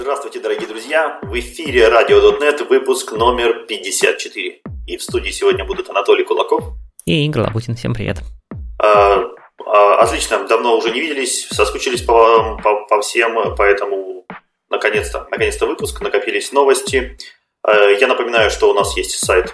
Здравствуйте, 0.00 0.38
дорогие 0.38 0.68
друзья! 0.68 1.18
В 1.22 1.36
эфире 1.40 1.88
Radio.net, 1.88 2.68
выпуск 2.68 3.10
номер 3.10 3.66
54. 3.66 4.60
И 4.86 4.96
в 4.96 5.02
студии 5.02 5.30
сегодня 5.30 5.64
будут 5.64 5.90
Анатолий 5.90 6.22
Кулаков. 6.22 6.62
И 7.04 7.26
Игорь 7.26 7.42
Лабутин. 7.42 7.74
Всем 7.74 7.94
привет. 7.94 8.18
А, 8.80 9.24
а, 9.66 10.00
отлично, 10.00 10.46
давно 10.46 10.76
уже 10.76 10.92
не 10.92 11.00
виделись, 11.00 11.48
соскучились 11.48 12.02
по, 12.02 12.60
по, 12.62 12.86
по 12.86 13.00
всем, 13.00 13.56
поэтому 13.56 14.24
наконец-то, 14.70 15.26
наконец-то 15.32 15.66
выпуск, 15.66 16.00
накопились 16.00 16.52
новости. 16.52 17.18
А, 17.64 17.90
я 17.90 18.06
напоминаю, 18.06 18.52
что 18.52 18.70
у 18.70 18.74
нас 18.74 18.96
есть 18.96 19.18
сайт 19.18 19.52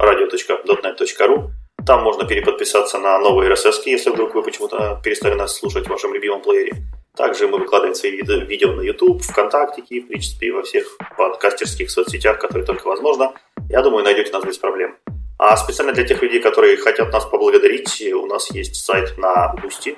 radio.net.ru. 0.00 1.50
Там 1.86 2.02
можно 2.02 2.26
переподписаться 2.26 2.98
на 2.98 3.20
новые 3.20 3.52
RSS, 3.52 3.82
если 3.84 4.10
вдруг 4.10 4.34
вы 4.34 4.42
почему-то 4.42 5.00
перестали 5.04 5.34
нас 5.34 5.56
слушать 5.56 5.86
в 5.86 5.90
вашем 5.90 6.12
любимом 6.12 6.42
плеере. 6.42 6.72
Также 7.16 7.46
мы 7.46 7.58
выкладываем 7.58 7.94
свои 7.94 8.10
видео 8.12 8.72
на 8.72 8.80
YouTube, 8.80 9.22
ВКонтакте, 9.22 9.82
в 9.82 10.08
принципе, 10.08 10.50
во 10.52 10.62
всех 10.62 10.98
подкастерских 11.16 11.88
соцсетях, 11.88 12.40
которые 12.40 12.66
только 12.66 12.88
возможно. 12.88 13.32
Я 13.68 13.82
думаю, 13.82 14.02
найдете 14.02 14.32
нас 14.32 14.44
без 14.44 14.58
проблем. 14.58 14.96
А 15.38 15.56
специально 15.56 15.92
для 15.92 16.04
тех 16.04 16.20
людей, 16.22 16.40
которые 16.40 16.76
хотят 16.76 17.12
нас 17.12 17.24
поблагодарить, 17.24 18.02
у 18.12 18.26
нас 18.26 18.50
есть 18.50 18.84
сайт 18.84 19.16
на 19.16 19.54
Бусти. 19.62 19.96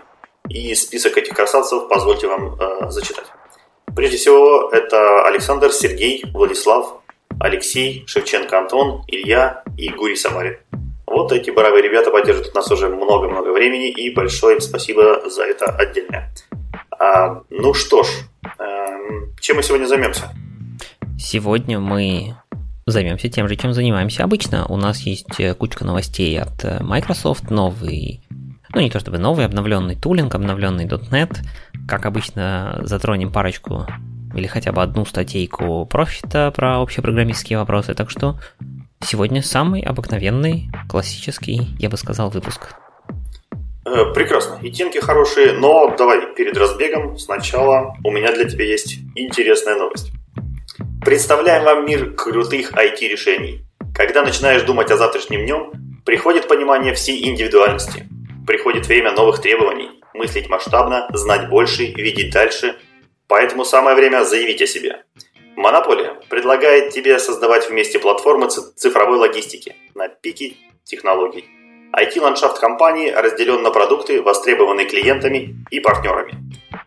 И 0.50 0.74
список 0.74 1.16
этих 1.16 1.34
красавцев 1.34 1.88
позвольте 1.88 2.28
вам 2.28 2.58
э, 2.60 2.90
зачитать. 2.90 3.26
Прежде 3.94 4.18
всего, 4.18 4.68
это 4.70 5.26
Александр, 5.26 5.72
Сергей, 5.72 6.22
Владислав, 6.34 7.00
Алексей, 7.40 8.04
Шевченко 8.06 8.58
Антон, 8.58 9.04
Илья 9.08 9.62
и 9.78 9.88
Гурий 9.88 10.16
Самарин. 10.16 10.58
Вот 11.06 11.32
эти 11.32 11.50
бравые 11.50 11.82
ребята 11.82 12.10
поддерживают 12.10 12.54
нас 12.54 12.70
уже 12.70 12.88
много-много 12.88 13.50
времени, 13.52 13.90
и 13.90 14.12
большое 14.14 14.56
им 14.56 14.60
спасибо 14.60 15.28
за 15.30 15.44
это 15.44 15.66
отдельное. 15.66 16.32
А, 16.98 17.42
ну 17.50 17.74
что 17.74 18.02
ж, 18.02 18.08
а, 18.58 18.96
чем 19.40 19.56
мы 19.56 19.62
сегодня 19.62 19.86
займемся? 19.86 20.30
Сегодня 21.18 21.80
мы 21.80 22.36
займемся 22.86 23.28
тем 23.28 23.48
же, 23.48 23.56
чем 23.56 23.72
занимаемся 23.72 24.24
обычно. 24.24 24.66
У 24.66 24.76
нас 24.76 25.00
есть 25.00 25.40
э, 25.40 25.54
кучка 25.54 25.84
новостей 25.84 26.40
от 26.40 26.64
э, 26.64 26.82
Microsoft, 26.82 27.50
новый, 27.50 28.22
ну 28.74 28.80
не 28.80 28.90
то 28.90 29.00
чтобы 29.00 29.18
новый, 29.18 29.44
обновленный 29.44 29.96
тулинг, 29.96 30.34
обновленный 30.34 30.86
.NET. 30.86 31.38
Как 31.88 32.06
обычно, 32.06 32.80
затронем 32.82 33.32
парочку 33.32 33.86
или 34.34 34.46
хотя 34.46 34.72
бы 34.72 34.82
одну 34.82 35.04
статейку 35.04 35.86
профита 35.86 36.52
про 36.54 36.80
общепрограммистские 36.80 37.58
вопросы. 37.58 37.94
Так 37.94 38.10
что 38.10 38.38
Сегодня 39.04 39.42
самый 39.42 39.82
обыкновенный, 39.82 40.70
классический, 40.88 41.76
я 41.78 41.90
бы 41.90 41.96
сказал, 41.96 42.30
выпуск. 42.30 42.74
Э, 43.86 44.12
прекрасно. 44.12 44.58
И 44.62 44.72
темки 44.72 44.98
хорошие, 44.98 45.52
но 45.52 45.94
давай 45.96 46.34
перед 46.34 46.56
разбегом 46.56 47.16
сначала 47.18 47.94
у 48.02 48.10
меня 48.10 48.32
для 48.32 48.44
тебя 48.44 48.64
есть 48.64 48.96
интересная 49.14 49.76
новость. 49.76 50.10
Представляем 51.04 51.62
вам 51.62 51.86
мир 51.86 52.12
крутых 52.14 52.72
IT-решений. 52.72 53.60
Когда 53.94 54.24
начинаешь 54.24 54.62
думать 54.62 54.90
о 54.90 54.96
завтрашнем 54.96 55.46
днем, 55.46 55.72
приходит 56.04 56.48
понимание 56.48 56.94
всей 56.94 57.28
индивидуальности. 57.28 58.08
Приходит 58.44 58.88
время 58.88 59.12
новых 59.12 59.40
требований, 59.40 59.90
мыслить 60.14 60.48
масштабно, 60.48 61.08
знать 61.12 61.48
больше, 61.48 61.84
видеть 61.84 62.32
дальше. 62.32 62.74
Поэтому 63.28 63.64
самое 63.64 63.94
время 63.94 64.24
заявить 64.24 64.62
о 64.62 64.66
себе. 64.66 65.04
Монополия 65.54 66.14
предлагает 66.28 66.90
тебе 66.90 67.20
создавать 67.20 67.70
вместе 67.70 68.00
платформы 68.00 68.48
цифровой 68.48 69.18
логистики 69.18 69.76
на 69.94 70.08
пике 70.08 70.56
технологий. 70.82 71.48
IT-ландшафт 71.96 72.58
компании 72.58 73.10
разделен 73.10 73.62
на 73.62 73.70
продукты, 73.70 74.20
востребованные 74.20 74.86
клиентами 74.86 75.56
и 75.70 75.80
партнерами. 75.80 76.34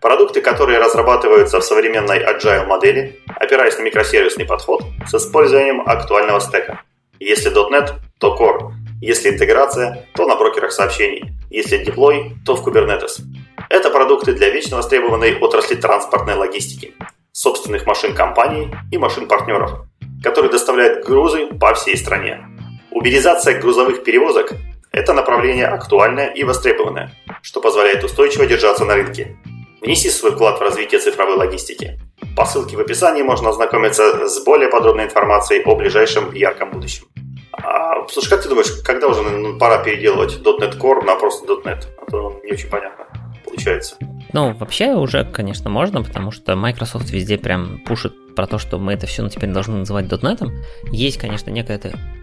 Продукты, 0.02 0.40
которые 0.40 0.78
разрабатываются 0.78 1.60
в 1.60 1.64
современной 1.64 2.20
agile 2.20 2.68
модели, 2.68 3.20
опираясь 3.40 3.78
на 3.80 3.82
микросервисный 3.82 4.46
подход 4.46 4.84
с 5.08 5.16
использованием 5.16 5.82
актуального 5.82 6.40
стека. 6.40 6.84
Если 7.20 7.52
.NET, 7.52 7.96
то 8.20 8.38
Core. 8.40 8.72
Если 9.02 9.30
интеграция, 9.30 10.06
то 10.14 10.28
на 10.28 10.36
брокерах 10.36 10.72
сообщений. 10.72 11.24
Если 11.50 11.84
деплой, 11.84 12.34
то 12.46 12.56
в 12.56 12.68
Kubernetes. 12.68 13.22
Это 13.70 13.90
продукты 13.90 14.34
для 14.34 14.52
вечно 14.52 14.78
востребованной 14.78 15.40
отрасли 15.40 15.76
транспортной 15.76 16.36
логистики 16.36 16.94
собственных 17.32 17.86
машин 17.88 18.14
компаний 18.14 18.70
и 18.92 18.98
машин 18.98 19.28
партнеров, 19.28 19.86
которые 20.22 20.52
доставляют 20.52 21.06
грузы 21.06 21.48
по 21.60 21.74
всей 21.74 21.98
стране. 21.98 22.46
Уберизация 22.92 23.60
грузовых 23.60 24.04
перевозок– 24.04 24.52
это 24.92 25.14
направление 25.14 25.68
актуальное 25.68 26.28
и 26.28 26.44
востребованное, 26.44 27.12
что 27.42 27.62
позволяет 27.62 28.04
устойчиво 28.04 28.46
держаться 28.46 28.86
на 28.86 28.96
рынке. 28.96 29.38
Внеси 29.82 30.10
свой 30.10 30.32
вклад 30.32 30.60
в 30.60 30.62
развитие 30.62 31.00
цифровой 31.00 31.36
логистики. 31.36 32.00
По 32.36 32.46
ссылке 32.46 32.76
в 32.76 32.82
описании 32.82 33.22
можно 33.22 33.50
ознакомиться 33.50 34.28
с 34.28 34.44
более 34.44 34.70
подробной 34.70 35.06
информацией 35.06 35.64
о 35.64 35.76
ближайшем 35.76 36.34
ярком 36.34 36.72
будущем. 36.72 37.06
А, 37.54 38.08
слушай, 38.10 38.30
как 38.30 38.44
ты 38.44 38.50
думаешь, 38.50 38.72
когда 38.86 39.08
уже 39.08 39.58
пора 39.58 39.84
переделывать 39.84 40.40
.NET 40.40 40.78
Core 40.78 41.06
на 41.06 41.16
просто 41.16 41.46
.NET? 41.46 41.86
А 42.02 42.12
то 42.12 42.42
не 42.44 42.52
очень 42.52 42.70
понятно 42.70 43.08
получается. 43.50 43.98
Ну, 44.32 44.54
вообще 44.54 44.94
уже, 44.94 45.26
конечно, 45.26 45.70
можно, 45.70 46.04
потому 46.04 46.32
что 46.32 46.56
Microsoft 46.56 47.10
везде 47.12 47.38
прям 47.38 47.80
пушит 47.80 48.14
про 48.36 48.46
то, 48.46 48.58
что 48.58 48.78
мы 48.78 48.94
это 48.94 49.08
все 49.08 49.24
ну, 49.24 49.30
теперь 49.30 49.52
должны 49.52 49.78
называть 49.78 50.06
.NET. 50.06 50.50
Есть, 50.92 51.18
конечно, 51.18 51.50
некая 51.50 51.80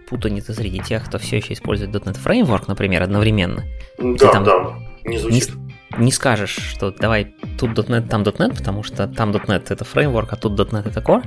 путаница 0.09 0.53
среди 0.53 0.79
тех, 0.79 1.05
кто 1.05 1.17
все 1.17 1.37
еще 1.37 1.53
использует 1.53 1.91
.NET 1.91 2.17
Framework, 2.23 2.63
например, 2.67 3.03
одновременно. 3.03 3.63
Да, 3.97 4.31
там 4.31 4.43
да, 4.43 4.79
не 5.03 5.17
звучит. 5.17 5.53
Не, 5.97 6.05
не 6.05 6.11
скажешь, 6.11 6.55
что 6.55 6.91
давай 6.91 7.35
тут 7.59 7.71
.NET, 7.71 8.07
там 8.07 8.23
.NET, 8.23 8.55
потому 8.55 8.83
что 8.83 9.07
там 9.07 9.31
.NET 9.31 9.65
это 9.69 9.83
фреймворк, 9.83 10.31
а 10.31 10.37
тут 10.37 10.59
.NET 10.59 10.87
это 10.87 11.01
Core. 11.01 11.25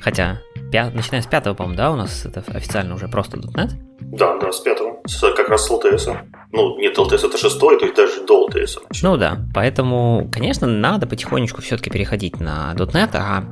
Хотя, 0.00 0.40
пя... 0.76 0.90
начиная 0.90 1.22
с 1.22 1.26
пятого, 1.26 1.54
по-моему, 1.54 1.76
да, 1.78 1.90
у 1.90 1.96
нас 1.96 2.26
это 2.26 2.44
официально 2.52 2.94
уже 2.94 3.08
просто 3.08 3.38
.NET. 3.38 3.70
Да, 4.00 4.36
да, 4.38 4.52
с 4.52 4.60
пятого. 4.60 5.00
С, 5.06 5.20
как 5.32 5.48
раз 5.48 5.66
с 5.66 5.70
LTS. 5.70 6.18
Ну, 6.52 6.78
нет, 6.78 6.98
LTS 6.98 7.26
это 7.26 7.38
шестой, 7.38 7.78
то 7.78 7.86
есть 7.86 7.96
даже 7.96 8.26
до 8.26 8.46
LTS. 8.46 8.82
Ну 9.02 9.16
да, 9.16 9.38
поэтому, 9.54 10.28
конечно, 10.30 10.66
надо 10.66 11.06
потихонечку 11.06 11.62
все-таки 11.62 11.88
переходить 11.88 12.40
на 12.40 12.74
.NET, 12.76 13.10
а 13.14 13.44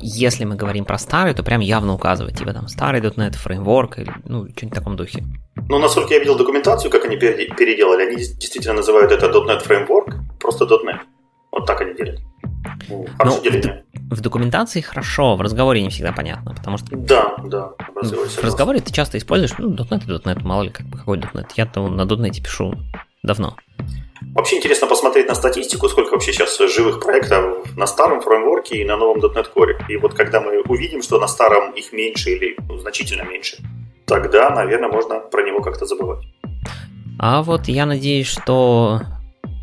если 0.00 0.44
мы 0.46 0.56
говорим 0.56 0.86
про 0.86 0.96
старый, 0.96 1.34
то 1.34 1.42
прям 1.42 1.60
явно 1.60 1.92
указывать, 1.92 2.38
типа 2.38 2.54
там 2.54 2.68
старый 2.68 3.02
.NET, 3.02 3.34
фреймворк, 3.34 3.98
или, 3.98 4.12
ну, 4.24 4.48
что-нибудь 4.48 4.72
в 4.72 4.74
таком 4.74 4.96
духе. 4.96 5.24
Ну, 5.68 5.78
насколько 5.78 6.14
я 6.14 6.20
видел 6.20 6.36
документацию, 6.36 6.90
как 6.90 7.04
они 7.04 7.16
переделали, 7.16 8.06
они 8.06 8.16
действительно 8.16 8.76
называют 8.76 9.12
это 9.12 9.26
.NET 9.26 9.66
Framework, 9.66 10.14
просто 10.40 10.64
.NET. 10.64 11.00
Вот 11.50 11.66
так 11.66 11.82
они 11.82 11.92
делят. 11.92 12.18
Ну, 12.88 13.06
ну 13.24 13.40
в, 14.10 14.16
в 14.16 14.20
документации 14.20 14.80
хорошо, 14.80 15.36
в 15.36 15.40
разговоре 15.40 15.82
не 15.82 15.90
всегда 15.90 16.12
понятно, 16.12 16.54
потому 16.54 16.78
что... 16.78 16.96
Да, 16.96 17.36
да. 17.44 17.72
В, 18.00 18.10
в 18.10 18.44
разговоре 18.44 18.80
ты 18.80 18.92
часто 18.92 19.18
используешь, 19.18 19.54
ну, 19.58 19.74
.NET 19.74 20.04
и 20.04 20.10
.NET, 20.10 20.42
мало 20.42 20.62
ли 20.62 20.70
как, 20.70 20.86
какой 20.90 21.18
.NET. 21.18 21.50
Я-то 21.56 21.88
на 21.88 22.02
.NET 22.02 22.42
пишу 22.42 22.74
давно. 23.22 23.56
Вообще 24.34 24.56
интересно 24.56 24.86
посмотреть 24.86 25.28
на 25.28 25.34
статистику, 25.34 25.88
сколько 25.88 26.12
вообще 26.12 26.32
сейчас 26.32 26.58
живых 26.58 27.00
проектов 27.00 27.76
на 27.76 27.86
старом 27.86 28.20
фреймворке 28.20 28.76
и 28.78 28.84
на 28.84 28.96
новом 28.96 29.18
.NET 29.18 29.46
Core. 29.54 29.74
И 29.88 29.96
вот 29.96 30.14
когда 30.14 30.40
мы 30.40 30.62
увидим, 30.62 31.02
что 31.02 31.18
на 31.18 31.28
старом 31.28 31.72
их 31.72 31.92
меньше 31.92 32.30
или 32.30 32.56
ну, 32.68 32.78
значительно 32.78 33.22
меньше, 33.22 33.58
тогда, 34.06 34.50
наверное, 34.50 34.88
можно 34.88 35.18
про 35.18 35.42
него 35.42 35.60
как-то 35.60 35.86
забывать. 35.86 36.24
А 37.18 37.42
вот 37.42 37.68
я 37.68 37.86
надеюсь, 37.86 38.26
что, 38.26 39.02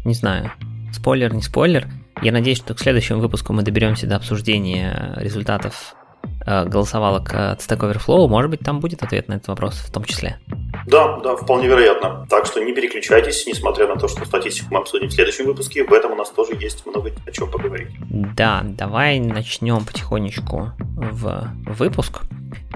не 0.05 0.13
знаю, 0.13 0.51
спойлер, 0.93 1.33
не 1.33 1.41
спойлер, 1.41 1.87
я 2.21 2.31
надеюсь, 2.31 2.57
что 2.57 2.73
к 2.73 2.79
следующему 2.79 3.19
выпуску 3.19 3.53
мы 3.53 3.63
доберемся 3.63 4.07
до 4.07 4.15
обсуждения 4.15 5.13
результатов 5.17 5.95
э, 6.45 6.65
голосовалок 6.65 7.33
от 7.33 7.59
Stack 7.59 7.79
Overflow. 7.79 8.27
Может 8.27 8.51
быть, 8.51 8.59
там 8.61 8.79
будет 8.79 9.03
ответ 9.03 9.27
на 9.27 9.33
этот 9.33 9.47
вопрос 9.49 9.75
в 9.75 9.91
том 9.91 10.03
числе. 10.03 10.39
Да, 10.87 11.19
да, 11.19 11.35
вполне 11.35 11.67
вероятно. 11.67 12.25
Так 12.29 12.45
что 12.45 12.63
не 12.63 12.73
переключайтесь, 12.73 13.45
несмотря 13.45 13.87
на 13.87 13.95
то, 13.95 14.07
что 14.07 14.25
статистику 14.25 14.73
мы 14.73 14.79
обсудим 14.79 15.07
в 15.07 15.13
следующем 15.13 15.45
выпуске. 15.45 15.83
В 15.83 15.93
этом 15.93 16.13
у 16.13 16.15
нас 16.15 16.29
тоже 16.29 16.53
есть 16.59 16.85
много 16.85 17.11
о 17.25 17.31
чем 17.31 17.51
поговорить. 17.51 17.89
Да, 18.35 18.61
давай 18.63 19.19
начнем 19.19 19.85
потихонечку 19.85 20.71
в 20.79 21.51
выпуск. 21.65 22.21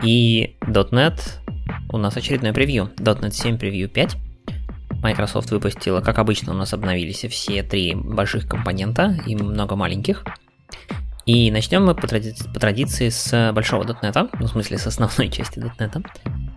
И 0.04 0.56
.NET 0.62 1.20
у 1.92 1.98
нас 1.98 2.16
очередной 2.16 2.54
превью. 2.54 2.90
.NET 2.98 3.32
7 3.32 3.58
превью 3.58 3.90
5. 3.90 4.16
Microsoft 5.04 5.52
выпустила, 5.52 6.02
как 6.02 6.18
обычно, 6.18 6.54
у 6.54 6.56
нас 6.56 6.74
обновились 6.74 7.26
все 7.30 7.62
три 7.62 7.94
больших 7.94 8.48
компонента 8.48 9.18
и 9.28 9.36
много 9.36 9.76
маленьких. 9.76 10.24
И 11.26 11.52
начнем 11.52 11.86
мы 11.86 11.96
по, 11.96 12.06
тради- 12.06 12.36
по 12.54 12.60
традиции 12.60 13.10
с 13.10 13.52
большого 13.54 13.84
.NET, 13.84 14.30
ну, 14.40 14.48
в 14.48 14.50
смысле 14.50 14.78
с 14.78 14.88
основной 14.88 15.30
части 15.32 15.60
.NET. 15.60 16.06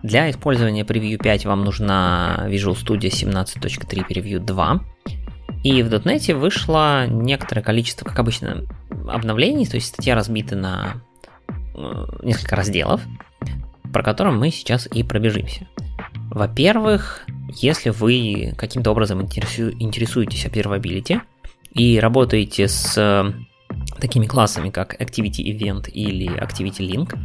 Для 0.03 0.29
использования 0.29 0.83
Preview 0.83 1.17
5 1.17 1.45
вам 1.45 1.63
нужна 1.63 2.45
Visual 2.47 2.73
Studio 2.73 3.09
17.3 3.09 4.07
Preview 4.07 4.39
2. 4.39 4.81
И 5.63 5.83
в 5.83 5.87
.NET 5.93 6.33
вышло 6.33 7.07
некоторое 7.07 7.61
количество, 7.61 8.05
как 8.05 8.19
обычно, 8.19 8.63
обновлений, 9.07 9.65
то 9.65 9.75
есть 9.75 9.87
статья 9.87 10.15
разбита 10.15 10.55
на 10.55 11.01
э, 11.49 12.05
несколько 12.23 12.55
разделов, 12.55 13.01
про 13.93 14.03
которые 14.03 14.35
мы 14.35 14.51
сейчас 14.51 14.87
и 14.91 15.03
пробежимся. 15.03 15.67
Во-первых, 16.37 17.25
если 17.55 17.89
вы 17.89 18.53
каким-то 18.55 18.91
образом 18.91 19.23
интересу, 19.23 19.71
интересуетесь 19.71 20.45
observability 20.45 21.21
и 21.73 21.99
работаете 21.99 22.67
с 22.67 23.33
такими 23.99 24.27
классами, 24.27 24.69
как 24.69 25.01
Activity 25.01 25.41
Event 25.43 25.89
или 25.89 26.27
Activity 26.27 26.87
Link, 26.87 27.17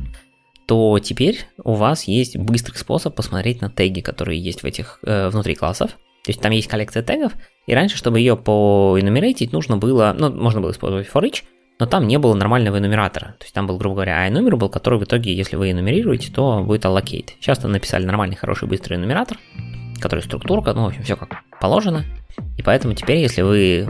то 0.67 0.99
теперь 0.99 1.41
у 1.63 1.75
вас 1.75 2.05
есть 2.05 2.39
быстрый 2.39 2.77
способ 2.77 3.15
посмотреть 3.15 3.61
на 3.61 3.69
теги, 3.69 4.01
которые 4.01 4.41
есть 4.41 4.63
в 4.63 4.65
этих 4.65 4.99
э, 5.03 5.29
внутри 5.29 5.57
классов. 5.57 5.91
То 6.25 6.31
есть 6.31 6.41
там 6.41 6.53
есть 6.53 6.69
коллекция 6.69 7.03
тегов, 7.03 7.33
и 7.67 7.75
раньше, 7.75 7.99
чтобы 7.99 8.19
ее 8.19 8.37
поэнумератить, 8.37 9.53
нужно 9.53 9.77
было, 9.77 10.17
ну, 10.19 10.33
можно 10.33 10.63
было 10.63 10.71
использовать 10.71 11.09
for 11.13 11.23
each, 11.23 11.43
но 11.79 11.87
там 11.87 12.07
не 12.07 12.19
было 12.19 12.35
нормального 12.35 12.79
энумератора. 12.79 13.35
То 13.39 13.45
есть 13.45 13.55
там 13.55 13.67
был, 13.67 13.77
грубо 13.77 13.97
говоря, 13.97 14.31
был, 14.31 14.69
который 14.69 14.99
в 14.99 15.05
итоге, 15.05 15.35
если 15.35 15.57
вы 15.57 15.71
энумерируете, 15.71 16.33
то 16.33 16.63
будет 16.63 16.85
allocate. 16.85 17.31
Сейчас 17.41 17.59
там 17.59 17.73
написали 17.73 18.05
нормальный, 18.05 18.37
хороший, 18.37 18.69
быстрый 18.69 18.95
энумератор, 18.95 19.39
который 20.01 20.21
структурка, 20.21 20.75
ну, 20.75 20.85
в 20.85 20.87
общем, 20.89 21.03
все 21.03 21.17
как 21.17 21.43
положено. 21.61 22.05
И 22.57 22.63
поэтому 22.63 22.95
теперь, 22.95 23.19
если 23.19 23.43
вы 23.43 23.89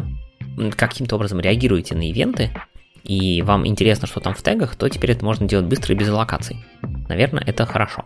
каким-то 0.76 1.16
образом 1.16 1.40
реагируете 1.40 1.94
на 1.94 2.08
ивенты, 2.08 2.50
и 3.04 3.42
вам 3.42 3.66
интересно, 3.66 4.06
что 4.06 4.20
там 4.20 4.34
в 4.34 4.42
тегах, 4.42 4.76
то 4.76 4.88
теперь 4.88 5.12
это 5.12 5.24
можно 5.24 5.48
делать 5.48 5.66
быстро 5.66 5.94
и 5.94 5.98
без 5.98 6.08
аллокаций. 6.08 6.56
Наверное, 7.08 7.42
это 7.44 7.66
хорошо. 7.66 8.04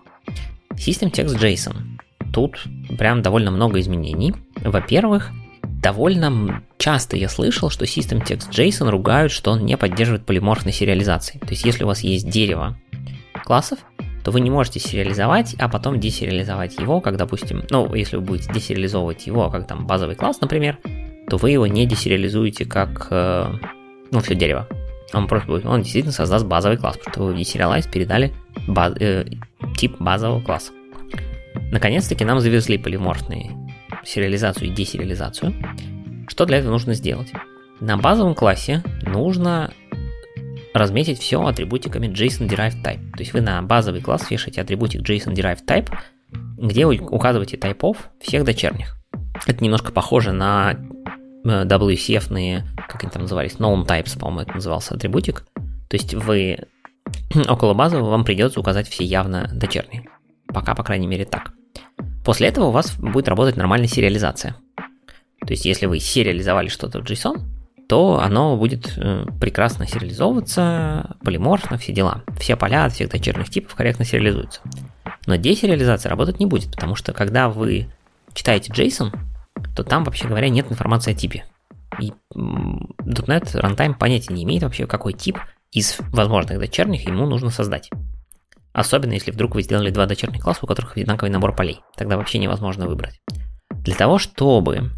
System 0.73 1.11
Text 1.11 1.39
JSON. 1.39 1.77
Тут 2.33 2.65
прям 2.99 3.23
довольно 3.23 3.51
много 3.51 3.79
изменений. 3.81 4.35
Во-первых, 4.57 5.31
довольно 5.87 6.63
часто 6.79 7.17
я 7.17 7.29
слышал, 7.29 7.71
что 7.71 7.85
System 7.85 8.21
Text 8.21 8.51
JSON 8.51 8.91
ругают, 8.91 9.31
что 9.31 9.53
он 9.53 9.65
не 9.65 9.77
поддерживает 9.77 10.27
полиморфной 10.27 10.73
сериализации. 10.73 11.39
То 11.39 11.51
есть 11.51 11.65
если 11.65 11.85
у 11.85 11.87
вас 11.87 12.01
есть 12.01 12.29
дерево 12.29 12.77
классов, 13.45 13.79
то 14.25 14.33
вы 14.33 14.41
не 14.41 14.51
можете 14.51 14.81
сериализовать, 14.81 15.55
а 15.61 15.69
потом 15.69 16.01
десериализовать 16.01 16.77
его, 16.77 17.01
как, 17.01 17.17
допустим, 17.17 17.63
ну, 17.71 17.95
если 17.95 18.17
вы 18.17 18.23
будете 18.23 18.53
десериализовывать 18.53 19.29
его, 19.29 19.49
как 19.49 19.69
там 19.69 19.87
базовый 19.87 20.17
класс, 20.17 20.41
например, 20.41 20.79
то 21.31 21.37
вы 21.37 21.53
его 21.53 21.69
не 21.69 21.87
десериализуете 21.87 22.65
как, 22.65 23.07
э, 23.11 23.53
ну, 24.11 24.19
все 24.19 24.35
дерево. 24.35 24.67
Он 25.13 25.29
просто 25.29 25.47
будет, 25.47 25.67
он 25.67 25.83
действительно 25.83 26.13
создаст 26.13 26.47
базовый 26.47 26.79
класс, 26.79 26.97
потому 26.97 27.13
что 27.13 27.23
вы 27.23 27.35
в 27.35 27.37
deserialize 27.37 27.89
передали 27.89 28.33
баз, 28.67 28.93
э, 28.99 29.25
тип 29.77 29.95
базового 30.01 30.41
класса. 30.41 30.73
Наконец-таки 31.71 32.25
нам 32.25 32.41
завезли 32.41 32.77
полиморфные 32.77 33.53
сериализацию 34.07 34.69
и 34.69 34.73
десериализацию. 34.73 35.55
Что 36.29 36.47
для 36.47 36.59
этого 36.59 36.73
нужно 36.73 36.95
сделать? 36.95 37.33
На 37.81 37.97
базовом 37.97 38.35
классе 38.35 38.83
нужно 39.03 39.73
разметить 40.73 41.19
все 41.19 41.43
атрибутиками 41.43 42.07
JSON 42.07 42.49
Derived 42.49 42.83
Type. 42.83 43.11
То 43.13 43.21
есть 43.21 43.33
вы 43.33 43.41
на 43.41 43.61
базовый 43.63 44.01
класс 44.01 44.31
вешаете 44.31 44.61
атрибутик 44.61 45.03
JSON 45.03 45.35
Derived 45.35 45.65
Type, 45.67 45.91
где 46.59 46.87
указываете 46.87 47.57
тайпов 47.57 48.11
всех 48.21 48.45
дочерних. 48.45 48.97
Это 49.47 49.63
немножко 49.63 49.93
похоже 49.93 50.33
на 50.33 50.73
э, 51.45 51.65
WCF-ные, 51.65 52.65
как 52.89 53.03
они 53.03 53.13
там 53.13 53.23
назывались, 53.23 53.57
known 53.57 53.87
types, 53.87 54.19
по-моему, 54.19 54.41
это 54.41 54.55
назывался 54.55 54.95
атрибутик. 54.95 55.45
То 55.89 55.97
есть 55.97 56.15
вы 56.15 56.59
около 57.49 57.75
базового 57.75 58.11
вам 58.11 58.25
придется 58.25 58.61
указать 58.61 58.89
все 58.89 59.05
явно 59.05 59.51
дочерние. 59.53 60.09
Пока, 60.49 60.75
по 60.75 60.83
крайней 60.83 61.07
мере, 61.07 61.25
так. 61.25 61.53
После 62.27 62.49
этого 62.49 62.65
у 62.67 62.71
вас 62.73 62.97
будет 62.97 63.29
работать 63.29 63.57
нормальная 63.57 63.87
сериализация. 63.87 64.57
То 64.77 65.53
есть, 65.53 65.65
если 65.65 65.87
вы 65.87 66.01
сериализовали 66.01 66.67
что-то 66.67 66.99
в 66.99 67.05
JSON, 67.05 67.41
то 67.89 68.19
оно 68.19 68.57
будет 68.57 68.95
э, 68.97 69.27
прекрасно 69.41 69.87
сериализовываться, 69.87 71.15
полиморфно, 71.23 71.79
все 71.79 71.93
дела. 71.93 72.25
Все 72.37 72.57
поля 72.57 72.85
от 72.85 72.95
всех 72.95 73.11
дочерних 73.11 73.49
типов 73.49 73.77
корректно 73.77 74.05
сериализуются. 74.05 74.61
Но 75.27 75.37
десериализация 75.37 76.11
работать 76.11 76.41
не 76.41 76.47
будет, 76.47 76.73
потому 76.73 76.97
что 76.97 77.13
когда 77.13 77.49
вы 77.49 77.87
читаете 78.35 78.73
JSON, 78.73 79.17
то 79.77 79.85
там, 79.85 80.03
вообще 80.03 80.27
говоря, 80.27 80.49
нет 80.49 80.67
информации 80.69 81.13
о 81.13 81.15
типе. 81.15 81.45
И 82.01 82.13
.NET 82.35 83.55
Runtime 83.55 83.95
понятия 83.95 84.35
не 84.35 84.43
имеет 84.43 84.65
вообще, 84.65 84.89
какой 84.89 85.13
тип 85.13 85.39
из 85.71 85.97
возможных 86.11 86.59
дочерних 86.59 87.07
ему 87.07 87.25
нужно 87.27 87.51
создать. 87.51 87.89
Особенно 88.77 89.15
если 89.15 89.31
вдруг 89.31 89.55
вы 89.55 89.63
сделали 89.63 89.89
два 89.89 90.05
дочерних 90.05 90.43
класса, 90.43 90.61
у 90.63 90.67
которых 90.67 90.99
одинаковый 90.99 91.31
набор 91.31 91.57
полей. 91.57 91.81
Тогда 91.97 92.19
вообще 92.19 92.37
невозможно 92.37 92.87
выбрать. 92.87 93.19
Для 93.71 93.95
того, 93.95 94.19
чтобы 94.19 94.91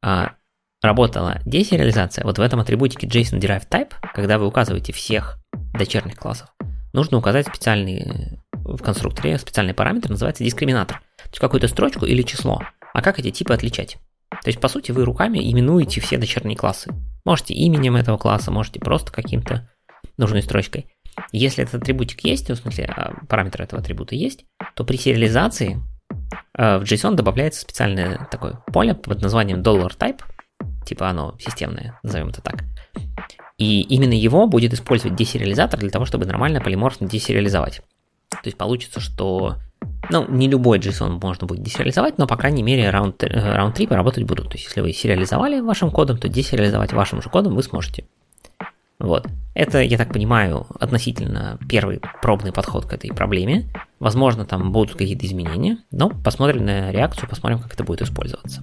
а, 0.00 0.34
работала 0.80 1.40
десериализация, 1.44 2.22
вот 2.22 2.38
в 2.38 2.40
этом 2.40 2.60
атрибутике 2.60 3.08
JSON 3.08 3.40
Derived 3.40 3.68
Type, 3.68 3.90
когда 4.14 4.38
вы 4.38 4.46
указываете 4.46 4.92
всех 4.92 5.40
дочерних 5.76 6.14
классов, 6.14 6.48
нужно 6.92 7.18
указать 7.18 7.48
специальный 7.48 8.38
в 8.52 8.80
конструкторе 8.80 9.36
специальный 9.38 9.74
параметр, 9.74 10.10
называется 10.10 10.44
дискриминатор. 10.44 10.98
То 11.16 11.30
есть 11.30 11.40
какую-то 11.40 11.66
строчку 11.66 12.06
или 12.06 12.22
число. 12.22 12.62
А 12.92 13.02
как 13.02 13.18
эти 13.18 13.32
типы 13.32 13.52
отличать? 13.52 13.98
То 14.30 14.48
есть, 14.48 14.60
по 14.60 14.68
сути, 14.68 14.92
вы 14.92 15.04
руками 15.04 15.38
именуете 15.38 16.00
все 16.00 16.18
дочерние 16.18 16.56
классы. 16.56 16.94
Можете 17.24 17.54
именем 17.54 17.96
этого 17.96 18.16
класса, 18.16 18.52
можете 18.52 18.78
просто 18.78 19.10
каким-то 19.10 19.68
нужной 20.18 20.42
строчкой. 20.42 20.86
Если 21.32 21.64
этот 21.64 21.82
атрибутик 21.82 22.24
есть, 22.24 22.48
в 22.48 22.56
смысле 22.56 22.86
а, 22.86 23.14
параметр 23.28 23.62
этого 23.62 23.80
атрибута 23.80 24.14
есть, 24.14 24.44
то 24.74 24.84
при 24.84 24.96
сериализации 24.96 25.80
а, 26.56 26.78
в 26.78 26.82
JSON 26.82 27.14
добавляется 27.14 27.60
специальное 27.60 28.28
такое 28.30 28.62
поле 28.72 28.94
под 28.94 29.22
названием 29.22 29.62
$type, 29.62 30.20
типа 30.86 31.08
оно 31.08 31.36
системное, 31.38 31.98
назовем 32.02 32.28
это 32.28 32.42
так. 32.42 32.64
И 33.56 33.82
именно 33.82 34.12
его 34.12 34.46
будет 34.46 34.72
использовать 34.72 35.16
десериализатор 35.16 35.78
для 35.78 35.90
того, 35.90 36.04
чтобы 36.04 36.26
нормально 36.26 36.60
полиморфно 36.60 37.08
десериализовать. 37.08 37.82
То 38.30 38.46
есть 38.46 38.56
получится, 38.56 39.00
что 39.00 39.58
ну, 40.10 40.28
не 40.28 40.48
любой 40.48 40.78
JSON 40.78 41.20
можно 41.22 41.46
будет 41.46 41.62
десериализовать, 41.62 42.18
но, 42.18 42.26
по 42.26 42.36
крайней 42.36 42.62
мере, 42.62 42.90
раунд, 42.90 43.22
раунд-трипы 43.22 43.94
работать 43.94 44.24
будут. 44.24 44.48
То 44.48 44.54
есть, 44.54 44.66
если 44.66 44.80
вы 44.80 44.92
сериализовали 44.92 45.60
вашим 45.60 45.90
кодом, 45.90 46.18
то 46.18 46.28
десериализовать 46.28 46.92
вашим 46.92 47.22
же 47.22 47.30
кодом 47.30 47.54
вы 47.54 47.62
сможете. 47.62 48.06
Вот. 49.04 49.28
Это, 49.52 49.82
я 49.82 49.98
так 49.98 50.12
понимаю, 50.12 50.66
относительно 50.80 51.58
первый 51.68 52.00
пробный 52.22 52.52
подход 52.52 52.86
к 52.86 52.92
этой 52.94 53.10
проблеме. 53.12 53.68
Возможно, 54.00 54.46
там 54.46 54.72
будут 54.72 54.96
какие-то 54.96 55.26
изменения, 55.26 55.78
но 55.90 56.08
посмотрим 56.08 56.64
на 56.64 56.90
реакцию, 56.90 57.28
посмотрим, 57.28 57.58
как 57.58 57.74
это 57.74 57.84
будет 57.84 58.00
использоваться. 58.00 58.62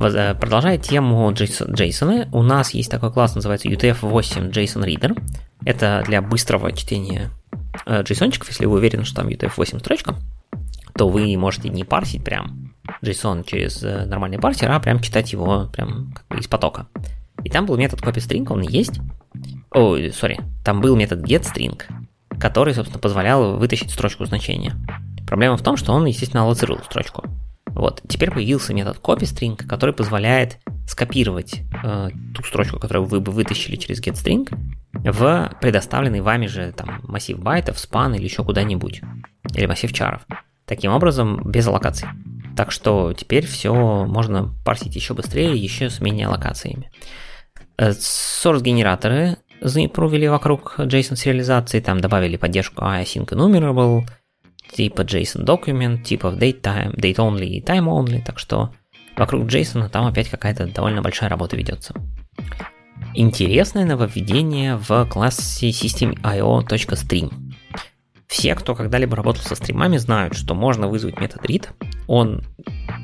Э, 0.00 0.34
продолжая 0.34 0.76
тему 0.76 1.30
JSON, 1.32 2.28
у 2.32 2.42
нас 2.42 2.74
есть 2.74 2.90
такой 2.90 3.10
класс, 3.10 3.34
называется 3.34 3.68
UTF-8 3.68 4.52
JSON 4.52 4.84
Reader. 4.84 5.18
Это 5.64 6.02
для 6.06 6.20
быстрого 6.20 6.72
чтения 6.72 7.30
JSON, 7.86 8.28
э, 8.28 8.44
если 8.48 8.66
вы 8.66 8.76
уверены, 8.76 9.04
что 9.04 9.16
там 9.16 9.28
UTF-8 9.28 9.78
строчка, 9.78 10.16
то 10.94 11.08
вы 11.08 11.34
можете 11.38 11.70
не 11.70 11.84
парсить 11.84 12.22
прям 12.22 12.74
JSON 13.02 13.44
через 13.46 13.82
э, 13.82 14.04
нормальный 14.04 14.38
парсер, 14.38 14.70
а 14.70 14.78
прям 14.78 15.00
читать 15.00 15.32
его 15.32 15.70
прям 15.72 16.12
как 16.12 16.26
бы 16.28 16.38
из 16.38 16.48
потока. 16.48 16.86
И 17.44 17.50
там 17.50 17.66
был 17.66 17.76
метод 17.76 18.00
copyString, 18.00 18.46
он 18.50 18.60
есть. 18.60 19.00
Ой, 19.74 20.12
сори, 20.12 20.38
там 20.64 20.80
был 20.80 20.96
метод 20.96 21.24
getString, 21.24 21.80
который, 22.38 22.74
собственно, 22.74 23.00
позволял 23.00 23.56
вытащить 23.56 23.90
строчку 23.90 24.24
значения. 24.26 24.74
Проблема 25.26 25.56
в 25.56 25.62
том, 25.62 25.76
что 25.76 25.92
он, 25.92 26.04
естественно, 26.04 26.42
аллоцировал 26.42 26.82
строчку. 26.84 27.24
Вот, 27.66 28.02
теперь 28.06 28.30
появился 28.30 28.74
метод 28.74 28.98
copyString, 29.02 29.56
который 29.66 29.94
позволяет 29.94 30.58
скопировать 30.86 31.62
э, 31.82 32.10
ту 32.34 32.42
строчку, 32.42 32.78
которую 32.78 33.06
вы 33.06 33.20
бы 33.20 33.32
вытащили 33.32 33.76
через 33.76 34.00
getString, 34.02 34.46
в 34.92 35.50
предоставленный 35.60 36.20
вами 36.20 36.46
же 36.46 36.72
там 36.72 37.00
массив 37.04 37.38
байтов, 37.38 37.76
span 37.76 38.14
или 38.14 38.24
еще 38.24 38.44
куда-нибудь, 38.44 39.00
или 39.54 39.66
массив 39.66 39.90
чаров. 39.90 40.26
Таким 40.66 40.92
образом, 40.92 41.50
без 41.50 41.66
аллокаций. 41.66 42.08
Так 42.56 42.72
что 42.72 43.14
теперь 43.14 43.46
все 43.46 43.72
можно 43.72 44.54
парсить 44.66 44.94
еще 44.94 45.14
быстрее, 45.14 45.56
еще 45.56 45.88
с 45.88 46.00
менее 46.00 46.26
аллокациями. 46.26 46.90
Э, 47.78 47.90
source-генераторы 47.90 49.38
заимпровили 49.62 50.26
вокруг 50.26 50.74
JSON-сериализации, 50.78 51.80
там 51.80 52.00
добавили 52.00 52.36
поддержку 52.36 52.82
async 52.82 53.26
enumerable, 53.26 54.02
типа 54.72 55.02
JSON 55.02 55.44
document, 55.44 56.02
типа 56.02 56.26
date 56.26 56.60
time, 56.60 56.94
date 56.96 57.16
only 57.16 57.46
и 57.46 57.62
time 57.62 57.84
only, 57.84 58.22
так 58.24 58.38
что 58.38 58.70
вокруг 59.16 59.44
JSON 59.44 59.88
там 59.88 60.06
опять 60.06 60.28
какая-то 60.28 60.66
довольно 60.66 61.02
большая 61.02 61.30
работа 61.30 61.56
ведется. 61.56 61.94
Интересное 63.14 63.84
нововведение 63.84 64.76
в 64.76 65.06
классе 65.06 65.68
System.IO.Stream. 65.70 67.32
Все, 68.26 68.54
кто 68.54 68.74
когда-либо 68.74 69.14
работал 69.14 69.42
со 69.42 69.54
стримами, 69.54 69.98
знают, 69.98 70.34
что 70.34 70.54
можно 70.54 70.88
вызвать 70.88 71.20
метод 71.20 71.44
read. 71.44 71.68
Он 72.06 72.42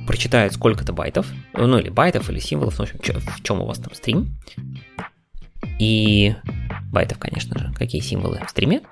прочитает 0.06 0.54
сколько-то 0.54 0.94
байтов, 0.94 1.26
ну 1.52 1.76
или 1.76 1.90
байтов, 1.90 2.30
или 2.30 2.38
символов, 2.38 2.78
ну, 2.78 2.86
в 2.86 2.94
общем, 2.94 3.20
в 3.20 3.42
чем 3.42 3.60
у 3.60 3.66
вас 3.66 3.78
там 3.78 3.92
стрим. 3.92 4.38
И 5.78 6.34
байтов, 6.90 7.18
конечно 7.18 7.58
же, 7.58 7.72
какие 7.74 8.00
символы 8.00 8.40
в 8.44 8.50
стриме. 8.50 8.82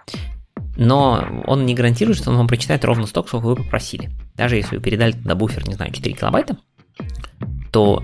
Но 0.77 1.43
он 1.47 1.65
не 1.65 1.75
гарантирует, 1.75 2.19
что 2.19 2.31
он 2.31 2.37
вам 2.37 2.49
прочитает 2.49 2.85
ровно 2.85 3.07
столько, 3.07 3.29
сколько 3.29 3.47
вы 3.47 3.57
попросили. 3.57 4.11
Даже 4.35 4.57
если 4.57 4.77
вы 4.77 4.83
передали 4.83 5.15
на 5.25 5.35
буфер, 5.35 5.67
не 5.67 5.75
знаю, 5.75 5.93
4 5.93 6.15
килобайта, 6.15 6.59
то 7.73 8.03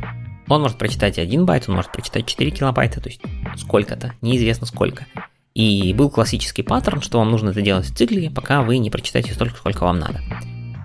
он 0.48 0.62
может 0.62 0.78
прочитать 0.78 1.18
1 1.18 1.44
байт, 1.44 1.68
он 1.68 1.76
может 1.76 1.92
прочитать 1.92 2.26
4 2.26 2.50
килобайта, 2.50 3.00
то 3.00 3.08
есть 3.08 3.20
сколько-то, 3.56 4.14
неизвестно 4.22 4.66
сколько. 4.66 5.06
И 5.54 5.92
был 5.92 6.08
классический 6.08 6.62
паттерн, 6.62 7.02
что 7.02 7.18
вам 7.18 7.30
нужно 7.30 7.50
это 7.50 7.60
делать 7.60 7.86
в 7.86 7.94
цикле, 7.94 8.30
пока 8.30 8.62
вы 8.62 8.78
не 8.78 8.90
прочитаете 8.90 9.34
столько, 9.34 9.56
сколько 9.58 9.84
вам 9.84 9.98
надо. 9.98 10.20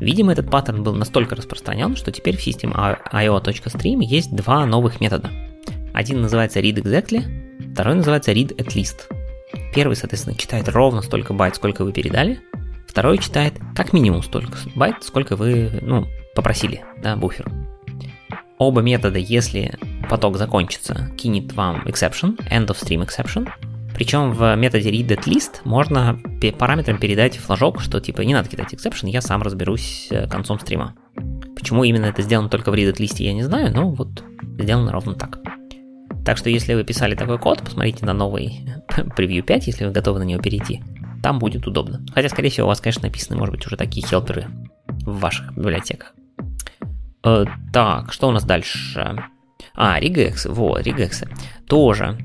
Видимо, 0.01 0.33
этот 0.33 0.51
паттерн 0.51 0.83
был 0.83 0.93
настолько 0.93 1.35
распространен, 1.35 1.95
что 1.95 2.11
теперь 2.11 2.37
в 2.37 2.43
System.IO.Stream 2.43 4.03
есть 4.03 4.35
два 4.35 4.65
новых 4.65 4.99
метода. 4.99 5.31
Один 5.97 6.21
называется 6.21 6.59
ReadExactly, 6.59 7.73
Второй 7.73 7.95
называется 7.95 8.31
ReadAtLeast. 8.31 9.11
Первый, 9.73 9.95
соответственно, 9.95 10.37
читает 10.37 10.69
ровно 10.69 11.01
столько 11.01 11.33
байт, 11.33 11.55
сколько 11.55 11.83
вы 11.83 11.91
передали. 11.91 12.39
Второй 12.87 13.17
читает 13.17 13.55
как 13.75 13.93
минимум 13.93 14.21
столько 14.21 14.59
байт, 14.75 14.97
сколько 15.01 15.35
вы, 15.35 15.71
ну, 15.81 16.05
попросили, 16.35 16.85
да, 17.01 17.15
буфер. 17.15 17.51
Оба 18.59 18.81
метода, 18.81 19.17
если 19.17 19.73
поток 20.07 20.37
закончится, 20.37 21.09
кинет 21.17 21.53
вам 21.53 21.81
exception, 21.87 22.37
end 22.47 22.67
of 22.67 22.77
stream 22.79 23.03
exception. 23.03 23.49
Причем 23.95 24.33
в 24.33 24.55
методе 24.55 24.91
read 24.91 25.07
at 25.07 25.23
least 25.23 25.61
можно 25.63 26.19
параметрам 26.59 26.99
передать 26.99 27.37
флажок, 27.37 27.81
что 27.81 27.99
типа 27.99 28.21
не 28.21 28.35
надо 28.35 28.49
кидать 28.49 28.71
exception, 28.71 29.09
я 29.09 29.21
сам 29.21 29.41
разберусь 29.41 30.09
э, 30.11 30.27
концом 30.27 30.59
стрима. 30.59 30.93
Почему 31.55 31.83
именно 31.83 32.05
это 32.05 32.21
сделано 32.21 32.49
только 32.49 32.69
в 32.69 32.75
read 32.75 32.93
at 32.93 32.97
least, 32.97 33.15
я 33.17 33.33
не 33.33 33.41
знаю, 33.41 33.73
но 33.73 33.89
вот 33.89 34.23
сделано 34.59 34.91
ровно 34.91 35.15
так. 35.15 35.39
Так 36.27 36.37
что 36.37 36.49
если 36.49 36.73
вы 36.73 36.83
писали 36.83 37.15
такой 37.15 37.39
код, 37.39 37.61
посмотрите 37.63 38.05
на 38.05 38.11
новый 38.11 38.67
превью 39.15 39.45
5, 39.45 39.67
если 39.67 39.85
вы 39.85 39.91
готовы 39.91 40.19
на 40.19 40.23
него 40.23 40.41
перейти. 40.41 40.83
Там 41.23 41.39
будет 41.39 41.65
удобно. 41.65 42.05
Хотя, 42.13 42.27
скорее 42.27 42.49
всего, 42.49 42.67
у 42.67 42.67
вас, 42.67 42.81
конечно, 42.81 43.03
написаны, 43.03 43.39
может 43.39 43.55
быть, 43.55 43.65
уже 43.65 43.77
такие 43.77 44.05
хелперы 44.05 44.47
в 45.05 45.21
ваших 45.21 45.55
библиотеках. 45.55 46.13
Э, 47.23 47.45
так, 47.71 48.11
что 48.11 48.27
у 48.27 48.31
нас 48.31 48.43
дальше? 48.43 49.23
А, 49.73 50.01
regex, 50.01 50.51
вот, 50.51 50.85
regex 50.85 51.29
тоже 51.65 52.17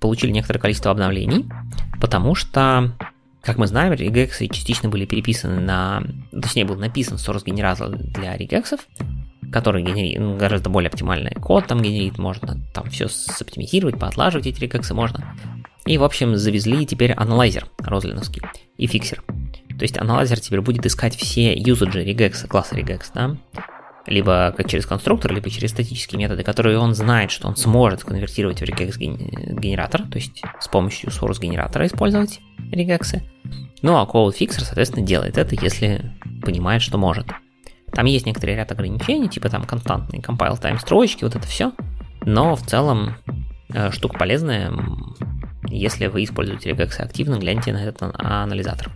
получили 0.00 0.30
некоторое 0.30 0.60
количество 0.60 0.90
обновлений, 0.90 1.48
потому 2.02 2.34
что, 2.34 2.92
как 3.40 3.56
мы 3.56 3.66
знаем, 3.66 3.94
regex 3.94 4.46
частично 4.52 4.90
были 4.90 5.06
переписаны 5.06 5.62
на... 5.62 6.02
Точнее, 6.30 6.66
был 6.66 6.76
написан 6.76 7.16
source 7.16 7.44
генератор 7.46 7.88
для 7.88 8.36
regex, 8.36 8.78
который 9.54 9.84
генерирует 9.84 10.18
ну, 10.18 10.36
гораздо 10.36 10.68
более 10.68 10.88
оптимальный 10.88 11.30
код 11.30 11.68
там 11.68 11.80
генерит, 11.80 12.18
можно 12.18 12.60
там 12.74 12.90
все 12.90 13.06
соптимизировать, 13.06 14.00
поотлаживать 14.00 14.48
эти 14.48 14.58
регексы 14.58 14.94
можно. 14.94 15.32
И, 15.86 15.96
в 15.96 16.02
общем, 16.02 16.34
завезли 16.34 16.84
теперь 16.84 17.12
аналайзер 17.12 17.68
розлиновский 17.78 18.42
и 18.78 18.88
фиксер. 18.88 19.22
То 19.22 19.82
есть 19.82 19.96
аналайзер 19.96 20.40
теперь 20.40 20.60
будет 20.60 20.84
искать 20.86 21.14
все 21.14 21.54
юзаджи 21.54 22.02
регекса, 22.02 22.48
класса 22.48 22.74
regex, 22.74 23.02
да, 23.14 23.36
либо 24.06 24.52
через 24.66 24.86
конструктор, 24.86 25.32
либо 25.32 25.48
через 25.50 25.70
статические 25.70 26.18
методы, 26.18 26.42
которые 26.42 26.76
он 26.80 26.92
знает, 26.96 27.30
что 27.30 27.46
он 27.46 27.54
сможет 27.54 28.02
конвертировать 28.02 28.58
в 28.58 28.64
regex 28.64 28.96
генератор, 28.98 30.02
то 30.02 30.16
есть 30.16 30.42
с 30.58 30.66
помощью 30.66 31.10
source 31.10 31.40
генератора 31.40 31.86
использовать 31.86 32.40
регексы. 32.72 33.22
Ну 33.82 33.98
а 33.98 34.04
Code 34.04 34.36
Fixer, 34.36 34.62
соответственно, 34.64 35.06
делает 35.06 35.38
это, 35.38 35.54
если 35.54 36.12
понимает, 36.42 36.82
что 36.82 36.98
может. 36.98 37.26
Там 37.94 38.06
есть 38.06 38.26
некоторый 38.26 38.56
ряд 38.56 38.70
ограничений, 38.72 39.28
типа 39.28 39.48
там 39.48 39.64
константный 39.64 40.18
compile 40.18 40.60
time 40.60 40.78
строчки, 40.78 41.24
вот 41.24 41.36
это 41.36 41.46
все. 41.46 41.72
Но 42.24 42.56
в 42.56 42.62
целом 42.62 43.16
э, 43.72 43.90
штука 43.90 44.18
полезная, 44.18 44.72
если 45.68 46.06
вы 46.06 46.24
используете 46.24 46.70
regex 46.70 47.00
активно, 47.00 47.36
гляньте 47.36 47.72
на 47.72 47.84
этот 47.84 48.02
анализатор. 48.18 48.90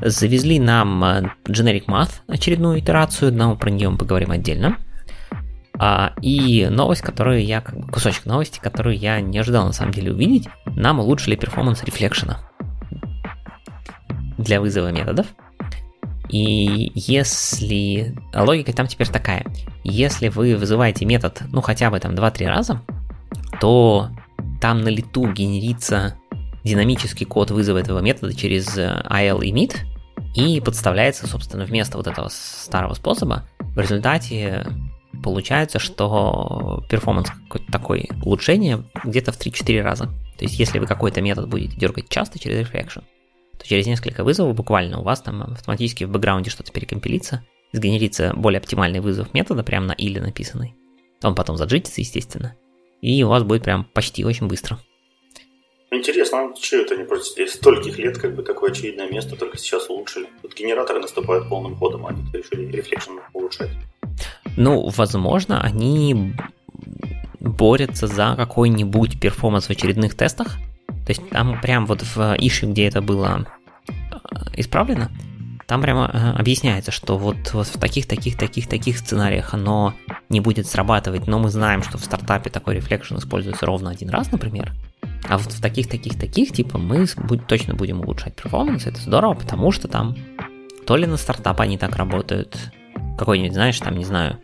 Завезли 0.00 0.58
нам 0.58 1.04
э, 1.04 1.30
Generic 1.46 1.86
Math, 1.86 2.20
очередную 2.26 2.80
итерацию, 2.80 3.32
но 3.32 3.56
про 3.56 3.70
нее 3.70 3.88
мы 3.90 3.98
поговорим 3.98 4.30
отдельно. 4.30 4.78
А, 5.80 6.12
и 6.20 6.66
новость, 6.68 7.02
которую 7.02 7.44
я, 7.44 7.60
кусочек 7.60 8.26
новости, 8.26 8.58
которую 8.58 8.96
я 8.96 9.20
не 9.20 9.38
ожидал 9.38 9.64
на 9.66 9.72
самом 9.72 9.92
деле 9.92 10.12
увидеть, 10.12 10.48
нам 10.66 10.98
улучшили 10.98 11.36
перформанс 11.36 11.84
рефлекшена 11.84 12.40
для 14.38 14.60
вызова 14.60 14.90
методов. 14.90 15.26
И 16.28 16.92
если... 16.94 18.14
Логика 18.34 18.72
там 18.72 18.86
теперь 18.86 19.08
такая. 19.08 19.46
Если 19.84 20.28
вы 20.28 20.56
вызываете 20.56 21.04
метод, 21.04 21.42
ну, 21.50 21.60
хотя 21.60 21.90
бы 21.90 21.98
там 22.00 22.14
2-3 22.14 22.46
раза, 22.46 22.82
то 23.60 24.10
там 24.60 24.82
на 24.82 24.88
лету 24.88 25.30
генерится 25.32 26.16
динамический 26.64 27.26
код 27.26 27.50
вызова 27.50 27.78
этого 27.78 28.00
метода 28.00 28.34
через 28.34 28.76
э, 28.76 29.02
IL 29.10 29.40
emit 29.40 29.76
и 30.34 30.60
подставляется, 30.60 31.26
собственно, 31.26 31.64
вместо 31.64 31.96
вот 31.96 32.06
этого 32.06 32.28
старого 32.28 32.94
способа. 32.94 33.44
В 33.58 33.78
результате 33.78 34.66
получается, 35.22 35.78
что 35.78 36.84
перформанс 36.88 37.30
какой-то 37.30 37.72
такой 37.72 38.08
улучшение 38.22 38.84
где-то 39.04 39.32
в 39.32 39.38
3-4 39.38 39.82
раза. 39.82 40.06
То 40.36 40.44
есть, 40.44 40.58
если 40.58 40.78
вы 40.78 40.86
какой-то 40.86 41.20
метод 41.20 41.48
будете 41.48 41.76
дергать 41.76 42.08
часто 42.08 42.38
через 42.38 42.68
reflection, 42.68 43.02
то 43.58 43.66
через 43.66 43.86
несколько 43.86 44.24
вызовов 44.24 44.54
буквально 44.54 45.00
у 45.00 45.02
вас 45.02 45.20
там 45.20 45.42
автоматически 45.42 46.04
в 46.04 46.10
бэкграунде 46.10 46.50
что-то 46.50 46.72
перекомпилится, 46.72 47.44
сгенерится 47.72 48.32
более 48.34 48.58
оптимальный 48.58 49.00
вызов 49.00 49.34
метода, 49.34 49.62
прямо 49.62 49.86
на 49.86 49.92
или 49.92 50.18
написанный. 50.18 50.74
Он 51.22 51.34
потом 51.34 51.56
за 51.56 51.64
JIT 51.64 51.76
ится, 51.76 52.00
естественно. 52.00 52.54
И 53.00 53.22
у 53.22 53.28
вас 53.28 53.42
будет 53.42 53.64
прям 53.64 53.84
почти 53.84 54.24
очень 54.24 54.46
быстро. 54.46 54.78
Интересно, 55.90 56.52
что 56.60 56.76
это 56.76 56.94
они 56.94 57.04
просто 57.04 57.46
стольких 57.46 57.98
лет 57.98 58.18
как 58.18 58.34
бы 58.34 58.42
такое 58.42 58.70
очевидное 58.70 59.10
место 59.10 59.36
только 59.36 59.56
сейчас 59.56 59.88
улучшили. 59.88 60.28
Тут 60.42 60.54
генераторы 60.54 61.00
наступают 61.00 61.48
полным 61.48 61.76
ходом, 61.76 62.06
а 62.06 62.10
они 62.10 62.22
решили 62.32 62.70
reflection 62.70 63.12
улучшать. 63.32 63.70
Ну, 64.56 64.88
возможно, 64.88 65.62
они 65.62 66.34
борются 67.40 68.06
за 68.06 68.34
какой-нибудь 68.36 69.18
перформанс 69.18 69.66
в 69.66 69.70
очередных 69.70 70.14
тестах. 70.14 70.56
То 71.08 71.12
есть 71.12 71.30
там 71.30 71.58
прям 71.62 71.86
вот 71.86 72.02
в 72.02 72.18
issue, 72.36 72.70
где 72.70 72.84
это 72.84 73.00
было 73.00 73.46
э, 73.88 73.92
исправлено, 74.58 75.10
там 75.66 75.80
прямо 75.80 76.10
э, 76.12 76.38
объясняется, 76.38 76.90
что 76.90 77.16
вот, 77.16 77.54
вот 77.54 77.66
в 77.66 77.80
таких, 77.80 78.06
таких, 78.06 78.36
таких, 78.36 78.68
таких 78.68 78.98
сценариях 78.98 79.54
оно 79.54 79.94
не 80.28 80.40
будет 80.40 80.66
срабатывать, 80.66 81.26
но 81.26 81.38
мы 81.38 81.48
знаем, 81.48 81.82
что 81.82 81.96
в 81.96 82.04
стартапе 82.04 82.50
такой 82.50 82.74
reflection 82.74 83.16
используется 83.16 83.64
ровно 83.64 83.88
один 83.88 84.10
раз, 84.10 84.30
например, 84.30 84.74
а 85.26 85.38
вот 85.38 85.50
в 85.50 85.62
таких, 85.62 85.88
таких, 85.88 86.20
таких, 86.20 86.52
типа, 86.52 86.76
мы 86.76 87.06
будь, 87.16 87.46
точно 87.46 87.72
будем 87.72 88.02
улучшать 88.02 88.36
перформанс, 88.36 88.86
это 88.86 89.00
здорово, 89.00 89.32
потому 89.32 89.72
что 89.72 89.88
там 89.88 90.14
то 90.86 90.94
ли 90.94 91.06
на 91.06 91.16
стартап 91.16 91.58
они 91.62 91.78
так 91.78 91.96
работают, 91.96 92.54
какой-нибудь, 93.16 93.54
знаешь, 93.54 93.80
там, 93.80 93.96
не 93.96 94.04
знаю, 94.04 94.38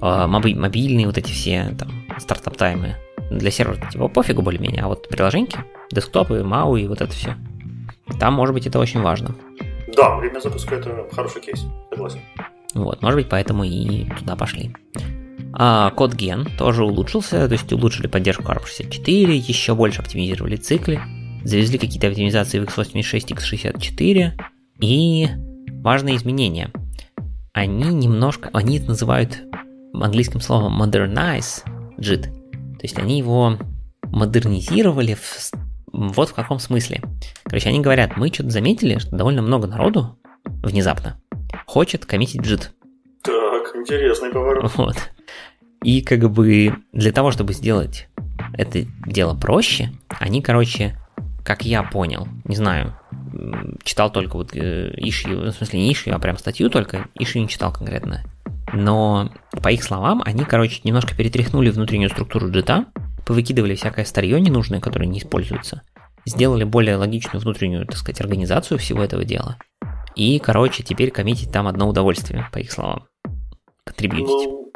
а, 0.00 0.26
моби- 0.26 0.56
мобильные 0.56 1.06
вот 1.06 1.18
эти 1.18 1.30
все 1.30 1.72
там 1.78 2.04
startup 2.18 2.63
time 2.63 2.89
ы 2.89 2.96
для 3.30 3.52
сервера, 3.52 3.88
типа, 3.90 4.08
пофигу 4.08 4.42
более-менее, 4.42 4.82
а 4.82 4.88
вот 4.88 5.08
приложеньки, 5.08 5.58
десктопы, 5.94 6.42
мау 6.42 6.76
и 6.76 6.86
вот 6.86 7.00
это 7.00 7.12
все, 7.12 7.36
там, 8.18 8.34
может 8.34 8.54
быть, 8.54 8.66
это 8.66 8.78
очень 8.78 9.00
важно. 9.00 9.34
Да, 9.96 10.16
время 10.16 10.40
запуска 10.40 10.76
это 10.76 11.06
хороший 11.12 11.40
кейс, 11.40 11.64
согласен. 11.90 12.20
Вот, 12.74 13.02
может 13.02 13.16
быть, 13.16 13.28
поэтому 13.28 13.64
и 13.64 14.06
туда 14.18 14.36
пошли. 14.36 14.74
А 15.52 15.90
код 15.90 16.14
ген 16.14 16.48
тоже 16.58 16.84
улучшился, 16.84 17.46
то 17.46 17.52
есть 17.52 17.72
улучшили 17.72 18.08
поддержку 18.08 18.42
ARP64, 18.44 19.30
еще 19.30 19.74
больше 19.74 20.00
оптимизировали 20.00 20.56
циклы, 20.56 21.00
завезли 21.44 21.78
какие-то 21.78 22.08
оптимизации 22.08 22.58
в 22.58 22.64
x86, 22.64 23.36
x64 23.36 24.32
и 24.80 25.28
важные 25.82 26.16
изменения. 26.16 26.70
Они 27.52 27.84
немножко, 27.84 28.50
они 28.52 28.78
это 28.78 28.88
называют 28.88 29.44
английским 29.92 30.40
словом 30.40 30.82
modernize 30.82 31.62
JIT, 31.98 32.22
то 32.22 32.82
есть 32.82 32.98
они 32.98 33.18
его 33.18 33.56
модернизировали 34.02 35.14
в, 35.14 35.52
вот 35.94 36.30
в 36.30 36.34
каком 36.34 36.58
смысле. 36.58 37.02
Короче, 37.44 37.68
они 37.68 37.80
говорят, 37.80 38.16
мы 38.16 38.28
что-то 38.28 38.50
заметили, 38.50 38.98
что 38.98 39.16
довольно 39.16 39.42
много 39.42 39.66
народу 39.66 40.18
внезапно 40.44 41.20
хочет 41.66 42.04
коммитить 42.04 42.40
JIT. 42.40 42.68
Так, 43.22 43.76
интересный 43.76 44.30
поворот. 44.30 44.72
Вот. 44.76 44.96
И 45.82 46.02
как 46.02 46.30
бы 46.30 46.74
для 46.92 47.12
того, 47.12 47.30
чтобы 47.30 47.52
сделать 47.52 48.08
это 48.54 48.84
дело 49.06 49.34
проще, 49.34 49.92
они, 50.08 50.42
короче, 50.42 50.98
как 51.44 51.64
я 51.64 51.82
понял, 51.82 52.26
не 52.44 52.56
знаю, 52.56 52.96
читал 53.84 54.10
только 54.10 54.36
вот 54.36 54.54
э, 54.54 54.92
ишью, 54.96 55.50
в 55.50 55.52
смысле 55.52 55.80
не 55.80 55.92
ишью, 55.92 56.14
а 56.14 56.18
прям 56.18 56.38
статью 56.38 56.70
только, 56.70 57.08
ишью 57.18 57.42
не 57.42 57.48
читал 57.48 57.72
конкретно. 57.72 58.24
Но, 58.72 59.30
по 59.62 59.70
их 59.70 59.84
словам, 59.84 60.22
они, 60.24 60.44
короче, 60.44 60.80
немножко 60.84 61.14
перетряхнули 61.14 61.70
внутреннюю 61.70 62.10
структуру 62.10 62.50
джита, 62.50 62.86
повыкидывали 63.26 63.74
всякое 63.74 64.04
старье 64.04 64.40
ненужное, 64.40 64.80
которое 64.80 65.06
не 65.06 65.18
используется, 65.18 65.82
сделали 66.26 66.64
более 66.64 66.96
логичную 66.96 67.40
внутреннюю, 67.40 67.86
так 67.86 67.96
сказать, 67.96 68.20
организацию 68.20 68.78
всего 68.78 69.02
этого 69.02 69.24
дела. 69.24 69.58
И, 70.14 70.38
короче, 70.38 70.82
теперь 70.82 71.10
коммитить 71.10 71.52
там 71.52 71.66
одно 71.66 71.88
удовольствие, 71.88 72.48
по 72.52 72.58
их 72.58 72.70
словам. 72.70 73.06
Контрибьютить. 73.84 74.48
Ну, 74.48 74.70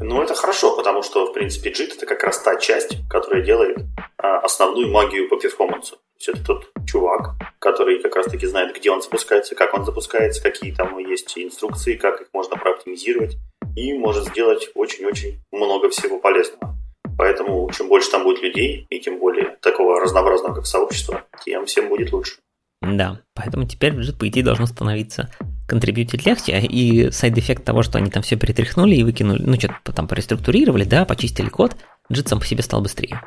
ну, 0.00 0.22
это 0.22 0.34
хорошо, 0.34 0.76
потому 0.76 1.02
что, 1.02 1.26
в 1.26 1.32
принципе, 1.32 1.70
JIT 1.70 1.96
это 1.96 2.06
как 2.06 2.22
раз 2.22 2.40
та 2.40 2.56
часть, 2.56 2.96
которая 3.10 3.42
делает 3.42 3.78
а, 4.16 4.38
основную 4.38 4.88
магию 4.90 5.28
по 5.28 5.36
перформансу. 5.36 5.96
То 5.96 6.00
есть 6.18 6.28
это 6.28 6.44
тот 6.44 6.70
чувак, 6.86 7.34
который 7.58 8.00
как 8.00 8.14
раз-таки 8.14 8.46
знает, 8.46 8.76
где 8.76 8.90
он 8.90 9.02
запускается, 9.02 9.56
как 9.56 9.74
он 9.74 9.84
запускается, 9.84 10.42
какие 10.42 10.72
там 10.72 10.96
есть 10.98 11.36
инструкции, 11.36 11.96
как 11.96 12.20
их 12.20 12.28
можно 12.32 12.56
прооптимизировать, 12.56 13.36
и 13.76 13.92
может 13.92 14.26
сделать 14.26 14.70
очень-очень 14.74 15.40
много 15.52 15.90
всего 15.90 16.20
полезного. 16.20 16.76
Поэтому 17.18 17.68
чем 17.72 17.88
больше 17.88 18.10
там 18.12 18.22
будет 18.22 18.42
людей, 18.42 18.86
и 18.88 19.00
тем 19.00 19.18
более 19.18 19.56
такого 19.60 20.00
разнообразного 20.00 20.54
как 20.54 20.66
сообщество, 20.66 21.24
тем 21.44 21.66
всем 21.66 21.88
будет 21.88 22.12
лучше. 22.12 22.36
Да, 22.80 23.20
поэтому 23.34 23.66
теперь 23.66 23.92
JIT, 23.92 24.18
по 24.18 24.28
идее, 24.28 24.44
должно 24.44 24.66
становиться 24.66 25.28
контрибьютить 25.66 26.24
легче, 26.24 26.60
и 26.60 27.10
side 27.10 27.32
effect 27.32 27.64
того, 27.64 27.82
что 27.82 27.98
они 27.98 28.08
там 28.10 28.22
все 28.22 28.36
перетряхнули 28.36 28.94
и 28.94 29.02
выкинули, 29.02 29.42
ну, 29.42 29.54
что-то 29.56 29.92
там 29.92 30.06
пореструктурировали, 30.06 30.84
да, 30.84 31.04
почистили 31.04 31.48
код, 31.48 31.76
JIT 32.08 32.28
сам 32.28 32.38
по 32.38 32.46
себе 32.46 32.62
стал 32.62 32.82
быстрее. 32.82 33.20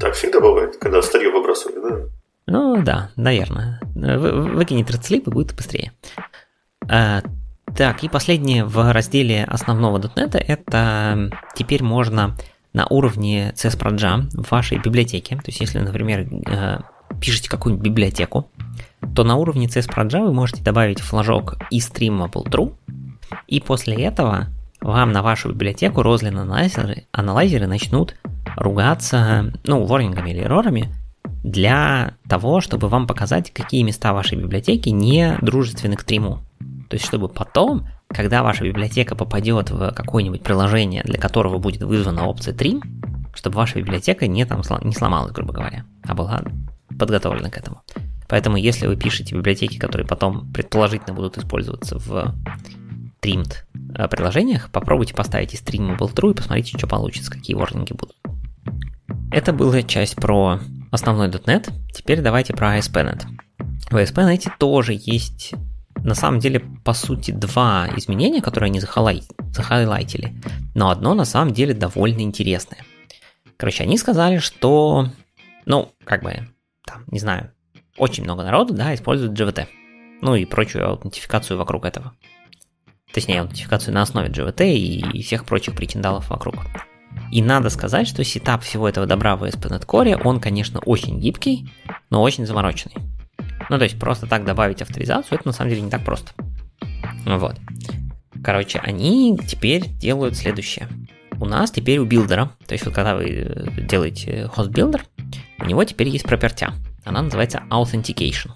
Так 0.00 0.14
всегда 0.14 0.40
бывает, 0.40 0.76
когда 0.78 1.00
старье 1.00 1.30
выбрасывают, 1.30 1.82
да? 1.82 2.18
Ну 2.46 2.82
да, 2.82 3.12
наверное. 3.14 3.80
Выкинет 3.94 4.90
Thread.Sleep 4.90 5.24
и 5.26 5.30
будет 5.30 5.54
быстрее. 5.54 5.92
А, 6.88 7.22
так, 7.76 8.02
и 8.02 8.08
последнее 8.08 8.64
в 8.64 8.92
разделе 8.92 9.44
основного 9.44 9.98
.NET 9.98 10.36
это 10.36 11.30
теперь 11.54 11.84
можно 11.84 12.36
на 12.72 12.86
уровне 12.86 13.52
CSPROJA 13.56 14.28
в 14.32 14.50
вашей 14.50 14.78
библиотеке, 14.78 15.36
то 15.36 15.44
есть 15.46 15.60
если, 15.60 15.78
например, 15.78 16.28
э, 16.46 16.78
пишете 17.20 17.48
какую-нибудь 17.48 17.86
библиотеку, 17.86 18.50
то 19.14 19.24
на 19.24 19.36
уровне 19.36 19.66
CSPROJA 19.66 20.24
вы 20.24 20.32
можете 20.32 20.62
добавить 20.62 21.00
флажок 21.00 21.56
eStreamable 21.72 22.44
true, 22.44 22.74
и 23.46 23.60
после 23.60 23.96
этого 24.04 24.48
вам 24.80 25.12
на 25.12 25.22
вашу 25.22 25.50
библиотеку 25.50 26.02
Roslyn 26.02 26.38
анализеры, 26.38 27.06
анализеры 27.12 27.66
начнут 27.66 28.14
ругаться, 28.56 29.52
ну, 29.64 29.84
ворнингами 29.84 30.30
или 30.30 30.42
эррорами, 30.42 30.94
для 31.42 32.14
того, 32.28 32.60
чтобы 32.60 32.88
вам 32.88 33.06
показать, 33.06 33.52
какие 33.52 33.82
места 33.82 34.12
вашей 34.12 34.38
библиотеки 34.38 34.88
не 34.88 35.36
дружественны 35.40 35.96
к 35.96 36.02
стриму. 36.02 36.44
То 36.88 36.94
есть, 36.94 37.04
чтобы 37.04 37.28
потом, 37.28 37.86
когда 38.08 38.42
ваша 38.42 38.64
библиотека 38.64 39.14
попадет 39.14 39.70
в 39.70 39.92
какое-нибудь 39.92 40.42
приложение, 40.42 41.02
для 41.02 41.18
которого 41.18 41.58
будет 41.58 41.82
вызвана 41.82 42.26
опция 42.26 42.54
trim, 42.54 42.82
чтобы 43.34 43.56
ваша 43.56 43.78
библиотека 43.78 44.26
не, 44.26 44.44
там, 44.44 44.62
не 44.82 44.92
сломалась, 44.92 45.32
грубо 45.32 45.52
говоря, 45.52 45.84
а 46.04 46.14
была 46.14 46.42
подготовлена 46.98 47.50
к 47.50 47.58
этому. 47.58 47.82
Поэтому, 48.28 48.56
если 48.56 48.86
вы 48.86 48.96
пишете 48.96 49.34
библиотеки, 49.34 49.78
которые 49.78 50.06
потом 50.06 50.52
предположительно 50.52 51.14
будут 51.14 51.38
использоваться 51.38 51.98
в 51.98 52.34
trimmed 53.22 53.54
э, 53.94 54.08
приложениях, 54.08 54.70
попробуйте 54.70 55.14
поставить 55.14 55.54
из 55.54 55.62
streamable 55.62 56.12
true 56.12 56.32
и 56.32 56.34
посмотрите, 56.34 56.76
что 56.76 56.86
получится, 56.86 57.30
какие 57.30 57.56
ворнинги 57.56 57.92
будут. 57.92 58.16
Это 59.30 59.52
была 59.52 59.82
часть 59.82 60.16
про 60.16 60.60
основной 60.90 61.28
.NET. 61.28 61.70
Теперь 61.92 62.20
давайте 62.20 62.54
про 62.54 62.78
ASP.NET. 62.78 63.22
В 63.90 63.96
ASP.NET 63.96 64.50
тоже 64.58 64.98
есть 64.98 65.54
на 66.04 66.14
самом 66.14 66.40
деле, 66.40 66.60
по 66.84 66.92
сути, 66.92 67.30
два 67.30 67.88
изменения, 67.96 68.40
которые 68.40 68.68
они 68.68 68.80
захайлай... 68.80 69.22
захайлайтили, 69.52 70.34
но 70.74 70.90
одно 70.90 71.14
на 71.14 71.24
самом 71.24 71.52
деле 71.52 71.74
довольно 71.74 72.20
интересное. 72.20 72.84
Короче, 73.56 73.82
они 73.82 73.98
сказали, 73.98 74.38
что, 74.38 75.08
ну, 75.66 75.92
как 76.04 76.22
бы, 76.22 76.48
там, 76.84 77.04
не 77.08 77.18
знаю, 77.18 77.52
очень 77.96 78.24
много 78.24 78.44
народу, 78.44 78.74
да, 78.74 78.94
использует 78.94 79.32
GVT. 79.32 79.66
Ну 80.20 80.34
и 80.34 80.44
прочую 80.44 80.88
аутентификацию 80.88 81.58
вокруг 81.58 81.84
этого. 81.84 82.14
Точнее, 83.12 83.40
аутентификацию 83.40 83.94
на 83.94 84.02
основе 84.02 84.28
GVT 84.28 84.74
и 84.74 85.22
всех 85.22 85.44
прочих 85.44 85.74
причиндалов 85.74 86.30
вокруг. 86.30 86.56
И 87.32 87.42
надо 87.42 87.70
сказать, 87.70 88.06
что 88.06 88.22
сетап 88.24 88.62
всего 88.62 88.88
этого 88.88 89.06
добра 89.06 89.36
в 89.36 89.44
ASP.NET 89.44 89.86
Core, 89.86 90.20
он, 90.24 90.40
конечно, 90.40 90.80
очень 90.80 91.18
гибкий, 91.18 91.70
но 92.10 92.22
очень 92.22 92.46
замороченный. 92.46 92.94
Ну, 93.68 93.78
то 93.78 93.84
есть 93.84 93.98
просто 93.98 94.26
так 94.26 94.44
добавить 94.44 94.82
авторизацию, 94.82 95.38
это 95.38 95.48
на 95.48 95.52
самом 95.52 95.70
деле 95.70 95.82
не 95.82 95.90
так 95.90 96.04
просто. 96.04 96.32
Вот. 97.24 97.56
Короче, 98.42 98.78
они 98.78 99.38
теперь 99.46 99.86
делают 99.86 100.36
следующее. 100.36 100.88
У 101.40 101.44
нас 101.44 101.70
теперь 101.70 101.98
у 101.98 102.04
билдера, 102.04 102.50
то 102.66 102.72
есть 102.72 102.84
вот 102.84 102.94
когда 102.94 103.14
вы 103.14 103.24
э, 103.24 103.80
делаете 103.82 104.48
host 104.48 104.70
builder, 104.70 105.04
у 105.60 105.64
него 105.64 105.84
теперь 105.84 106.08
есть 106.08 106.24
пропертя. 106.24 106.74
Она 107.04 107.22
называется 107.22 107.62
Authentication. 107.70 108.50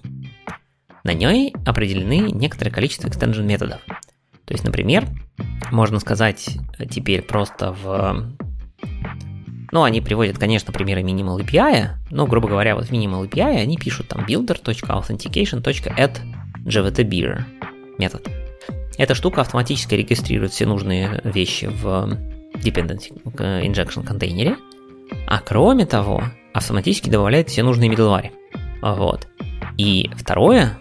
На 1.05 1.13
ней 1.13 1.55
определены 1.65 2.31
некоторое 2.31 2.71
количество 2.71 3.09
extension 3.09 3.47
методов. 3.47 3.81
То 4.45 4.55
есть, 4.55 4.65
например, 4.65 5.07
можно 5.71 6.01
сказать 6.01 6.59
теперь 6.91 7.23
просто 7.23 7.73
в 7.73 8.35
ну, 9.73 9.83
они 9.83 10.01
приводят, 10.03 10.39
конечно, 10.39 10.73
примеры 10.73 11.01
Minimal 11.01 11.41
API, 11.41 11.93
но, 12.11 12.27
грубо 12.27 12.49
говоря, 12.49 12.77
вот 12.77 12.85
в 12.85 12.93
Minimal 12.93 13.29
API 13.29 13.63
они 13.63 13.77
пишут 13.79 14.09
там 14.09 14.25
builder.authentication.add 14.27 16.19
gvtbeer 16.65 17.43
метод. 17.99 18.29
Эта 18.99 19.15
штука 19.15 19.41
автоматически 19.41 19.95
регистрирует 19.95 20.53
все 20.53 20.67
нужные 20.67 21.23
вещи 21.25 21.65
в 21.65 22.19
dependency 22.55 23.19
injection 23.25 24.05
контейнере, 24.05 24.57
а 25.27 25.41
кроме 25.41 25.87
того, 25.87 26.23
автоматически 26.53 27.09
добавляет 27.09 27.49
все 27.49 27.63
нужные 27.63 27.91
middleware. 27.91 28.31
Вот. 28.83 29.27
И 29.79 30.11
второе, 30.15 30.79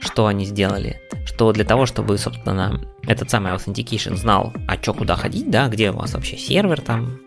что 0.00 0.26
они 0.26 0.44
сделали, 0.44 1.00
что 1.24 1.50
для 1.52 1.64
того, 1.64 1.86
чтобы, 1.86 2.18
собственно, 2.18 2.78
этот 3.06 3.30
самый 3.30 3.52
authentication 3.52 4.16
знал, 4.16 4.52
а 4.68 4.76
что 4.76 4.92
куда 4.92 5.16
ходить, 5.16 5.50
да, 5.50 5.68
где 5.68 5.90
у 5.90 5.94
вас 5.94 6.12
вообще 6.12 6.36
сервер 6.36 6.82
там, 6.82 7.18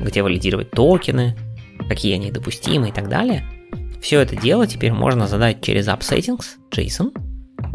где 0.00 0.22
валидировать 0.22 0.70
токены, 0.70 1.36
какие 1.88 2.14
они 2.14 2.30
допустимы 2.30 2.88
и 2.88 2.92
так 2.92 3.08
далее. 3.08 3.44
Все 4.00 4.20
это 4.20 4.36
дело 4.36 4.66
теперь 4.66 4.92
можно 4.92 5.26
задать 5.26 5.62
через 5.62 5.88
appsettings.json. 5.88 7.12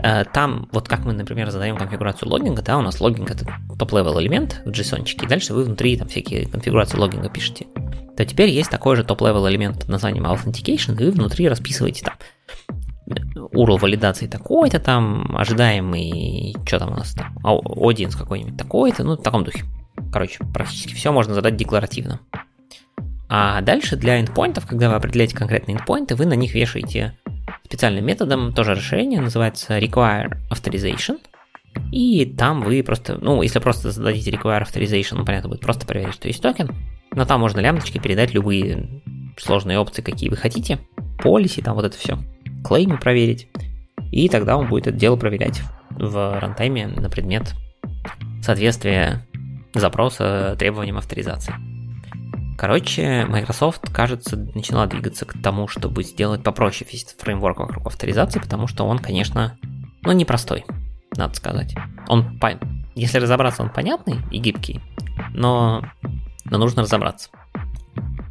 Э, 0.04 0.24
там, 0.26 0.70
вот 0.72 0.88
как 0.88 1.06
мы, 1.06 1.14
например, 1.14 1.50
задаем 1.50 1.78
конфигурацию 1.78 2.30
логинга, 2.30 2.62
да, 2.62 2.78
у 2.78 2.82
нас 2.82 3.02
логинг 3.02 3.32
это 3.32 3.46
top-level 3.78 4.20
элемент 4.20 4.62
в 4.66 4.70
JSON, 4.70 5.08
и 5.10 5.28
дальше 5.28 5.54
вы 5.54 5.64
внутри 5.64 5.98
там 5.98 6.08
всякие 6.08 6.48
конфигурации 6.48 6.98
логинга 6.98 7.30
пишете. 7.30 7.68
То 8.16 8.26
теперь 8.26 8.50
есть 8.50 8.70
такой 8.70 8.96
же 8.96 9.04
top-level 9.04 9.48
элемент 9.50 9.80
под 9.80 9.90
названием 9.90 10.26
Authentication, 10.26 11.00
и 11.00 11.06
вы 11.06 11.12
внутри 11.12 11.50
расписываете 11.50 12.04
там 12.04 12.16
URL 13.36 13.80
валидации 13.80 14.28
такой-то 14.28 14.80
там, 14.80 15.36
ожидаемый, 15.36 16.56
что 16.66 16.80
там 16.80 16.94
у 16.94 16.96
нас 16.96 17.14
там, 17.14 17.38
audience 17.44 18.18
какой-нибудь 18.18 18.58
такой-то, 18.58 19.04
ну, 19.04 19.18
в 19.18 19.22
таком 19.22 19.44
духе. 19.44 19.66
Короче, 20.12 20.40
практически 20.54 20.94
все 20.94 21.12
можно 21.12 21.34
задать 21.34 21.56
декларативно. 21.56 22.20
А 23.30 23.62
дальше 23.62 23.96
для 23.96 24.22
endpointов, 24.22 24.68
когда 24.68 24.90
вы 24.90 24.96
определяете 24.96 25.36
конкретные 25.36 25.78
endpoinты, 25.78 26.16
вы 26.16 26.26
на 26.26 26.34
них 26.34 26.54
вешаете 26.54 27.18
специальным 27.64 28.06
методом, 28.06 28.54
тоже 28.54 28.76
расширение, 28.76 29.22
называется 29.22 29.80
require 29.80 30.38
authorization. 30.50 31.20
И 31.92 32.26
там 32.26 32.62
вы 32.62 32.84
просто, 32.84 33.18
ну, 33.22 33.42
если 33.42 33.60
просто 33.60 33.92
зададите 33.92 34.32
require 34.32 34.62
authorization, 34.64 35.16
ну, 35.16 35.26
понятно, 35.26 35.50
будет 35.50 35.62
просто 35.62 35.86
проверить, 35.86 36.16
что 36.16 36.28
есть 36.28 36.42
токен. 36.42 36.70
Но 37.14 37.26
там 37.26 37.40
можно 37.40 37.62
лямочки 37.62 37.98
передать 37.98 38.34
любые 38.34 39.02
сложные 39.38 39.80
опции, 39.80 40.02
какие 40.02 40.30
вы 40.30 40.36
хотите. 40.36 40.80
Policy, 41.24 41.64
там 41.64 41.76
вот 41.76 41.86
это 41.86 41.98
все. 41.98 42.20
Клеймы 42.66 42.98
проверить. 42.98 43.48
И 44.12 44.28
тогда 44.28 44.58
он 44.58 44.68
будет 44.68 44.88
это 44.88 44.98
дело 44.98 45.16
проверять 45.16 45.62
в 45.92 46.40
рантайме 46.40 46.88
на 46.88 47.10
предмет 47.10 47.54
соответствия 48.42 49.26
запроса 49.74 50.56
требованиям 50.58 50.98
авторизации. 50.98 51.54
Короче, 52.58 53.26
Microsoft, 53.26 53.92
кажется, 53.92 54.38
начала 54.38 54.86
двигаться 54.86 55.26
к 55.26 55.34
тому, 55.42 55.68
чтобы 55.68 56.04
сделать 56.04 56.44
попроще 56.44 56.88
весь 56.92 57.04
этот 57.04 57.20
фреймворк 57.22 57.58
вокруг 57.58 57.88
авторизации, 57.88 58.40
потому 58.40 58.68
что 58.68 58.86
он, 58.86 59.00
конечно, 59.00 59.58
ну, 60.04 60.12
непростой, 60.12 60.66
надо 61.18 61.34
сказать. 61.34 61.76
Он, 62.08 62.40
если 62.94 63.18
разобраться, 63.18 63.64
он 63.64 63.70
понятный 63.70 64.18
и 64.30 64.38
гибкий, 64.38 64.80
но, 65.34 65.84
но 66.46 66.58
нужно 66.60 66.84
разобраться. 66.84 67.30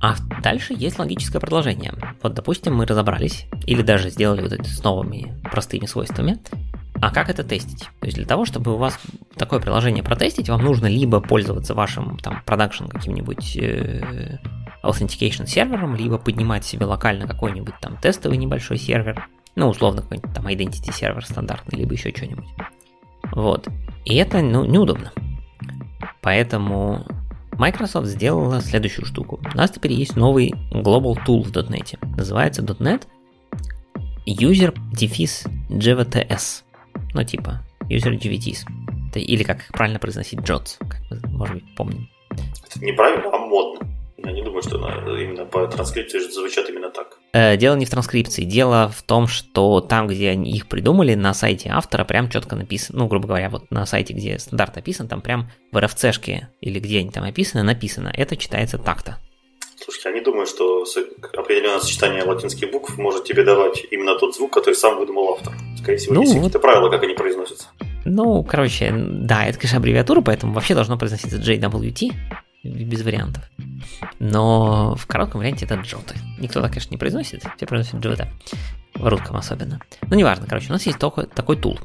А 0.01 0.15
дальше 0.43 0.75
есть 0.77 0.99
логическое 0.99 1.41
продолжение. 1.41 1.93
Вот, 2.23 2.33
допустим, 2.33 2.77
мы 2.77 2.87
разобрались, 2.87 3.47
или 3.67 3.83
даже 3.83 4.11
сделали 4.11 4.43
вот 4.43 4.53
это 4.53 4.65
с 4.65 4.83
новыми 4.83 5.35
простыми 5.51 5.87
свойствами, 5.87 6.39
а 7.03 7.11
как 7.11 7.31
это 7.31 7.45
тестить? 7.45 7.89
То 8.01 8.07
есть 8.07 8.17
для 8.17 8.27
того, 8.27 8.45
чтобы 8.45 8.75
у 8.75 8.77
вас 8.77 8.99
такое 9.41 9.59
приложение 9.61 10.05
протестить, 10.05 10.49
вам 10.49 10.63
нужно 10.63 10.87
либо 10.87 11.21
пользоваться 11.21 11.75
вашим 11.75 12.19
там 12.19 12.43
продакшн 12.47 12.87
каким-нибудь 12.87 13.57
э, 13.57 14.39
authentication 14.83 15.47
сервером, 15.47 15.97
либо 15.97 16.19
поднимать 16.19 16.65
себе 16.65 16.87
локально 16.87 17.27
какой-нибудь 17.27 17.75
там 17.81 17.97
тестовый 17.97 18.37
небольшой 18.37 18.79
сервер, 18.79 19.29
ну, 19.57 19.69
условно, 19.69 20.03
какой-нибудь 20.03 20.33
там 20.33 20.47
identity 20.47 20.93
сервер 20.93 21.25
стандартный, 21.25 21.79
либо 21.79 21.93
еще 21.95 22.11
что-нибудь. 22.11 22.47
Вот. 23.33 23.69
И 24.05 24.15
это, 24.15 24.41
ну, 24.41 24.65
неудобно. 24.65 25.13
Поэтому 26.21 27.07
Microsoft 27.53 28.07
сделала 28.07 28.61
следующую 28.61 29.07
штуку. 29.07 29.41
У 29.53 29.57
нас 29.57 29.71
теперь 29.71 29.93
есть 29.93 30.17
новый 30.17 30.53
Global 30.71 31.17
Tool 31.27 31.43
в 31.43 31.51
.NET. 31.51 31.99
Называется 32.17 32.63
.NET 32.63 33.07
User 34.27 34.75
Defis 34.93 35.51
JVTS 35.69 36.65
ну 37.15 37.25
типа 37.25 37.61
user 37.89 38.19
GVTs. 38.19 38.65
Или 39.19 39.43
как 39.43 39.67
правильно 39.73 39.99
произносить 39.99 40.41
JOTS, 40.41 40.77
как 40.79 41.01
мы, 41.11 41.21
может 41.31 41.55
быть, 41.57 41.75
помним. 41.75 42.09
Это 42.31 42.85
неправильно, 42.85 43.31
а 43.33 43.39
модно. 43.39 43.89
Я 44.23 44.33
не 44.33 44.43
думаю, 44.43 44.63
что 44.63 44.77
именно 44.77 45.47
по 45.47 45.67
транскрипции 45.67 46.19
звучат 46.19 46.69
именно 46.69 46.91
так. 46.91 47.19
Э, 47.33 47.57
дело 47.57 47.75
не 47.75 47.87
в 47.87 47.91
транскрипции. 47.91 48.45
Дело 48.45 48.89
в 48.89 49.03
том, 49.03 49.27
что 49.27 49.81
там, 49.81 50.09
где 50.09 50.31
они 50.31 50.51
их 50.53 50.69
придумали, 50.69 51.15
на 51.15 51.33
сайте 51.33 51.71
автора 51.71 52.05
прям 52.05 52.29
четко 52.29 52.55
написано, 52.55 52.99
ну, 52.99 53.07
грубо 53.09 53.29
говоря, 53.29 53.49
вот 53.49 53.71
на 53.71 53.87
сайте, 53.87 54.13
где 54.13 54.39
стандарт 54.39 54.77
описан, 54.77 55.09
там 55.09 55.23
прям 55.23 55.51
в 55.73 55.77
RFC-шке 55.79 56.49
или 56.61 56.79
где 56.79 56.99
они 56.99 57.11
там 57.11 57.25
описаны, 57.25 57.63
написано. 57.63 58.13
Это 58.15 58.37
читается 58.37 58.77
так-то. 58.77 59.17
Слушайте, 59.91 60.09
я 60.11 60.15
не 60.15 60.21
думаю, 60.21 60.47
что 60.47 60.85
определенное 61.37 61.81
сочетание 61.81 62.23
латинских 62.23 62.71
букв 62.71 62.97
может 62.97 63.25
тебе 63.25 63.43
давать 63.43 63.83
именно 63.91 64.17
тот 64.17 64.37
звук, 64.37 64.53
который 64.53 64.75
сам 64.75 64.97
выдумал 64.97 65.33
автор. 65.33 65.53
Скорее 65.79 65.99
всего, 65.99 66.15
ну, 66.15 66.21
есть 66.21 66.33
вот... 66.33 66.39
какие-то 66.39 66.61
правила, 66.61 66.89
как 66.91 67.03
они 67.03 67.15
произносятся. 67.15 67.67
Ну, 68.05 68.45
короче, 68.45 68.95
да, 68.97 69.47
это, 69.47 69.59
конечно, 69.59 69.79
аббревиатура, 69.79 70.21
поэтому 70.21 70.53
вообще 70.53 70.75
должно 70.75 70.97
произноситься 70.97 71.39
JWT 71.39 72.13
без 72.63 73.03
вариантов. 73.03 73.43
но 74.21 74.95
в 74.95 75.09
коротком 75.09 75.41
варианте 75.41 75.65
это 75.65 75.75
джоты. 75.75 76.15
Никто 76.39 76.61
так, 76.63 76.71
конечно, 76.71 76.93
не 76.93 76.99
произносит, 76.99 77.43
все 77.57 77.67
произносят 77.67 77.99
джота, 78.01 78.29
в 78.95 79.09
русском 79.09 79.35
особенно. 79.37 79.81
Ну, 80.09 80.17
неважно, 80.17 80.47
короче, 80.47 80.69
у 80.69 80.73
нас 80.73 80.87
есть 80.87 81.01
такой, 81.01 81.27
такой 81.27 81.57
тул. 81.57 81.81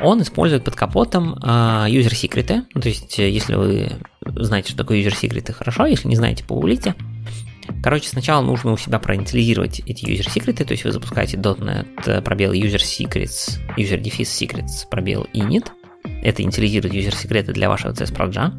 Он 0.00 0.22
использует 0.22 0.64
под 0.64 0.76
капотом 0.76 1.34
uh, 1.34 1.90
user 1.90 2.14
секреты, 2.14 2.62
ну, 2.72 2.80
то 2.80 2.88
есть, 2.88 3.18
э, 3.18 3.28
если 3.28 3.56
вы 3.56 3.90
знаете, 4.36 4.68
что 4.68 4.78
такое 4.78 5.02
user 5.02 5.14
секреты, 5.14 5.52
хорошо, 5.52 5.86
если 5.86 6.08
не 6.08 6.16
знаете, 6.16 6.44
погуглите. 6.44 6.94
Короче, 7.82 8.08
сначала 8.08 8.42
нужно 8.42 8.72
у 8.72 8.76
себя 8.76 8.98
проинициализировать 8.98 9.80
эти 9.80 10.04
user 10.04 10.30
секреты, 10.30 10.64
то 10.64 10.72
есть 10.72 10.84
вы 10.84 10.92
запускаете 10.92 11.36
.NET 11.36 11.86
э, 12.06 12.22
пробел 12.22 12.52
user 12.52 12.76
secrets, 12.76 13.58
user 13.76 14.00
defis 14.00 14.22
secrets 14.24 14.88
пробел 14.90 15.26
init, 15.32 15.70
это 16.22 16.42
инициализирует 16.42 16.94
user 16.94 17.14
секреты 17.14 17.52
для 17.52 17.68
вашего 17.68 17.92
CS 17.92 18.14
проджа. 18.14 18.52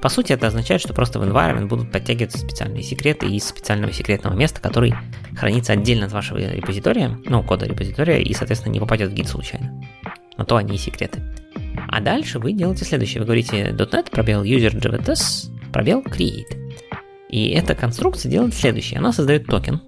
По 0.00 0.08
сути, 0.08 0.32
это 0.32 0.48
означает, 0.48 0.80
что 0.80 0.94
просто 0.94 1.20
в 1.20 1.22
environment 1.22 1.66
будут 1.66 1.92
подтягиваться 1.92 2.38
специальные 2.38 2.82
секреты 2.82 3.26
из 3.26 3.44
специального 3.46 3.92
секретного 3.92 4.34
места, 4.34 4.60
который 4.60 4.94
хранится 5.36 5.74
отдельно 5.74 6.06
от 6.06 6.12
вашего 6.12 6.38
репозитория, 6.38 7.20
ну, 7.24 7.42
кода 7.42 7.66
репозитория, 7.66 8.18
и, 8.18 8.34
соответственно, 8.34 8.72
не 8.72 8.80
попадет 8.80 9.10
в 9.10 9.14
гид 9.14 9.28
случайно. 9.28 9.80
Но 10.36 10.44
то 10.44 10.56
они 10.56 10.74
и 10.74 10.78
секреты. 10.78 11.22
А 11.88 12.00
дальше 12.00 12.38
вы 12.38 12.52
делаете 12.52 12.84
следующее. 12.84 13.20
Вы 13.20 13.26
говорите 13.26 13.70
dotnet 13.70 14.10
пробел 14.10 14.42
user-jwts 14.42 15.50
пробел 15.72 16.02
create. 16.02 16.58
И 17.32 17.48
эта 17.48 17.74
конструкция 17.74 18.30
делает 18.30 18.54
следующее. 18.54 18.98
Она 18.98 19.10
создает 19.10 19.46
токен 19.46 19.80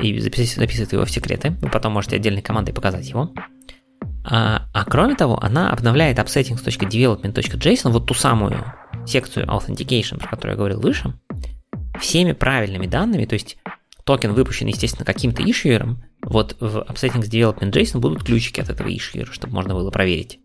и 0.00 0.18
записывает 0.20 0.92
его 0.92 1.04
в 1.06 1.10
секреты. 1.10 1.50
Вы 1.62 1.70
потом 1.70 1.94
можете 1.94 2.16
отдельной 2.16 2.42
командой 2.42 2.72
показать 2.72 3.08
его. 3.08 3.32
А, 4.24 4.68
а 4.74 4.84
кроме 4.84 5.16
того, 5.16 5.42
она 5.42 5.72
обновляет 5.72 6.18
appsettings.development.json, 6.18 7.90
вот 7.90 8.06
ту 8.06 8.14
самую 8.14 8.62
секцию 9.06 9.46
authentication, 9.46 10.18
про 10.18 10.28
которую 10.28 10.52
я 10.52 10.58
говорил 10.58 10.80
выше, 10.80 11.14
всеми 11.98 12.32
правильными 12.32 12.86
данными, 12.86 13.24
то 13.24 13.34
есть 13.34 13.56
токен 14.04 14.34
выпущен, 14.34 14.66
естественно, 14.66 15.06
каким-то 15.06 15.42
issuer 15.42 15.83
ом, 15.83 16.04
вот 16.20 16.56
в 16.60 16.86
appsettings.development.json 16.88 18.00
будут 18.00 18.22
ключики 18.22 18.60
от 18.60 18.68
этого 18.68 18.94
issuer 18.94 19.23
а, 19.23 19.32
чтобы 19.32 19.54
можно 19.54 19.74
было 19.74 19.90
проверить 19.90 20.40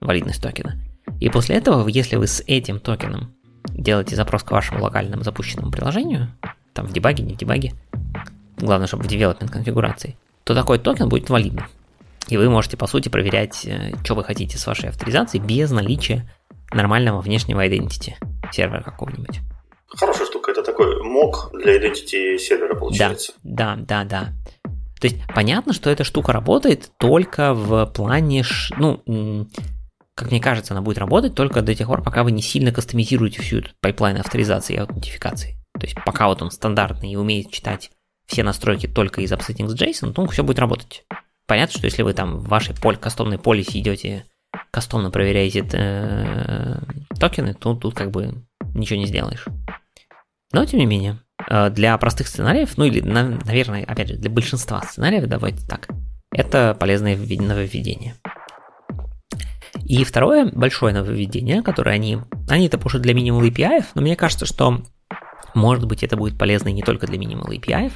валидность 0.00 0.42
токена. 0.42 0.80
И 1.20 1.28
после 1.28 1.56
этого, 1.56 1.86
если 1.88 2.16
вы 2.16 2.28
с 2.28 2.42
этим 2.46 2.78
токеном 2.78 3.34
делаете 3.68 4.16
запрос 4.16 4.42
к 4.42 4.50
вашему 4.50 4.82
локальному 4.82 5.22
запущенному 5.22 5.70
приложению, 5.70 6.28
там 6.72 6.86
в 6.86 6.92
дебаге, 6.92 7.22
не 7.22 7.34
в 7.34 7.36
дебаге, 7.36 7.74
главное, 8.56 8.86
чтобы 8.86 9.04
в 9.04 9.06
development 9.06 9.50
конфигурации, 9.50 10.16
то 10.44 10.54
такой 10.54 10.78
токен 10.78 11.08
будет 11.08 11.30
валидным. 11.30 11.66
И 12.28 12.36
вы 12.36 12.50
можете, 12.50 12.76
по 12.76 12.86
сути, 12.86 13.08
проверять, 13.08 13.64
э, 13.64 13.92
что 14.04 14.14
вы 14.14 14.24
хотите 14.24 14.58
с 14.58 14.66
вашей 14.66 14.90
авторизацией 14.90 15.42
без 15.42 15.70
наличия 15.70 16.28
нормального 16.72 17.20
внешнего 17.20 17.66
identity 17.66 18.14
сервера 18.52 18.82
какого-нибудь. 18.82 19.40
Хорошая 19.88 20.26
штука, 20.26 20.50
это 20.50 20.62
такой 20.62 21.02
мок 21.02 21.50
для 21.54 21.78
identity 21.78 22.36
сервера 22.36 22.74
получается. 22.74 23.32
Да, 23.42 23.76
да, 23.76 24.04
да, 24.04 24.04
да. 24.04 24.72
То 25.00 25.06
есть 25.06 25.16
понятно, 25.34 25.72
что 25.72 25.90
эта 25.90 26.04
штука 26.04 26.32
работает 26.32 26.90
только 26.98 27.54
в 27.54 27.86
плане, 27.86 28.44
ну, 28.76 29.00
как 30.18 30.32
мне 30.32 30.40
кажется, 30.40 30.74
она 30.74 30.82
будет 30.82 30.98
работать 30.98 31.36
только 31.36 31.62
до 31.62 31.74
тех 31.76 31.86
пор, 31.86 32.02
пока 32.02 32.24
вы 32.24 32.32
не 32.32 32.42
сильно 32.42 32.72
кастомизируете 32.72 33.40
всю 33.40 33.58
эту 33.58 33.70
pipeline 33.80 34.16
авторизации 34.18 34.74
и 34.74 34.78
аутентификации. 34.78 35.56
То 35.78 35.86
есть 35.86 35.96
пока 36.04 36.26
вот 36.26 36.42
он 36.42 36.50
стандартный 36.50 37.12
и 37.12 37.16
умеет 37.16 37.52
читать 37.52 37.92
все 38.26 38.42
настройки 38.42 38.88
только 38.88 39.20
из 39.20 39.32
appsettings.json, 39.32 40.12
то 40.12 40.26
все 40.26 40.42
будет 40.42 40.58
работать. 40.58 41.04
Понятно, 41.46 41.78
что 41.78 41.86
если 41.86 42.02
вы 42.02 42.14
там 42.14 42.38
в 42.38 42.48
вашей 42.48 42.74
поль, 42.74 42.96
кастомной 42.96 43.38
policy 43.38 43.78
идете, 43.78 44.24
кастомно 44.72 45.12
проверяете 45.12 45.64
э, 45.72 46.80
токены, 47.20 47.54
то 47.54 47.74
тут 47.74 47.94
как 47.94 48.10
бы 48.10 48.44
ничего 48.74 48.98
не 48.98 49.06
сделаешь. 49.06 49.46
Но, 50.52 50.64
тем 50.64 50.80
не 50.80 50.86
менее, 50.86 51.20
э, 51.48 51.70
для 51.70 51.96
простых 51.96 52.26
сценариев, 52.26 52.76
ну 52.76 52.86
или, 52.86 53.00
наверное, 53.00 53.84
опять 53.84 54.08
же, 54.08 54.16
для 54.16 54.30
большинства 54.30 54.82
сценариев, 54.82 55.28
давайте 55.28 55.64
так, 55.64 55.88
это 56.32 56.76
полезное 56.78 57.16
нововведение. 57.16 58.16
И 59.88 60.04
второе 60.04 60.50
большое 60.52 60.92
нововведение, 60.92 61.62
которое 61.62 61.92
они, 61.92 62.18
они 62.46 62.66
это 62.66 62.76
пушат 62.76 63.00
для 63.00 63.14
Minimal 63.14 63.48
API, 63.48 63.84
но 63.94 64.02
мне 64.02 64.16
кажется, 64.16 64.44
что 64.44 64.82
может 65.54 65.86
быть 65.86 66.02
это 66.02 66.14
будет 66.14 66.36
полезно 66.36 66.68
не 66.68 66.82
только 66.82 67.06
для 67.06 67.18
Minimal 67.18 67.58
API. 67.58 67.90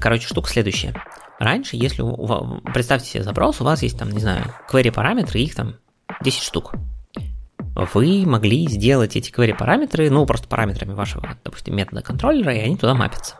Короче, 0.00 0.26
штука 0.26 0.50
следующая. 0.50 1.00
Раньше, 1.38 1.76
если 1.76 2.02
у 2.02 2.26
вас, 2.26 2.42
представьте 2.74 3.08
себе 3.08 3.22
запрос, 3.22 3.60
у 3.60 3.64
вас 3.64 3.82
есть 3.84 3.96
там, 3.96 4.10
не 4.10 4.18
знаю, 4.18 4.52
query 4.68 4.90
параметры, 4.90 5.38
их 5.38 5.54
там 5.54 5.76
10 6.22 6.42
штук. 6.42 6.72
Вы 7.94 8.26
могли 8.26 8.66
сделать 8.66 9.14
эти 9.14 9.30
query 9.30 9.56
параметры, 9.56 10.10
ну, 10.10 10.26
просто 10.26 10.48
параметрами 10.48 10.92
вашего, 10.92 11.38
допустим, 11.44 11.76
метода 11.76 12.02
контроллера, 12.02 12.52
и 12.52 12.58
они 12.58 12.76
туда 12.76 12.94
мапятся. 12.94 13.36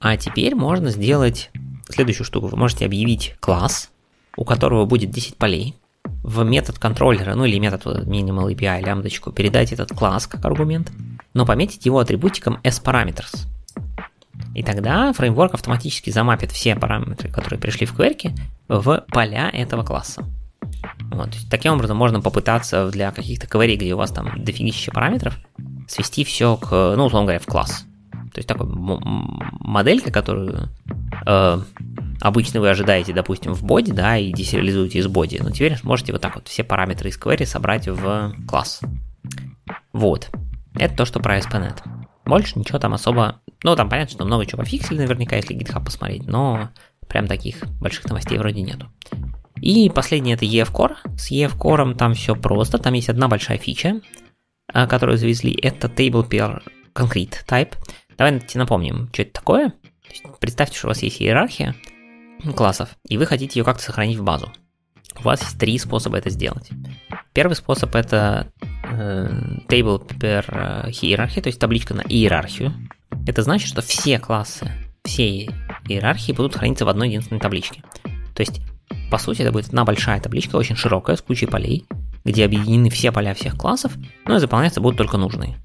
А 0.00 0.16
теперь 0.16 0.56
можно 0.56 0.90
сделать 0.90 1.52
следующую 1.88 2.26
штуку. 2.26 2.48
Вы 2.48 2.56
можете 2.56 2.84
объявить 2.86 3.36
класс, 3.38 3.92
у 4.36 4.44
которого 4.44 4.84
будет 4.84 5.10
10 5.10 5.36
полей, 5.36 5.76
в 6.22 6.44
метод 6.44 6.78
контроллера, 6.78 7.34
ну 7.34 7.44
или 7.44 7.58
метод 7.58 8.06
minimal 8.06 8.52
API 8.52 8.84
лямбдочку, 8.84 9.32
передать 9.32 9.72
этот 9.72 9.90
класс 9.90 10.26
как 10.26 10.44
аргумент, 10.44 10.92
но 11.34 11.46
пометить 11.46 11.86
его 11.86 11.98
атрибутиком 11.98 12.58
sparameters. 12.62 13.46
И 14.54 14.62
тогда 14.62 15.12
фреймворк 15.12 15.54
автоматически 15.54 16.10
замапит 16.10 16.52
все 16.52 16.74
параметры, 16.74 17.30
которые 17.30 17.60
пришли 17.60 17.86
в 17.86 17.98
query, 17.98 18.36
в 18.68 19.04
поля 19.08 19.50
этого 19.52 19.84
класса. 19.84 20.24
Вот. 21.10 21.30
Таким 21.50 21.74
образом 21.74 21.96
можно 21.96 22.20
попытаться 22.20 22.90
для 22.90 23.10
каких-то 23.10 23.46
query, 23.46 23.76
где 23.76 23.94
у 23.94 23.98
вас 23.98 24.10
там 24.10 24.44
дофигища 24.44 24.90
параметров, 24.90 25.38
свести 25.86 26.24
все 26.24 26.56
к, 26.56 26.94
ну, 26.96 27.04
условно 27.04 27.26
говоря, 27.26 27.38
в 27.38 27.46
класс. 27.46 27.84
То 28.38 28.40
есть 28.40 28.48
такой 28.48 28.68
моделька, 28.70 30.12
которую 30.12 30.68
э, 31.26 31.58
обычно 32.20 32.60
вы 32.60 32.70
ожидаете, 32.70 33.12
допустим, 33.12 33.52
в 33.52 33.64
боди, 33.64 33.90
да, 33.90 34.16
и 34.16 34.32
десериализуете 34.32 35.00
из 35.00 35.08
боди, 35.08 35.40
но 35.42 35.50
теперь 35.50 35.76
можете 35.82 36.12
вот 36.12 36.22
так 36.22 36.36
вот 36.36 36.46
все 36.46 36.62
параметры 36.62 37.08
из 37.08 37.18
query 37.18 37.46
собрать 37.46 37.88
в 37.88 38.32
класс. 38.46 38.80
Вот. 39.92 40.30
Это 40.76 40.94
то, 40.94 41.04
что 41.04 41.18
про 41.18 41.38
ASP.NET. 41.38 41.82
Больше 42.24 42.56
ничего 42.60 42.78
там 42.78 42.94
особо... 42.94 43.40
Ну, 43.64 43.74
там 43.74 43.88
понятно, 43.88 44.12
что 44.12 44.24
много 44.24 44.46
чего 44.46 44.62
пофиксили 44.62 44.98
наверняка, 44.98 45.34
если 45.34 45.56
GitHub 45.56 45.84
посмотреть, 45.84 46.28
но 46.28 46.68
прям 47.08 47.26
таких 47.26 47.64
больших 47.80 48.04
новостей 48.04 48.38
вроде 48.38 48.62
нету. 48.62 48.86
И 49.60 49.90
последнее 49.90 50.36
это 50.36 50.44
EF 50.44 50.70
Core. 50.72 50.94
С 51.16 51.32
EF 51.32 51.58
Core 51.58 51.92
там 51.96 52.14
все 52.14 52.36
просто. 52.36 52.78
Там 52.78 52.94
есть 52.94 53.08
одна 53.08 53.26
большая 53.26 53.58
фича, 53.58 54.00
а, 54.72 54.86
которую 54.86 55.18
завезли. 55.18 55.58
Это 55.60 55.88
Table 55.88 56.24
Pair 56.28 56.62
Concrete 56.94 57.44
Type. 57.48 57.74
Давайте 58.18 58.58
напомним, 58.58 59.08
что 59.12 59.22
это 59.22 59.32
такое. 59.32 59.72
Представьте, 60.40 60.76
что 60.76 60.88
у 60.88 60.90
вас 60.90 61.02
есть 61.02 61.22
иерархия 61.22 61.76
классов, 62.56 62.90
и 63.08 63.16
вы 63.16 63.26
хотите 63.26 63.60
ее 63.60 63.64
как-то 63.64 63.84
сохранить 63.84 64.18
в 64.18 64.24
базу. 64.24 64.52
У 65.18 65.22
вас 65.22 65.40
есть 65.42 65.58
три 65.58 65.78
способа 65.78 66.18
это 66.18 66.28
сделать. 66.28 66.68
Первый 67.32 67.54
способ 67.54 67.94
это 67.94 68.52
э, 68.84 69.28
table 69.68 70.04
per 70.18 70.44
э, 70.48 70.90
hierarchy, 70.90 71.40
то 71.40 71.48
есть 71.48 71.60
табличка 71.60 71.94
на 71.94 72.00
иерархию. 72.00 72.74
Это 73.26 73.42
значит, 73.42 73.68
что 73.68 73.82
все 73.82 74.18
классы, 74.18 74.70
все 75.04 75.46
иерархии 75.88 76.32
будут 76.32 76.56
храниться 76.56 76.84
в 76.84 76.88
одной 76.88 77.08
единственной 77.08 77.40
табличке. 77.40 77.82
То 78.34 78.40
есть, 78.40 78.60
по 79.10 79.18
сути, 79.18 79.42
это 79.42 79.52
будет 79.52 79.68
одна 79.68 79.84
большая 79.84 80.20
табличка, 80.20 80.56
очень 80.56 80.76
широкая, 80.76 81.16
с 81.16 81.22
кучей 81.22 81.46
полей, 81.46 81.86
где 82.24 82.44
объединены 82.44 82.90
все 82.90 83.12
поля 83.12 83.34
всех 83.34 83.56
классов, 83.56 83.92
но 84.26 84.36
и 84.36 84.38
заполняться 84.38 84.80
будут 84.80 84.98
только 84.98 85.16
нужные. 85.16 85.56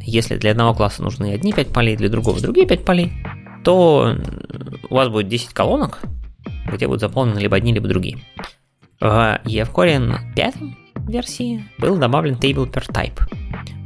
Если 0.00 0.36
для 0.36 0.50
одного 0.50 0.74
класса 0.74 1.02
нужны 1.02 1.32
одни 1.32 1.52
5 1.52 1.68
полей, 1.68 1.96
для 1.96 2.08
другого 2.08 2.40
другие 2.40 2.66
5 2.66 2.84
полей, 2.84 3.12
то 3.64 4.16
у 4.90 4.94
вас 4.94 5.08
будет 5.08 5.28
10 5.28 5.54
колонок, 5.54 6.00
где 6.72 6.86
будут 6.86 7.00
заполнены 7.00 7.38
либо 7.38 7.56
одни, 7.56 7.72
либо 7.72 7.88
другие. 7.88 8.18
В 9.00 9.40
EFCore 9.44 10.34
5 10.34 10.54
версии 11.08 11.64
был 11.78 11.96
добавлен 11.96 12.34
table 12.34 12.70
per 12.70 12.88
type. 12.88 13.18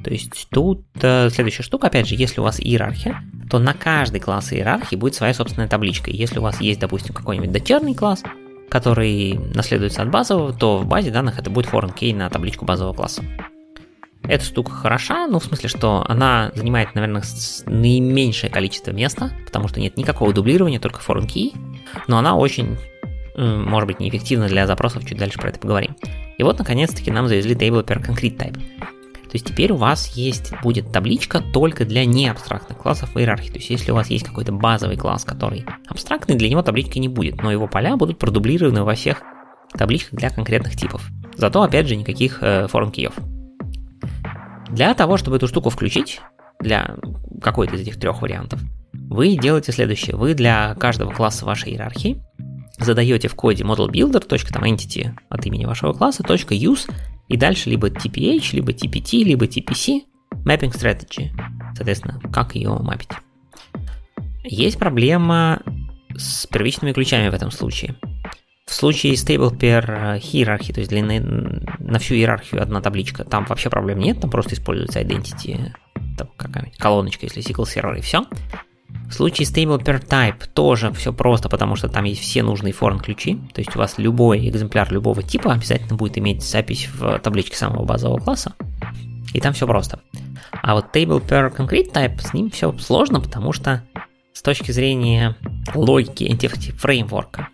То 0.04 0.10
есть 0.10 0.48
тут 0.50 0.84
э, 1.02 1.30
следующая 1.30 1.64
штука, 1.64 1.88
опять 1.88 2.06
же, 2.06 2.14
если 2.14 2.40
у 2.40 2.44
вас 2.44 2.60
иерархия, 2.60 3.24
то 3.50 3.58
на 3.58 3.74
каждый 3.74 4.20
класс 4.20 4.52
иерархии 4.52 4.94
будет 4.94 5.14
своя 5.14 5.34
собственная 5.34 5.68
табличка. 5.68 6.10
Если 6.10 6.38
у 6.38 6.42
вас 6.42 6.60
есть, 6.60 6.78
допустим, 6.78 7.14
какой-нибудь 7.14 7.50
дочерний 7.50 7.94
класс, 7.94 8.22
который 8.68 9.34
наследуется 9.54 10.02
от 10.02 10.10
базового, 10.10 10.52
то 10.52 10.78
в 10.78 10.86
базе 10.86 11.10
данных 11.10 11.38
это 11.38 11.50
будет 11.50 11.66
foreign 11.66 11.94
key 11.94 12.14
на 12.14 12.28
табличку 12.30 12.64
базового 12.64 12.94
класса. 12.94 13.22
Эта 14.22 14.44
штука 14.44 14.72
хороша, 14.72 15.28
ну, 15.28 15.38
в 15.38 15.44
смысле, 15.44 15.68
что 15.68 16.04
она 16.08 16.50
занимает, 16.54 16.94
наверное, 16.96 17.22
наименьшее 17.66 18.50
количество 18.50 18.90
места, 18.90 19.30
потому 19.44 19.68
что 19.68 19.78
нет 19.78 19.96
никакого 19.96 20.32
дублирования, 20.32 20.80
только 20.80 21.00
foreign 21.00 21.26
key, 21.26 21.54
но 22.08 22.18
она 22.18 22.36
очень, 22.36 22.76
может 23.36 23.86
быть, 23.86 24.00
неэффективна 24.00 24.48
для 24.48 24.66
запросов, 24.66 25.06
чуть 25.06 25.18
дальше 25.18 25.38
про 25.38 25.50
это 25.50 25.60
поговорим. 25.60 25.96
И 26.38 26.42
вот, 26.42 26.58
наконец-таки, 26.58 27.10
нам 27.12 27.28
завезли 27.28 27.54
table 27.54 27.86
per 27.86 28.04
concrete 28.04 28.36
type. 28.36 28.60
Есть 29.36 29.48
теперь 29.48 29.70
у 29.72 29.76
вас 29.76 30.16
есть, 30.16 30.54
будет 30.62 30.90
табличка 30.92 31.42
только 31.52 31.84
для 31.84 32.06
неабстрактных 32.06 32.78
классов 32.78 33.14
в 33.14 33.18
иерархии. 33.18 33.50
То 33.50 33.58
есть 33.58 33.68
если 33.68 33.90
у 33.90 33.94
вас 33.94 34.08
есть 34.08 34.24
какой-то 34.24 34.50
базовый 34.50 34.96
класс, 34.96 35.26
который 35.26 35.66
абстрактный, 35.86 36.36
для 36.36 36.48
него 36.48 36.62
таблички 36.62 36.98
не 36.98 37.08
будет, 37.08 37.42
но 37.42 37.52
его 37.52 37.68
поля 37.68 37.98
будут 37.98 38.18
продублированы 38.18 38.82
во 38.82 38.94
всех 38.94 39.20
табличках 39.74 40.18
для 40.18 40.30
конкретных 40.30 40.74
типов. 40.74 41.06
Зато, 41.36 41.60
опять 41.60 41.86
же, 41.86 41.96
никаких 41.96 42.38
э, 42.40 42.66
форм 42.66 42.90
киев. 42.90 43.12
Для 44.70 44.94
того, 44.94 45.18
чтобы 45.18 45.36
эту 45.36 45.48
штуку 45.48 45.68
включить, 45.68 46.22
для 46.58 46.96
какой-то 47.42 47.76
из 47.76 47.82
этих 47.82 48.00
трех 48.00 48.22
вариантов, 48.22 48.58
вы 48.94 49.36
делаете 49.36 49.70
следующее. 49.70 50.16
Вы 50.16 50.32
для 50.32 50.74
каждого 50.76 51.12
класса 51.12 51.44
вашей 51.44 51.72
иерархии 51.72 52.22
задаете 52.78 53.28
в 53.28 53.34
коде 53.34 53.64
model 53.64 53.90
builder, 53.90 54.26
entity 54.26 55.10
от 55.28 55.44
имени 55.44 55.66
вашего 55.66 55.92
класса, 55.92 56.22
use, 56.22 56.90
и 57.28 57.36
дальше 57.36 57.70
либо 57.70 57.88
TPH, 57.88 58.54
либо 58.54 58.72
TPT, 58.72 59.24
либо 59.24 59.46
TPC, 59.46 60.02
mapping 60.44 60.72
strategy. 60.72 61.30
Соответственно, 61.74 62.20
как 62.32 62.54
ее 62.54 62.70
мапить. 62.70 63.10
Есть 64.44 64.78
проблема 64.78 65.62
с 66.16 66.46
первичными 66.46 66.92
ключами 66.92 67.28
в 67.28 67.34
этом 67.34 67.50
случае. 67.50 67.96
В 68.66 68.74
случае 68.74 69.14
stable 69.14 69.56
per 69.56 70.18
hierarchy, 70.18 70.72
то 70.72 70.80
есть 70.80 70.90
для, 70.90 71.02
на 71.02 71.98
всю 71.98 72.14
иерархию 72.14 72.62
одна 72.62 72.80
табличка, 72.80 73.24
там 73.24 73.44
вообще 73.44 73.70
проблем 73.70 74.00
нет, 74.00 74.20
там 74.20 74.28
просто 74.28 74.54
используется 74.54 75.00
identity, 75.00 75.72
там 76.18 76.28
какая-нибудь 76.36 76.76
колоночка, 76.76 77.26
если 77.26 77.42
SQL 77.42 77.66
сервер 77.66 77.94
и 77.94 78.00
все. 78.00 78.24
В 79.08 79.14
случае 79.14 79.46
stable 79.46 79.82
per 79.82 80.04
type 80.04 80.48
тоже 80.52 80.92
все 80.92 81.12
просто, 81.12 81.48
потому 81.48 81.76
что 81.76 81.88
там 81.88 82.04
есть 82.04 82.20
все 82.20 82.42
нужные 82.42 82.72
foreign 82.72 83.00
ключи, 83.00 83.38
то 83.54 83.60
есть 83.60 83.74
у 83.76 83.78
вас 83.78 83.98
любой 83.98 84.48
экземпляр 84.48 84.92
любого 84.92 85.22
типа 85.22 85.52
обязательно 85.52 85.96
будет 85.96 86.18
иметь 86.18 86.42
запись 86.42 86.88
в 86.92 87.18
табличке 87.20 87.56
самого 87.56 87.84
базового 87.84 88.18
класса, 88.18 88.54
и 89.32 89.40
там 89.40 89.52
все 89.52 89.66
просто. 89.66 90.00
А 90.62 90.74
вот 90.74 90.86
table 90.94 91.24
per 91.24 91.54
concrete 91.54 91.92
type, 91.92 92.20
с 92.20 92.34
ним 92.34 92.50
все 92.50 92.76
сложно, 92.78 93.20
потому 93.20 93.52
что 93.52 93.82
с 94.32 94.42
точки 94.42 94.70
зрения 94.72 95.36
логики 95.74 96.24
Entity 96.24 96.72
фреймворка 96.72 97.48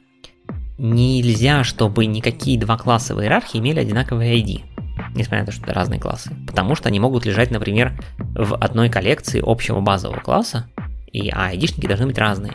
нельзя, 0.79 1.65
чтобы 1.65 2.07
никакие 2.07 2.59
два 2.59 2.77
класса 2.77 3.15
в 3.15 3.21
иерархии 3.21 3.59
имели 3.59 3.79
одинаковый 3.79 4.41
ID, 4.41 4.63
несмотря 5.15 5.41
на 5.41 5.47
то, 5.47 5.53
что 5.53 5.65
это 5.65 5.75
разные 5.75 6.01
классы, 6.01 6.35
потому 6.47 6.75
что 6.75 6.89
они 6.89 6.99
могут 6.99 7.25
лежать, 7.25 7.51
например, 7.51 7.93
в 8.19 8.55
одной 8.57 8.89
коллекции 8.89 9.43
общего 9.45 9.81
базового 9.81 10.21
класса, 10.21 10.69
и 11.13 11.29
а 11.29 11.49
айдишники 11.49 11.87
должны 11.87 12.07
быть 12.07 12.19
разные, 12.19 12.55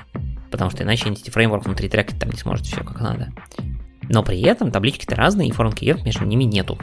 потому 0.52 0.72
что 0.72 0.84
иначе 0.84 1.10
Entity 1.10 1.32
Framework 1.32 1.64
внутри 1.64 1.90
трека 1.90 2.16
там 2.16 2.32
не 2.32 2.38
сможет 2.38 2.66
все 2.66 2.84
как 2.84 3.00
надо. 3.00 3.32
Но 4.10 4.24
при 4.24 4.42
этом 4.42 4.72
таблички-то 4.72 5.16
разные, 5.16 5.50
и 5.50 5.52
foreign 5.52 5.76
keyов 5.76 6.04
между 6.04 6.26
ними 6.26 6.44
нету. 6.44 6.78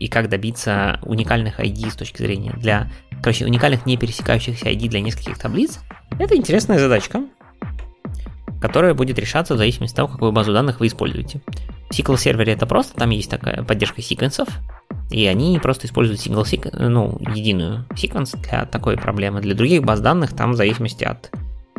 И 0.00 0.08
как 0.08 0.28
добиться 0.28 0.98
уникальных 1.02 1.60
ID 1.60 1.90
с 1.90 1.96
точки 1.96 2.22
зрения 2.22 2.52
для... 2.56 2.90
Короче, 3.22 3.44
уникальных 3.44 3.86
не 3.86 3.96
пересекающихся 3.96 4.66
ID 4.66 4.88
для 4.88 5.00
нескольких 5.00 5.38
таблиц, 5.38 5.78
это 6.18 6.36
интересная 6.36 6.78
задачка, 6.78 7.22
которая 8.62 8.94
будет 8.94 9.18
решаться 9.18 9.54
в 9.54 9.58
зависимости 9.58 9.94
от 9.94 9.96
того, 9.96 10.08
какую 10.08 10.30
базу 10.30 10.52
данных 10.52 10.78
вы 10.78 10.86
используете. 10.86 11.40
В 11.90 11.98
SQL 11.98 12.16
сервере 12.16 12.52
это 12.52 12.64
просто, 12.64 12.94
там 12.94 13.10
есть 13.10 13.28
такая 13.28 13.64
поддержка 13.64 14.00
секвенсов, 14.00 14.48
и 15.10 15.26
они 15.26 15.58
просто 15.58 15.88
используют 15.88 16.20
single 16.20 16.44
sequ- 16.44 16.74
ну, 16.78 17.18
единую 17.34 17.84
секвенс 17.96 18.32
для 18.32 18.64
такой 18.64 18.96
проблемы. 18.96 19.40
Для 19.40 19.56
других 19.56 19.82
баз 19.82 20.00
данных 20.00 20.32
там 20.32 20.52
в 20.52 20.56
зависимости 20.56 21.02
от 21.02 21.30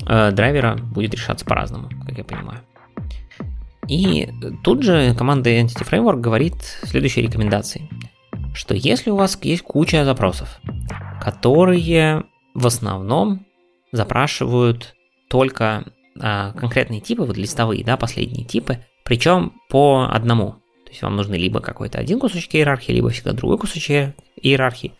э, 0.06 0.32
драйвера 0.32 0.76
будет 0.76 1.14
решаться 1.14 1.46
по-разному, 1.46 1.90
как 2.06 2.18
я 2.18 2.26
понимаю. 2.26 2.60
И 3.88 4.30
тут 4.64 4.84
же 4.84 5.16
команда 5.16 5.50
Entity 5.52 5.90
Framework 5.90 6.20
говорит 6.20 6.56
следующие 6.84 7.26
рекомендации, 7.26 7.90
что 8.54 8.76
если 8.76 9.10
у 9.10 9.16
вас 9.16 9.40
есть 9.42 9.64
куча 9.64 10.04
запросов, 10.04 10.60
которые 11.22 12.24
в 12.54 12.68
основном 12.68 13.46
запрашивают 13.94 14.96
только 15.30 15.86
конкретные 16.20 17.02
типы, 17.02 17.24
вот 17.24 17.38
листовые, 17.38 17.84
да, 17.84 17.98
последние 17.98 18.46
типы, 18.46 18.80
причем 19.04 19.54
по 19.70 20.08
одному 20.10 20.64
есть 20.94 21.02
вам 21.02 21.16
нужны 21.16 21.36
либо 21.36 21.60
какой-то 21.60 21.98
один 21.98 22.20
кусочек 22.20 22.56
иерархии, 22.56 22.92
либо 22.92 23.10
всегда 23.10 23.34
другой 23.34 23.58
кусочек 23.58 24.16
иерархии, 24.42 24.94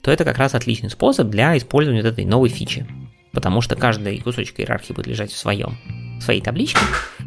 то 0.00 0.10
это 0.10 0.24
как 0.24 0.38
раз 0.38 0.54
отличный 0.54 0.90
способ 0.90 1.28
для 1.28 1.56
использования 1.56 2.02
вот 2.02 2.08
этой 2.08 2.24
новой 2.24 2.48
фичи. 2.48 2.86
Потому 3.32 3.60
что 3.60 3.76
каждый 3.76 4.18
кусочек 4.18 4.58
иерархии 4.58 4.94
будет 4.94 5.06
лежать 5.06 5.30
в 5.30 5.36
своем, 5.36 5.76
в 6.18 6.22
своей 6.22 6.40
табличке. 6.40 6.80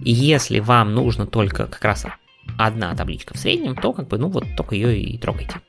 И 0.03 0.11
если 0.11 0.59
вам 0.59 0.95
нужно 0.95 1.27
только 1.27 1.67
как 1.67 1.83
раз 1.85 2.05
одна 2.57 2.95
табличка 2.95 3.35
в 3.35 3.37
среднем, 3.37 3.75
то 3.75 3.93
как 3.93 4.07
бы, 4.07 4.17
ну 4.17 4.27
вот 4.29 4.45
только 4.57 4.73
ее 4.75 4.99
и 4.99 5.17
трогайте. 5.19 5.61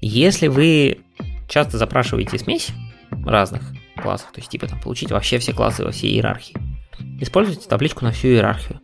Если 0.00 0.48
вы 0.48 1.00
часто 1.46 1.76
запрашиваете 1.76 2.38
смесь 2.38 2.70
разных 3.10 3.62
классов, 4.00 4.30
то 4.32 4.40
есть 4.40 4.50
типа 4.50 4.66
там 4.66 4.80
получить 4.80 5.10
вообще 5.10 5.38
все 5.38 5.52
классы 5.52 5.84
во 5.84 5.90
всей 5.90 6.12
иерархии, 6.12 6.56
используйте 7.20 7.68
табличку 7.68 8.04
на 8.04 8.12
всю 8.12 8.28
иерархию. 8.28 8.80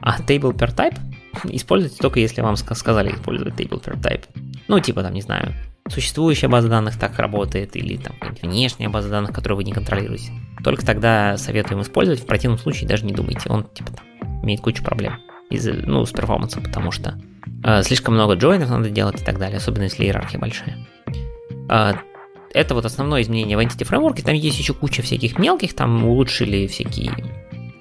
А 0.00 0.20
table 0.20 0.56
per 0.56 0.74
type 0.74 0.98
используйте 1.44 1.96
только 1.98 2.20
если 2.20 2.40
вам 2.40 2.56
сказали 2.56 3.12
использовать 3.12 3.54
table 3.54 3.82
per 3.82 4.00
type. 4.00 4.24
Ну, 4.68 4.80
типа 4.80 5.02
там, 5.02 5.12
не 5.14 5.22
знаю, 5.22 5.52
существующая 5.88 6.48
база 6.48 6.68
данных 6.68 6.98
так 6.98 7.18
работает, 7.18 7.76
или 7.76 7.96
там 7.96 8.14
внешняя 8.42 8.88
база 8.88 9.08
данных, 9.08 9.32
которую 9.32 9.56
вы 9.56 9.64
не 9.64 9.72
контролируете. 9.72 10.32
Только 10.64 10.84
тогда 10.84 11.36
советуем 11.36 11.82
использовать, 11.82 12.20
в 12.20 12.26
противном 12.26 12.58
случае 12.58 12.88
даже 12.88 13.04
не 13.04 13.12
думайте, 13.12 13.48
он 13.48 13.64
типа 13.64 13.92
там, 13.92 14.42
имеет 14.42 14.60
кучу 14.60 14.82
проблем 14.82 15.18
из, 15.50 15.66
ну, 15.66 16.04
с 16.04 16.10
перформансом, 16.10 16.62
потому 16.62 16.90
что 16.90 17.20
э, 17.62 17.82
слишком 17.82 18.14
много 18.14 18.34
джойнов 18.34 18.70
надо 18.70 18.90
делать 18.90 19.20
и 19.20 19.24
так 19.24 19.38
далее, 19.38 19.58
особенно 19.58 19.84
если 19.84 20.04
иерархия 20.04 20.40
большая. 20.40 20.76
Э, 21.70 21.94
это 22.52 22.74
вот 22.74 22.84
основное 22.84 23.22
изменение 23.22 23.56
в 23.56 23.60
Entity 23.60 23.88
Framework, 23.88 24.22
там 24.22 24.34
есть 24.34 24.58
еще 24.58 24.74
куча 24.74 25.02
всяких 25.02 25.38
мелких, 25.38 25.74
там 25.74 26.04
улучшили 26.04 26.66
всякие 26.66 27.12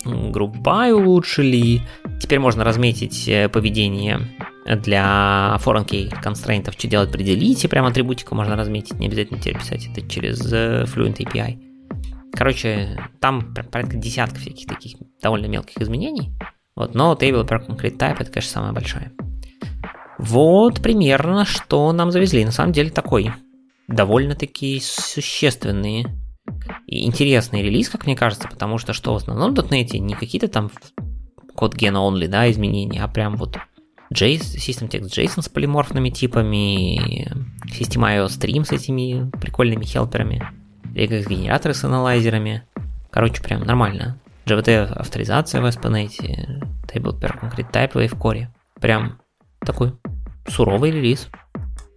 группай 0.06 0.94
улучшили. 0.94 1.82
Теперь 2.22 2.40
можно 2.40 2.64
разметить 2.64 3.28
э, 3.28 3.50
поведение 3.50 4.20
для 4.66 5.58
foreign 5.64 5.86
key 5.86 6.22
констрейнтов, 6.22 6.76
что 6.76 6.88
делать 6.88 7.12
при 7.12 7.24
делите, 7.24 7.68
прям 7.68 7.86
атрибутику 7.86 8.36
можно 8.36 8.56
разметить, 8.56 9.00
не 9.00 9.08
обязательно 9.08 9.40
теперь 9.40 9.60
писать 9.60 9.88
это 9.92 10.08
через 10.08 10.42
э, 10.52 10.86
Fluent 10.86 11.18
API. 11.18 11.60
Короче, 12.32 13.00
там 13.20 13.54
порядка 13.72 13.98
десятка 13.98 14.40
всяких 14.40 14.68
таких 14.68 14.98
довольно 15.22 15.46
мелких 15.46 15.82
изменений. 15.82 16.32
Вот, 16.76 16.94
но 16.94 17.14
table 17.14 17.48
per 17.48 17.66
concrete 17.66 17.98
type 17.98 18.18
это, 18.20 18.32
конечно, 18.32 18.52
самое 18.52 18.74
большое. 18.74 19.12
Вот 20.18 20.82
примерно, 20.82 21.46
что 21.46 21.92
нам 21.94 22.12
завезли. 22.12 22.44
На 22.44 22.52
самом 22.52 22.74
деле 22.74 22.90
такой 22.90 23.32
довольно-таки 23.88 24.80
существенный 24.82 26.06
и 26.88 27.06
интересный 27.06 27.62
релиз, 27.62 27.90
как 27.90 28.06
мне 28.06 28.16
кажется, 28.16 28.48
потому 28.48 28.78
что 28.78 28.94
что 28.94 29.14
в 29.14 29.18
основном 29.18 29.54
в 29.54 29.60
.NET 29.60 29.98
не 29.98 30.14
какие-то 30.14 30.48
там 30.48 30.72
код 31.56 31.76
гена 31.76 31.98
only, 31.98 32.28
да, 32.28 32.50
изменения, 32.52 33.04
а 33.04 33.08
прям 33.08 33.36
вот 33.36 33.58
JS, 34.14 34.58
System 34.58 34.90
Text 34.90 35.10
JSON 35.10 35.42
с 35.42 35.50
полиморфными 35.50 36.10
типами, 36.10 37.28
System.io 37.68 38.28
Stream 38.28 38.64
с 38.64 38.72
этими 38.72 39.30
прикольными 39.40 39.84
хелперами, 39.84 40.48
regex 40.94 41.28
генераторы 41.28 41.74
с 41.74 41.84
аналайзерами. 41.84 42.64
Короче, 43.10 43.42
прям 43.42 43.64
нормально. 43.64 44.20
JVT 44.46 44.94
авторизация 44.94 45.62
в 45.62 45.66
ASP.NET, 45.66 46.12
Table 46.88 47.20
per 47.20 47.40
Concrete 47.40 47.72
Type 47.72 47.94
в 47.94 47.96
Wavecore. 47.96 48.48
Прям 48.80 49.20
такой 49.60 49.94
суровый 50.48 50.92
релиз. 50.92 51.30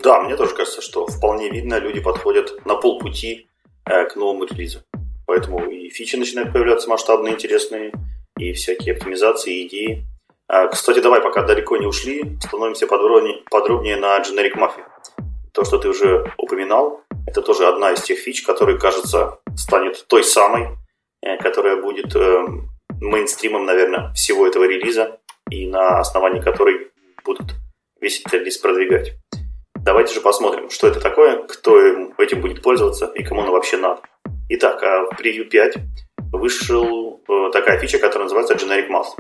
Да, 0.02 0.22
мне 0.22 0.36
тоже 0.36 0.54
кажется, 0.54 0.80
что 0.80 1.06
вполне 1.06 1.50
видно, 1.50 1.78
люди 1.78 2.00
подходят 2.00 2.64
на 2.64 2.76
полпути 2.76 3.48
Э, 3.88 4.04
к 4.04 4.16
новому 4.16 4.44
релизу. 4.44 4.80
Поэтому 5.26 5.70
и 5.70 5.88
фичи 5.88 6.16
начинают 6.16 6.52
появляться 6.52 6.90
масштабные, 6.90 7.34
интересные, 7.34 7.92
и 8.38 8.52
всякие 8.52 8.94
оптимизации, 8.94 9.66
идеи. 9.66 10.04
А, 10.46 10.68
кстати, 10.68 11.00
давай, 11.00 11.22
пока 11.22 11.42
далеко 11.42 11.76
не 11.78 11.86
ушли, 11.86 12.38
становимся 12.40 12.86
подробнее, 12.86 13.42
подробнее 13.50 13.96
на 13.96 14.20
Generic 14.20 14.54
Mafia. 14.56 14.84
То, 15.52 15.64
что 15.64 15.78
ты 15.78 15.88
уже 15.88 16.30
упоминал, 16.36 17.00
это 17.26 17.40
тоже 17.40 17.66
одна 17.66 17.92
из 17.92 18.02
тех 18.02 18.18
фич, 18.18 18.42
которая, 18.42 18.78
кажется, 18.78 19.38
станет 19.56 20.06
той 20.06 20.22
самой, 20.22 20.68
э, 21.22 21.38
которая 21.38 21.80
будет 21.80 22.14
э, 22.14 22.46
мейнстримом, 23.00 23.64
наверное, 23.64 24.12
всего 24.12 24.46
этого 24.46 24.64
релиза, 24.64 25.18
и 25.50 25.66
на 25.66 25.98
основании 26.00 26.40
которой 26.40 26.90
будут 27.24 27.54
весь 28.00 28.20
этот 28.20 28.34
релиз 28.34 28.58
продвигать. 28.58 29.14
Давайте 29.84 30.14
же 30.14 30.20
посмотрим, 30.20 30.70
что 30.70 30.88
это 30.88 31.00
такое, 31.00 31.42
кто 31.44 31.78
этим 32.18 32.40
будет 32.40 32.62
пользоваться 32.62 33.06
и 33.14 33.22
кому 33.22 33.42
оно 33.42 33.52
вообще 33.52 33.76
надо. 33.76 34.02
Итак, 34.50 34.82
а 34.82 35.04
в 35.04 35.20
Preview 35.20 35.44
5 35.44 35.74
вышел 36.32 37.22
э, 37.28 37.50
такая 37.52 37.78
фича, 37.78 37.98
которая 37.98 38.24
называется 38.24 38.54
Generic 38.54 38.88
Math. 38.88 39.14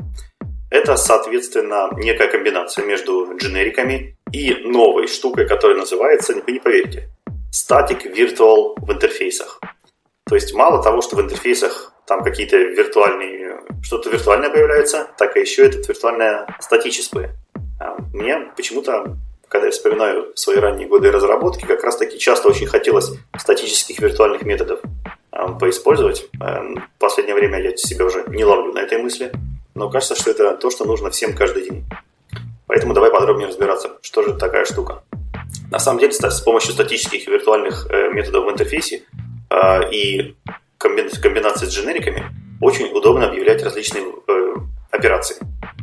Это, 0.70 0.96
соответственно, 0.96 1.90
некая 1.96 2.28
комбинация 2.28 2.84
между 2.84 3.36
дженериками 3.36 4.16
и 4.32 4.54
новой 4.64 5.06
штукой, 5.06 5.46
которая 5.46 5.78
называется, 5.78 6.34
вы 6.34 6.52
не 6.52 6.58
поверите, 6.58 7.08
Static 7.52 8.12
Virtual 8.14 8.74
в 8.76 8.92
интерфейсах. 8.92 9.60
То 10.28 10.34
есть 10.34 10.52
мало 10.54 10.82
того, 10.82 11.00
что 11.00 11.16
в 11.16 11.20
интерфейсах 11.20 11.92
там 12.06 12.22
какие-то 12.22 12.56
виртуальные, 12.56 13.60
что-то 13.82 14.10
виртуальное 14.10 14.50
появляется, 14.50 15.08
так 15.16 15.36
и 15.36 15.40
еще 15.40 15.66
это 15.66 15.78
виртуальное 15.78 16.46
статическое. 16.60 17.34
А 17.80 17.96
мне 18.12 18.50
почему-то 18.56 19.16
когда 19.48 19.66
я 19.66 19.72
вспоминаю 19.72 20.32
свои 20.34 20.56
ранние 20.56 20.88
годы 20.88 21.10
разработки, 21.10 21.64
как 21.64 21.82
раз 21.82 21.96
таки 21.96 22.18
часто 22.18 22.48
очень 22.48 22.66
хотелось 22.66 23.12
статических 23.38 23.98
виртуальных 24.00 24.42
методов 24.42 24.80
э, 25.32 25.46
поиспользовать. 25.58 26.28
Э, 26.40 26.60
в 26.74 26.98
последнее 26.98 27.34
время 27.34 27.60
я 27.60 27.76
себя 27.76 28.04
уже 28.04 28.24
не 28.28 28.44
ловлю 28.44 28.72
на 28.72 28.80
этой 28.80 28.98
мысли, 29.02 29.32
но 29.74 29.90
кажется, 29.90 30.14
что 30.14 30.30
это 30.30 30.56
то, 30.56 30.70
что 30.70 30.84
нужно 30.84 31.10
всем 31.10 31.34
каждый 31.34 31.64
день. 31.64 31.84
Поэтому 32.66 32.92
давай 32.94 33.10
подробнее 33.10 33.48
разбираться, 33.48 33.92
что 34.02 34.22
же 34.22 34.34
такая 34.34 34.64
штука. 34.64 35.02
На 35.70 35.78
самом 35.78 36.00
деле, 36.00 36.12
с 36.12 36.40
помощью 36.40 36.72
статических 36.72 37.26
и 37.26 37.30
виртуальных 37.30 37.86
э, 37.90 38.10
методов 38.10 38.44
в 38.44 38.50
интерфейсе 38.50 39.02
э, 39.50 39.90
и 39.92 40.36
комбинации 40.78 41.66
с 41.66 41.70
дженериками 41.70 42.26
очень 42.60 42.86
удобно 42.86 43.28
объявлять 43.28 43.62
различные 43.62 44.04
э, 44.26 44.54
операции. 44.90 45.36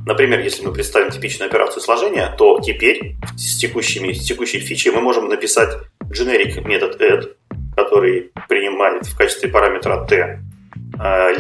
Например, 0.06 0.40
если 0.40 0.64
мы 0.64 0.72
представим 0.72 1.10
типичную 1.10 1.50
операцию 1.50 1.82
сложения, 1.82 2.34
то 2.38 2.60
теперь 2.60 3.16
с, 3.36 3.58
текущими, 3.58 4.14
с 4.14 4.26
текущей 4.26 4.60
фичей 4.60 4.92
мы 4.92 5.02
можем 5.02 5.28
написать 5.30 5.76
generic 6.04 6.62
метод 6.68 7.02
add, 7.02 7.36
который 7.76 8.32
принимает 8.48 9.06
в 9.06 9.18
качестве 9.18 9.50
параметра 9.50 10.06
t 10.06 10.40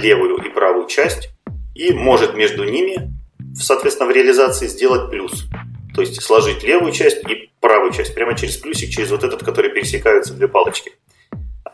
левую 0.01 0.37
и 0.37 0.49
правую 0.49 0.87
часть 0.87 1.29
и 1.75 1.93
может 1.93 2.35
между 2.35 2.63
ними, 2.63 3.11
соответственно, 3.55 4.09
в 4.09 4.15
реализации 4.15 4.67
сделать 4.67 5.11
плюс. 5.11 5.45
То 5.93 6.01
есть 6.01 6.21
сложить 6.21 6.63
левую 6.63 6.91
часть 6.91 7.17
и 7.29 7.51
правую 7.61 7.93
часть 7.93 8.15
прямо 8.15 8.35
через 8.35 8.57
плюсик, 8.57 8.89
через 8.89 9.11
вот 9.11 9.23
этот, 9.23 9.43
который 9.43 9.71
пересекаются 9.71 10.33
две 10.33 10.47
палочки. 10.47 10.91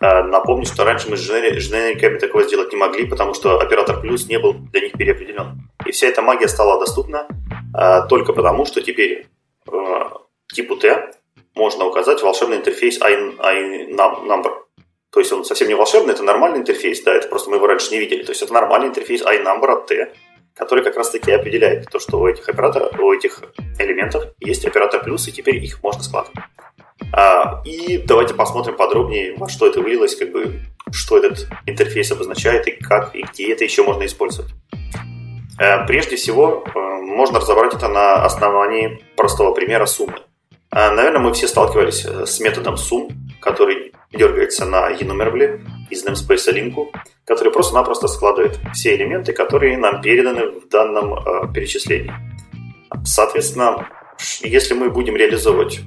А, 0.01 0.23
напомню, 0.23 0.65
что 0.65 0.83
раньше 0.83 1.09
мы 1.09 1.17
с 1.17 1.21
дженериками 1.21 2.17
такого 2.17 2.43
сделать 2.43 2.71
не 2.71 2.77
могли, 2.77 3.05
потому 3.05 3.35
что 3.35 3.59
оператор 3.59 4.01
плюс 4.01 4.27
не 4.27 4.39
был 4.39 4.53
для 4.53 4.81
них 4.81 4.93
переопределен. 4.93 5.69
И 5.85 5.91
вся 5.91 6.07
эта 6.07 6.23
магия 6.23 6.47
стала 6.47 6.79
доступна 6.79 7.27
а, 7.73 8.07
только 8.07 8.33
потому, 8.33 8.65
что 8.65 8.81
теперь 8.81 9.27
а, 9.71 10.17
типу 10.51 10.75
T 10.77 11.13
можно 11.53 11.85
указать 11.85 12.23
волшебный 12.23 12.57
интерфейс 12.57 12.99
iNumber. 12.99 14.51
То 15.11 15.19
есть 15.19 15.31
он 15.31 15.45
совсем 15.45 15.67
не 15.67 15.75
волшебный, 15.75 16.13
это 16.13 16.23
нормальный 16.23 16.59
интерфейс, 16.59 17.03
да, 17.03 17.13
это 17.13 17.27
просто 17.27 17.51
мы 17.51 17.57
его 17.57 17.67
раньше 17.67 17.91
не 17.91 17.99
видели. 17.99 18.23
То 18.23 18.31
есть 18.31 18.41
это 18.41 18.53
нормальный 18.53 18.87
интерфейс 18.87 19.21
iNumber 19.21 19.71
от 19.71 19.85
T, 19.85 20.13
который 20.55 20.83
как 20.83 20.97
раз-таки 20.97 21.31
определяет 21.31 21.89
то, 21.91 21.99
что 21.99 22.19
у 22.19 22.27
этих 22.27 22.49
операторов, 22.49 22.99
у 22.99 23.13
этих 23.13 23.43
элементов 23.77 24.23
есть 24.39 24.65
оператор 24.65 25.03
плюс, 25.03 25.27
и 25.27 25.31
теперь 25.31 25.57
их 25.57 25.83
можно 25.83 26.01
складывать. 26.01 26.39
А, 27.13 27.61
и 27.65 27.97
давайте 27.97 28.33
посмотрим 28.33 28.75
подробнее, 28.75 29.35
во 29.37 29.49
что 29.49 29.67
это 29.67 29.81
вылилось, 29.81 30.15
как 30.15 30.31
бы, 30.31 30.59
что 30.91 31.17
этот 31.17 31.47
интерфейс 31.65 32.11
обозначает 32.11 32.67
и 32.67 32.71
как, 32.71 33.15
и 33.15 33.23
где 33.23 33.51
это 33.53 33.63
еще 33.63 33.83
можно 33.83 34.05
использовать. 34.05 34.51
А, 35.59 35.85
прежде 35.85 36.15
всего, 36.15 36.63
а, 36.73 36.79
можно 37.01 37.39
разобрать 37.39 37.73
это 37.73 37.87
на 37.87 38.25
основании 38.25 39.03
простого 39.15 39.53
примера 39.53 39.85
суммы. 39.85 40.15
А, 40.71 40.91
наверное, 40.91 41.19
мы 41.19 41.33
все 41.33 41.47
сталкивались 41.47 42.05
э, 42.05 42.25
с 42.25 42.39
методом 42.39 42.77
сумм, 42.77 43.09
который 43.41 43.91
дергается 44.13 44.65
на 44.65 44.91
enumerable 44.91 45.59
из 45.89 46.05
namespace 46.05 46.49
линку, 46.53 46.93
который 47.25 47.51
просто-напросто 47.51 48.07
складывает 48.07 48.57
все 48.73 48.95
элементы, 48.95 49.33
которые 49.33 49.77
нам 49.77 50.01
переданы 50.01 50.49
в 50.49 50.69
данном 50.69 51.13
э, 51.13 51.53
перечислении. 51.53 52.13
Соответственно, 53.03 53.89
если 54.41 54.73
мы 54.73 54.89
будем 54.89 55.17
реализовывать 55.17 55.81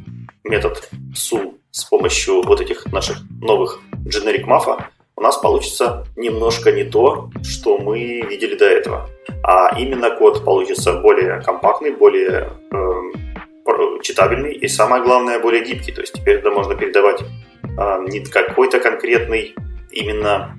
метод 0.44 0.88
sum 1.14 1.54
с 1.70 1.84
помощью 1.84 2.42
вот 2.42 2.60
этих 2.60 2.86
наших 2.92 3.18
новых 3.40 3.80
generic 4.04 4.44
мафа, 4.44 4.90
у 5.16 5.20
нас 5.20 5.36
получится 5.38 6.06
немножко 6.16 6.70
не 6.70 6.84
то, 6.84 7.30
что 7.42 7.78
мы 7.78 8.20
видели 8.20 8.56
до 8.56 8.66
этого. 8.66 9.10
А 9.42 9.78
именно 9.78 10.10
код 10.10 10.44
получится 10.44 11.00
более 11.00 11.40
компактный, 11.40 11.92
более 11.92 12.50
э, 12.70 14.00
читабельный 14.02 14.52
и 14.52 14.68
самое 14.68 15.02
главное 15.02 15.40
более 15.40 15.64
гибкий. 15.64 15.92
То 15.92 16.00
есть 16.00 16.14
теперь 16.14 16.36
это 16.36 16.50
можно 16.50 16.74
передавать 16.74 17.22
э, 17.22 18.04
не 18.08 18.20
какой-то 18.20 18.80
конкретный 18.80 19.54
именно 19.90 20.56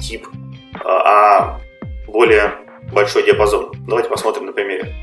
тип, 0.00 0.26
а 0.84 1.58
более 2.06 2.54
большой 2.92 3.24
диапазон. 3.24 3.72
Давайте 3.86 4.08
посмотрим 4.08 4.46
на 4.46 4.52
примере. 4.52 4.94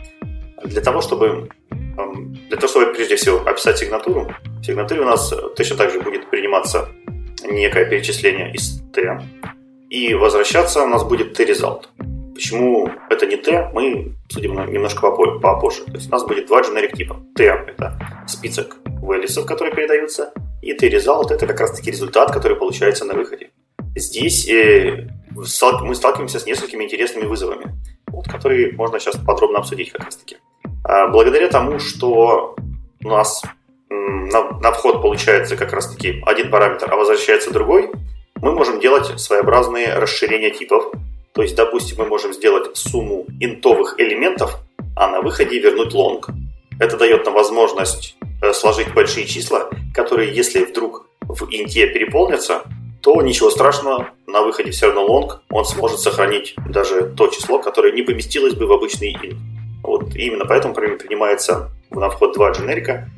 Для 0.64 0.82
того, 0.82 1.02
чтобы 1.02 1.50
для 1.96 2.58
того, 2.58 2.68
чтобы 2.68 2.94
прежде 2.94 3.16
всего 3.16 3.40
описать 3.46 3.78
сигнатуру, 3.78 4.32
в 4.62 4.66
сигнатуре 4.66 5.02
у 5.02 5.06
нас 5.06 5.34
точно 5.56 5.78
так 5.78 5.92
же 5.92 6.00
будет 6.00 6.30
приниматься 6.30 6.90
некое 7.44 7.86
перечисление 7.86 8.52
из 8.54 8.82
t, 8.94 9.20
и 9.90 10.14
возвращаться 10.14 10.84
у 10.84 10.88
нас 10.88 11.04
будет 11.04 11.38
t-result. 11.40 11.84
Почему 12.34 12.90
это 13.10 13.28
не 13.28 13.38
t, 13.38 13.70
мы 13.74 14.16
судим 14.30 14.54
немножко 14.72 15.12
попозже. 15.12 15.84
То 15.86 15.94
есть 15.94 16.08
у 16.08 16.12
нас 16.12 16.26
будет 16.26 16.48
два 16.48 16.62
generic 16.62 16.96
типа. 16.96 17.18
t– 17.36 17.44
это 17.68 18.00
список 18.28 18.78
values, 19.02 19.46
которые 19.46 19.76
передаются, 19.76 20.34
и 20.62 20.74
t-result– 20.74 21.28
это 21.32 21.46
как 21.46 21.60
раз-таки 21.60 21.92
результат, 21.92 22.32
который 22.32 22.58
получается 22.58 23.06
на 23.06 23.14
выходе. 23.14 23.52
Здесь 23.96 24.50
э, 24.50 25.08
мы 25.36 25.46
сталкиваемся 25.96 26.40
с 26.40 26.48
несколькими 26.48 26.86
интересными 26.86 27.26
вызовами, 27.26 27.76
вот, 28.08 28.28
которые 28.28 28.72
можно 28.72 29.00
сейчас 29.00 29.16
подробно 29.18 29.60
обсудить 29.60 29.92
как 29.92 30.06
раз-таки. 30.06 30.38
А, 30.84 31.08
благодаря 31.08 31.48
тому, 31.48 31.80
что 31.80 32.56
у 33.04 33.08
нас 33.08 33.43
на, 33.89 34.52
на 34.60 34.72
вход 34.72 35.02
получается 35.02 35.56
как 35.56 35.74
раз-таки 35.74 36.22
один 36.26 36.50
параметр, 36.50 36.91
а 36.91 36.96
возвращается 36.96 37.52
другой, 37.52 37.91
мы 38.36 38.52
можем 38.52 38.80
делать 38.80 39.19
своеобразные 39.19 39.96
расширения 39.96 40.52
типов. 40.52 40.91
То 41.34 41.41
есть, 41.41 41.56
допустим, 41.56 41.98
мы 42.00 42.06
можем 42.06 42.34
сделать 42.34 42.76
сумму 42.76 43.26
интовых 43.39 44.00
элементов, 44.00 44.60
а 44.96 45.08
на 45.08 45.22
выходе 45.22 45.60
вернуть 45.60 45.93
long. 45.93 46.22
Это 46.80 46.98
дает 46.98 47.26
нам 47.26 47.34
возможность 47.34 48.15
э, 48.41 48.54
сложить 48.54 48.93
большие 48.93 49.26
числа, 49.26 49.69
которые, 49.93 50.34
если 50.34 50.65
вдруг 50.65 51.08
в 51.22 51.46
инте 51.52 51.88
переполнятся, 51.88 52.63
то 53.02 53.22
ничего 53.22 53.50
страшного, 53.50 54.10
на 54.28 54.41
выходе 54.41 54.72
все 54.72 54.88
равно 54.88 55.08
long, 55.08 55.39
он 55.50 55.65
сможет 55.65 56.00
сохранить 56.00 56.56
даже 56.69 57.13
то 57.15 57.28
число, 57.28 57.60
которое 57.60 57.93
не 57.93 58.02
поместилось 58.02 58.54
бы 58.54 58.65
в 58.65 58.72
обычный 58.72 59.13
int. 59.13 59.36
Вот 59.84 60.15
именно 60.15 60.46
поэтому 60.46 60.74
принимается 60.74 61.69
на 61.91 62.10
вход 62.10 62.34
два 62.34 62.52
дженерика, 62.52 63.10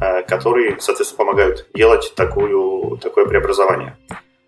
э, 0.00 0.22
которые, 0.22 0.76
соответственно, 0.80 1.18
помогают 1.18 1.68
делать 1.74 2.12
такую, 2.14 2.96
такое 2.98 3.26
преобразование. 3.26 3.96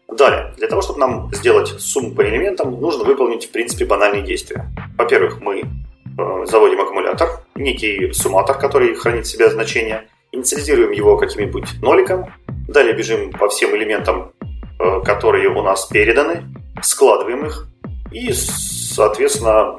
Далее, 0.09 0.55
для 0.57 0.69
того, 0.69 0.81
чтобы 0.81 1.01
нам 1.01 1.35
сделать 1.35 1.69
сумму 1.81 2.15
по 2.15 2.23
элементам, 2.23 2.81
нужно 2.81 3.05
выполнить, 3.05 3.47
в 3.47 3.51
принципе, 3.53 3.85
банальные 3.85 4.23
действия. 4.23 4.67
Во-первых, 4.97 5.41
мы 5.41 5.63
э, 5.63 6.47
заводим 6.47 6.81
аккумулятор, 6.81 7.41
некий 7.57 8.13
сумматор, 8.13 8.57
который 8.57 8.95
хранит 8.95 9.27
в 9.27 9.31
себе 9.31 9.51
значение, 9.51 10.09
инициализируем 10.31 10.93
его 10.93 11.17
каким-нибудь 11.17 11.83
ноликом, 11.83 12.33
далее 12.69 12.95
бежим 12.95 13.33
по 13.33 13.49
всем 13.49 13.75
элементам, 13.75 14.33
э, 14.79 15.01
которые 15.05 15.49
у 15.49 15.63
нас 15.63 15.87
переданы, 15.87 16.45
складываем 16.81 17.47
их 17.47 17.67
и, 18.13 18.33
соответственно, 18.33 19.77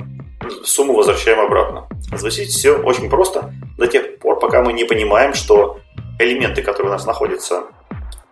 сумму 0.64 0.94
возвращаем 0.94 1.40
обратно. 1.40 1.88
Здесь 2.14 2.50
все 2.50 2.78
очень 2.78 3.10
просто 3.10 3.54
до 3.78 3.88
тех 3.88 4.20
пор, 4.20 4.40
пока 4.40 4.62
мы 4.62 4.74
не 4.74 4.86
понимаем, 4.86 5.34
что 5.34 5.80
элементы, 6.20 6.62
которые 6.62 6.92
у 6.92 6.94
нас 6.94 7.06
находятся 7.06 7.64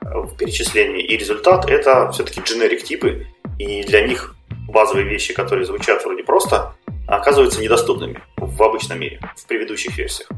в 0.02 0.36
перечислении 0.38 1.04
и 1.04 1.18
результат, 1.18 1.70
это 1.70 2.12
все-таки 2.12 2.42
generic 2.42 2.82
типы, 2.82 3.28
и 3.58 3.84
для 3.84 4.08
них 4.08 4.36
базовые 4.68 5.08
вещи, 5.08 5.34
которые 5.34 5.66
звучат 5.66 6.04
вроде 6.04 6.24
просто, 6.24 6.76
оказываются 7.08 7.62
недоступными 7.62 8.22
в 8.38 8.62
обычном 8.62 9.00
мире, 9.00 9.20
в 9.36 9.46
предыдущих 9.48 9.98
версиях. 9.98 10.30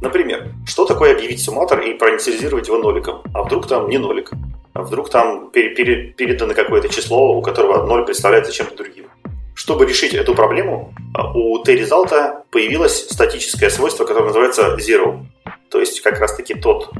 Например, 0.00 0.48
что 0.66 0.84
такое 0.84 1.14
объявить 1.14 1.42
сумматор 1.42 1.80
и 1.80 1.94
проинициализировать 1.94 2.66
его 2.66 2.78
ноликом? 2.78 3.22
А 3.34 3.42
вдруг 3.42 3.68
там 3.68 3.88
не 3.88 3.98
нолик? 3.98 4.32
А 4.74 4.82
вдруг 4.82 5.10
там 5.10 5.50
передано 5.50 6.54
какое-то 6.54 6.88
число, 6.88 7.36
у 7.36 7.42
которого 7.42 7.86
ноль 7.86 8.04
представляется 8.04 8.52
чем-то 8.52 8.76
другим? 8.76 9.06
Чтобы 9.54 9.86
решить 9.86 10.14
эту 10.14 10.34
проблему, 10.34 10.94
у 11.34 11.58
T-резалта 11.58 12.44
появилось 12.50 13.08
статическое 13.10 13.70
свойство, 13.70 14.04
которое 14.04 14.26
называется 14.26 14.76
zero. 14.76 15.24
То 15.70 15.80
есть 15.80 16.00
как 16.00 16.18
раз-таки 16.20 16.54
тот, 16.54 16.90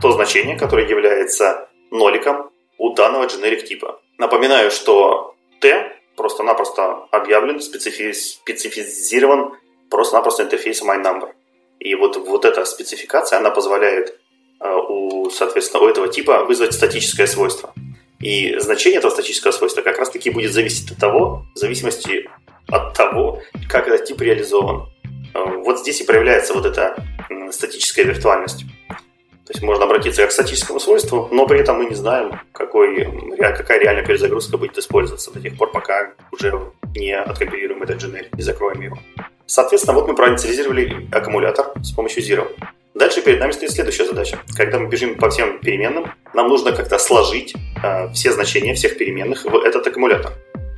то 0.00 0.12
значение, 0.12 0.56
которое 0.56 0.88
является 0.88 1.68
ноликом 1.90 2.50
у 2.78 2.94
данного 2.94 3.26
generic 3.26 3.62
типа. 3.62 4.00
Напоминаю, 4.18 4.70
что 4.70 5.34
T 5.60 5.92
просто-напросто 6.16 7.06
объявлен, 7.10 7.60
специфи- 7.60 8.12
специфизирован 8.12 9.54
просто-напросто 9.88 10.42
интерфейсом 10.42 10.90
iNumber. 10.90 11.30
И 11.78 11.94
вот, 11.94 12.16
вот 12.16 12.44
эта 12.44 12.64
спецификация, 12.64 13.38
она 13.38 13.50
позволяет 13.50 14.18
э, 14.60 14.74
у, 14.88 15.30
соответственно, 15.30 15.84
у 15.84 15.88
этого 15.88 16.08
типа 16.08 16.44
вызвать 16.44 16.74
статическое 16.74 17.26
свойство. 17.26 17.72
И 18.20 18.58
значение 18.58 18.98
этого 18.98 19.10
статического 19.10 19.50
свойства 19.50 19.80
как 19.80 19.98
раз-таки 19.98 20.30
будет 20.30 20.52
зависеть 20.52 20.90
от 20.90 20.98
того, 20.98 21.46
в 21.54 21.58
зависимости 21.58 22.28
от 22.68 22.94
того, 22.94 23.42
как 23.68 23.88
этот 23.88 24.04
тип 24.04 24.20
реализован. 24.20 24.88
Э, 25.34 25.44
вот 25.64 25.80
здесь 25.80 26.00
и 26.00 26.04
проявляется 26.04 26.54
вот 26.54 26.66
эта 26.66 27.02
статическая 27.50 28.04
виртуальность. 28.04 28.64
То 28.88 29.54
есть 29.54 29.62
можно 29.62 29.84
обратиться 29.84 30.24
к 30.26 30.30
статическому 30.30 30.78
свойству, 30.78 31.28
но 31.32 31.46
при 31.46 31.58
этом 31.58 31.78
мы 31.78 31.86
не 31.86 31.96
знаем, 31.96 32.40
какой, 32.52 33.08
какая 33.36 33.80
реальная 33.80 34.06
перезагрузка 34.06 34.56
будет 34.58 34.78
использоваться 34.78 35.32
до 35.32 35.40
тех 35.40 35.56
пор, 35.56 35.72
пока 35.72 36.12
уже 36.30 36.70
не 36.94 37.16
откомпилируем 37.16 37.82
этот 37.82 38.00
generic, 38.00 38.28
не 38.36 38.42
закроем 38.42 38.80
его. 38.80 38.98
Соответственно, 39.46 39.94
вот 39.94 40.06
мы 40.06 40.14
проинициализировали 40.14 41.08
аккумулятор 41.10 41.72
с 41.82 41.90
помощью 41.90 42.22
Zero. 42.22 42.46
Дальше 42.94 43.22
перед 43.22 43.40
нами 43.40 43.52
стоит 43.52 43.70
следующая 43.70 44.06
задача. 44.06 44.40
Когда 44.56 44.78
мы 44.78 44.88
бежим 44.88 45.16
по 45.16 45.30
всем 45.30 45.58
переменным, 45.60 46.10
нам 46.34 46.48
нужно 46.48 46.72
как-то 46.72 46.98
сложить 46.98 47.54
э, 47.82 48.12
все 48.12 48.32
значения 48.32 48.74
всех 48.74 48.98
переменных 48.98 49.44
в 49.44 49.56
этот 49.56 49.86
аккумулятор. 49.86 50.32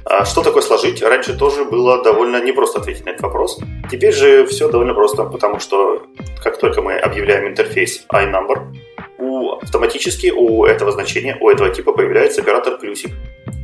А 0.04 0.24
что 0.24 0.42
такое 0.42 0.62
сложить? 0.62 1.02
Раньше 1.02 1.36
тоже 1.36 1.64
было 1.64 2.02
довольно 2.02 2.42
непросто 2.42 2.80
ответить 2.80 3.06
на 3.06 3.10
этот 3.10 3.22
вопрос. 3.22 3.58
Теперь 3.90 4.12
же 4.12 4.46
все 4.46 4.68
довольно 4.68 4.94
просто, 4.94 5.24
потому 5.24 5.58
что 5.58 6.02
как 6.42 6.58
только 6.58 6.82
мы 6.82 6.98
объявляем 6.98 7.48
интерфейс 7.48 8.04
iNumber, 8.12 8.74
у, 9.18 9.52
автоматически 9.52 10.30
у 10.30 10.64
этого 10.64 10.92
значения, 10.92 11.38
у 11.40 11.48
этого 11.48 11.70
типа 11.70 11.92
появляется 11.92 12.42
оператор 12.42 12.78
плюсик. 12.78 13.12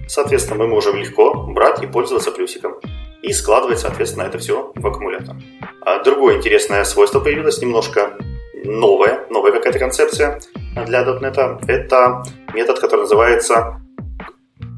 Соответственно, 0.07 0.61
мы 0.61 0.69
можем 0.69 0.97
легко 0.97 1.35
брать 1.35 1.83
и 1.83 1.87
пользоваться 1.87 2.31
плюсиком. 2.31 2.77
И 3.21 3.33
складывать, 3.33 3.81
соответственно, 3.81 4.23
это 4.23 4.39
все 4.39 4.73
в 4.75 4.87
аккумулятор. 4.87 5.37
А 5.83 6.03
другое 6.03 6.37
интересное 6.37 6.85
свойство 6.85 7.21
появилось, 7.21 7.61
немножко 7.61 8.17
новое, 8.65 9.27
новая 9.31 9.53
какая-то 9.53 9.79
концепция 9.79 10.41
для 10.87 11.03
.NET. 11.03 11.65
Это 11.69 12.23
метод, 12.55 12.79
который 12.79 13.01
называется 13.01 13.81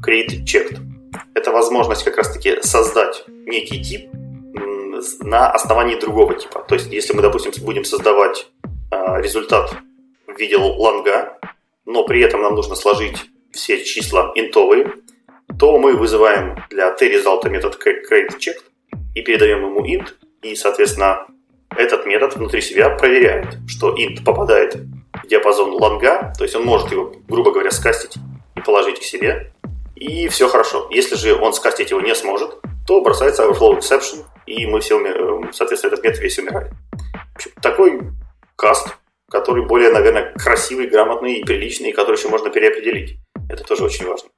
create 0.05 0.43
checked. 0.45 0.77
Это 1.33 1.51
возможность 1.51 2.03
как 2.03 2.17
раз-таки 2.17 2.61
создать 2.61 3.23
некий 3.45 3.83
тип 3.83 4.09
на 5.21 5.51
основании 5.51 5.95
другого 5.95 6.35
типа. 6.35 6.63
То 6.67 6.75
есть, 6.75 6.91
если 6.91 7.13
мы, 7.13 7.21
допустим, 7.21 7.51
будем 7.63 7.83
создавать 7.83 8.47
э, 8.91 9.21
результат 9.21 9.75
в 10.27 10.37
виде 10.37 10.57
ланга, 10.57 11.37
но 11.85 12.03
при 12.03 12.21
этом 12.21 12.41
нам 12.41 12.55
нужно 12.55 12.75
сложить 12.75 13.17
все 13.51 13.83
числа 13.83 14.31
интовые, 14.35 14.93
то 15.59 15.77
мы 15.77 15.95
вызываем 15.95 16.63
для 16.69 16.91
t-result 16.95 17.49
метод 17.49 17.79
createChecked 17.83 18.61
и 19.15 19.21
передаем 19.21 19.65
ему 19.65 19.85
int, 19.85 20.09
и, 20.41 20.55
соответственно, 20.55 21.27
этот 21.75 22.05
метод 22.05 22.35
внутри 22.35 22.61
себя 22.61 22.89
проверяет, 22.89 23.57
что 23.67 23.95
int 23.95 24.23
попадает 24.23 24.75
в 25.23 25.27
диапазон 25.27 25.71
ланга, 25.71 26.33
то 26.37 26.43
есть 26.43 26.55
он 26.55 26.65
может 26.65 26.91
его, 26.91 27.13
грубо 27.27 27.51
говоря, 27.51 27.71
скастить 27.71 28.17
и 28.55 28.61
положить 28.61 28.99
к 28.99 29.03
себе, 29.03 29.53
и 29.95 30.27
все 30.27 30.47
хорошо. 30.47 30.87
Если 30.91 31.15
же 31.15 31.35
он 31.35 31.53
скастить 31.53 31.91
его 31.91 32.01
не 32.01 32.15
сможет, 32.15 32.57
то 32.87 33.01
бросается 33.01 33.43
overflow 33.43 33.77
exception, 33.77 34.25
и 34.45 34.65
мы 34.65 34.79
все, 34.81 34.97
умираем, 34.97 35.53
соответственно, 35.53 35.93
этот 35.93 36.03
метод 36.03 36.21
весь 36.21 36.39
умирает. 36.39 36.71
Общем, 37.35 37.51
такой 37.61 38.01
каст, 38.55 38.97
который 39.29 39.65
более, 39.65 39.91
наверное, 39.91 40.33
красивый, 40.33 40.87
грамотный 40.87 41.35
и 41.35 41.43
приличный, 41.43 41.93
который 41.93 42.17
еще 42.17 42.29
можно 42.29 42.49
переопределить. 42.49 43.17
Это 43.49 43.63
тоже 43.63 43.85
очень 43.85 44.05
важно. 44.05 44.29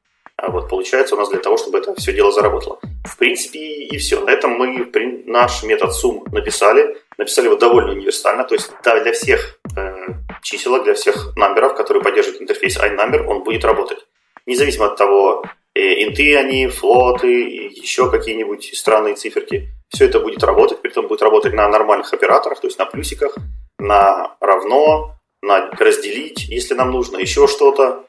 А 0.43 0.51
вот 0.51 0.67
получается 0.67 1.15
у 1.15 1.17
нас 1.17 1.29
для 1.29 1.39
того, 1.39 1.55
чтобы 1.55 1.77
это 1.77 1.95
все 1.95 2.11
дело 2.11 2.29
заработало. 2.33 2.77
В 3.05 3.17
принципе, 3.17 3.59
и 3.59 3.97
все. 3.97 4.19
На 4.19 4.31
этом 4.31 4.51
мы 4.51 4.91
наш 5.25 5.63
метод 5.63 5.91
sum 5.91 6.23
написали. 6.33 6.97
Написали 7.17 7.45
его 7.45 7.55
довольно 7.55 7.93
универсально. 7.93 8.43
То 8.43 8.55
есть 8.55 8.69
да, 8.83 8.99
для 8.99 9.13
всех 9.13 9.57
э, 9.77 9.95
чиселок, 10.41 10.83
для 10.83 10.95
всех 10.95 11.33
номеров, 11.37 11.75
которые 11.75 12.03
поддерживают 12.03 12.41
интерфейс 12.41 12.77
iNumber, 12.77 13.25
он 13.25 13.45
будет 13.45 13.63
работать. 13.63 13.99
Независимо 14.45 14.87
от 14.87 14.97
того, 14.97 15.45
э, 15.75 16.03
инты 16.03 16.35
они, 16.35 16.67
флоты, 16.67 17.29
еще 17.29 18.11
какие-нибудь 18.11 18.69
странные 18.75 19.15
циферки. 19.15 19.69
Все 19.87 20.05
это 20.05 20.19
будет 20.19 20.43
работать, 20.43 20.81
при 20.81 20.91
этом 20.91 21.07
будет 21.07 21.21
работать 21.21 21.53
на 21.53 21.69
нормальных 21.69 22.13
операторах, 22.13 22.59
то 22.59 22.67
есть 22.67 22.77
на 22.79 22.85
плюсиках, 22.85 23.37
на 23.79 24.35
равно, 24.41 25.15
на 25.41 25.71
разделить, 25.71 26.49
если 26.49 26.73
нам 26.73 26.91
нужно, 26.91 27.17
еще 27.17 27.47
что-то. 27.47 28.03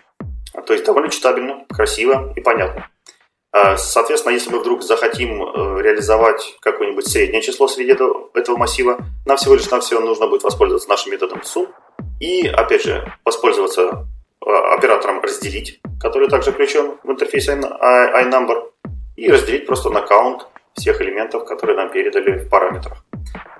То 0.66 0.72
есть 0.72 0.84
довольно 0.84 1.10
читабельно, 1.10 1.64
красиво 1.68 2.32
и 2.36 2.40
понятно. 2.40 2.88
А, 3.52 3.76
соответственно, 3.76 4.32
если 4.32 4.50
мы 4.50 4.58
вдруг 4.58 4.82
захотим 4.82 5.42
э, 5.42 5.82
реализовать 5.82 6.56
какое-нибудь 6.60 7.06
среднее 7.06 7.40
число 7.40 7.68
среди 7.68 7.92
этого, 7.92 8.30
этого 8.34 8.56
массива, 8.56 8.98
нам 9.26 9.36
всего 9.36 9.54
лишь 9.54 9.70
навсего 9.70 10.00
нужно 10.00 10.26
будет 10.26 10.42
воспользоваться 10.42 10.88
нашим 10.88 11.12
методом 11.12 11.40
sum 11.40 11.68
и, 12.20 12.48
опять 12.48 12.82
же, 12.82 13.12
воспользоваться 13.24 14.06
э, 14.44 14.50
оператором 14.50 15.20
разделить, 15.20 15.80
который 16.00 16.28
также 16.28 16.50
включен 16.50 16.98
в 17.04 17.10
интерфейс 17.10 17.48
iNumber, 17.48 18.70
и 19.16 19.30
разделить 19.30 19.66
просто 19.66 19.90
на 19.90 19.98
count 19.98 20.40
всех 20.74 21.00
элементов, 21.00 21.44
которые 21.44 21.76
нам 21.76 21.90
передали 21.90 22.38
в 22.38 22.48
параметрах. 22.48 23.04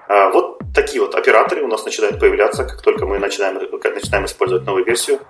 А, 0.09 0.31
вот 0.31 0.59
такие 0.75 1.01
вот 1.01 1.15
операторы 1.15 1.63
у 1.63 1.69
нас 1.69 1.85
начинают 1.85 2.19
появляться, 2.19 2.65
как 2.65 2.83
только 2.83 3.07
мы 3.07 3.19
начинаем, 3.19 3.55
начинаем 3.57 4.25
использовать 4.25 4.67
новую 4.67 4.85
версию 4.85 5.21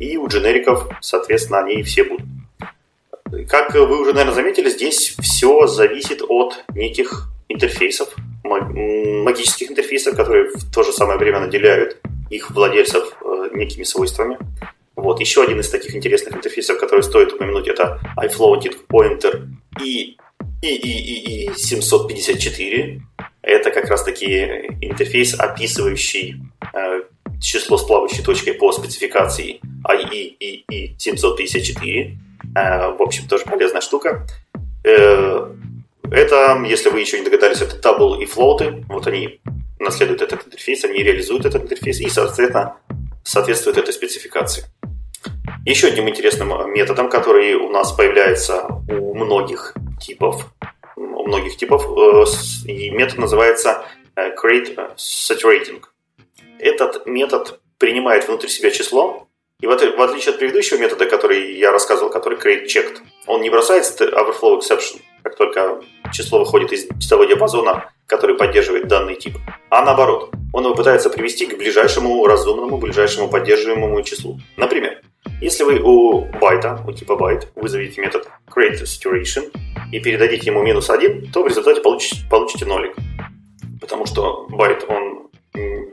и 0.00 0.16
у 0.16 0.28
дженериков, 0.28 0.88
соответственно, 1.00 1.60
они 1.60 1.82
все 1.82 2.04
будут. 2.04 2.26
Как 3.48 3.74
вы 3.74 4.00
уже, 4.00 4.12
наверное, 4.12 4.34
заметили, 4.34 4.68
здесь 4.68 5.16
все 5.20 5.66
зависит 5.66 6.22
от 6.22 6.64
неких 6.74 7.28
интерфейсов, 7.48 8.14
магических 8.44 9.70
интерфейсов, 9.70 10.16
которые 10.16 10.50
в 10.50 10.72
то 10.72 10.82
же 10.82 10.92
самое 10.92 11.18
время 11.18 11.40
наделяют 11.40 11.98
их 12.30 12.50
владельцев 12.50 13.16
э, 13.22 13.48
некими 13.54 13.84
свойствами. 13.84 14.38
Вот. 14.96 15.20
Еще 15.20 15.42
один 15.42 15.60
из 15.60 15.68
таких 15.70 15.94
интересных 15.94 16.36
интерфейсов, 16.36 16.78
который 16.78 17.02
стоит 17.02 17.32
упомянуть, 17.32 17.68
это 17.68 18.00
iFloating 18.16 18.76
Pointer 18.88 19.48
и, 19.82 20.16
и, 20.62 20.68
и, 20.68 21.46
и, 21.46 21.50
и 21.50 21.54
754. 21.54 23.00
Это 23.42 23.70
как 23.70 23.86
раз 23.86 24.04
таки 24.04 24.26
интерфейс, 24.80 25.38
описывающий 25.38 26.36
э, 26.72 27.02
число 27.44 27.76
с 27.76 27.84
плавающей 27.84 28.24
точкой 28.24 28.54
по 28.54 28.72
спецификации 28.72 29.60
IEEE 29.86 30.96
754. 30.98 32.18
Э, 32.56 32.90
в 32.92 33.02
общем, 33.02 33.28
тоже 33.28 33.44
полезная 33.44 33.82
штука. 33.82 34.26
Э, 34.84 35.50
это, 36.10 36.62
если 36.66 36.88
вы 36.88 37.00
еще 37.00 37.18
не 37.18 37.24
догадались, 37.24 37.60
это 37.60 37.76
double 37.76 38.22
и 38.22 38.26
флоуты. 38.26 38.84
Вот 38.88 39.06
они 39.06 39.40
наследуют 39.78 40.22
этот 40.22 40.46
интерфейс, 40.46 40.84
они 40.84 41.02
реализуют 41.02 41.44
этот 41.44 41.62
интерфейс 41.64 42.00
и, 42.00 42.08
соответственно, 42.08 42.76
соответствуют 43.22 43.78
этой 43.78 43.92
спецификации. 43.92 44.64
Еще 45.66 45.88
одним 45.88 46.08
интересным 46.08 46.72
методом, 46.72 47.08
который 47.08 47.54
у 47.54 47.70
нас 47.70 47.92
появляется 47.92 48.66
у 48.88 49.14
многих 49.14 49.74
типов, 50.00 50.52
у 50.96 51.26
многих 51.26 51.56
типов, 51.56 51.86
э, 51.86 52.70
и 52.70 52.90
метод 52.90 53.18
называется 53.18 53.84
create 54.16 54.76
saturating. 54.96 55.82
Этот 56.58 57.06
метод 57.06 57.60
принимает 57.78 58.26
внутрь 58.28 58.48
себя 58.48 58.70
число, 58.70 59.28
и 59.60 59.66
в, 59.66 59.70
отличие 59.70 60.32
от 60.32 60.38
предыдущего 60.38 60.78
метода, 60.78 61.06
который 61.06 61.56
я 61.56 61.72
рассказывал, 61.72 62.10
который 62.10 62.38
create 62.38 62.66
checked, 62.66 62.98
он 63.26 63.40
не 63.40 63.50
бросает 63.50 63.84
overflow 64.00 64.58
exception, 64.58 65.00
как 65.22 65.36
только 65.36 65.80
число 66.12 66.40
выходит 66.40 66.72
из 66.72 67.08
того 67.08 67.24
диапазона, 67.24 67.90
который 68.06 68.36
поддерживает 68.36 68.88
данный 68.88 69.14
тип, 69.16 69.36
а 69.70 69.84
наоборот, 69.84 70.30
он 70.52 70.64
его 70.64 70.74
пытается 70.74 71.08
привести 71.08 71.46
к 71.46 71.56
ближайшему 71.56 72.26
разумному, 72.26 72.78
ближайшему 72.78 73.28
поддерживаемому 73.28 74.02
числу. 74.02 74.38
Например, 74.56 75.00
если 75.40 75.64
вы 75.64 75.80
у 75.80 76.26
байта, 76.40 76.82
у 76.86 76.92
типа 76.92 77.16
байт, 77.16 77.48
вызовете 77.54 78.00
метод 78.00 78.28
CreateSaturating 78.54 79.50
и 79.92 80.00
передадите 80.00 80.50
ему 80.50 80.62
минус 80.62 80.90
1, 80.90 81.32
то 81.32 81.42
в 81.42 81.46
результате 81.46 81.80
получите, 81.80 82.16
получите 82.30 82.66
нолик. 82.66 82.94
Потому 83.80 84.06
что 84.06 84.46
байт, 84.50 84.84
он 84.88 85.13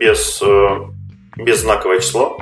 без, 0.02 0.42
э, 0.42 0.68
без 1.38 1.60
знаковое 1.60 2.00
число, 2.00 2.40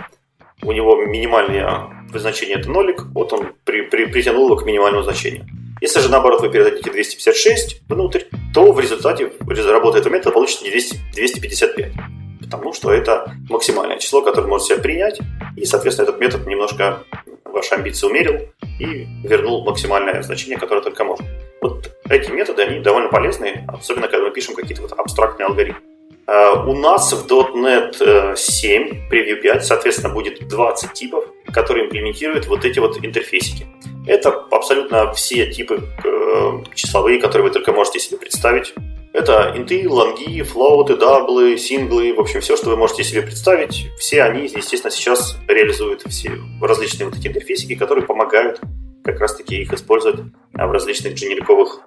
у 0.64 0.72
него 0.72 0.95
минимальное 0.95 1.89
значение 2.14 2.57
это 2.57 2.72
нолик, 2.72 3.03
вот 3.14 3.34
он 3.34 3.53
при, 3.66 3.82
при, 3.82 4.05
притянул 4.05 4.45
его 4.45 4.55
к 4.55 4.66
минимальному 4.66 5.03
значению. 5.03 5.45
Если 5.82 5.99
же 5.99 6.10
наоборот 6.10 6.41
вы 6.41 6.49
передадите 6.49 6.89
256 6.89 7.82
внутрь, 7.89 8.24
то 8.53 8.72
в 8.72 8.80
результате 8.80 9.32
работы 9.72 9.99
этого 9.99 10.14
метода 10.14 10.32
получите 10.32 10.70
200, 10.72 10.99
255. 11.14 11.91
Потому 12.39 12.74
что 12.74 12.91
это 12.93 13.34
максимальное 13.49 13.97
число, 13.97 14.22
которое 14.22 14.47
может 14.47 14.68
себя 14.68 14.78
принять, 14.78 15.20
и, 15.57 15.66
соответственно, 15.66 16.07
этот 16.07 16.20
метод 16.20 16.47
немножко 16.47 17.03
ваши 17.43 17.76
амбиции 17.76 18.07
умерил 18.07 18.36
и 18.80 19.05
вернул 19.28 19.66
максимальное 19.66 20.22
значение, 20.24 20.57
которое 20.57 20.82
только 20.82 21.03
может. 21.03 21.26
Вот 21.62 21.91
эти 22.10 22.32
методы, 22.32 22.64
они 22.64 22.80
довольно 22.80 23.10
полезны, 23.10 23.66
особенно 23.68 24.07
когда 24.07 24.28
мы 24.28 24.32
пишем 24.32 24.55
какие-то 24.55 24.82
вот 24.82 24.93
абстрактные 24.93 25.47
алгоритмы. 25.47 25.88
Э, 26.30 26.63
у 26.67 26.75
нас 26.75 27.11
в 27.11 27.25
.NET 27.55 28.36
7, 28.38 28.82
э, 28.82 29.09
Preview 29.09 29.41
5, 29.41 29.65
соответственно, 29.65 30.13
будет 30.13 30.47
20 30.47 30.93
типов, 30.93 31.25
которые 31.51 31.88
имплементируют 31.88 32.45
вот 32.45 32.65
эти 32.65 32.77
вот 32.77 33.03
интерфейсики. 33.03 33.65
Это 34.05 34.30
абсолютно 34.51 35.11
все 35.13 35.51
типы 35.51 35.82
э, 36.03 36.63
числовые, 36.75 37.19
которые 37.19 37.47
вы 37.47 37.53
только 37.53 37.73
можете 37.73 37.99
себе 37.99 38.17
представить. 38.17 38.75
Это 39.11 39.53
инты, 39.57 39.89
лонги, 39.89 40.43
флоуты, 40.43 40.97
даблы, 40.97 41.57
синглы, 41.57 42.13
в 42.13 42.19
общем, 42.19 42.41
все, 42.41 42.55
что 42.55 42.69
вы 42.69 42.77
можете 42.77 43.03
себе 43.03 43.23
представить, 43.23 43.88
все 43.97 44.21
они, 44.21 44.43
естественно, 44.43 44.91
сейчас 44.91 45.36
реализуют 45.47 46.03
все 46.03 46.34
различные 46.61 47.07
вот 47.07 47.17
эти 47.17 47.27
интерфейсики, 47.27 47.73
которые 47.73 48.05
помогают 48.05 48.61
как 49.03 49.19
раз-таки 49.19 49.63
их 49.63 49.73
использовать 49.73 50.19
в 50.53 50.71
различных 50.71 51.15
дженериковых 51.15 51.82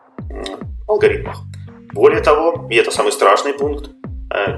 алгоритмах. 0.88 1.42
Более 1.92 2.22
того, 2.22 2.66
и 2.70 2.74
это 2.74 2.90
самый 2.90 3.12
страшный 3.12 3.52
пункт, 3.52 3.90
Э, 3.90 4.01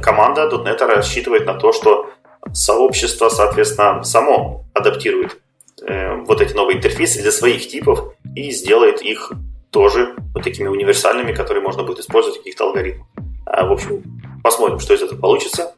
команда 0.03 0.49
.NET 0.49 0.79
рассчитывает 0.79 1.47
на 1.47 1.55
то, 1.55 1.72
что 1.72 2.11
сообщество, 2.53 3.29
соответственно, 3.29 4.03
само 4.03 4.64
адаптирует 4.75 5.41
э, 5.83 6.14
вот 6.27 6.41
эти 6.41 6.53
новые 6.55 6.79
интерфейсы 6.79 7.22
для 7.22 7.33
своих 7.33 7.68
типов 7.68 8.14
и 8.35 8.51
сделает 8.51 9.03
их 9.03 9.33
тоже 9.70 10.14
вот 10.35 10.45
такими 10.45 10.68
универсальными, 10.68 11.33
которые 11.33 11.62
можно 11.62 11.83
будет 11.83 11.99
использовать 11.99 12.37
в 12.37 12.41
каких-то 12.41 12.64
алгоритмах. 12.64 13.07
А, 13.47 13.66
в 13.66 13.72
общем, 13.72 14.03
посмотрим, 14.43 14.79
что 14.79 14.95
из 14.95 15.03
этого 15.03 15.18
получится. 15.18 15.75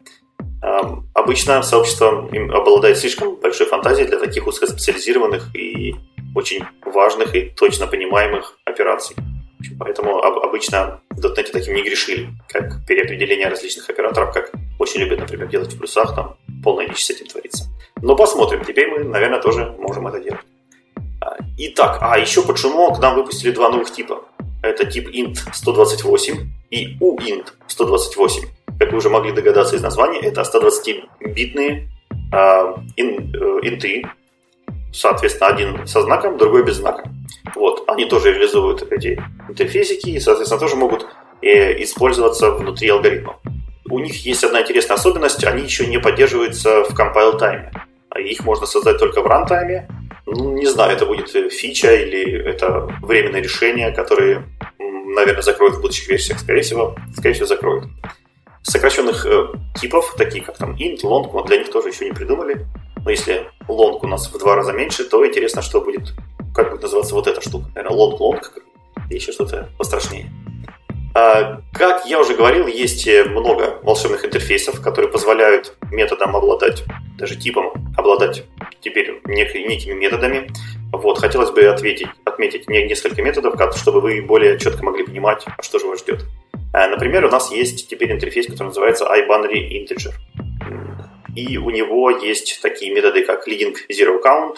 Эм, 0.63 1.09
обычно 1.15 1.63
сообщество 1.63 2.29
обладает 2.53 2.99
слишком 2.99 3.37
большой 3.37 3.67
фантазией 3.67 4.07
для 4.07 4.19
таких 4.19 4.47
узкоспециализированных 4.47 5.55
и 5.55 5.95
очень 6.35 6.65
важных 6.85 7.35
и 7.35 7.51
точно 7.57 7.87
понимаемых 7.87 8.59
операций. 8.65 9.17
Поэтому 9.79 10.19
обычно 10.23 11.01
в 11.11 11.25
.NET 11.25 11.51
таким 11.53 11.75
не 11.75 11.83
грешили, 11.83 12.29
как 12.49 12.87
переопределение 12.87 13.49
различных 13.49 13.89
операторов, 13.89 14.33
как 14.33 14.53
очень 14.79 15.01
любят, 15.01 15.21
например, 15.21 15.49
делать 15.49 15.73
в 15.73 15.79
плюсах, 15.79 16.15
там 16.15 16.37
полная 16.63 16.89
дичь 16.89 17.05
с 17.05 17.11
этим 17.11 17.27
творится. 17.27 17.65
Но 18.03 18.17
посмотрим. 18.17 18.65
Теперь 18.65 18.89
мы, 18.89 19.05
наверное, 19.05 19.41
тоже 19.41 19.75
можем 19.79 20.07
это 20.07 20.21
делать. 20.21 20.41
А, 21.21 21.37
итак, 21.59 21.99
а 22.01 22.19
еще 22.19 22.43
почему 22.43 22.93
к 22.93 22.99
нам 23.01 23.17
выпустили 23.17 23.51
два 23.51 23.69
новых 23.71 23.91
типа. 23.91 24.23
Это 24.63 24.85
тип 24.85 25.09
int 25.09 25.39
128 25.53 26.51
и 26.71 26.97
uint 26.99 27.47
128. 27.69 28.49
Как 28.79 28.93
вы 28.93 28.99
уже 28.99 29.09
могли 29.09 29.33
догадаться 29.33 29.77
из 29.77 29.83
названия, 29.83 30.21
это 30.21 30.43
120-битные 30.43 31.89
э, 32.33 32.75
ин, 32.97 33.35
э, 33.35 33.61
инты, 33.63 34.05
соответственно, 34.93 35.51
один 35.51 35.87
со 35.87 36.03
знаком, 36.03 36.37
другой 36.37 36.65
без 36.65 36.77
знака. 36.77 37.09
Вот, 37.57 37.85
они 37.89 38.05
тоже 38.05 38.33
реализуют 38.33 38.87
эти 38.93 39.21
интерфейсики 39.49 40.11
и, 40.11 40.21
соответственно, 40.21 40.61
тоже 40.61 40.77
могут 40.77 41.07
э, 41.41 41.83
использоваться 41.83 42.51
внутри 42.51 42.91
алгоритмов. 42.91 43.37
У 43.89 43.99
них 43.99 44.27
есть 44.27 44.45
одна 44.45 44.61
интересная 44.61 44.97
особенность, 44.97 45.43
они 45.45 45.63
еще 45.63 45.87
не 45.87 45.99
поддерживаются 45.99 46.85
в 46.85 46.91
compile 46.91 47.39
тайме. 47.39 47.73
Их 48.19 48.45
можно 48.45 48.67
создать 48.67 48.99
только 48.99 49.23
в 49.23 49.27
рантайме. 49.27 49.89
Ну, 50.27 50.53
не 50.53 50.67
знаю, 50.67 50.93
это 50.93 51.07
будет 51.07 51.31
фича 51.53 51.95
или 51.95 52.43
это 52.43 52.91
временное 53.03 53.41
решение, 53.41 53.91
которое, 53.91 54.45
наверное, 54.79 55.43
закроют 55.43 55.77
в 55.77 55.81
будущих 55.81 56.09
версиях. 56.09 56.41
Скорее 56.41 56.63
всего, 56.63 56.97
скорее 57.17 57.35
всего 57.35 57.47
закроют. 57.47 57.85
Сокращенных 58.63 59.25
э, 59.25 59.47
типов, 59.81 60.15
такие 60.19 60.45
как 60.45 60.59
там 60.59 60.75
int, 60.75 61.03
long, 61.05 61.47
для 61.47 61.59
них 61.59 61.71
тоже 61.71 61.89
еще 61.89 62.05
не 62.05 62.13
придумали. 62.13 62.67
Но 63.03 63.11
если 63.11 63.47
long 63.69 64.01
у 64.03 64.07
нас 64.09 64.31
в 64.31 64.39
два 64.39 64.57
раза 64.57 64.73
меньше, 64.73 65.05
то 65.05 65.25
интересно, 65.27 65.63
что 65.63 65.81
будет, 65.81 66.13
как 66.57 66.71
будет 66.71 66.83
называться 66.83 67.15
вот 67.15 67.27
эта 67.29 67.41
штука. 67.41 67.67
Наверное, 67.75 67.97
long-long 67.97 68.41
и 69.11 69.15
еще 69.15 69.31
что-то 69.31 69.69
пострашнее. 69.79 70.31
А, 71.15 71.63
как 71.73 72.05
я 72.07 72.21
уже 72.21 72.35
говорил, 72.35 72.67
есть 72.67 73.07
э, 73.07 73.25
много 73.25 73.79
волшебных 73.83 74.25
интерфейсов, 74.25 74.83
которые 74.83 75.11
позволяют 75.11 75.75
методам 75.91 76.37
обладать, 76.37 76.85
даже 77.19 77.37
типом 77.37 77.73
обладать 77.97 78.45
теперь 78.81 79.21
нек- 79.25 79.67
некими 79.67 79.95
методами. 79.95 80.51
Вот, 80.93 81.19
хотелось 81.19 81.51
бы 81.51 81.63
ответить, 81.63 82.09
отметить 82.25 82.69
несколько 82.69 83.23
методов, 83.23 83.55
чтобы 83.77 84.01
вы 84.01 84.21
более 84.21 84.59
четко 84.59 84.85
могли 84.85 85.05
понимать, 85.05 85.45
что 85.61 85.79
же 85.79 85.87
вас 85.87 86.01
ждет. 86.01 86.25
А, 86.75 86.89
например, 86.89 87.25
у 87.25 87.31
нас 87.31 87.51
есть 87.51 87.89
теперь 87.89 88.13
интерфейс, 88.13 88.47
который 88.47 88.69
называется 88.69 89.07
iBinary 89.07 89.71
Integer. 89.71 90.13
И 91.35 91.57
у 91.57 91.71
него 91.71 92.11
есть 92.11 92.61
такие 92.61 92.93
методы, 92.93 93.25
как 93.25 93.49
leading 93.49 93.75
zero 93.91 94.23
count, 94.23 94.57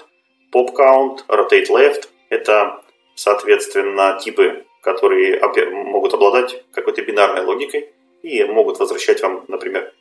pop 0.52 0.74
count, 0.76 1.20
rotate 1.28 1.68
left. 1.68 2.08
Это, 2.30 2.82
соответственно, 3.14 4.18
типы 4.22 4.64
которые 4.88 5.40
могут 5.70 6.14
обладать 6.14 6.64
какой-то 6.72 7.02
бинарной 7.02 7.44
логикой 7.44 7.90
и 8.22 8.42
могут 8.44 8.78
возвращать 8.78 9.20
вам, 9.22 9.44
например, 9.48 9.92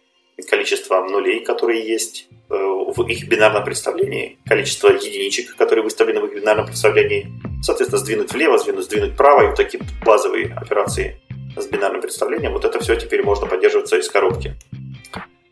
количество 0.49 1.01
нулей, 1.03 1.41
которые 1.41 1.85
есть 1.85 2.27
э, 2.49 2.53
в 2.53 3.07
их 3.07 3.27
бинарном 3.27 3.63
представлении, 3.63 4.37
количество 4.45 4.89
единичек, 4.89 5.55
которые 5.55 5.83
выставлены 5.83 6.21
в 6.21 6.27
их 6.27 6.35
бинарном 6.35 6.67
представлении, 6.67 7.27
соответственно, 7.63 7.99
сдвинуть 7.99 8.31
влево, 8.31 8.57
сдвинуть, 8.59 8.85
сдвинуть 8.85 9.13
вправо, 9.13 9.43
и 9.43 9.47
вот 9.47 9.55
такие 9.55 9.83
базовые 10.05 10.53
операции 10.53 11.19
с 11.55 11.65
бинарным 11.65 12.01
представлением, 12.01 12.53
вот 12.53 12.65
это 12.65 12.79
все 12.79 12.95
теперь 12.95 13.23
можно 13.23 13.47
поддерживаться 13.47 13.97
из 13.97 14.09
коробки. 14.09 14.53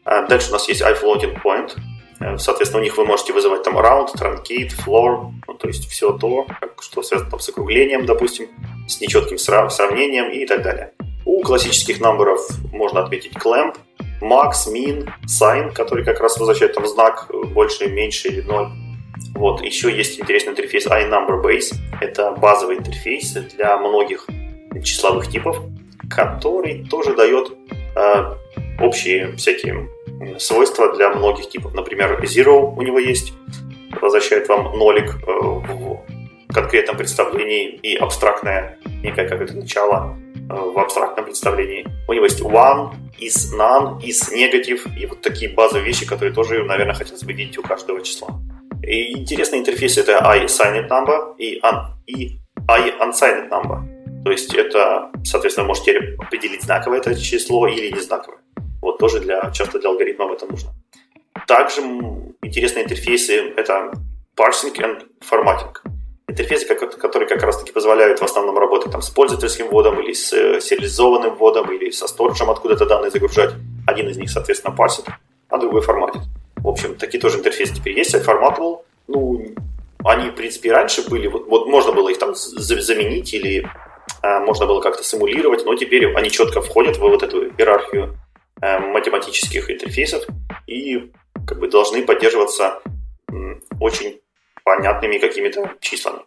А 0.03 0.21
дальше 0.27 0.49
у 0.49 0.53
нас 0.53 0.67
есть 0.69 0.81
iFloating 0.81 1.41
Point, 1.43 1.71
соответственно, 2.37 2.81
у 2.81 2.83
них 2.83 2.97
вы 2.97 3.05
можете 3.05 3.33
вызывать 3.33 3.63
там 3.63 3.77
round, 3.77 4.09
truncate, 4.15 4.71
floor, 4.85 5.31
ну, 5.47 5.53
то 5.53 5.67
есть 5.67 5.89
все 5.89 6.11
то, 6.17 6.47
что 6.79 7.03
связано 7.03 7.31
там, 7.31 7.39
с 7.39 7.49
округлением, 7.49 8.05
допустим, 8.05 8.47
с 8.87 9.01
нечетким 9.01 9.37
срав- 9.37 9.73
сравнением 9.73 10.31
и 10.31 10.45
так 10.45 10.61
далее. 10.61 10.93
У 11.25 11.41
классических 11.41 11.99
номеров 11.99 12.39
можно 12.71 13.01
отметить 13.03 13.33
clamp, 13.33 13.77
max, 14.21 14.67
min, 14.71 15.09
sign, 15.25 15.73
который 15.73 16.05
как 16.05 16.19
раз 16.19 16.37
возвращает 16.37 16.73
там 16.73 16.85
знак 16.85 17.29
больше, 17.53 17.87
меньше 17.87 18.27
или 18.27 18.41
ноль. 18.41 18.67
Вот, 19.33 19.61
еще 19.61 19.95
есть 19.95 20.19
интересный 20.19 20.51
интерфейс 20.51 20.87
iNumberBase. 20.87 21.75
Это 21.99 22.31
базовый 22.31 22.77
интерфейс 22.77 23.31
для 23.31 23.77
многих 23.77 24.27
числовых 24.83 25.29
типов, 25.29 25.61
который 26.09 26.85
тоже 26.89 27.15
дает 27.15 27.51
э, 27.95 28.33
общие 28.79 29.35
всякие 29.35 29.89
свойства 30.39 30.93
для 30.95 31.09
многих 31.09 31.49
типов. 31.49 31.73
Например, 31.73 32.21
zero 32.23 32.73
у 32.75 32.81
него 32.81 32.99
есть, 32.99 33.33
возвращает 34.01 34.47
вам 34.47 34.77
нолик 34.77 35.15
э, 35.25 35.31
в 35.31 36.53
конкретном 36.53 36.97
представлении 36.97 37.67
и 37.67 37.95
абстрактное, 37.95 38.77
некое 39.03 39.27
как 39.27 39.41
это 39.41 39.55
начало 39.55 40.17
э, 40.35 40.53
в 40.53 40.77
абстрактном 40.79 41.25
представлении. 41.25 41.85
У 42.07 42.13
него 42.13 42.25
есть 42.25 42.41
one, 42.41 42.93
is 43.19 43.53
none, 43.57 43.99
is 44.01 44.31
negative 44.33 44.81
и 44.97 45.05
вот 45.05 45.21
такие 45.21 45.51
базовые 45.51 45.85
вещи, 45.85 46.05
которые 46.05 46.33
тоже, 46.33 46.63
наверное, 46.63 46.95
хотелось 46.95 47.23
бы 47.23 47.33
видеть 47.33 47.57
у 47.57 47.61
каждого 47.61 48.01
числа. 48.01 48.29
И 48.83 49.17
интересный 49.17 49.59
интерфейс 49.59 49.97
это 49.97 50.19
I 50.25 50.45
signed 50.45 50.87
number 50.89 51.35
и, 51.37 51.59
un, 51.61 51.85
и 52.05 52.39
I 52.67 52.91
unsigned 53.01 53.49
number. 53.49 53.79
То 54.23 54.31
есть 54.31 54.53
это, 54.53 55.11
соответственно, 55.23 55.67
можете 55.67 56.15
определить 56.19 56.63
знаковое 56.63 56.99
это 56.99 57.15
число 57.15 57.67
или 57.67 57.91
не 57.91 57.99
знаковое. 57.99 58.39
Вот 58.85 58.99
тоже 58.99 59.19
для, 59.19 59.49
часто 59.51 59.79
для 59.79 59.89
алгоритмов 59.89 60.31
это 60.31 60.45
нужно. 60.45 60.69
Также 61.47 61.81
интересные 62.43 62.83
интерфейсы— 62.83 63.33
это 63.57 63.91
parsing 64.37 64.75
and 64.75 65.07
formatting. 65.27 65.75
Интерфейсы, 66.27 66.67
которые 66.67 67.27
как 67.27 67.41
раз-таки 67.41 67.71
позволяют 67.71 68.19
в 68.19 68.23
основном 68.23 68.59
работать 68.59 68.91
там, 68.91 69.01
с 69.01 69.09
пользовательским 69.09 69.69
вводом 69.69 69.99
или 69.99 70.13
с 70.13 70.31
э, 70.33 70.61
сериализованным 70.61 71.33
вводом 71.33 71.71
или 71.71 71.89
со 71.89 72.07
сториджем 72.07 72.51
откуда-то 72.51 72.85
данные 72.85 73.09
загружать. 73.09 73.55
Один 73.87 74.07
из 74.07 74.17
них, 74.17 74.29
соответственно, 74.29 74.75
парсит, 74.75 75.05
а 75.49 75.57
другой 75.57 75.81
форматит. 75.81 76.21
В 76.57 76.67
общем, 76.67 76.93
такие 76.95 77.19
тоже 77.19 77.39
интерфейсы 77.39 77.73
теперь 77.73 77.97
есть. 77.97 78.13
Formatable, 78.13 78.81
ну, 79.07 79.47
они, 80.03 80.29
в 80.29 80.35
принципе, 80.35 80.71
раньше 80.71 81.09
были. 81.09 81.25
Вот, 81.25 81.47
вот 81.47 81.67
можно 81.67 81.91
было 81.91 82.09
их 82.09 82.19
там 82.19 82.35
заменить 82.35 83.33
или 83.33 83.67
а, 84.21 84.41
можно 84.41 84.67
было 84.67 84.79
как-то 84.79 85.03
симулировать, 85.03 85.65
но 85.65 85.73
теперь 85.73 86.13
они 86.15 86.29
четко 86.29 86.61
входят 86.61 86.97
в 86.97 86.99
вот 86.99 87.23
эту 87.23 87.47
иерархию 87.47 88.13
Э, 88.13 88.24
математических 88.61 89.69
интерфейсов 89.69 90.25
и 90.65 91.11
как 91.45 91.59
бы 91.59 91.67
должны 91.67 92.03
поддерживаться 92.03 92.81
очень 93.79 94.19
понятными 94.63 95.17
какими-то 95.17 95.71
числами. 95.79 96.19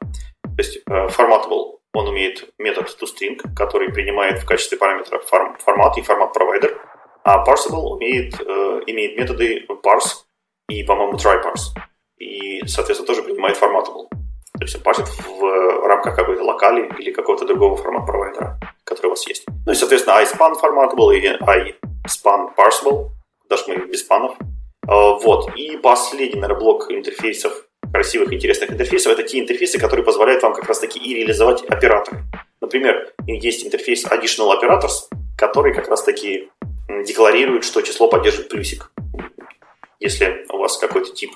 То 0.43 0.63
есть 0.63 0.79
э, 0.87 1.09
formatable, 1.09 1.79
он 1.93 2.09
умеет 2.09 2.49
метод 2.59 2.97
toString, 3.01 3.39
который 3.55 3.93
принимает 3.93 4.43
в 4.43 4.47
качестве 4.47 4.79
параметра 4.79 5.19
форм, 5.21 5.57
формат 5.59 5.99
и 5.99 6.03
формат 6.03 6.33
провайдер, 6.33 6.81
а 7.25 7.45
parsable 7.45 7.95
умеет, 7.95 8.41
э, 8.41 8.81
имеет 8.87 9.19
методы 9.19 9.67
parse 9.85 10.25
и, 10.69 10.83
по-моему, 10.85 11.17
tryparse. 11.17 11.75
И, 12.19 12.67
соответственно, 12.67 13.07
тоже 13.07 13.23
принимает 13.23 13.57
formatable. 13.57 14.09
То 14.59 14.65
есть 14.65 14.77
он 14.77 14.83
парсит 14.83 15.07
в 15.07 15.87
рамках 15.87 16.17
какой-то 16.17 16.43
локали 16.43 16.91
или 16.99 17.13
какого-то 17.13 17.45
другого 17.45 17.77
формат 17.77 18.07
провайдера, 18.07 18.59
который 18.85 19.07
у 19.07 19.11
вас 19.11 19.27
есть. 19.29 19.45
Ну 19.67 19.73
и, 19.73 19.75
соответственно, 19.75 20.21
iSpan 20.23 20.55
formatable 20.61 21.15
и 21.15 21.27
i 21.27 21.75
span 22.09 22.55
parsable, 22.57 23.11
даже 23.49 23.65
мы 23.69 23.77
без 23.87 24.01
спанов. 24.01 24.37
А, 24.87 25.13
вот. 25.15 25.55
И 25.57 25.77
последний, 25.77 26.41
наверное, 26.41 26.61
блок 26.61 26.91
интерфейсов, 26.91 27.67
красивых, 27.93 28.33
интересных 28.33 28.71
интерфейсов, 28.71 29.13
это 29.13 29.23
те 29.23 29.39
интерфейсы, 29.39 29.79
которые 29.79 30.05
позволяют 30.05 30.43
вам 30.43 30.55
как 30.55 30.67
раз-таки 30.67 30.99
и 30.99 31.15
реализовать 31.15 31.63
операторы. 31.65 32.23
Например, 32.61 33.13
есть 33.27 33.65
интерфейс 33.65 34.05
Additional 34.07 34.53
Operators, 34.59 35.09
который 35.37 35.75
как 35.75 35.89
раз-таки 35.89 36.51
декларирует, 37.07 37.65
что 37.65 37.83
число 37.83 38.09
поддерживает 38.09 38.49
плюсик. 38.51 38.91
Если 40.01 40.47
у 40.51 40.59
вас 40.59 40.79
какой-то 40.79 41.13
тип 41.13 41.33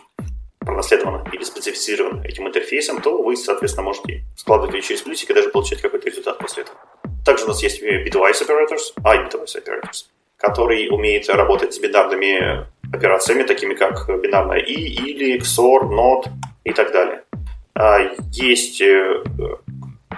пронаследован 0.61 1.27
или 1.33 1.43
специфицирован 1.43 2.23
этим 2.23 2.47
интерфейсом, 2.47 3.01
то 3.01 3.21
вы, 3.23 3.37
соответственно, 3.37 3.85
можете 3.85 4.23
складывать 4.37 4.75
ее 4.75 4.83
через 4.83 5.03
плюсик 5.03 5.31
и 5.31 5.35
даже 5.35 5.49
получать 5.51 5.81
какой-то 5.81 6.07
результат 6.07 6.39
после 6.39 6.63
этого. 6.63 6.79
Также 7.25 7.45
у 7.45 7.49
нас 7.49 7.63
есть 7.63 7.83
bitwise 7.83 8.47
operators, 8.47 8.95
iBitwise 9.03 9.63
operators 9.63 10.07
который 10.43 10.89
умеет 10.91 11.29
работать 11.29 11.73
с 11.73 11.79
бинарными 11.79 12.67
операциями, 12.93 13.45
такими 13.45 13.75
как 13.75 14.09
бинарная 14.21 14.59
и, 14.59 14.75
или, 14.75 15.39
XOR, 15.39 15.89
NOT 15.89 16.27
и 16.65 16.73
так 16.73 16.93
далее. 16.93 17.23
А, 17.75 18.01
есть 18.33 18.81
э, 18.83 19.23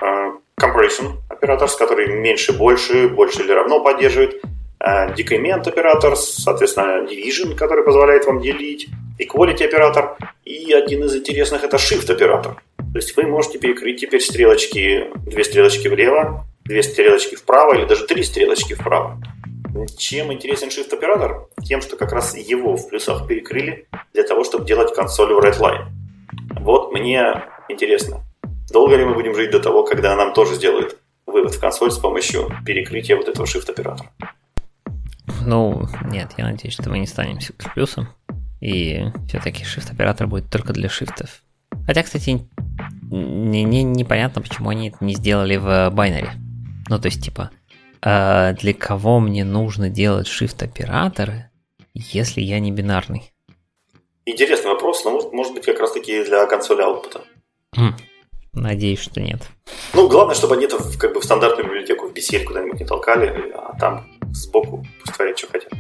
э, 0.01 0.31
compression 0.59 1.19
оператор, 1.29 1.69
который 1.79 2.09
меньше 2.09 2.53
больше, 2.53 3.09
больше 3.09 3.43
или 3.43 3.53
равно 3.53 3.81
поддерживает. 3.81 4.43
А, 4.81 5.09
decrement 5.11 5.69
оператор, 5.69 6.17
соответственно, 6.17 7.07
division, 7.07 7.55
который 7.55 7.85
позволяет 7.85 8.25
вам 8.25 8.41
делить. 8.41 8.89
Equality 9.21 9.65
оператор. 9.65 10.17
И 10.45 10.73
один 10.73 11.05
из 11.05 11.15
интересных 11.15 11.63
это 11.65 11.77
shift 11.77 12.11
оператор. 12.11 12.63
То 12.77 12.99
есть 12.99 13.15
вы 13.17 13.25
можете 13.25 13.59
перекрыть 13.59 14.01
теперь 14.01 14.21
стрелочки, 14.21 15.11
две 15.27 15.45
стрелочки 15.45 15.89
влево, 15.89 16.45
две 16.65 16.83
стрелочки 16.83 17.35
вправо 17.35 17.75
или 17.75 17.85
даже 17.85 18.07
три 18.07 18.23
стрелочки 18.23 18.75
вправо. 18.75 19.19
Чем 19.97 20.33
интересен 20.33 20.69
Shift 20.69 20.95
оператор? 20.95 21.49
Тем, 21.65 21.81
что 21.83 21.97
как 21.97 22.13
раз 22.13 22.37
его 22.37 22.77
в 22.77 22.89
плюсах 22.89 23.27
перекрыли 23.27 23.89
для 24.13 24.23
того, 24.23 24.45
чтобы 24.45 24.67
делать 24.67 24.95
консоль 24.95 25.33
в 25.35 25.39
Redline. 25.39 25.87
Вот 26.61 26.93
мне 26.93 27.43
интересно, 27.69 28.23
долго 28.71 28.97
ли 28.97 29.05
мы 29.05 29.15
будем 29.15 29.35
жить 29.35 29.51
до 29.51 29.61
того, 29.61 29.85
когда 29.85 30.15
нам 30.15 30.33
тоже 30.33 30.55
сделают 30.55 30.99
вывод 31.27 31.55
в 31.55 31.61
консоль 31.61 31.91
с 31.91 31.99
помощью 31.99 32.51
перекрытия 32.65 33.17
вот 33.17 33.29
этого 33.29 33.47
Shift 33.47 33.71
оператора? 33.71 34.11
Ну, 35.45 35.89
нет, 36.05 36.33
я 36.37 36.45
надеюсь, 36.45 36.75
что 36.75 36.89
мы 36.89 36.99
не 36.99 37.07
станем 37.07 37.39
плюсом. 37.75 38.09
И 38.61 39.05
все-таки 39.29 39.63
shift 39.63 39.93
оператор 39.93 40.27
будет 40.27 40.49
только 40.51 40.73
для 40.73 40.89
шифтов. 40.89 41.43
Хотя, 41.87 42.03
кстати, 42.03 42.47
не, 43.11 43.63
не, 43.65 43.83
непонятно, 43.83 44.41
почему 44.41 44.71
они 44.71 44.89
это 44.89 45.05
не 45.05 45.15
сделали 45.15 45.57
в 45.57 45.91
байнере. 45.91 46.33
Ну, 46.89 46.99
то 46.99 47.07
есть, 47.07 47.23
типа, 47.23 47.51
для 48.05 48.75
кого 48.75 49.19
мне 49.19 49.45
нужно 49.45 49.89
делать 49.89 50.29
shift 50.29 50.63
операторы, 50.63 51.51
если 51.95 52.43
я 52.43 52.61
не 52.61 52.71
бинарный? 52.71 53.33
Интересный 54.27 54.71
вопрос, 54.71 55.05
но 55.05 55.11
может, 55.33 55.55
быть 55.55 55.65
как 55.65 55.81
раз 55.81 55.93
таки 55.93 56.25
для 56.25 56.47
консоли 56.47 56.83
аутпута. 56.83 57.23
Хм, 57.77 57.95
надеюсь, 58.53 59.01
что 59.01 59.21
нет. 59.21 59.43
Ну, 59.93 60.09
главное, 60.09 60.35
чтобы 60.35 60.55
они 60.55 60.65
это 60.65 60.79
в, 60.79 60.99
как 60.99 61.15
бы 61.15 61.21
в 61.21 61.25
стандартную 61.25 61.67
библиотеку 61.67 62.09
в 62.09 62.13
BCL 62.13 62.45
куда-нибудь 62.45 62.81
не 62.81 62.87
толкали, 62.87 63.53
а 63.55 63.77
там 63.79 64.07
сбоку 64.33 64.85
пусть 65.01 65.17
творят, 65.17 65.39
что 65.39 65.49
хотят. 65.49 65.73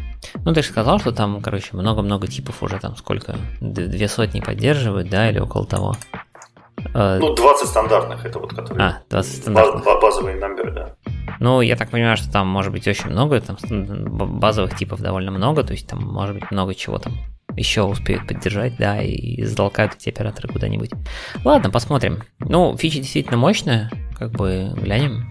Ну, 0.44 0.52
ты 0.52 0.62
же 0.62 0.68
сказал, 0.68 0.98
что 0.98 1.12
там, 1.12 1.40
короче, 1.42 1.70
много-много 1.72 2.26
типов 2.26 2.62
уже 2.62 2.78
там 2.78 2.96
сколько? 2.96 3.36
Две 3.60 4.08
сотни 4.08 4.40
поддерживают, 4.40 5.08
да, 5.08 5.30
или 5.30 5.38
около 5.38 5.66
того? 5.66 5.94
Ну, 6.92 7.34
20 7.34 7.68
стандартных, 7.68 8.24
это 8.24 8.38
вот 8.38 8.54
которые... 8.54 8.82
А, 8.82 9.02
20 9.10 9.42
стандартных. 9.42 9.84
Базовые 9.84 10.36
номеры, 10.36 10.72
да. 10.72 10.96
Ну, 11.40 11.60
я 11.60 11.76
так 11.76 11.90
понимаю, 11.90 12.16
что 12.16 12.30
там 12.30 12.46
может 12.46 12.72
быть 12.72 12.86
очень 12.86 13.10
много, 13.10 13.40
там 13.40 13.56
базовых 14.38 14.76
типов 14.76 15.00
довольно 15.00 15.30
много, 15.30 15.62
то 15.64 15.72
есть 15.72 15.86
там 15.86 16.00
может 16.00 16.34
быть 16.34 16.50
много 16.50 16.74
чего 16.74 16.98
там 16.98 17.14
еще 17.56 17.82
успеют 17.82 18.26
поддержать, 18.26 18.76
да, 18.78 19.02
и 19.02 19.42
затолкают 19.42 19.94
эти 19.94 20.08
операторы 20.08 20.48
куда-нибудь. 20.48 20.90
Ладно, 21.44 21.70
посмотрим. 21.70 22.22
Ну, 22.40 22.76
фича 22.76 22.98
действительно 22.98 23.36
мощная, 23.36 23.90
как 24.18 24.32
бы 24.32 24.72
глянем. 24.76 25.28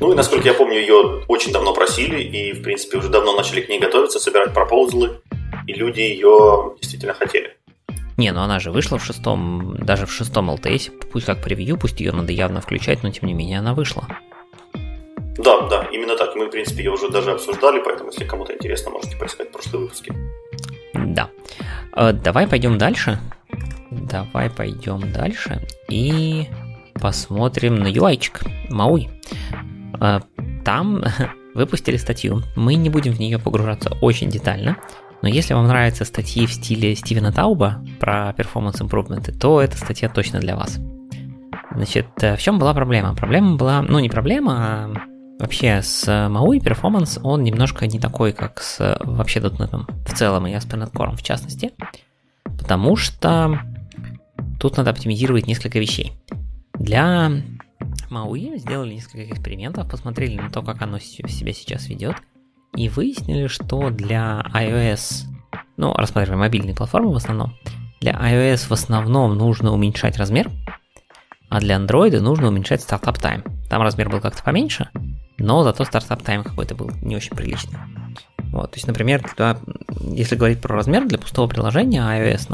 Ну 0.00 0.12
и 0.12 0.16
насколько 0.16 0.48
я 0.48 0.54
помню, 0.54 0.80
ее 0.80 1.22
очень 1.28 1.52
давно 1.52 1.74
просили, 1.74 2.22
и 2.22 2.52
в 2.52 2.62
принципе 2.62 2.98
уже 2.98 3.08
давно 3.08 3.36
начали 3.36 3.60
к 3.60 3.68
ней 3.68 3.78
готовиться, 3.78 4.18
собирать 4.18 4.52
пропозлы, 4.52 5.20
и 5.66 5.74
люди 5.74 6.00
ее 6.00 6.74
действительно 6.80 7.14
хотели. 7.14 7.56
Не, 8.16 8.32
ну 8.32 8.40
она 8.40 8.58
же 8.58 8.70
вышла 8.70 8.98
в 8.98 9.04
шестом, 9.04 9.76
даже 9.78 10.06
в 10.06 10.12
шестом 10.12 10.50
LTS, 10.50 10.90
пусть 11.12 11.26
как 11.26 11.42
превью, 11.42 11.78
пусть 11.78 12.00
ее 12.00 12.12
надо 12.12 12.32
явно 12.32 12.60
включать, 12.60 13.02
но 13.02 13.10
тем 13.10 13.28
не 13.28 13.34
менее 13.34 13.58
она 13.58 13.74
вышла. 13.74 14.06
Да, 15.38 15.68
да, 15.68 15.88
именно 15.92 16.16
так. 16.16 16.34
Мы, 16.36 16.46
в 16.46 16.50
принципе, 16.50 16.84
ее 16.84 16.90
уже 16.90 17.10
даже 17.10 17.32
обсуждали, 17.32 17.80
поэтому, 17.84 18.10
если 18.10 18.24
кому-то 18.24 18.52
интересно, 18.52 18.90
можете 18.90 19.16
поискать 19.16 19.50
прошлые 19.50 19.84
выпуски. 19.84 20.12
Да. 20.94 21.30
Э, 21.96 22.12
давай 22.12 22.46
пойдем 22.46 22.78
дальше. 22.78 23.18
Давай 23.90 24.50
пойдем 24.50 25.12
дальше 25.12 25.66
и 25.88 26.48
посмотрим 26.94 27.76
на 27.76 27.88
UI-чик 27.88 28.42
Мауи. 28.70 29.08
Э, 30.00 30.20
там 30.64 31.02
выпустили 31.54 31.96
статью. 31.96 32.42
Мы 32.56 32.74
не 32.74 32.90
будем 32.90 33.12
в 33.12 33.20
нее 33.20 33.38
погружаться 33.38 33.96
очень 34.00 34.28
детально, 34.28 34.76
но 35.22 35.28
если 35.28 35.54
вам 35.54 35.66
нравятся 35.66 36.04
статьи 36.04 36.46
в 36.46 36.52
стиле 36.52 36.94
Стивена 36.94 37.32
Тауба 37.32 37.84
про 38.00 38.34
improvement, 38.36 39.32
то 39.38 39.60
эта 39.62 39.76
статья 39.76 40.08
точно 40.08 40.40
для 40.40 40.56
вас. 40.56 40.78
Значит, 41.74 42.06
э, 42.20 42.36
в 42.36 42.40
чем 42.40 42.58
была 42.58 42.74
проблема? 42.74 43.14
Проблема 43.14 43.56
была, 43.56 43.82
ну 43.82 43.98
не 43.98 44.08
проблема, 44.08 44.54
а 44.58 45.11
Вообще 45.42 45.82
с 45.82 46.06
MAUI 46.06 46.60
Performance 46.60 47.20
он 47.24 47.42
немножко 47.42 47.88
не 47.88 47.98
такой, 47.98 48.32
как 48.32 48.62
с 48.62 48.96
вообще 49.00 49.40
.NET 49.40 49.92
в 50.06 50.14
целом 50.14 50.46
и 50.46 50.52
ASP.NET 50.52 50.92
Core 50.92 51.16
в 51.16 51.22
частности, 51.24 51.72
потому 52.44 52.94
что 52.94 53.58
тут 54.60 54.76
надо 54.76 54.90
оптимизировать 54.90 55.48
несколько 55.48 55.80
вещей. 55.80 56.12
Для 56.74 57.42
MAUI 58.08 58.56
сделали 58.58 58.94
несколько 58.94 59.24
экспериментов, 59.24 59.90
посмотрели 59.90 60.36
на 60.36 60.48
то, 60.48 60.62
как 60.62 60.80
оно 60.80 61.00
себя 61.00 61.52
сейчас 61.52 61.88
ведет, 61.88 62.14
и 62.76 62.88
выяснили, 62.88 63.48
что 63.48 63.90
для 63.90 64.46
iOS, 64.54 65.24
ну, 65.76 65.92
рассматриваем 65.92 66.38
мобильные 66.38 66.76
платформы 66.76 67.12
в 67.12 67.16
основном, 67.16 67.52
для 68.00 68.12
iOS 68.12 68.68
в 68.68 68.72
основном 68.72 69.36
нужно 69.36 69.72
уменьшать 69.72 70.18
размер, 70.18 70.52
а 71.48 71.58
для 71.58 71.78
Android 71.78 72.16
нужно 72.20 72.46
уменьшать 72.46 72.80
стартап 72.80 73.18
тайм. 73.18 73.42
Там 73.68 73.82
размер 73.82 74.08
был 74.08 74.20
как-то 74.20 74.44
поменьше, 74.44 74.88
но 75.38 75.62
зато 75.62 75.84
стартап 75.84 76.22
тайм 76.22 76.44
какой-то 76.44 76.74
был 76.74 76.90
не 77.02 77.16
очень 77.16 77.36
приличный. 77.36 77.78
Вот, 78.52 78.72
то 78.72 78.76
есть, 78.76 78.86
например, 78.86 79.24
для, 79.36 79.58
если 80.02 80.36
говорить 80.36 80.60
про 80.60 80.76
размер 80.76 81.06
для 81.06 81.18
пустого 81.18 81.48
приложения 81.48 82.02
iOS, 82.02 82.48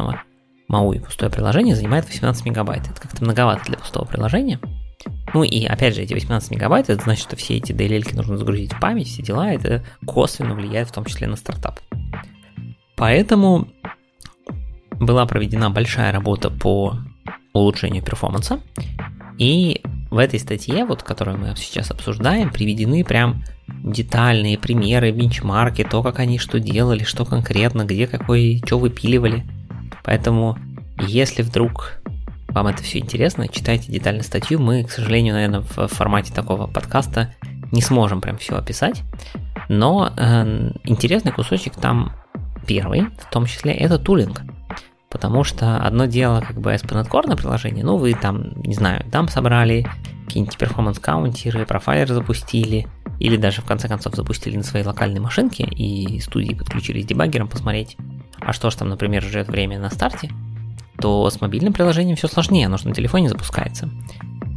MAUI 0.70 1.00
пустое 1.00 1.30
приложение 1.30 1.74
занимает 1.74 2.06
18 2.06 2.44
мегабайт. 2.44 2.88
Это 2.88 3.00
как-то 3.00 3.24
многовато 3.24 3.64
для 3.64 3.78
пустого 3.78 4.04
приложения. 4.04 4.60
Ну 5.34 5.42
и 5.42 5.64
опять 5.64 5.94
же, 5.94 6.02
эти 6.02 6.14
18 6.14 6.50
мегабайт, 6.50 6.90
это 6.90 7.02
значит, 7.02 7.24
что 7.24 7.36
все 7.36 7.56
эти 7.56 7.72
DLL 7.72 8.14
нужно 8.14 8.36
загрузить 8.36 8.72
в 8.72 8.80
память, 8.80 9.08
все 9.08 9.22
дела, 9.22 9.52
это 9.52 9.84
косвенно 10.06 10.54
влияет 10.54 10.88
в 10.88 10.92
том 10.92 11.04
числе 11.04 11.26
на 11.26 11.36
стартап. 11.36 11.80
Поэтому 12.96 13.68
была 14.92 15.26
проведена 15.26 15.70
большая 15.70 16.12
работа 16.12 16.50
по 16.50 16.96
улучшению 17.52 18.02
перформанса, 18.02 18.60
и 19.38 19.82
в 20.10 20.18
этой 20.18 20.40
статье, 20.40 20.84
вот, 20.84 21.02
которую 21.02 21.38
мы 21.38 21.54
сейчас 21.56 21.90
обсуждаем, 21.90 22.50
приведены 22.50 23.04
прям 23.04 23.44
детальные 23.68 24.58
примеры, 24.58 25.10
бенчмарки, 25.10 25.84
то, 25.84 26.02
как 26.02 26.18
они 26.18 26.38
что 26.38 26.58
делали, 26.58 27.04
что 27.04 27.24
конкретно, 27.24 27.84
где 27.84 28.06
какой, 28.06 28.62
что 28.64 28.78
выпиливали. 28.78 29.44
Поэтому, 30.04 30.58
если 31.06 31.42
вдруг 31.42 32.00
вам 32.48 32.68
это 32.68 32.82
все 32.82 32.98
интересно, 32.98 33.48
читайте 33.48 33.92
детально 33.92 34.22
статью. 34.22 34.58
Мы, 34.58 34.84
к 34.84 34.90
сожалению, 34.90 35.34
наверное, 35.34 35.60
в 35.60 35.88
формате 35.88 36.32
такого 36.32 36.66
подкаста 36.66 37.34
не 37.72 37.82
сможем 37.82 38.20
прям 38.20 38.38
все 38.38 38.56
описать. 38.56 39.02
Но 39.68 40.12
э, 40.16 40.72
интересный 40.84 41.32
кусочек 41.32 41.74
там 41.74 42.12
первый, 42.66 43.08
в 43.18 43.30
том 43.30 43.44
числе, 43.44 43.72
это 43.72 43.98
тулинг. 43.98 44.42
Потому 45.10 45.42
что 45.42 45.78
одно 45.78 46.04
дело, 46.04 46.40
как 46.40 46.60
бы 46.60 46.76
на 46.84 47.36
приложении, 47.36 47.82
ну 47.82 47.96
вы 47.96 48.14
там, 48.14 48.52
не 48.62 48.74
знаю, 48.74 49.04
там 49.10 49.28
собрали 49.28 49.86
какие-нибудь 50.26 50.58
перформанс-каунтеры, 50.58 51.64
профайлер 51.64 52.08
запустили, 52.08 52.86
или 53.18 53.36
даже 53.36 53.62
в 53.62 53.64
конце 53.64 53.88
концов 53.88 54.14
запустили 54.14 54.56
на 54.56 54.62
своей 54.62 54.84
локальной 54.84 55.20
машинке 55.20 55.64
и 55.64 56.20
студии 56.20 56.54
подключились 56.54 57.06
дебаггером 57.06 57.48
посмотреть, 57.48 57.96
а 58.40 58.52
что 58.52 58.70
ж 58.70 58.74
там, 58.76 58.88
например, 58.88 59.22
ждет 59.22 59.48
время 59.48 59.78
на 59.78 59.90
старте, 59.90 60.30
то 61.00 61.28
с 61.30 61.40
мобильным 61.40 61.72
приложением 61.72 62.16
все 62.16 62.28
сложнее, 62.28 62.66
оно 62.66 62.76
же 62.76 62.88
на 62.88 62.94
телефоне 62.94 63.28
запускается. 63.28 63.88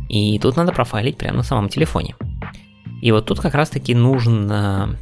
И 0.10 0.38
тут 0.40 0.58
надо 0.58 0.74
профайлить 0.74 1.18
прямо 1.18 1.38
на 1.38 1.44
самом 1.44 1.70
телефоне. 1.70 2.16
И 3.02 3.12
вот 3.12 3.26
тут 3.26 3.40
как 3.40 3.56
раз 3.56 3.70
таки 3.70 3.96
нужно 3.96 4.98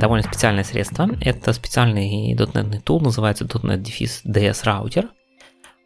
довольно 0.00 0.24
специальное 0.24 0.64
средство. 0.64 1.08
Это 1.20 1.52
специальный 1.52 2.34
.NET 2.34 2.82
tool, 2.82 3.00
называется 3.00 3.44
.NET 3.44 3.82
DS 3.82 4.64
Router. 4.64 5.08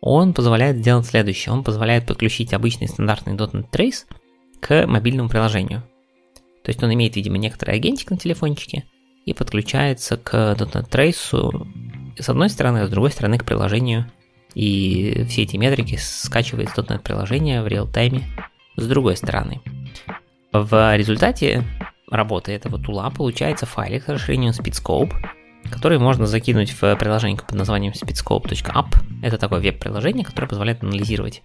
Он 0.01 0.33
позволяет 0.33 0.79
сделать 0.79 1.07
следующее. 1.07 1.53
Он 1.53 1.63
позволяет 1.63 2.07
подключить 2.07 2.55
обычный 2.55 2.89
стандартный 2.89 3.35
.NET 3.35 3.71
Trace 3.71 4.07
к 4.61 4.87
мобильному 4.87 5.29
приложению. 5.29 5.83
То 6.63 6.71
есть 6.71 6.83
он 6.83 6.93
имеет, 6.95 7.17
видимо, 7.17 7.37
некоторый 7.37 7.75
агентик 7.75 8.11
на 8.11 8.17
телефончике 8.17 8.85
и 9.27 9.35
подключается 9.35 10.17
к 10.17 10.35
.NET 10.35 10.89
Trace 10.89 11.67
с 12.19 12.29
одной 12.29 12.49
стороны, 12.49 12.79
а 12.79 12.87
с 12.87 12.91
другой 12.91 13.11
стороны 13.11 13.37
к 13.39 13.45
приложению. 13.45 14.11
И 14.55 15.25
все 15.29 15.43
эти 15.43 15.57
метрики 15.57 15.97
скачивает 15.97 16.69
.NET 16.69 17.01
приложения 17.03 17.63
в 17.63 17.67
реал-тайме 17.67 18.25
с 18.77 18.87
другой 18.87 19.17
стороны. 19.17 19.61
В 20.53 20.97
результате 20.97 21.65
работы 22.11 22.53
этого 22.53 22.79
тула 22.79 23.11
получается 23.11 23.67
файлик 23.67 24.05
с 24.05 24.09
расширением 24.09 24.53
SpeedScope, 24.53 25.13
который 25.71 25.99
можно 25.99 26.27
закинуть 26.27 26.71
в 26.71 26.97
приложение 26.97 27.39
под 27.39 27.55
названием 27.55 27.93
speedscope.app. 27.93 28.97
Это 29.23 29.39
такое 29.39 29.61
веб-приложение, 29.61 30.25
которое 30.25 30.49
позволяет 30.49 30.83
анализировать. 30.83 31.43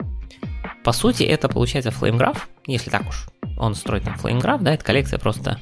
По 0.84 0.92
сути, 0.92 1.24
это 1.24 1.50
получается 1.50 1.90
FlameGraph, 1.90 2.40
если 2.66 2.90
так 2.90 3.08
уж 3.08 3.28
он 3.58 3.76
строит 3.76 4.04
там 4.04 4.16
FlameGraph, 4.16 4.62
да, 4.62 4.74
это 4.74 4.84
коллекция 4.84 5.20
просто 5.20 5.60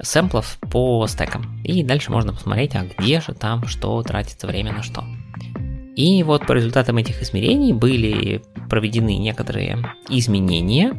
сэмплов 0.00 0.58
по 0.70 1.06
стекам. 1.06 1.60
И 1.64 1.82
дальше 1.82 2.10
можно 2.10 2.32
посмотреть, 2.32 2.74
а 2.74 2.84
где 2.84 3.20
же 3.20 3.34
там 3.34 3.66
что 3.66 4.02
тратится 4.02 4.46
время 4.46 4.72
на 4.72 4.82
что. 4.82 5.04
И 5.94 6.22
вот 6.22 6.46
по 6.46 6.52
результатам 6.52 6.98
этих 6.98 7.22
измерений 7.22 7.72
были 7.72 8.42
проведены 8.68 9.16
некоторые 9.16 9.82
изменения 10.10 10.92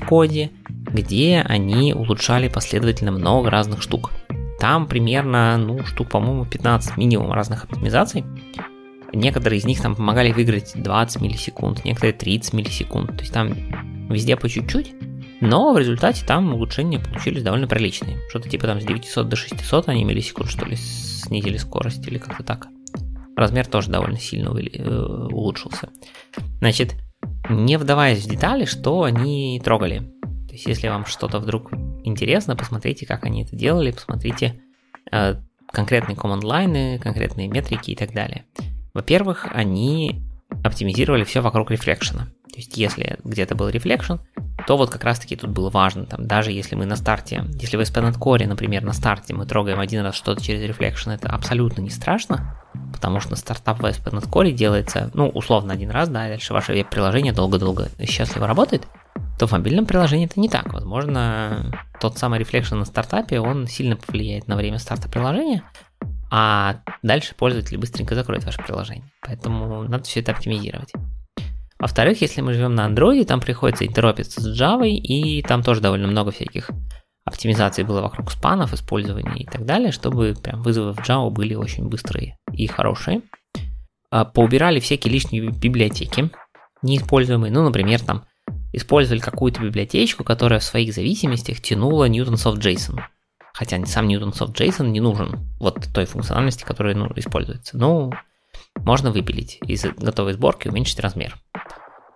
в 0.00 0.06
коде, 0.06 0.50
где 0.92 1.44
они 1.46 1.92
улучшали 1.94 2.48
последовательно 2.48 3.12
много 3.12 3.50
разных 3.50 3.82
штук. 3.82 4.10
Там 4.58 4.86
примерно, 4.86 5.56
ну, 5.56 5.84
штук, 5.84 6.10
по-моему, 6.10 6.44
15 6.44 6.96
минимум 6.96 7.32
разных 7.32 7.64
оптимизаций. 7.64 8.24
Некоторые 9.12 9.58
из 9.58 9.64
них 9.64 9.80
там 9.80 9.94
помогали 9.94 10.32
выиграть 10.32 10.72
20 10.74 11.20
миллисекунд, 11.20 11.84
некоторые 11.84 12.14
30 12.14 12.52
миллисекунд. 12.54 13.08
То 13.08 13.20
есть 13.20 13.32
там 13.32 13.52
везде 14.08 14.36
по 14.36 14.48
чуть-чуть, 14.48 14.94
но 15.40 15.72
в 15.72 15.78
результате 15.78 16.24
там 16.24 16.54
улучшения 16.54 17.00
получились 17.00 17.42
довольно 17.42 17.66
приличные. 17.66 18.18
Что-то 18.30 18.48
типа 18.48 18.66
там 18.66 18.80
с 18.80 18.84
900 18.84 19.28
до 19.28 19.36
600 19.36 19.88
они 19.88 20.04
миллисекунд, 20.04 20.48
что 20.48 20.64
ли, 20.64 20.76
снизили 20.76 21.56
скорость 21.56 22.06
или 22.06 22.18
как-то 22.18 22.44
так. 22.44 22.68
Размер 23.36 23.66
тоже 23.66 23.90
довольно 23.90 24.18
сильно 24.18 24.50
э, 24.50 25.26
улучшился. 25.32 25.88
Значит, 26.60 26.94
не 27.48 27.76
вдаваясь 27.76 28.24
в 28.24 28.30
детали, 28.30 28.64
что 28.66 29.02
они 29.02 29.60
трогали. 29.64 30.12
То 30.52 30.56
есть, 30.56 30.66
если 30.66 30.88
вам 30.88 31.06
что-то 31.06 31.38
вдруг 31.38 31.72
интересно, 32.04 32.54
посмотрите, 32.54 33.06
как 33.06 33.24
они 33.24 33.42
это 33.42 33.56
делали, 33.56 33.90
посмотрите, 33.90 34.60
э, 35.10 35.36
конкретные 35.72 36.14
команд-лайны, 36.14 36.98
конкретные 36.98 37.48
метрики 37.48 37.92
и 37.92 37.96
так 37.96 38.12
далее. 38.12 38.44
Во-первых, 38.92 39.48
они 39.50 40.20
оптимизировали 40.62 41.24
все 41.24 41.40
вокруг 41.40 41.70
reflection 41.70 42.17
а. 42.17 42.26
То 42.52 42.56
есть, 42.56 42.76
если 42.76 43.16
где-то 43.24 43.54
был 43.54 43.70
reflection, 43.70 44.16
то 44.66 44.76
вот 44.76 44.90
как 44.90 45.04
раз-таки 45.04 45.36
тут 45.36 45.48
было 45.48 45.70
важно, 45.70 46.04
там, 46.04 46.26
даже 46.26 46.52
если 46.52 46.74
мы 46.76 46.84
на 46.84 46.96
старте, 46.96 47.46
если 47.54 47.78
в 47.78 47.80
ASP.NET 47.80 48.18
Core, 48.18 48.46
например, 48.46 48.82
на 48.82 48.92
старте 48.92 49.32
мы 49.32 49.46
трогаем 49.46 49.80
один 49.80 50.02
раз 50.02 50.14
что-то 50.14 50.44
через 50.44 50.60
Reflection, 50.68 51.14
это 51.14 51.30
абсолютно 51.30 51.80
не 51.80 51.88
страшно, 51.88 52.62
потому 52.92 53.20
что 53.20 53.36
стартап 53.36 53.80
в 53.80 53.86
ASP.NET 53.86 54.28
Core 54.28 54.50
делается, 54.50 55.10
ну, 55.14 55.30
условно 55.30 55.72
один 55.72 55.90
раз, 55.90 56.10
да, 56.10 56.28
дальше 56.28 56.52
ваше 56.52 56.74
веб-приложение 56.74 57.32
долго-долго 57.32 57.88
счастливо 58.06 58.46
работает, 58.46 58.86
то 59.42 59.48
в 59.48 59.50
мобильном 59.50 59.86
приложении 59.86 60.26
это 60.26 60.38
не 60.38 60.48
так. 60.48 60.72
Возможно, 60.72 61.76
тот 62.00 62.16
самый 62.16 62.38
Reflection 62.38 62.76
на 62.76 62.84
стартапе, 62.84 63.40
он 63.40 63.66
сильно 63.66 63.96
повлияет 63.96 64.46
на 64.46 64.54
время 64.54 64.78
старта 64.78 65.08
приложения, 65.08 65.64
а 66.30 66.76
дальше 67.02 67.34
пользователь 67.34 67.76
быстренько 67.76 68.14
закроет 68.14 68.44
ваше 68.44 68.62
приложение. 68.62 69.10
Поэтому 69.20 69.82
надо 69.82 70.04
все 70.04 70.20
это 70.20 70.30
оптимизировать. 70.30 70.92
Во-вторых, 71.80 72.20
если 72.20 72.40
мы 72.40 72.54
живем 72.54 72.76
на 72.76 72.88
Android, 72.88 73.24
там 73.24 73.40
приходится 73.40 73.84
интеропиться 73.84 74.40
с 74.40 74.46
Java, 74.46 74.88
и 74.88 75.42
там 75.42 75.64
тоже 75.64 75.80
довольно 75.80 76.06
много 76.06 76.30
всяких 76.30 76.70
оптимизаций 77.24 77.82
было 77.82 78.00
вокруг 78.00 78.30
спанов, 78.30 78.72
использования 78.72 79.42
и 79.42 79.46
так 79.46 79.66
далее, 79.66 79.90
чтобы 79.90 80.36
прям 80.40 80.62
вызовы 80.62 80.92
в 80.92 81.00
Java 81.00 81.30
были 81.30 81.56
очень 81.56 81.88
быстрые 81.88 82.38
и 82.52 82.68
хорошие. 82.68 83.22
А, 84.08 84.24
поубирали 84.24 84.78
всякие 84.78 85.12
лишние 85.12 85.50
библиотеки, 85.50 86.30
неиспользуемые. 86.82 87.50
Ну, 87.50 87.64
например, 87.64 87.98
там 87.98 88.24
использовали 88.72 89.20
какую-то 89.20 89.62
библиотечку, 89.62 90.24
которая 90.24 90.60
в 90.60 90.64
своих 90.64 90.94
зависимостях 90.94 91.60
тянула 91.60 92.08
Newtons 92.08 92.46
of 92.46 92.58
JSON. 92.58 93.00
Хотя 93.52 93.84
сам 93.84 94.08
Newtons 94.08 94.38
of 94.40 94.54
JSON 94.54 94.88
не 94.88 95.00
нужен 95.00 95.48
вот 95.60 95.88
той 95.92 96.06
функциональности, 96.06 96.64
которая 96.64 96.94
ну, 96.94 97.10
используется. 97.16 97.76
Ну, 97.76 98.12
можно 98.76 99.10
выпилить 99.10 99.58
из 99.66 99.84
готовой 99.84 100.32
сборки, 100.32 100.68
уменьшить 100.68 101.00
размер. 101.00 101.36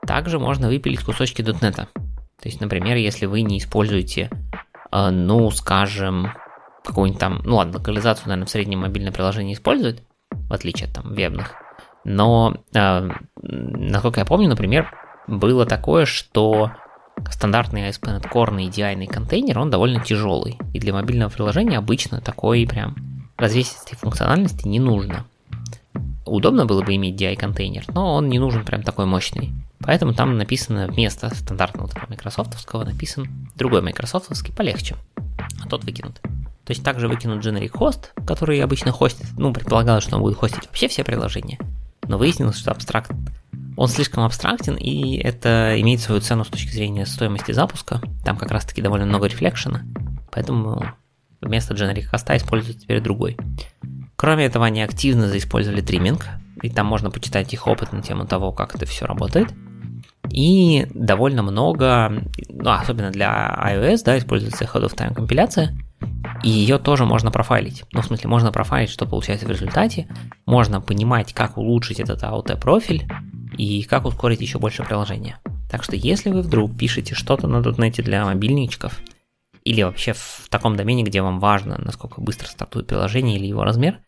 Также 0.07 0.39
можно 0.39 0.69
выпилить 0.69 1.01
кусочки 1.01 1.43
.NET. 1.43 1.75
То 1.75 2.49
есть, 2.49 2.61
например, 2.61 2.97
если 2.97 3.27
вы 3.27 3.43
не 3.43 3.59
используете, 3.59 4.31
э, 4.93 5.11
ну, 5.11 5.51
скажем, 5.51 6.33
какую-нибудь 6.85 7.21
там, 7.21 7.41
ну 7.45 7.57
ладно, 7.57 7.79
локализацию, 7.79 8.29
наверное, 8.29 8.47
в 8.47 8.51
среднем 8.51 8.81
мобильное 8.81 9.13
приложение 9.13 9.55
использует, 9.55 10.03
в 10.31 10.53
отличие 10.53 10.89
от 10.89 10.95
там 10.95 11.13
вебных. 11.13 11.55
Но, 12.05 12.57
э, 12.73 13.09
насколько 13.43 14.21
я 14.21 14.27
помню, 14.27 14.49
например, 14.49 14.93
было 15.27 15.67
такое, 15.67 16.07
что 16.07 16.71
стандартный 17.31 17.89
ASP.NET 17.89 18.31
Core 18.31 18.55
EDI 18.69 19.07
контейнер, 19.07 19.59
он 19.59 19.71
довольно 19.71 20.01
тяжелый. 20.05 20.59
И 20.73 20.79
для 20.79 20.93
мобильного 20.93 21.31
приложения 21.31 21.79
обычно 21.79 22.21
такой 22.21 22.67
прям 22.67 22.97
развесистой 23.37 23.97
функциональности 23.97 24.69
не 24.69 24.81
нужно 24.81 25.27
удобно 26.27 26.67
было 26.67 26.83
бы 26.83 26.95
иметь 26.97 27.21
DI-контейнер, 27.21 27.85
но 27.95 28.15
он 28.15 28.29
не 28.29 28.39
нужен 28.39 28.65
прям 28.65 28.83
такой 28.83 29.07
мощный. 29.07 29.53
Поэтому 29.81 30.13
там 30.13 30.37
написано 30.37 30.89
вместо 30.89 31.35
стандартного 31.35 31.89
такого 31.89 32.09
майкрософтовского 32.09 32.85
написан 32.85 33.29
другой 33.55 33.83
майкрософтовский 33.83 34.53
полегче, 34.53 34.97
а 35.63 35.69
тот 35.69 35.85
выкинут. 35.85 36.21
То 36.65 36.73
есть 36.73 36.83
также 36.83 37.07
выкинут 37.07 37.45
generic 37.45 37.73
host, 37.73 38.07
который 38.27 38.61
обычно 38.61 38.91
хостит, 38.91 39.27
ну, 39.39 39.53
предполагалось, 39.53 40.03
что 40.03 40.17
он 40.17 40.23
будет 40.23 40.37
хостить 40.37 40.67
вообще 40.67 40.89
все 40.89 41.05
приложения, 41.05 41.59
но 42.09 42.19
выяснилось, 42.19 42.59
что 42.59 42.73
абстракт, 42.73 43.13
он 43.77 43.89
слишком 43.89 44.25
абстрактен, 44.25 44.75
и 44.75 45.17
это 45.19 45.81
имеет 45.81 46.01
свою 46.01 46.21
цену 46.21 46.45
с 46.45 46.49
точки 46.49 46.71
зрения 46.71 47.07
стоимости 47.07 47.53
запуска, 47.53 48.01
там 48.25 48.37
как 48.37 48.51
раз-таки 48.51 48.83
довольно 48.83 49.07
много 49.07 49.27
рефлекшена, 49.27 49.83
поэтому 50.33 50.85
вместо 51.41 51.75
generic 51.75 52.05
хоста 52.05 52.37
используют 52.37 52.81
теперь 52.81 53.01
другой. 53.01 53.37
Кроме 54.17 54.47
этого, 54.47 54.65
они 54.65 54.83
активно 54.83 55.29
заиспользовали 55.29 55.83
тримминг, 55.83 56.27
и 56.63 56.71
там 56.71 56.87
можно 56.87 57.11
почитать 57.11 57.53
их 57.53 57.67
опыт 57.67 57.93
на 57.93 58.01
тему 58.01 58.27
того, 58.27 58.51
как 58.51 58.75
это 58.75 58.87
все 58.87 59.05
работает. 59.05 59.53
И 60.31 60.87
довольно 60.93 61.43
много, 61.43 62.25
ну, 62.49 62.71
особенно 62.71 63.11
для 63.11 63.55
iOS, 63.63 64.03
да, 64.05 64.19
используется 64.19 64.65
Head 64.65 64.85
of 64.85 64.97
Time 64.97 65.15
компиляция, 65.15 65.77
и 66.43 66.49
ее 66.49 66.79
тоже 66.79 67.05
можно 67.05 67.31
профайлить. 67.31 67.85
Ну, 67.93 68.01
в 68.01 68.07
смысле, 68.07 68.29
можно 68.29 68.53
профайлить, 68.53 68.91
что 68.91 69.07
получается 69.07 69.47
в 69.47 69.51
результате, 69.51 70.09
можно 70.47 70.81
понимать, 70.81 71.33
как 71.33 71.59
улучшить 71.59 72.01
этот 72.01 72.23
AOT-профиль, 72.23 73.07
и 73.57 73.83
как 73.85 74.05
ускорить 74.05 74.41
еще 74.41 74.59
больше 74.59 74.85
приложения. 74.85 75.41
Так 75.71 75.83
что 75.83 75.97
если 75.97 76.31
вы 76.31 76.43
вдруг 76.43 76.77
пишете 76.77 77.15
что-то 77.15 77.47
на 77.49 77.57
.NET 77.57 78.03
для 78.03 78.25
мобильничков, 78.25 79.01
или 79.65 79.83
вообще 79.83 80.13
в 80.13 80.47
таком 80.49 80.77
домене, 80.77 81.03
где 81.03 81.23
вам 81.23 81.41
важно, 81.41 81.77
насколько 81.79 82.21
быстро 82.21 82.47
стартует 82.47 82.87
приложение 82.87 83.37
или 83.37 83.47
его 83.47 83.65
размер, 83.65 83.99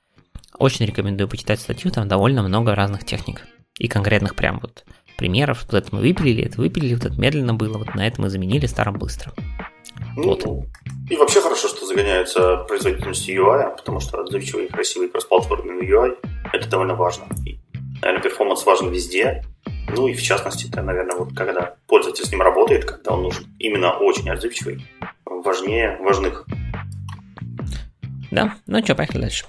очень 0.56 0.86
рекомендую 0.86 1.28
почитать 1.28 1.60
статью, 1.60 1.90
там 1.90 2.06
довольно 2.06 2.42
много 2.42 2.74
разных 2.74 3.04
техник. 3.04 3.46
И 3.78 3.88
конкретных 3.88 4.34
прям 4.34 4.60
вот 4.60 4.84
примеров. 5.16 5.64
Вот 5.64 5.74
это 5.74 5.94
мы 5.94 6.00
выпилили, 6.00 6.44
это 6.44 6.60
выпилили, 6.60 6.94
вот 6.94 7.04
это 7.04 7.20
медленно 7.20 7.54
было, 7.54 7.76
вот 7.76 7.94
на 7.94 8.06
это 8.06 8.20
мы 8.20 8.30
заменили 8.30 8.66
старым 8.66 8.98
быстро. 8.98 9.32
Ну, 10.16 10.28
вот. 10.28 10.44
И 11.10 11.16
вообще 11.16 11.40
хорошо, 11.40 11.68
что 11.68 11.86
загоняются 11.86 12.58
производительностью 12.68 13.42
UI, 13.42 13.76
потому 13.76 14.00
что 14.00 14.20
отзывчивый, 14.20 14.68
красивый 14.68 15.08
кроссплатформенный 15.08 15.86
UI– 15.86 16.16
это 16.52 16.68
довольно 16.68 16.94
важно. 16.94 17.24
И, 17.44 17.58
наверное, 18.02 18.22
performance 18.22 18.64
важен 18.64 18.90
везде, 18.90 19.44
ну 19.94 20.08
и 20.08 20.14
в 20.14 20.22
частности, 20.22 20.68
это, 20.68 20.82
наверное, 20.82 21.16
вот 21.16 21.34
когда 21.34 21.76
пользователь 21.86 22.24
с 22.24 22.30
ним 22.30 22.42
работает, 22.42 22.84
когда 22.84 23.12
он 23.12 23.22
нужен 23.22 23.46
именно 23.58 23.92
очень 23.92 24.28
отзывчивый, 24.30 24.86
важнее 25.24 25.96
важных. 26.00 26.44
Да, 28.30 28.54
ну 28.66 28.84
что, 28.84 28.94
поехали 28.94 29.22
дальше. 29.22 29.46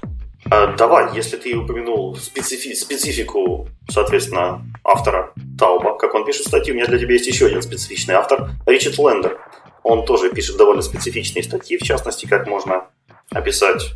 А, 0.49 0.75
давай, 0.75 1.13
если 1.15 1.37
ты 1.37 1.55
упомянул 1.55 2.15
специфи- 2.15 2.73
специфику, 2.73 3.67
соответственно, 3.89 4.63
автора 4.83 5.33
Тауба, 5.57 5.97
как 5.97 6.15
он 6.15 6.25
пишет 6.25 6.47
статьи, 6.47 6.71
у 6.71 6.75
меня 6.75 6.85
для 6.85 6.97
тебя 6.97 7.13
есть 7.13 7.27
еще 7.27 7.47
один 7.47 7.61
специфичный 7.61 8.15
автор, 8.15 8.49
Ричард 8.65 8.97
Лендер. 8.97 9.39
Он 9.83 10.05
тоже 10.05 10.31
пишет 10.31 10.57
довольно 10.57 10.81
специфичные 10.81 11.43
статьи, 11.43 11.77
в 11.77 11.83
частности, 11.83 12.25
как 12.25 12.47
можно 12.47 12.87
описать 13.31 13.91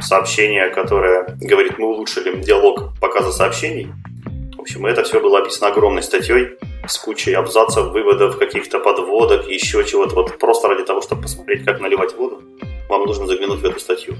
сообщение, 0.00 0.70
которое 0.70 1.36
говорит, 1.40 1.78
мы 1.78 1.88
улучшили 1.88 2.40
диалог 2.40 2.98
показа 3.00 3.32
сообщений. 3.32 3.88
В 4.56 4.60
общем, 4.60 4.86
это 4.86 5.04
все 5.04 5.20
было 5.20 5.38
описано 5.38 5.68
огромной 5.68 6.02
статьей 6.02 6.58
с 6.86 6.98
кучей 6.98 7.32
абзацев, 7.32 7.88
выводов, 7.88 8.38
каких-то 8.38 8.80
подводок, 8.80 9.48
еще 9.48 9.84
чего-то. 9.84 10.14
Вот 10.14 10.38
просто 10.38 10.68
ради 10.68 10.84
того, 10.84 11.00
чтобы 11.00 11.22
посмотреть, 11.22 11.64
как 11.64 11.80
наливать 11.80 12.14
воду, 12.16 12.42
вам 12.88 13.04
нужно 13.04 13.26
заглянуть 13.26 13.60
в 13.60 13.64
эту 13.64 13.78
статью. 13.80 14.14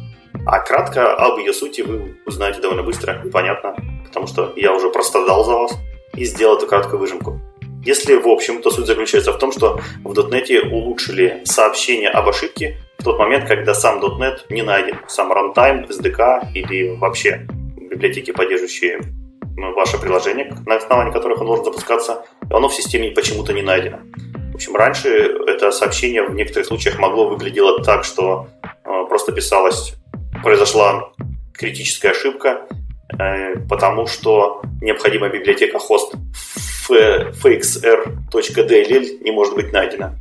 А 0.47 0.61
кратко 0.61 1.15
об 1.15 1.39
ее 1.39 1.53
сути 1.53 1.83
вы 1.83 2.17
узнаете 2.27 2.61
довольно 2.61 2.83
быстро 2.83 3.21
и 3.25 3.31
понятно, 3.31 3.75
потому 4.07 4.27
что 4.27 4.53
я 4.57 4.73
уже 4.73 4.91
прострадал 4.91 5.45
за 5.45 5.53
вас 5.53 5.73
и 6.15 6.25
сделал 6.25 6.57
эту 6.57 6.67
краткую 6.67 7.01
выжимку. 7.01 7.41
Если 7.85 8.17
в 8.17 8.29
общем, 8.29 8.63
то 8.63 8.71
суть 8.71 8.87
заключается 8.87 9.33
в 9.33 9.39
том, 9.39 9.53
что 9.53 9.81
в 10.05 10.13
.NET 10.13 10.69
улучшили 10.71 11.43
сообщение 11.45 12.11
об 12.11 12.29
ошибке 12.29 12.79
в 12.99 13.05
тот 13.05 13.19
момент, 13.19 13.47
когда 13.47 13.75
сам 13.75 14.01
.NET 14.01 14.41
не 14.51 14.63
найден, 14.63 14.99
сам 15.07 15.33
runtime, 15.33 15.89
SDK 15.89 16.53
или 16.55 16.97
вообще 16.97 17.47
библиотеки, 17.77 18.33
поддерживающие 18.33 19.01
ну, 19.57 19.73
ваше 19.75 19.99
приложение, 19.99 20.53
на 20.67 20.77
основании 20.77 21.13
которых 21.13 21.41
оно 21.41 21.51
может 21.51 21.65
запускаться, 21.65 22.25
оно 22.51 22.69
в 22.69 22.75
системе 22.75 23.13
почему-то 23.13 23.53
не 23.53 23.63
найдено. 23.63 23.99
В 24.53 24.57
общем, 24.57 24.75
раньше 24.75 25.09
это 25.47 25.71
сообщение 25.71 26.25
в 26.25 26.35
некоторых 26.35 26.67
случаях 26.67 26.99
могло 26.99 27.29
выглядело 27.29 27.85
так, 27.85 28.03
что 28.05 28.49
э, 28.63 29.05
просто 29.09 29.31
писалось 29.31 29.95
произошла 30.43 31.13
критическая 31.55 32.11
ошибка, 32.11 32.67
э, 33.17 33.61
потому 33.69 34.09
что 34.09 34.63
необходимая 34.83 35.31
библиотека 35.31 35.79
хост 35.79 36.15
fxr.dll 36.91 38.05
не 39.23 39.31
может 39.31 39.55
быть 39.55 39.73
найдена. 39.73 40.19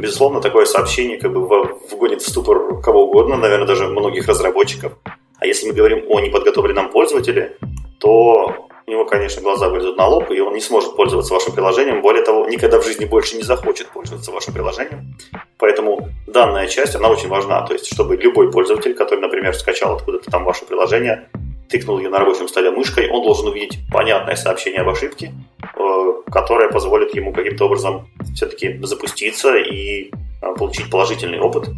Безусловно, 0.00 0.40
такое 0.40 0.66
сообщение 0.66 1.18
как 1.18 1.32
бы 1.32 1.40
вгонит 1.90 2.22
в 2.22 2.28
ступор 2.28 2.80
кого 2.80 3.04
угодно, 3.04 3.36
наверное, 3.36 3.66
даже 3.66 3.86
многих 3.86 4.28
разработчиков. 4.28 4.92
А 5.38 5.46
если 5.46 5.68
мы 5.68 5.74
говорим 5.74 6.04
о 6.08 6.20
неподготовленном 6.20 6.90
пользователе, 6.90 7.56
то 7.98 8.68
у 8.86 8.90
него, 8.90 9.04
конечно, 9.04 9.42
глаза 9.42 9.68
вылезут 9.68 9.96
на 9.96 10.06
лоб, 10.06 10.30
и 10.30 10.40
он 10.40 10.54
не 10.54 10.60
сможет 10.60 10.94
пользоваться 10.94 11.34
вашим 11.34 11.52
приложением. 11.52 12.02
Более 12.02 12.24
того, 12.24 12.46
никогда 12.46 12.78
в 12.78 12.84
жизни 12.84 13.04
больше 13.04 13.36
не 13.36 13.42
захочет 13.42 13.88
пользоваться 13.88 14.30
вашим 14.30 14.54
приложением. 14.54 15.16
Поэтому 15.58 16.08
данная 16.26 16.68
часть, 16.68 16.94
она 16.94 17.08
очень 17.08 17.28
важна. 17.28 17.62
То 17.62 17.72
есть, 17.72 17.92
чтобы 17.92 18.16
любой 18.16 18.52
пользователь, 18.52 18.94
который, 18.94 19.20
например, 19.20 19.54
скачал 19.54 19.96
откуда-то 19.96 20.30
там 20.30 20.44
ваше 20.44 20.66
приложение, 20.66 21.28
тыкнул 21.68 21.98
ее 21.98 22.08
на 22.08 22.18
рабочем 22.18 22.48
столе 22.48 22.70
мышкой, 22.70 23.08
он 23.10 23.22
должен 23.22 23.48
увидеть 23.48 23.78
понятное 23.90 24.36
сообщение 24.36 24.80
об 24.80 24.88
ошибке, 24.88 25.32
э, 25.62 26.12
которое 26.30 26.70
позволит 26.70 27.14
ему 27.14 27.32
каким-то 27.32 27.66
образом 27.66 28.08
все-таки 28.34 28.78
запуститься 28.82 29.56
и 29.56 30.10
э, 30.10 30.54
получить 30.56 30.90
положительный 30.90 31.40
опыт 31.40 31.68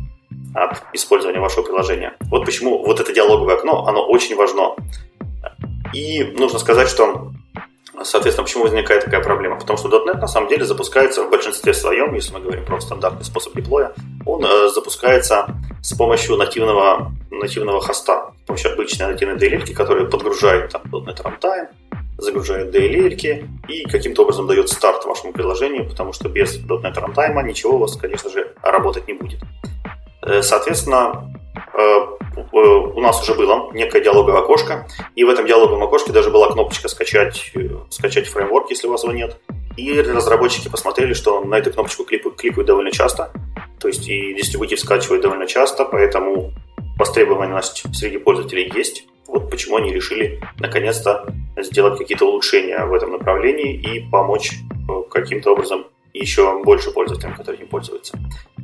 от 0.54 0.82
использования 0.92 1.40
вашего 1.40 1.62
приложения. 1.62 2.14
Вот 2.30 2.44
почему 2.44 2.82
вот 2.84 3.00
это 3.00 3.12
диалоговое 3.12 3.56
окно, 3.56 3.86
оно 3.86 4.06
очень 4.06 4.36
важно. 4.36 4.74
И 5.92 6.22
нужно 6.22 6.58
сказать, 6.58 6.88
что 6.88 7.32
Соответственно, 8.02 8.44
почему 8.44 8.64
возникает 8.64 9.04
такая 9.04 9.22
проблема? 9.22 9.58
Потому 9.58 9.76
что 9.76 9.88
.NET 9.88 10.18
на 10.18 10.28
самом 10.28 10.48
деле 10.48 10.64
запускается 10.64 11.24
в 11.24 11.30
большинстве 11.30 11.74
своем, 11.74 12.14
если 12.14 12.32
мы 12.32 12.40
говорим 12.40 12.64
про 12.64 12.80
стандартный 12.80 13.24
способ 13.24 13.56
деплоя, 13.56 13.92
он 14.24 14.44
э, 14.44 14.68
запускается 14.68 15.46
с 15.82 15.94
помощью 15.94 16.36
нативного, 16.36 17.10
нативного 17.30 17.80
хоста, 17.80 18.34
помощью 18.48 18.72
обычной 18.72 19.06
нативной 19.06 19.36
DLL, 19.36 19.72
которая 19.74 20.06
подгружает 20.06 20.70
там 20.70 20.82
.NET 20.90 21.22
Runtime, 21.22 21.68
загружает 22.16 22.74
DLL 22.74 23.46
и 23.68 23.84
каким-то 23.84 24.22
образом 24.22 24.46
дает 24.46 24.68
старт 24.68 25.04
вашему 25.04 25.32
приложению, 25.32 25.88
потому 25.88 26.12
что 26.12 26.28
без 26.28 26.58
.NET 26.58 26.94
Runtime 26.94 27.42
ничего 27.44 27.74
у 27.74 27.78
вас, 27.78 27.96
конечно 27.96 28.30
же, 28.30 28.52
работать 28.62 29.06
не 29.06 29.14
будет. 29.14 29.40
Э, 30.22 30.42
соответственно, 30.42 31.30
э, 31.74 31.80
э, 31.80 32.58
у 32.58 33.00
нас 33.00 33.22
уже 33.22 33.34
было 33.34 33.70
некое 33.72 34.00
диалоговое 34.00 34.40
окошко, 34.40 34.88
и 35.14 35.24
в 35.24 35.28
этом 35.28 35.46
диалоговом 35.46 35.82
окошке 35.82 36.12
даже 36.12 36.30
была 36.30 36.50
кнопочка 36.50 36.88
скачать, 36.88 37.52
скачать 37.90 38.26
фреймворк, 38.26 38.70
если 38.70 38.88
у 38.88 38.90
вас 38.90 39.04
его 39.04 39.12
нет. 39.12 39.38
И 39.76 40.00
разработчики 40.00 40.68
посмотрели, 40.68 41.12
что 41.12 41.42
на 41.44 41.56
эту 41.56 41.72
кнопочку 41.72 42.04
кликают, 42.04 42.36
кликают 42.36 42.66
довольно 42.66 42.90
часто, 42.90 43.30
то 43.78 43.88
есть 43.88 44.08
и 44.08 44.34
дистрибутив 44.34 44.80
скачивает 44.80 45.22
довольно 45.22 45.46
часто, 45.46 45.84
поэтому 45.84 46.52
востребованность 46.98 47.84
среди 47.94 48.18
пользователей 48.18 48.70
есть. 48.74 49.04
Вот 49.26 49.50
почему 49.50 49.76
они 49.76 49.92
решили 49.92 50.40
наконец-то 50.58 51.26
сделать 51.56 51.98
какие-то 51.98 52.26
улучшения 52.26 52.84
в 52.84 52.94
этом 52.94 53.12
направлении 53.12 53.74
и 53.74 54.08
помочь 54.10 54.52
э, 54.88 55.02
каким-то 55.10 55.52
образом 55.52 55.86
еще 56.14 56.62
больше 56.62 56.90
пользователям, 56.90 57.36
которые 57.36 57.60
не 57.60 57.66
пользуются. 57.66 58.18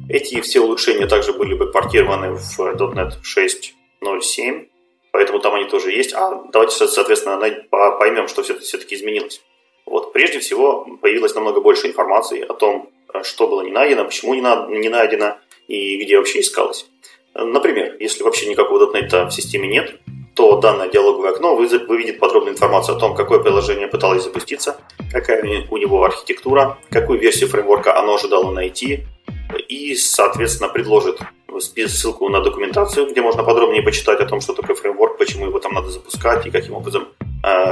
Эти 0.08 0.40
все 0.40 0.60
улучшения 0.60 1.06
также 1.06 1.32
были 1.32 1.54
бы 1.54 1.70
портированы 1.70 2.34
в 2.34 2.58
.NET 2.58 3.12
6.0.7, 3.22 4.68
поэтому 5.12 5.38
там 5.40 5.54
они 5.54 5.66
тоже 5.66 5.92
есть. 5.92 6.12
А 6.14 6.44
давайте, 6.52 6.86
соответственно, 6.86 7.38
поймем, 7.98 8.28
что 8.28 8.42
все-таки 8.42 8.94
изменилось. 8.94 9.42
Вот, 9.86 10.12
прежде 10.12 10.40
всего, 10.40 10.86
появилось 11.00 11.34
намного 11.34 11.60
больше 11.60 11.86
информации 11.86 12.40
о 12.40 12.54
том, 12.54 12.88
э, 12.88 12.93
что 13.22 13.46
было 13.46 13.62
не 13.62 13.70
найдено, 13.70 14.04
почему 14.04 14.34
не 14.34 14.88
найдено 14.88 15.36
и 15.68 16.02
где 16.02 16.18
вообще 16.18 16.40
искалось. 16.40 16.86
Например, 17.34 17.96
если 18.00 18.22
вообще 18.22 18.46
никакого 18.48 18.92
.NET 18.92 19.26
в 19.26 19.30
системе 19.30 19.68
нет, 19.68 19.94
то 20.34 20.56
данное 20.58 20.88
диалоговое 20.88 21.30
окно 21.30 21.54
выведет 21.54 22.18
подробную 22.18 22.54
информацию 22.54 22.96
о 22.96 23.00
том, 23.00 23.14
какое 23.14 23.38
приложение 23.38 23.86
пыталось 23.86 24.24
запуститься, 24.24 24.76
какая 25.12 25.66
у 25.70 25.76
него 25.76 26.02
архитектура, 26.04 26.78
какую 26.90 27.20
версию 27.20 27.48
фреймворка 27.48 27.96
оно 27.96 28.14
ожидало 28.16 28.50
найти, 28.50 29.04
и, 29.68 29.94
соответственно, 29.94 30.68
предложит 30.68 31.20
ссылку 31.86 32.28
на 32.28 32.40
документацию, 32.40 33.08
где 33.08 33.22
можно 33.22 33.44
подробнее 33.44 33.82
почитать 33.82 34.18
о 34.20 34.26
том, 34.26 34.40
что 34.40 34.54
такое 34.54 34.74
фреймворк, 34.74 35.18
почему 35.18 35.46
его 35.46 35.60
там 35.60 35.72
надо 35.72 35.90
запускать 35.90 36.44
и 36.46 36.50
каким 36.50 36.74
образом 36.74 37.08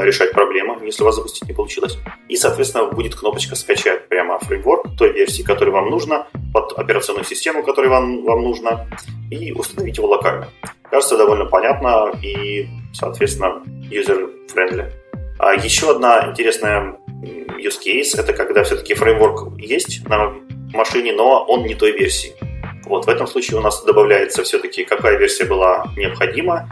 решать 0.03 0.33
проблемы, 0.33 0.85
если 0.85 1.03
у 1.03 1.07
вас 1.07 1.17
запустить 1.17 1.49
не 1.49 1.55
получилось. 1.55 1.97
И, 2.29 2.37
соответственно, 2.37 2.87
будет 2.87 3.15
кнопочка 3.15 3.57
«Скачать» 3.57 4.09
прямо 4.09 4.39
фреймворк 4.39 4.97
той 4.99 5.13
версии, 5.13 5.43
которая 5.43 5.75
вам 5.75 5.91
нужна, 5.91 6.27
под 6.53 6.73
операционную 6.79 7.25
систему, 7.25 7.63
которая 7.63 7.91
вам, 7.91 8.25
вам 8.25 8.43
нужна, 8.43 8.87
и 9.31 9.53
установить 9.53 9.97
его 9.97 10.09
локально. 10.09 10.49
Кажется, 10.91 11.17
довольно 11.17 11.47
понятно 11.47 12.13
и, 12.23 12.69
соответственно, 12.93 13.63
user-friendly. 13.91 14.93
А 15.39 15.55
еще 15.55 15.93
одна 15.93 16.31
интересная 16.31 16.99
use 17.59 17.79
case– 17.85 18.19
это 18.19 18.35
когда 18.35 18.65
все-таки 18.65 18.95
фреймворк 18.95 19.59
есть 19.59 20.07
на 20.07 20.35
машине, 20.75 21.13
но 21.13 21.45
он 21.45 21.65
не 21.65 21.75
той 21.75 21.93
версии. 21.93 22.35
Вот 22.85 23.07
в 23.07 23.09
этом 23.09 23.27
случае 23.27 23.59
у 23.59 23.63
нас 23.63 23.83
добавляется 23.85 24.43
все-таки, 24.43 24.85
какая 24.85 25.17
версия 25.17 25.45
была 25.45 25.87
необходима, 25.97 26.69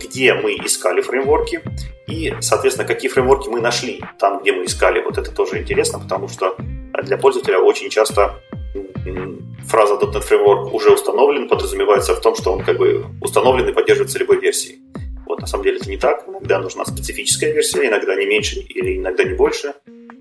где 0.00 0.34
мы 0.34 0.52
искали 0.52 1.00
фреймворки 1.00 1.62
и, 2.06 2.34
соответственно, 2.40 2.86
какие 2.86 3.10
фреймворки 3.10 3.48
мы 3.48 3.60
нашли 3.60 4.02
там, 4.18 4.40
где 4.40 4.52
мы 4.52 4.64
искали. 4.64 5.00
Вот 5.00 5.18
это 5.18 5.30
тоже 5.30 5.58
интересно, 5.58 5.98
потому 5.98 6.28
что 6.28 6.56
для 7.02 7.16
пользователя 7.16 7.58
очень 7.58 7.90
часто 7.90 8.40
фраза 9.66 9.94
.NET 9.94 10.22
Framework 10.28 10.70
уже 10.70 10.90
установлен 10.90 11.48
подразумевается 11.48 12.14
в 12.14 12.20
том, 12.20 12.34
что 12.36 12.52
он 12.52 12.62
как 12.64 12.76
бы 12.78 13.06
установлен 13.20 13.68
и 13.68 13.72
поддерживается 13.72 14.18
любой 14.18 14.40
версией. 14.40 14.80
Вот 15.26 15.40
на 15.40 15.46
самом 15.46 15.64
деле 15.64 15.78
это 15.78 15.88
не 15.88 15.96
так. 15.96 16.24
Иногда 16.28 16.58
нужна 16.58 16.84
специфическая 16.84 17.52
версия, 17.52 17.86
иногда 17.86 18.14
не 18.14 18.26
меньше 18.26 18.60
или 18.60 18.98
иногда 18.98 19.24
не 19.24 19.34
больше. 19.34 19.74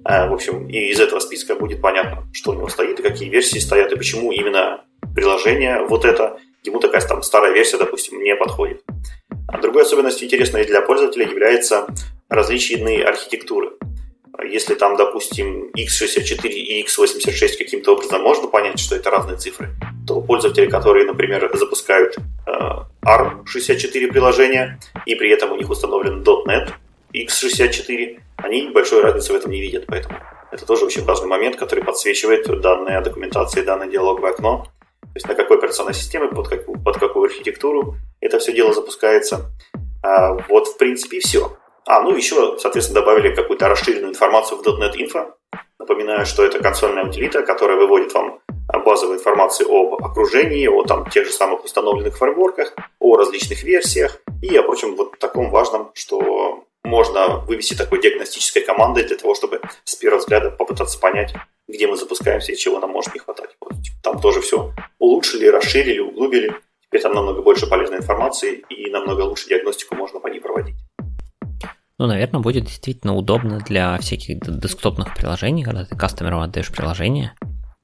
А, 0.05 0.27
в 0.27 0.33
общем, 0.33 0.67
и 0.67 0.89
из 0.89 0.99
этого 0.99 1.19
списка 1.19 1.55
будет 1.55 1.81
понятно, 1.81 2.23
что 2.33 2.51
у 2.51 2.53
него 2.55 2.67
стоит, 2.69 2.99
и 2.99 3.03
какие 3.03 3.29
версии 3.29 3.59
стоят, 3.59 3.91
и 3.91 3.95
почему 3.95 4.31
именно 4.31 4.83
приложение 5.15 5.85
вот 5.87 6.03
это, 6.03 6.39
ему 6.63 6.79
такая 6.79 7.01
там 7.01 7.23
старая 7.23 7.53
версия, 7.53 7.77
допустим, 7.77 8.21
не 8.21 8.35
подходит. 8.35 8.83
А 9.53 9.59
другой 9.59 9.83
особенностью 9.83 10.25
интересной 10.25 10.65
для 10.65 10.81
пользователя 10.81 11.29
является 11.29 11.85
различные 12.27 13.05
архитектуры. 13.05 13.73
Если 14.49 14.73
там, 14.73 14.97
допустим, 14.97 15.69
x64 15.77 16.47
и 16.47 16.83
x86 16.83 17.57
каким-то 17.59 17.93
образом 17.93 18.23
можно 18.23 18.47
понять, 18.47 18.79
что 18.79 18.95
это 18.95 19.11
разные 19.11 19.37
цифры, 19.37 19.69
то 20.07 20.21
пользователи, 20.21 20.65
которые, 20.65 21.05
например, 21.05 21.51
запускают 21.53 22.17
э, 22.17 22.51
ARM64 23.05 24.07
приложение, 24.07 24.79
и 25.05 25.13
при 25.13 25.29
этом 25.29 25.51
у 25.51 25.55
них 25.55 25.69
установлен 25.69 26.23
.NET 26.23 26.71
x64, 27.13 28.19
они 28.37 28.69
большой 28.69 29.03
разницы 29.03 29.33
в 29.33 29.35
этом 29.35 29.51
не 29.51 29.61
видят. 29.61 29.85
Поэтому 29.85 30.17
это 30.51 30.65
тоже 30.65 30.85
очень 30.85 31.05
важный 31.05 31.27
момент, 31.27 31.57
который 31.57 31.83
подсвечивает 31.83 32.45
данные 32.59 33.01
документации, 33.01 33.61
данное 33.61 33.87
диалоговое 33.87 34.31
окно. 34.31 34.65
То 35.03 35.15
есть 35.15 35.27
на 35.27 35.35
какой 35.35 35.57
операционной 35.57 35.93
системе, 35.93 36.27
под 36.27 36.47
какую, 36.47 36.81
под 36.81 36.97
какую 36.97 37.25
архитектуру 37.25 37.95
это 38.21 38.39
все 38.39 38.53
дело 38.53 38.73
запускается. 38.73 39.51
А, 40.01 40.33
вот, 40.49 40.67
в 40.67 40.77
принципе, 40.77 41.19
все. 41.19 41.57
А, 41.85 42.01
ну 42.01 42.15
еще, 42.15 42.57
соответственно, 42.59 43.01
добавили 43.01 43.35
какую-то 43.35 43.67
расширенную 43.67 44.11
информацию 44.11 44.57
в 44.57 44.67
.NET 44.67 44.95
Info. 44.95 45.33
Напоминаю, 45.79 46.25
что 46.25 46.43
это 46.43 46.59
консольная 46.59 47.05
утилита, 47.05 47.43
которая 47.43 47.77
выводит 47.77 48.13
вам 48.13 48.39
базовую 48.85 49.19
информацию 49.19 49.69
об 49.69 50.03
окружении, 50.03 50.67
о 50.67 50.83
там, 50.83 51.09
тех 51.09 51.25
же 51.25 51.31
самых 51.31 51.63
установленных 51.63 52.17
фреймворках, 52.17 52.73
о 52.99 53.17
различных 53.17 53.63
версиях 53.63 54.19
и 54.41 54.55
о 54.55 54.63
прочем 54.63 54.95
вот 54.95 55.19
таком 55.19 55.49
важном, 55.49 55.91
что 55.93 56.65
можно 56.83 57.39
вывести 57.47 57.75
такой 57.75 58.01
диагностической 58.01 58.61
командой 58.61 59.03
для 59.03 59.17
того, 59.17 59.35
чтобы 59.35 59.61
с 59.83 59.95
первого 59.95 60.19
взгляда 60.19 60.51
попытаться 60.51 60.99
понять, 60.99 61.33
где 61.67 61.87
мы 61.87 61.97
запускаемся 61.97 62.51
и 62.51 62.57
чего 62.57 62.79
нам 62.79 62.91
может 62.91 63.13
не 63.13 63.19
хватать. 63.19 63.55
Вот. 63.91 64.03
Там 64.03 64.21
тоже 64.21 64.41
все 64.41 64.73
улучшили, 64.99 65.47
расширили, 65.47 65.99
углубили. 65.99 66.53
Теперь 66.85 67.01
там 67.01 67.13
намного 67.13 67.41
больше 67.41 67.67
полезной 67.67 67.97
информации 67.97 68.63
и 68.69 68.89
намного 68.89 69.21
лучше 69.21 69.47
диагностику 69.49 69.95
можно 69.95 70.19
по 70.19 70.27
ней 70.27 70.39
проводить. 70.39 70.75
Ну, 71.99 72.07
наверное, 72.07 72.41
будет 72.41 72.65
действительно 72.65 73.15
удобно 73.15 73.59
для 73.59 73.97
всяких 73.99 74.39
десктопных 74.39 75.15
приложений, 75.15 75.63
когда 75.63 75.85
ты 75.85 75.95
кастомеру 75.95 76.39
отдаешь 76.39 76.71
приложение, 76.71 77.33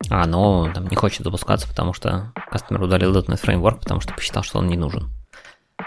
а 0.09 0.23
оно 0.23 0.71
там 0.73 0.87
не 0.87 0.95
хочет 0.95 1.23
запускаться, 1.23 1.67
потому 1.67 1.93
что 1.93 2.33
кастомер 2.51 2.81
удалил 2.81 3.15
.NET 3.15 3.41
Framework, 3.41 3.79
потому 3.81 4.01
что 4.01 4.13
посчитал, 4.13 4.43
что 4.43 4.59
он 4.59 4.67
не 4.67 4.77
нужен. 4.77 5.09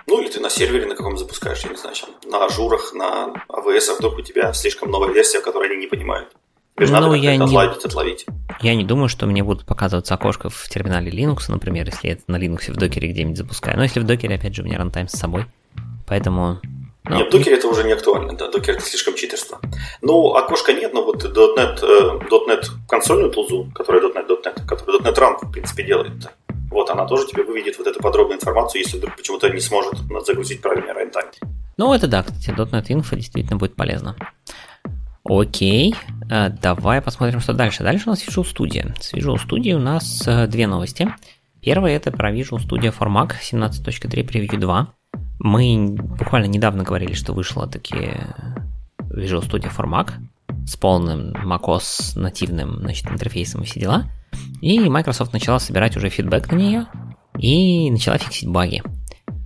Ну, 0.07 0.21
или 0.21 0.29
ты 0.29 0.41
на 0.41 0.51
сервере 0.51 0.87
на 0.87 0.95
каком 0.95 1.17
запускаешь, 1.17 1.63
я 1.65 1.71
не 1.71 1.77
знаю, 1.77 1.97
на 2.25 2.45
ажурах, 2.45 2.95
на 2.95 3.35
AWS, 3.49 3.91
а 3.91 3.95
вдруг 3.99 4.19
у 4.19 4.23
тебя 4.23 4.53
слишком 4.53 4.91
новая 4.91 5.13
версия, 5.13 5.41
которую 5.41 5.71
они 5.71 5.81
не 5.81 5.87
понимают. 5.87 6.35
Тебе 6.77 6.87
ну, 6.87 6.93
надо 6.93 7.15
я 7.15 7.37
не, 7.37 7.45
отладить, 7.45 7.85
отловить. 7.85 8.27
Я 8.61 8.75
не 8.75 8.85
думаю, 8.85 9.09
что 9.09 9.27
мне 9.27 9.43
будут 9.43 9.67
показываться 9.67 10.15
окошко 10.15 10.49
в 10.49 10.69
терминале 10.69 11.11
Linux, 11.11 11.45
например, 11.49 11.87
если 11.87 12.09
я 12.09 12.13
это 12.15 12.23
на 12.29 12.37
Linux 12.37 12.73
в 12.73 12.77
докере 12.77 13.09
где-нибудь 13.09 13.37
запускаю. 13.37 13.77
Но 13.77 13.83
если 13.83 14.01
в 14.01 14.05
докере, 14.05 14.37
опять 14.37 14.55
же, 14.55 14.63
у 14.63 14.65
меня 14.65 14.79
рантайм 14.79 15.09
с 15.09 15.13
собой. 15.13 15.47
Поэтому 16.07 16.61
но... 17.05 17.17
Нет, 17.17 17.29
в 17.29 17.31
докере 17.33 17.57
это 17.57 17.67
уже 17.67 17.83
не 17.83 17.93
актуально, 17.93 18.35
да, 18.35 18.49
докер 18.49 18.77
это 18.77 18.85
слишком 18.85 19.15
читерство. 19.15 19.61
Ну, 20.03 20.35
окошко 20.35 20.73
нет, 20.73 20.95
но 20.95 21.05
вот 21.05 21.25
.NET, 21.25 21.79
э, 21.83 22.19
.NET 22.31 22.67
консольную 22.89 23.31
тулзу, 23.31 23.69
которая 23.75 24.03
.NET, 24.03 24.29
.NET, 24.29 24.67
которая 24.67 25.01
.NET 25.01 25.19
Run, 25.19 25.49
в 25.49 25.51
принципе, 25.51 25.83
делает, 25.83 26.13
вот 26.71 26.91
она 26.91 27.05
тоже 27.05 27.27
тебе 27.27 27.43
выведет 27.43 27.77
вот 27.79 27.89
эту 27.89 28.01
подробную 28.01 28.39
информацию, 28.39 28.83
если 28.83 28.99
вдруг 28.99 29.17
почему-то 29.17 29.49
не 29.49 29.61
сможет 29.61 29.95
загрузить 30.25 30.63
правильный 30.63 30.93
рантайм. 30.93 31.27
Ну, 31.77 31.93
это 31.93 32.07
да, 32.07 32.23
кстати, 32.23 32.51
.NET 32.51 32.87
Info 32.87 33.17
действительно 33.17 33.57
будет 33.57 33.75
полезно. 33.75 34.17
Окей, 35.25 35.95
э, 36.31 36.51
давай 36.51 37.01
посмотрим, 37.01 37.41
что 37.41 37.53
дальше. 37.53 37.85
Дальше 37.85 38.05
у 38.07 38.11
нас 38.11 38.27
Visual 38.27 38.45
Studio. 38.45 38.93
С 39.01 39.15
Visual 39.15 39.37
Studio 39.37 39.75
у 39.75 39.79
нас 39.79 40.27
э, 40.27 40.47
две 40.49 40.67
новости. 40.67 41.09
Первая 41.61 41.97
это 41.97 42.11
про 42.11 42.33
Visual 42.33 42.59
Studio 42.59 42.93
for 42.97 43.09
Mac 43.09 43.35
17.3 43.41 44.27
Preview 44.27 44.59
2. 44.59 44.95
Мы 45.39 45.97
буквально 45.97 46.47
недавно 46.47 46.83
говорили, 46.83 47.13
что 47.13 47.33
вышло 47.33 47.69
таки 47.69 47.95
Visual 48.99 49.49
Studio 49.49 49.71
for 49.75 49.87
Mac 49.87 50.13
с 50.67 50.77
полным 50.77 51.33
macOS 51.33 52.19
нативным 52.19 52.79
значит, 52.81 53.11
интерфейсом 53.11 53.63
и 53.63 53.65
все 53.65 53.81
дела. 53.81 54.11
И 54.61 54.81
Microsoft 54.81 55.33
начала 55.33 55.61
собирать 55.61 55.97
уже 55.97 56.09
фидбэк 56.09 56.51
на 56.51 56.57
нее 56.57 56.87
и 57.39 57.91
начала 57.91 58.19
фиксить 58.19 58.49
баги. 58.49 58.83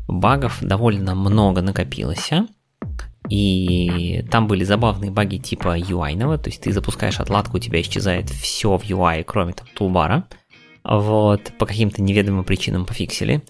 Багов 0.08 0.58
довольно 0.62 1.14
много 1.14 1.60
накопилось. 1.60 2.30
И 3.28 4.24
там 4.30 4.46
были 4.46 4.64
забавные 4.64 5.10
баги 5.10 5.38
типа 5.38 5.78
UI, 5.78 6.38
то 6.38 6.48
есть 6.48 6.62
ты 6.62 6.72
запускаешь 6.72 7.20
отладку, 7.20 7.56
у 7.56 7.60
тебя 7.60 7.80
исчезает 7.80 8.30
все 8.30 8.76
в 8.76 8.84
UI, 8.84 9.24
кроме 9.24 9.52
там 9.52 9.66
тулбара. 9.74 10.28
Вот, 10.84 11.52
по 11.58 11.66
каким-то 11.66 12.02
неведомым 12.02 12.44
причинам 12.44 12.86
пофиксили. 12.86 13.42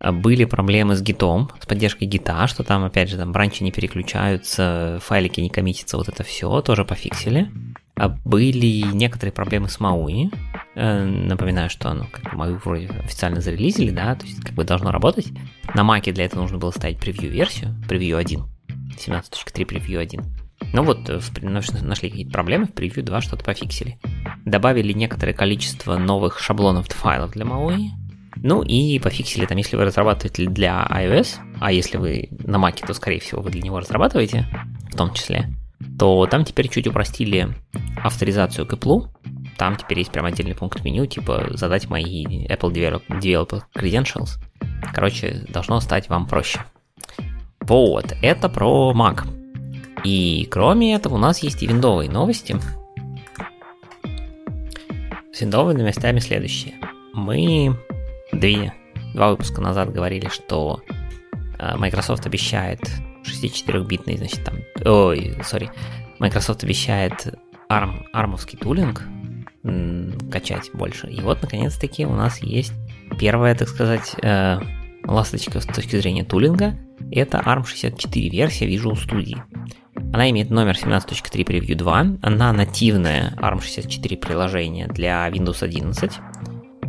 Были 0.00 0.44
проблемы 0.44 0.96
с 0.96 1.02
гитом, 1.02 1.50
с 1.60 1.66
поддержкой 1.66 2.04
гита, 2.04 2.46
что 2.46 2.62
там, 2.62 2.84
опять 2.84 3.08
же, 3.08 3.16
там 3.16 3.32
бранчи 3.32 3.64
не 3.64 3.72
переключаются, 3.72 4.98
файлики 5.02 5.40
не 5.40 5.48
коммитятся, 5.48 5.96
вот 5.96 6.08
это 6.08 6.22
все 6.22 6.60
тоже 6.60 6.84
пофиксили. 6.84 7.50
А 7.96 8.08
были 8.08 8.84
некоторые 8.92 9.32
проблемы 9.32 9.68
с 9.68 9.80
Мауи, 9.80 10.30
Э, 10.76 11.04
напоминаю, 11.04 11.70
что 11.70 11.90
оно 11.90 12.06
как 12.10 12.24
бы 12.24 12.36
мы 12.36 12.54
вроде 12.56 12.88
официально 12.88 13.40
зарелизили, 13.40 13.90
да, 13.90 14.14
то 14.16 14.26
есть 14.26 14.40
как 14.40 14.54
бы 14.54 14.64
должно 14.64 14.90
работать. 14.90 15.28
На 15.74 15.84
Маке 15.84 16.12
для 16.12 16.24
этого 16.24 16.42
нужно 16.42 16.58
было 16.58 16.72
ставить 16.72 16.98
превью-версию, 16.98 17.76
превью 17.88 18.16
1, 18.16 18.42
17.3 18.98 19.64
превью 19.64 20.00
1. 20.00 20.22
Ну 20.72 20.82
вот, 20.82 21.08
э, 21.08 21.20
нашли 21.42 22.10
какие-то 22.10 22.32
проблемы, 22.32 22.66
в 22.66 22.72
превью 22.72 23.04
2 23.04 23.20
что-то 23.20 23.44
пофиксили. 23.44 23.98
Добавили 24.44 24.92
некоторое 24.92 25.32
количество 25.32 25.96
новых 25.96 26.38
шаблонов 26.38 26.88
файлов 26.88 27.32
для 27.32 27.44
MAUI. 27.44 27.88
Ну 28.36 28.62
и 28.62 28.98
пофиксили 28.98 29.46
там, 29.46 29.58
если 29.58 29.76
вы 29.76 29.84
разрабатываете 29.84 30.46
для 30.46 30.86
iOS, 30.90 31.36
а 31.60 31.72
если 31.72 31.98
вы 31.98 32.28
на 32.30 32.56
Mac, 32.56 32.84
то, 32.84 32.92
скорее 32.92 33.20
всего, 33.20 33.40
вы 33.40 33.50
для 33.50 33.62
него 33.62 33.78
разрабатываете, 33.78 34.46
в 34.90 34.96
том 34.96 35.12
числе, 35.14 35.54
то 35.98 36.26
там 36.26 36.44
теперь 36.44 36.68
чуть 36.68 36.86
упростили 36.86 37.54
авторизацию 38.02 38.66
к 38.66 38.72
Apple. 38.72 39.08
Там 39.56 39.76
теперь 39.76 39.98
есть 39.98 40.10
прям 40.10 40.24
отдельный 40.24 40.54
пункт 40.54 40.84
меню, 40.84 41.06
типа 41.06 41.48
задать 41.50 41.88
мои 41.88 42.46
Apple 42.46 43.00
Developer 43.08 43.62
Credentials. 43.76 44.40
Короче, 44.92 45.44
должно 45.48 45.80
стать 45.80 46.08
вам 46.08 46.26
проще. 46.26 46.60
Вот, 47.66 48.14
это 48.20 48.50
про 48.50 48.92
Mac. 48.94 49.26
И 50.04 50.46
кроме 50.50 50.94
этого 50.94 51.14
у 51.14 51.18
нас 51.18 51.38
есть 51.38 51.62
и 51.62 51.66
виндовые 51.66 52.10
новости. 52.10 52.56
С 55.32 55.40
виндовыми 55.40 55.78
новостями 55.78 56.18
следующие. 56.18 56.74
Мы 57.14 57.74
две, 58.32 58.74
два 59.14 59.30
выпуска 59.30 59.62
назад 59.62 59.92
говорили, 59.92 60.28
что 60.28 60.82
э, 61.58 61.76
Microsoft 61.78 62.26
обещает 62.26 62.80
64-битный, 63.24 64.18
значит, 64.18 64.44
там, 64.44 64.56
ой, 64.84 65.34
сори, 65.42 65.70
Microsoft 66.18 66.64
обещает 66.64 67.34
ARM, 67.70 68.04
армовский 68.12 68.58
тулинг 68.58 69.02
качать 70.30 70.70
больше. 70.74 71.06
И 71.06 71.22
вот, 71.22 71.40
наконец-таки, 71.40 72.04
у 72.04 72.12
нас 72.12 72.42
есть 72.42 72.74
первая, 73.18 73.54
так 73.54 73.68
сказать, 73.68 74.14
э, 74.22 74.60
ласточка 75.04 75.60
с 75.60 75.66
точки 75.66 75.96
зрения 75.96 76.24
тулинга. 76.24 76.76
Это 77.10 77.38
ARM64 77.38 78.28
версия 78.30 78.66
Visual 78.66 78.94
Studio. 78.94 79.42
Она 80.12 80.30
имеет 80.30 80.50
номер 80.50 80.74
17.3 80.74 81.44
Preview 81.44 81.74
2. 81.74 82.06
Она 82.22 82.52
нативное 82.52 83.34
ARM64 83.38 84.16
приложение 84.16 84.86
для 84.86 85.28
Windows 85.28 85.62
11. 85.62 86.12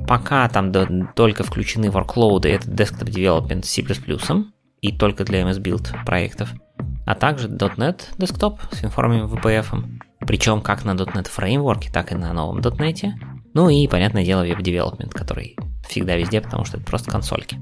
Пока 0.07 0.47
там 0.49 0.71
только 1.15 1.43
включены 1.43 1.85
workload, 1.85 2.47
это 2.47 2.69
Desktop 2.69 3.09
Development 3.09 3.63
с 3.63 3.69
C++ 3.69 3.83
и 4.81 4.91
только 4.95 5.23
для 5.23 5.41
MS 5.41 5.61
Build 5.61 6.05
проектов, 6.05 6.53
а 7.07 7.15
также 7.15 7.47
.NET 7.47 8.01
Desktop 8.17 8.59
с 8.71 8.83
информами 8.83 9.27
VPF, 9.27 9.83
причем 10.27 10.61
как 10.61 10.85
на 10.85 10.91
.NET 10.91 11.27
фреймворке, 11.27 11.91
так 11.91 12.11
и 12.11 12.15
на 12.15 12.33
новом 12.33 12.59
.NET, 12.59 13.13
ну 13.55 13.69
и, 13.69 13.87
понятное 13.87 14.23
дело, 14.23 14.45
Development, 14.45 15.09
который 15.09 15.55
всегда 15.87 16.15
везде, 16.15 16.41
потому 16.41 16.65
что 16.65 16.77
это 16.77 16.85
просто 16.85 17.09
консольки. 17.09 17.57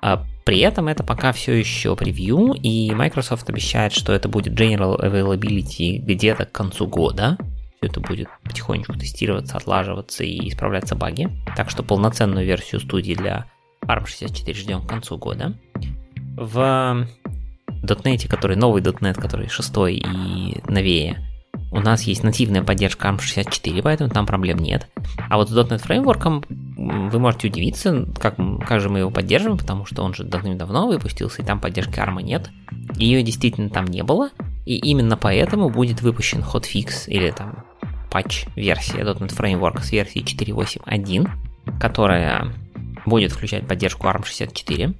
А 0.00 0.24
при 0.44 0.60
этом 0.60 0.88
это 0.88 1.04
пока 1.04 1.32
все 1.32 1.52
еще 1.52 1.94
превью, 1.94 2.54
и 2.54 2.90
Microsoft 2.92 3.48
обещает, 3.50 3.92
что 3.92 4.12
это 4.12 4.28
будет 4.28 4.58
General 4.58 4.98
Availability 4.98 5.98
где-то 5.98 6.46
к 6.46 6.52
концу 6.52 6.86
года. 6.86 7.36
Все 7.76 7.90
это 7.90 8.00
будет 8.00 8.28
потихонечку 8.44 8.94
тестироваться, 8.94 9.56
отлаживаться 9.56 10.24
и 10.24 10.48
исправляться 10.48 10.96
баги. 10.96 11.28
Так 11.56 11.70
что 11.70 11.82
полноценную 11.82 12.46
версию 12.46 12.80
студии 12.80 13.14
для 13.14 13.46
ARM64 13.84 14.54
ждем 14.54 14.82
к 14.82 14.88
концу 14.88 15.18
года. 15.18 15.54
В 16.36 17.06
.NET, 17.82 18.28
который 18.28 18.56
новый 18.56 18.82
.NET, 18.82 19.14
который 19.14 19.48
шестой 19.48 19.96
и 19.96 20.60
новее, 20.66 21.24
у 21.70 21.80
нас 21.80 22.04
есть 22.04 22.22
нативная 22.22 22.62
поддержка 22.62 23.08
ARM64, 23.08 23.82
поэтому 23.82 24.10
там 24.10 24.26
проблем 24.26 24.58
нет. 24.58 24.88
А 25.28 25.36
вот 25.36 25.50
с 25.50 25.56
.NET 25.56 25.78
фреймворком 25.78 26.44
вы 26.88 27.18
можете 27.18 27.48
удивиться, 27.48 28.06
как, 28.18 28.36
как 28.66 28.80
же 28.80 28.88
мы 28.88 29.00
его 29.00 29.10
поддерживаем, 29.10 29.58
потому 29.58 29.84
что 29.84 30.02
он 30.02 30.14
же 30.14 30.24
давным-давно 30.24 30.88
выпустился, 30.88 31.42
и 31.42 31.44
там 31.44 31.60
поддержки 31.60 31.98
ARM 31.98 32.22
нет. 32.22 32.50
Ее 32.94 33.22
действительно 33.22 33.70
там 33.70 33.84
не 33.86 34.02
было, 34.02 34.30
и 34.64 34.76
именно 34.76 35.16
поэтому 35.16 35.70
будет 35.70 36.02
выпущен 36.02 36.40
hotfix 36.40 37.06
или 37.06 37.30
там 37.30 37.64
патч-версия 38.10 39.02
.NET 39.02 39.36
Framework 39.36 39.82
с 39.82 39.92
версией 39.92 40.24
4.8.1, 40.24 41.28
которая 41.78 42.52
будет 43.06 43.32
включать 43.32 43.66
поддержку 43.66 44.06
ARM64. 44.06 44.94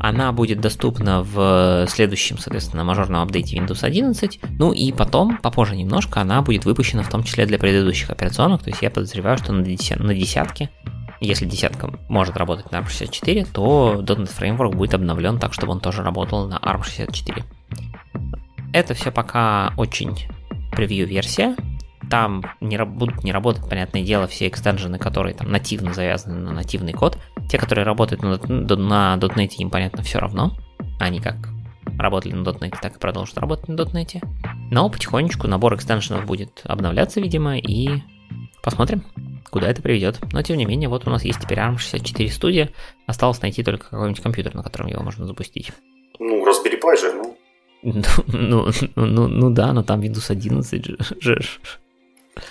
Она 0.00 0.30
будет 0.32 0.60
доступна 0.60 1.22
в 1.22 1.86
следующем, 1.88 2.38
соответственно, 2.38 2.84
мажорном 2.84 3.22
апдейте 3.22 3.56
Windows 3.56 3.82
11. 3.82 4.40
Ну 4.58 4.72
и 4.72 4.92
потом, 4.92 5.38
попозже 5.38 5.74
немножко, 5.74 6.20
она 6.20 6.40
будет 6.40 6.64
выпущена 6.64 7.02
в 7.02 7.10
том 7.10 7.24
числе 7.24 7.46
для 7.46 7.58
предыдущих 7.58 8.10
операционных. 8.10 8.62
То 8.62 8.70
есть 8.70 8.80
я 8.82 8.90
подозреваю, 8.90 9.38
что 9.38 9.52
на, 9.52 9.62
десят, 9.64 9.98
на 9.98 10.14
десятке, 10.14 10.70
если 11.20 11.46
десятка 11.46 11.90
может 12.08 12.36
работать 12.36 12.70
на 12.72 12.78
ARM64, 12.78 13.48
то 13.52 14.02
.NET 14.02 14.30
Framework 14.38 14.74
будет 14.74 14.94
обновлен 14.94 15.38
так, 15.38 15.52
чтобы 15.52 15.72
он 15.72 15.80
тоже 15.80 16.02
работал 16.02 16.46
на 16.46 16.56
ARM64. 16.56 17.42
Это 18.72 18.94
все 18.94 19.10
пока 19.10 19.72
очень 19.76 20.26
превью-версия, 20.72 21.56
там 22.10 22.42
не, 22.60 22.82
будут 22.84 23.24
не 23.24 23.32
работать, 23.32 23.68
понятное 23.68 24.02
дело, 24.02 24.26
все 24.26 24.48
экстенжены, 24.48 24.98
которые 24.98 25.34
там 25.34 25.50
нативно 25.50 25.92
завязаны 25.92 26.36
на 26.36 26.52
нативный 26.52 26.92
код. 26.92 27.18
Те, 27.50 27.58
которые 27.58 27.84
работают 27.84 28.22
на, 28.22 28.38
на 28.76 29.16
.NET, 29.18 29.54
им, 29.58 29.70
понятно, 29.70 30.02
все 30.02 30.18
равно. 30.18 30.56
Они 30.98 31.20
как 31.20 31.36
работали 31.98 32.32
на 32.32 32.48
.NET, 32.48 32.76
так 32.80 32.96
и 32.96 32.98
продолжат 32.98 33.38
работать 33.38 33.68
на 33.68 33.74
.NET. 33.74 34.22
Но 34.70 34.88
потихонечку 34.88 35.48
набор 35.48 35.74
экстеншенов 35.74 36.26
будет 36.26 36.62
обновляться, 36.64 37.20
видимо, 37.20 37.58
и 37.58 38.02
посмотрим, 38.70 39.02
куда 39.50 39.68
это 39.68 39.80
приведет. 39.80 40.18
Но, 40.32 40.42
тем 40.42 40.58
не 40.58 40.66
менее, 40.66 40.88
вот 40.88 41.06
у 41.06 41.10
нас 41.10 41.24
есть 41.24 41.40
теперь 41.40 41.58
ARM64 41.58 42.26
Studio. 42.26 42.68
Осталось 43.06 43.40
найти 43.40 43.62
только 43.62 43.88
какой-нибудь 43.88 44.22
компьютер, 44.22 44.54
на 44.54 44.62
котором 44.62 44.88
его 44.88 45.02
можно 45.02 45.26
запустить. 45.26 45.72
Ну, 46.18 46.46
Raspberry 46.46 46.78
Pi 46.80 46.96
же, 46.96 47.12
ну. 47.14 47.36
Ну, 47.82 48.02
ну, 48.26 48.68
ну, 48.96 49.28
ну 49.28 49.50
да, 49.50 49.72
но 49.72 49.82
там 49.82 50.00
Windows 50.00 50.30
11 50.30 50.84
же. 51.20 51.40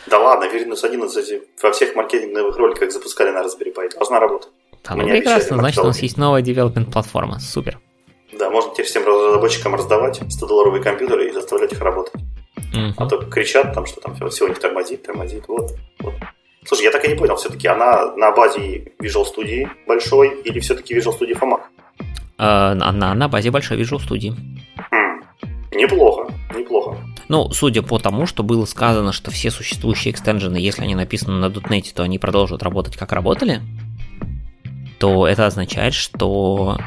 Да 0.08 0.20
ладно, 0.20 0.44
Windows 0.54 0.84
11 0.84 1.42
во 1.64 1.72
всех 1.72 1.96
маркетинговых 1.96 2.58
роликах 2.58 2.92
запускали 2.92 3.30
на 3.30 3.42
Raspberry 3.42 3.74
Pi. 3.74 3.94
Должна 3.94 4.20
работать. 4.20 4.50
Да, 4.84 4.96
ну 4.96 5.08
прекрасно, 5.08 5.58
значит, 5.58 5.80
у 5.82 5.88
нас 5.88 6.02
есть 6.02 6.18
новая 6.18 6.42
девелопмент 6.42 6.92
платформа. 6.92 7.40
Супер. 7.40 7.80
Да, 8.38 8.50
можно 8.50 8.74
теперь 8.74 8.86
всем 8.86 9.06
разработчикам 9.06 9.76
раздавать 9.76 10.20
100-долларовые 10.20 10.84
компьютеры 10.84 11.30
и 11.30 11.32
заставлять 11.32 11.72
их 11.72 11.80
работать. 11.80 12.14
Mm-hmm. 12.58 12.94
А 12.98 13.06
то 13.06 13.18
кричат 13.24 13.74
там, 13.74 13.86
что 13.86 14.02
там 14.02 14.14
них 14.14 14.60
тормозит, 14.60 15.04
тормозит, 15.04 15.48
вот, 15.48 15.72
вот. 16.00 16.14
Слушай, 16.66 16.84
я 16.84 16.92
так 16.92 17.06
и 17.06 17.08
не 17.08 17.16
понял, 17.16 17.36
все-таки 17.38 17.68
она 17.68 18.14
на 18.16 18.32
базе 18.32 18.92
Visual 19.00 19.24
Studio 19.24 19.70
большой 19.88 20.42
или 20.42 20.60
все-таки 20.60 20.96
Visual 20.96 21.18
Studio 21.18 21.40
for 21.40 21.50
Mac? 21.50 21.62
Uh, 22.38 22.78
она 22.82 23.14
на 23.14 23.28
базе 23.30 23.52
большой 23.52 23.80
Visual 23.82 24.00
Studio. 24.00 24.36
Хм, 24.92 25.24
неплохо, 25.72 26.32
неплохо. 26.54 26.98
Ну, 27.30 27.50
судя 27.52 27.82
по 27.82 28.00
тому, 28.00 28.26
что 28.26 28.44
было 28.44 28.66
сказано, 28.66 29.12
что 29.12 29.32
все 29.32 29.50
существующие 29.50 30.12
экстенжены, 30.14 30.58
если 30.58 30.84
они 30.84 30.96
написаны 30.96 31.38
на 31.40 31.48
.NET, 31.48 31.94
то 31.96 32.04
они 32.04 32.20
продолжат 32.20 32.64
работать 32.64 32.98
как 32.98 33.12
работали, 33.12 33.62
то 35.00 35.28
это 35.28 35.46
означает, 35.46 35.94
что 35.94 36.78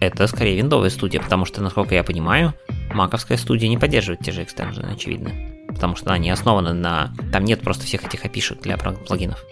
это 0.00 0.26
скорее 0.26 0.56
виндовая 0.56 0.90
студия, 0.90 1.20
потому 1.20 1.44
что, 1.44 1.62
насколько 1.62 1.94
я 1.94 2.04
понимаю, 2.04 2.54
маковская 2.92 3.38
студия 3.38 3.68
не 3.68 3.78
поддерживает 3.78 4.20
те 4.20 4.32
же 4.32 4.42
экстенжены, 4.42 4.92
очевидно. 4.92 5.30
Потому 5.68 5.96
что 5.96 6.12
они 6.12 6.30
основаны 6.30 6.72
на... 6.72 7.12
Там 7.32 7.44
нет 7.44 7.60
просто 7.60 7.84
всех 7.84 8.04
этих 8.04 8.24
опишек 8.24 8.60
для 8.60 8.76
плагинов. 8.78 9.44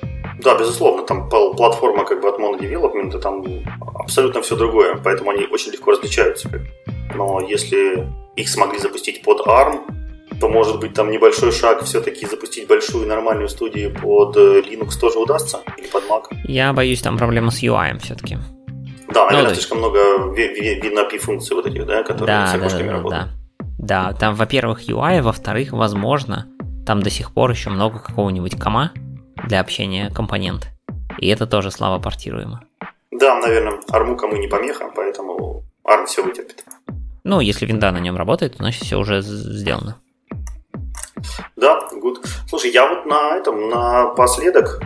Да, 0.43 0.59
безусловно, 0.59 1.07
там 1.07 1.29
платформа 1.29 2.05
как 2.05 2.21
бы 2.21 2.29
от 2.29 2.39
Development, 2.61 3.19
там 3.21 3.45
абсолютно 3.99 4.43
все 4.43 4.57
другое, 4.57 4.97
поэтому 4.97 5.31
они 5.31 5.45
очень 5.47 5.73
легко 5.73 5.93
различаются. 5.93 6.51
Но 7.15 7.41
если 7.41 8.09
их 8.37 8.49
смогли 8.49 8.79
запустить 8.79 9.23
под 9.23 9.47
ARM, 9.47 9.83
то, 10.41 10.49
может 10.49 10.81
быть, 10.81 10.95
там 10.95 11.11
небольшой 11.11 11.53
шаг 11.53 11.85
все-таки 11.85 12.27
запустить 12.27 12.67
большую 12.67 13.07
нормальную 13.07 13.49
студию 13.49 13.95
под 13.95 14.37
э, 14.37 14.63
Linux 14.63 14.99
тоже 15.01 15.19
удастся? 15.19 15.61
Или 15.79 15.87
под 15.87 16.05
Mac? 16.09 16.25
Я 16.45 16.73
боюсь, 16.73 17.03
там 17.03 17.17
проблема 17.17 17.51
с 17.51 17.63
UI 17.63 17.99
все-таки. 18.01 18.39
Да, 19.09 19.27
наверное, 19.27 19.51
ну, 19.51 19.55
слишком 19.55 19.79
много 19.79 19.99
WinAPI 20.35 21.19
функций 21.19 21.55
вот 21.55 21.67
этих, 21.67 21.87
да, 21.87 22.03
которые 22.03 22.27
да, 22.27 22.47
все 22.47 22.59
да, 22.59 22.69
да, 22.69 22.93
работают. 22.93 23.29
Да. 23.79 24.11
да, 24.11 24.13
там, 24.19 24.35
во-первых, 24.35 24.89
UI, 24.89 25.23
во-вторых, 25.23 25.73
возможно, 25.73 26.47
там 26.87 27.03
до 27.03 27.11
сих 27.11 27.33
пор 27.33 27.51
еще 27.51 27.71
много 27.71 27.99
какого-нибудь 27.99 28.59
кома 28.59 28.93
для 29.47 29.61
общения 29.61 30.11
компонент. 30.11 30.69
И 31.19 31.29
это 31.29 31.47
тоже 31.47 31.71
слабо 31.71 32.03
портируемо. 32.03 32.63
Да, 33.11 33.39
наверное, 33.41 33.81
арму 33.91 34.17
кому 34.17 34.37
не 34.37 34.49
помеха, 34.49 34.91
поэтому 34.95 35.65
ARM 35.87 36.07
все 36.07 36.23
вытерпит. 36.23 36.65
Ну, 37.23 37.41
если 37.41 37.67
винда 37.67 37.91
на 37.91 37.99
нем 37.99 38.17
работает, 38.17 38.57
значит 38.57 38.83
все 38.83 38.99
уже 38.99 39.23
сделано. 39.23 39.97
Да, 41.57 41.89
good. 41.93 42.27
Слушай, 42.49 42.73
я 42.73 42.89
вот 42.89 43.07
на 43.07 43.37
этом, 43.37 43.71
напоследок, 43.71 44.81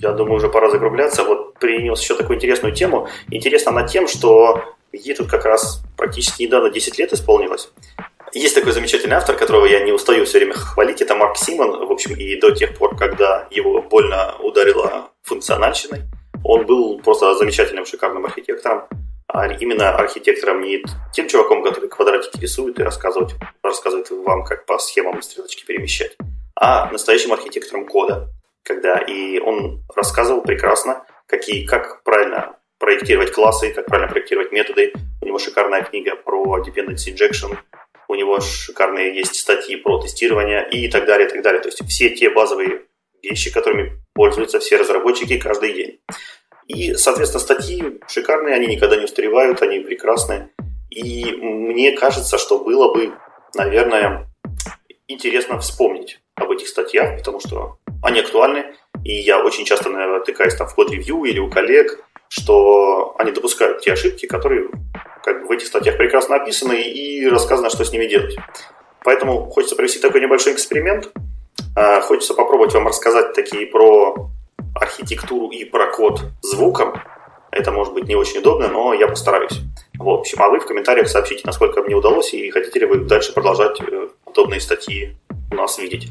я 0.00 0.12
думаю, 0.12 0.36
уже 0.36 0.48
пора 0.48 0.70
закругляться, 0.70 1.24
вот 1.24 1.54
принес 1.54 2.00
еще 2.00 2.14
такую 2.14 2.36
интересную 2.36 2.74
тему. 2.74 3.08
Интересна 3.30 3.72
она 3.72 3.86
тем, 3.86 4.08
что 4.08 4.62
ей 4.92 5.14
тут 5.14 5.28
как 5.28 5.44
раз 5.44 5.82
практически 5.96 6.44
недавно 6.44 6.70
10 6.70 6.98
лет 6.98 7.12
исполнилось. 7.12 7.70
Есть 8.32 8.56
такой 8.56 8.72
замечательный 8.72 9.14
автор, 9.14 9.36
которого 9.36 9.64
я 9.64 9.80
не 9.80 9.92
устаю 9.92 10.24
все 10.24 10.38
время 10.38 10.54
хвалить, 10.54 11.00
это 11.00 11.14
Марк 11.14 11.36
Симон, 11.36 11.86
в 11.86 11.92
общем, 11.92 12.16
и 12.16 12.34
до 12.40 12.50
тех 12.50 12.76
пор, 12.76 12.96
когда 12.96 13.46
его 13.50 13.80
больно 13.80 14.34
ударила 14.40 15.10
функциональщиной. 15.22 16.02
Он 16.42 16.66
был 16.66 17.00
просто 17.00 17.34
замечательным, 17.36 17.86
шикарным 17.86 18.24
архитектором. 18.24 18.84
А 19.28 19.46
именно 19.46 19.96
архитектором 19.96 20.62
не 20.62 20.82
тем 21.12 21.28
чуваком, 21.28 21.62
который 21.62 21.88
квадратики 21.88 22.40
рисует 22.40 22.78
и 22.78 22.82
рассказывает, 22.82 23.32
рассказывает 23.62 24.10
вам, 24.10 24.44
как 24.44 24.66
по 24.66 24.78
схемам 24.78 25.22
стрелочки 25.22 25.64
перемещать, 25.64 26.16
а 26.54 26.90
настоящим 26.90 27.32
архитектором 27.32 27.86
кода. 27.86 28.28
Когда 28.64 28.98
и 28.98 29.38
он 29.38 29.84
рассказывал 29.94 30.42
прекрасно, 30.42 31.04
какие, 31.26 31.64
как 31.66 32.02
правильно 32.02 32.56
проектировать 32.78 33.32
классы, 33.32 33.72
как 33.72 33.86
правильно 33.86 34.10
проектировать 34.10 34.52
методы. 34.52 34.92
У 35.22 35.26
него 35.26 35.38
шикарная 35.38 35.82
книга 35.82 36.16
про 36.16 36.58
dependency 36.60 37.14
injection, 37.14 37.56
у 38.08 38.14
него 38.14 38.40
шикарные 38.40 39.14
есть 39.14 39.36
статьи 39.36 39.76
про 39.76 40.00
тестирование 40.00 40.68
и 40.70 40.88
так 40.88 41.06
далее, 41.06 41.26
и 41.26 41.30
так 41.30 41.42
далее. 41.42 41.62
То 41.62 41.68
есть 41.68 41.82
все 41.88 42.10
те 42.10 42.30
базовые 42.30 42.82
вещи, 43.22 43.52
которыми 43.52 43.92
пользуются 44.14 44.60
все 44.60 44.76
разработчики 44.76 45.38
каждый 45.38 45.72
день. 45.72 46.00
И, 46.66 46.94
соответственно, 46.94 47.40
статьи 47.40 48.00
шикарные, 48.06 48.54
они 48.54 48.66
никогда 48.66 48.96
не 48.96 49.04
устаревают, 49.04 49.62
они 49.62 49.80
прекрасные. 49.80 50.50
И 50.90 51.24
мне 51.40 51.92
кажется, 51.92 52.38
что 52.38 52.58
было 52.58 52.92
бы, 52.92 53.12
наверное, 53.54 54.26
интересно 55.08 55.58
вспомнить 55.58 56.20
об 56.36 56.50
этих 56.50 56.68
статьях, 56.68 57.18
потому 57.18 57.40
что 57.40 57.78
они 58.04 58.20
актуальны. 58.20 58.74
И 59.02 59.12
я 59.12 59.42
очень 59.42 59.64
часто 59.64 59.90
натыкаюсь 59.90 60.54
там 60.54 60.68
в 60.68 60.74
код-ревью 60.74 61.24
или 61.24 61.38
у 61.38 61.50
коллег, 61.50 62.04
что 62.28 63.14
они 63.18 63.32
допускают 63.32 63.80
те 63.80 63.92
ошибки, 63.92 64.26
которые 64.26 64.68
как 65.22 65.42
бы, 65.42 65.48
в 65.48 65.50
этих 65.50 65.66
статьях 65.66 65.96
прекрасно 65.96 66.36
описаны 66.36 66.80
и 66.80 67.26
рассказано, 67.28 67.70
что 67.70 67.84
с 67.84 67.92
ними 67.92 68.06
делать. 68.06 68.36
Поэтому 69.02 69.50
хочется 69.50 69.76
провести 69.76 69.98
такой 69.98 70.20
небольшой 70.20 70.54
эксперимент. 70.54 71.10
А, 71.76 72.00
хочется 72.00 72.34
попробовать 72.34 72.74
вам 72.74 72.86
рассказать 72.86 73.34
такие 73.34 73.66
про 73.66 74.30
архитектуру 74.74 75.48
и 75.48 75.64
про 75.64 75.90
код 75.90 76.22
звуком. 76.42 76.94
Это 77.50 77.70
может 77.70 77.94
быть 77.94 78.08
не 78.08 78.16
очень 78.16 78.38
удобно, 78.40 78.68
но 78.68 78.94
я 78.94 79.06
постараюсь. 79.06 79.60
В 79.98 80.08
общем, 80.08 80.42
а 80.42 80.48
вы 80.48 80.58
в 80.58 80.66
комментариях 80.66 81.08
сообщите, 81.08 81.42
насколько 81.44 81.82
мне 81.82 81.94
удалось, 81.94 82.34
и 82.34 82.50
хотите 82.50 82.80
ли 82.80 82.86
вы 82.86 82.96
дальше 83.04 83.32
продолжать 83.32 83.80
э, 83.80 84.08
подобные 84.24 84.60
статьи 84.60 85.16
у 85.52 85.54
нас 85.54 85.78
видеть. 85.78 86.08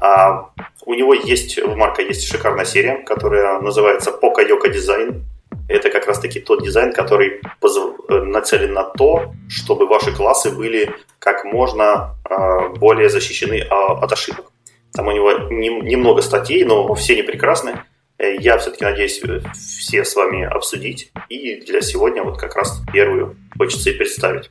А 0.00 0.50
у 0.86 0.94
него 0.94 1.14
есть, 1.14 1.58
у 1.58 1.74
Марка 1.76 2.02
есть 2.02 2.26
шикарная 2.26 2.64
серия, 2.64 2.96
которая 2.96 3.60
называется 3.60 4.10
Poca 4.10 4.46
Yoka 4.46 4.70
Design 4.72 5.22
это 5.70 5.88
как 5.88 6.06
раз-таки 6.06 6.40
тот 6.40 6.64
дизайн, 6.64 6.92
который 6.92 7.40
э, 7.40 8.14
нацелен 8.22 8.72
на 8.72 8.82
то, 8.82 9.32
чтобы 9.48 9.86
ваши 9.86 10.12
классы 10.12 10.50
были 10.50 10.92
как 11.20 11.44
можно 11.44 12.16
а, 12.24 12.70
более 12.70 13.08
защищены 13.08 13.66
а, 13.70 13.92
от 13.92 14.12
ошибок. 14.12 14.50
Там 14.92 15.06
у 15.06 15.12
него 15.12 15.32
немного 15.32 16.22
статей, 16.22 16.64
но 16.64 16.92
все 16.94 17.12
они 17.12 17.22
прекрасны. 17.22 17.84
Э, 18.18 18.34
я 18.34 18.58
все-таки 18.58 18.84
надеюсь 18.84 19.20
э, 19.22 19.42
все 19.54 20.04
с 20.04 20.16
вами 20.16 20.44
обсудить. 20.44 21.12
И 21.28 21.60
для 21.60 21.82
сегодня 21.82 22.24
вот 22.24 22.38
как 22.38 22.56
раз 22.56 22.82
первую 22.92 23.36
хочется 23.56 23.90
и 23.90 23.94
представить. 23.94 24.50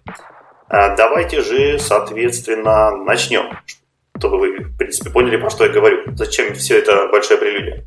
Давайте 0.70 1.42
же, 1.42 1.80
соответственно, 1.80 2.96
начнем, 2.96 3.58
чтобы 4.20 4.38
вы, 4.38 4.58
в 4.60 4.78
принципе, 4.78 5.10
поняли, 5.10 5.38
про 5.38 5.50
что 5.50 5.66
я 5.66 5.72
говорю. 5.72 6.04
Зачем 6.16 6.54
все 6.54 6.78
это 6.78 7.08
большое 7.08 7.40
прелюдия. 7.40 7.86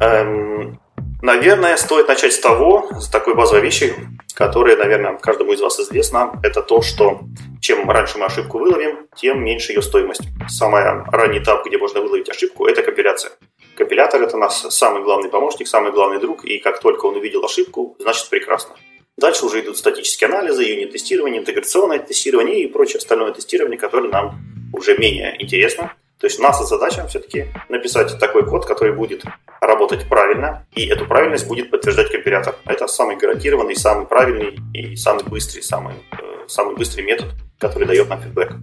Эм, 0.00 0.80
Наверное, 1.22 1.76
стоит 1.76 2.08
начать 2.08 2.34
с 2.34 2.38
того, 2.38 2.88
с 3.00 3.08
такой 3.08 3.34
базовой 3.34 3.62
вещи, 3.62 3.94
которая, 4.34 4.76
наверное, 4.76 5.16
каждому 5.16 5.52
из 5.54 5.60
вас 5.60 5.80
известна. 5.80 6.38
Это 6.42 6.62
то, 6.62 6.82
что 6.82 7.20
чем 7.60 7.90
раньше 7.90 8.18
мы 8.18 8.26
ошибку 8.26 8.58
выловим, 8.58 9.08
тем 9.16 9.42
меньше 9.42 9.72
ее 9.72 9.82
стоимость. 9.82 10.20
Самый 10.48 10.82
ранний 10.82 11.38
этап, 11.38 11.66
где 11.66 11.78
можно 11.78 12.00
выловить 12.02 12.28
ошибку, 12.28 12.66
это 12.66 12.82
компиляция. 12.82 13.32
Компилятор– 13.76 14.22
это 14.22 14.36
наш 14.36 14.52
самый 14.52 15.02
главный 15.02 15.30
помощник, 15.30 15.68
самый 15.68 15.90
главный 15.90 16.20
друг, 16.20 16.44
и 16.44 16.58
как 16.58 16.80
только 16.80 17.06
он 17.06 17.16
увидел 17.16 17.44
ошибку, 17.44 17.96
значит 17.98 18.28
прекрасно. 18.28 18.76
Дальше 19.16 19.46
уже 19.46 19.60
идут 19.60 19.78
статические 19.78 20.28
анализы, 20.28 20.64
юнит-тестирование, 20.64 21.40
интеграционное 21.40 21.98
тестирование 21.98 22.62
и 22.62 22.66
прочее 22.66 22.98
остальное 22.98 23.32
тестирование, 23.32 23.78
которое 23.78 24.10
нам 24.10 24.36
уже 24.76 24.96
менее 24.96 25.42
интересно– 25.42 25.92
то 26.18 26.26
есть 26.26 26.38
наша 26.40 26.64
задача 26.64 27.06
все-таки 27.08 27.48
написать 27.68 28.18
такой 28.18 28.46
код, 28.46 28.64
который 28.64 28.94
будет 28.94 29.22
работать 29.60 30.08
правильно, 30.08 30.66
и 30.74 30.86
эту 30.86 31.06
правильность 31.06 31.46
будет 31.46 31.70
подтверждать 31.70 32.10
компилятор. 32.10 32.56
Это 32.64 32.86
самый 32.86 33.16
гарантированный, 33.16 33.76
самый 33.76 34.06
правильный 34.06 34.58
и 34.72 34.96
самый 34.96 35.24
быстрый, 35.24 35.60
самый, 35.60 35.94
э, 36.12 36.48
самый 36.48 36.74
быстрый 36.74 37.02
метод, 37.02 37.28
который 37.58 37.86
дает 37.86 38.08
нам 38.08 38.22
фидбэк. 38.22 38.54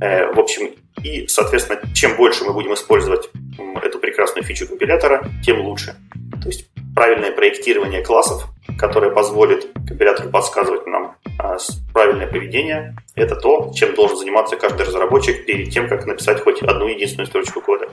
Э, 0.00 0.32
в 0.32 0.38
общем, 0.38 0.70
и, 1.02 1.26
соответственно, 1.26 1.80
чем 1.94 2.16
больше 2.16 2.44
мы 2.44 2.52
будем 2.52 2.74
использовать 2.74 3.28
эту 3.82 3.98
прекрасную 3.98 4.44
фичу 4.44 4.68
компилятора, 4.68 5.26
тем 5.44 5.62
лучше. 5.62 5.96
То 6.40 6.48
есть 6.48 6.68
правильное 6.94 7.32
проектирование 7.32 8.04
классов, 8.04 8.44
которое 8.78 9.10
позволит 9.10 9.66
компилятору 9.88 10.30
подсказывать 10.30 10.86
нам 10.86 11.16
правильное 11.92 12.26
поведение, 12.26 12.96
это 13.14 13.36
то, 13.36 13.72
чем 13.74 13.94
должен 13.94 14.16
заниматься 14.16 14.56
каждый 14.56 14.86
разработчик 14.86 15.44
перед 15.46 15.70
тем, 15.70 15.88
как 15.88 16.06
написать 16.06 16.40
хоть 16.40 16.62
одну 16.62 16.88
единственную 16.88 17.26
строчку 17.26 17.60
кода. 17.60 17.88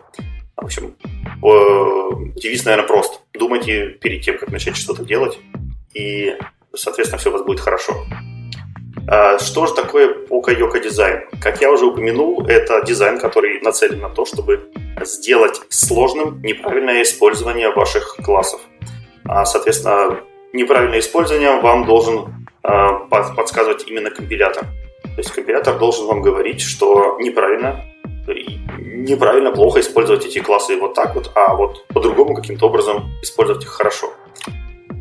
В 0.55 0.65
общем, 0.65 0.95
девиз, 2.35 2.65
наверное, 2.65 2.87
прост. 2.87 3.21
Думайте 3.33 3.89
перед 4.01 4.21
тем, 4.23 4.37
как 4.37 4.49
начать 4.49 4.77
что-то 4.77 5.03
делать, 5.03 5.39
и, 5.93 6.37
соответственно, 6.75 7.19
все 7.19 7.29
у 7.29 7.33
вас 7.33 7.43
будет 7.43 7.59
хорошо. 7.59 8.05
А, 9.07 9.39
что 9.39 9.65
же 9.65 9.73
такое 9.73 10.25
Poka 10.27 10.81
дизайн? 10.81 11.23
Как 11.41 11.61
я 11.61 11.71
уже 11.71 11.85
упомянул, 11.85 12.45
это 12.45 12.83
дизайн, 12.85 13.19
который 13.19 13.59
нацелен 13.61 13.99
на 13.99 14.09
то, 14.09 14.25
чтобы 14.25 14.71
сделать 15.01 15.59
сложным 15.69 16.41
неправильное 16.41 17.01
использование 17.01 17.71
ваших 17.71 18.17
классов. 18.23 18.61
А, 19.25 19.45
соответственно, 19.45 20.19
неправильное 20.53 20.99
использование 20.99 21.59
вам 21.59 21.85
должен 21.85 22.19
а, 22.19 22.40
подсказывать 22.61 23.87
именно 23.87 24.09
компилятор. 24.09 24.63
То 25.03 25.17
есть 25.17 25.31
компилятор 25.31 25.77
должен 25.77 26.05
вам 26.07 26.21
говорить, 26.21 26.61
что 26.61 27.17
неправильно, 27.19 27.83
неправильно, 28.77 29.51
плохо 29.51 29.79
использовать 29.79 30.25
эти 30.25 30.39
классы 30.39 30.77
вот 30.77 30.93
так 30.93 31.15
вот, 31.15 31.31
а 31.35 31.55
вот 31.55 31.85
по-другому 31.87 32.35
каким-то 32.35 32.67
образом 32.67 33.09
использовать 33.21 33.63
их 33.63 33.69
хорошо. 33.69 34.13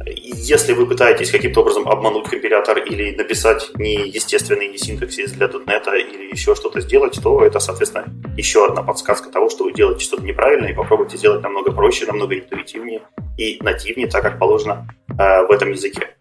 Если 0.06 0.72
вы 0.72 0.86
пытаетесь 0.86 1.30
каким-то 1.30 1.60
образом 1.60 1.86
обмануть 1.86 2.28
компилятор 2.28 2.78
или 2.78 3.14
написать 3.14 3.70
неестественный 3.74 4.76
синтаксис 4.76 5.32
для 5.32 5.46
.NET 5.46 5.84
или 5.98 6.32
еще 6.32 6.54
что-то 6.54 6.80
сделать, 6.80 7.20
то 7.22 7.44
это, 7.44 7.60
соответственно, 7.60 8.06
еще 8.36 8.66
одна 8.66 8.82
подсказка 8.82 9.30
того, 9.30 9.50
что 9.50 9.64
вы 9.64 9.72
делаете 9.72 10.04
что-то 10.04 10.22
неправильно 10.22 10.66
и 10.66 10.72
попробуйте 10.72 11.18
сделать 11.18 11.42
намного 11.42 11.72
проще, 11.72 12.06
намного 12.06 12.38
интуитивнее 12.38 13.02
и 13.36 13.58
нативнее, 13.60 14.08
так 14.08 14.22
как 14.22 14.38
положено 14.38 14.88
э, 15.10 15.46
в 15.46 15.50
этом 15.50 15.70
языке. 15.70 16.16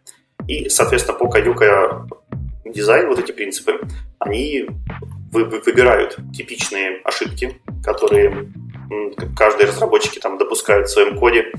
И, 0.50 0.68
соответственно, 0.68 1.16
по 1.16 1.30
каюка 1.30 2.08
дизайн, 2.66 3.08
вот 3.08 3.20
эти 3.20 3.32
принципы, 3.32 3.80
они 4.18 4.66
выбирают 5.32 6.18
типичные 6.34 7.02
ошибки, 7.04 7.62
которые 7.84 8.52
каждые 9.38 9.68
разработчики 9.68 10.18
там 10.18 10.40
допускают 10.40 10.88
в 10.88 10.92
своем 10.92 11.20
коде 11.20 11.52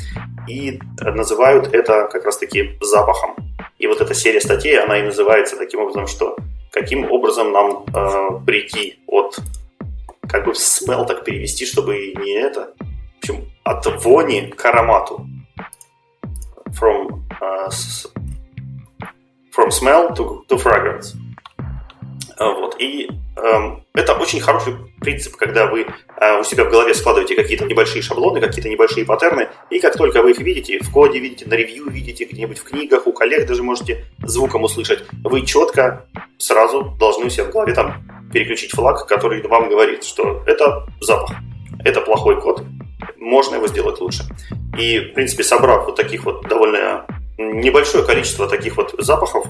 и 0.49 0.81
называют 1.01 1.73
это 1.73 2.09
как 2.11 2.25
раз-таки 2.25 2.77
запахом. 2.81 3.37
И 3.79 3.87
вот 3.87 4.01
эта 4.01 4.13
серия 4.13 4.41
статей, 4.41 4.77
она 4.77 4.99
и 4.99 5.03
называется 5.03 5.57
таким 5.57 5.83
образом, 5.83 6.09
что 6.09 6.37
каким 6.73 7.09
образом 7.13 7.53
нам 7.53 7.85
э, 7.95 8.45
прийти 8.45 8.99
от 9.07 9.39
как 10.29 10.47
бы 10.47 10.55
смел 10.57 11.07
так 11.07 11.25
перевести, 11.25 11.65
чтобы 11.65 12.13
не 12.19 12.33
это, 12.33 12.75
в 12.81 13.19
общем, 13.19 13.45
от 13.63 13.87
вони 14.05 14.49
к 14.49 14.65
аромату. 14.65 15.27
From 16.81 17.25
uh, 17.41 17.69
from 19.55 19.71
smell 19.71 20.15
to, 20.15 20.47
to 20.49 20.59
fragrance. 20.59 21.15
А, 22.41 22.55
вот. 22.55 22.77
И 22.79 23.07
э, 23.37 23.77
это 23.93 24.15
очень 24.15 24.41
хороший 24.41 24.75
принцип, 25.01 25.37
когда 25.37 25.67
вы 25.67 25.87
э, 26.17 26.41
у 26.41 26.43
себя 26.43 26.65
в 26.65 26.71
голове 26.71 26.95
складываете 26.95 27.35
какие-то 27.35 27.67
небольшие 27.67 28.01
шаблоны, 28.01 28.41
какие-то 28.41 28.71
небольшие 28.71 29.05
паттерны, 29.05 29.49
и 29.69 29.79
как 29.79 29.95
только 29.95 30.23
вы 30.23 30.31
их 30.31 30.39
видите, 30.39 30.79
в 30.79 30.91
коде 30.91 31.19
видите, 31.19 31.45
на 31.47 31.53
ревью 31.53 31.91
видите, 31.91 32.25
где-нибудь 32.25 32.59
в 32.59 32.65
книгах, 32.65 33.07
у 33.07 33.13
коллег 33.13 33.47
даже 33.47 33.63
можете 33.63 34.07
звуком 34.23 34.63
услышать, 34.63 35.05
вы 35.23 35.45
четко 35.45 36.07
сразу 36.39 36.97
должны 36.99 37.27
у 37.27 37.31
себя 37.31 37.45
в 37.45 37.51
голове 37.51 37.75
там 37.75 38.03
переключить 38.33 38.71
флаг, 38.71 39.07
который 39.07 39.47
вам 39.47 39.69
говорит, 39.69 40.03
что 40.05 40.43
это 40.47 40.87
запах, 41.03 41.37
это 41.85 42.01
плохой 42.01 42.41
код, 42.41 42.65
можно 43.19 43.57
его 43.57 43.69
сделать 43.69 44.01
лучше. 44.01 44.25
И, 44.79 44.99
в 44.99 45.13
принципе, 45.13 45.45
собрав 45.45 45.85
вот 45.85 45.97
таких 45.97 46.25
вот 46.25 46.49
довольно 46.49 47.05
небольшое 47.41 48.05
количество 48.05 48.47
таких 48.47 48.77
вот 48.77 48.95
запахов, 48.99 49.47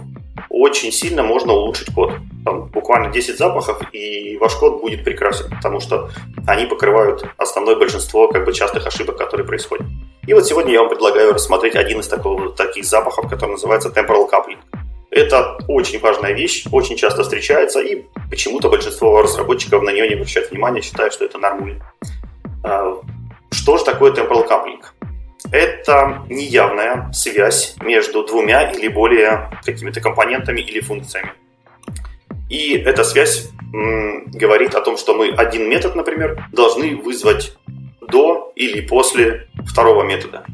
очень 0.48 0.92
сильно 0.92 1.22
можно 1.22 1.52
улучшить 1.52 1.92
код. 1.94 2.12
Там 2.44 2.66
буквально 2.66 3.12
10 3.12 3.36
запахов, 3.36 3.82
и 3.92 4.36
ваш 4.38 4.54
код 4.54 4.80
будет 4.80 5.04
прекрасен, 5.04 5.50
потому 5.50 5.80
что 5.80 6.10
они 6.46 6.66
покрывают 6.66 7.24
основное 7.36 7.76
большинство 7.76 8.28
как 8.28 8.44
бы, 8.44 8.52
частых 8.52 8.86
ошибок, 8.86 9.16
которые 9.16 9.46
происходят. 9.46 9.86
И 10.26 10.34
вот 10.34 10.46
сегодня 10.46 10.72
я 10.72 10.80
вам 10.80 10.88
предлагаю 10.88 11.32
рассмотреть 11.32 11.74
один 11.74 12.00
из 12.00 12.08
такого, 12.08 12.50
таких 12.50 12.84
запахов, 12.84 13.28
который 13.28 13.52
называется 13.52 13.88
temporal 13.88 14.28
coupling. 14.30 14.58
Это 15.10 15.58
очень 15.66 15.98
важная 15.98 16.32
вещь, 16.32 16.64
очень 16.70 16.96
часто 16.96 17.24
встречается, 17.24 17.80
и 17.80 18.04
почему-то 18.30 18.68
большинство 18.68 19.20
разработчиков 19.22 19.82
на 19.82 19.90
нее 19.90 20.08
не 20.08 20.14
обращают 20.14 20.50
внимания, 20.50 20.82
считая, 20.82 21.10
что 21.10 21.24
это 21.24 21.38
нормально. 21.38 21.84
А, 22.62 22.96
что 23.50 23.76
же 23.76 23.84
такое 23.84 24.12
temporal 24.12 24.48
coupling? 24.48 24.80
Это 25.52 26.22
неявная 26.28 27.10
связь 27.12 27.74
между 27.82 28.24
двумя 28.24 28.70
или 28.70 28.88
более 28.88 29.50
какими-то 29.64 30.00
компонентами 30.00 30.60
или 30.60 30.80
функциями. 30.80 31.32
И 32.48 32.76
эта 32.76 33.04
связь 33.04 33.48
говорит 33.72 34.74
о 34.74 34.80
том, 34.80 34.96
что 34.96 35.14
мы 35.14 35.30
один 35.30 35.68
метод, 35.68 35.94
например, 35.94 36.44
должны 36.52 36.96
вызвать 36.96 37.56
до 38.00 38.52
или 38.56 38.80
после 38.80 39.48
второго 39.66 40.02
метода. 40.02 40.44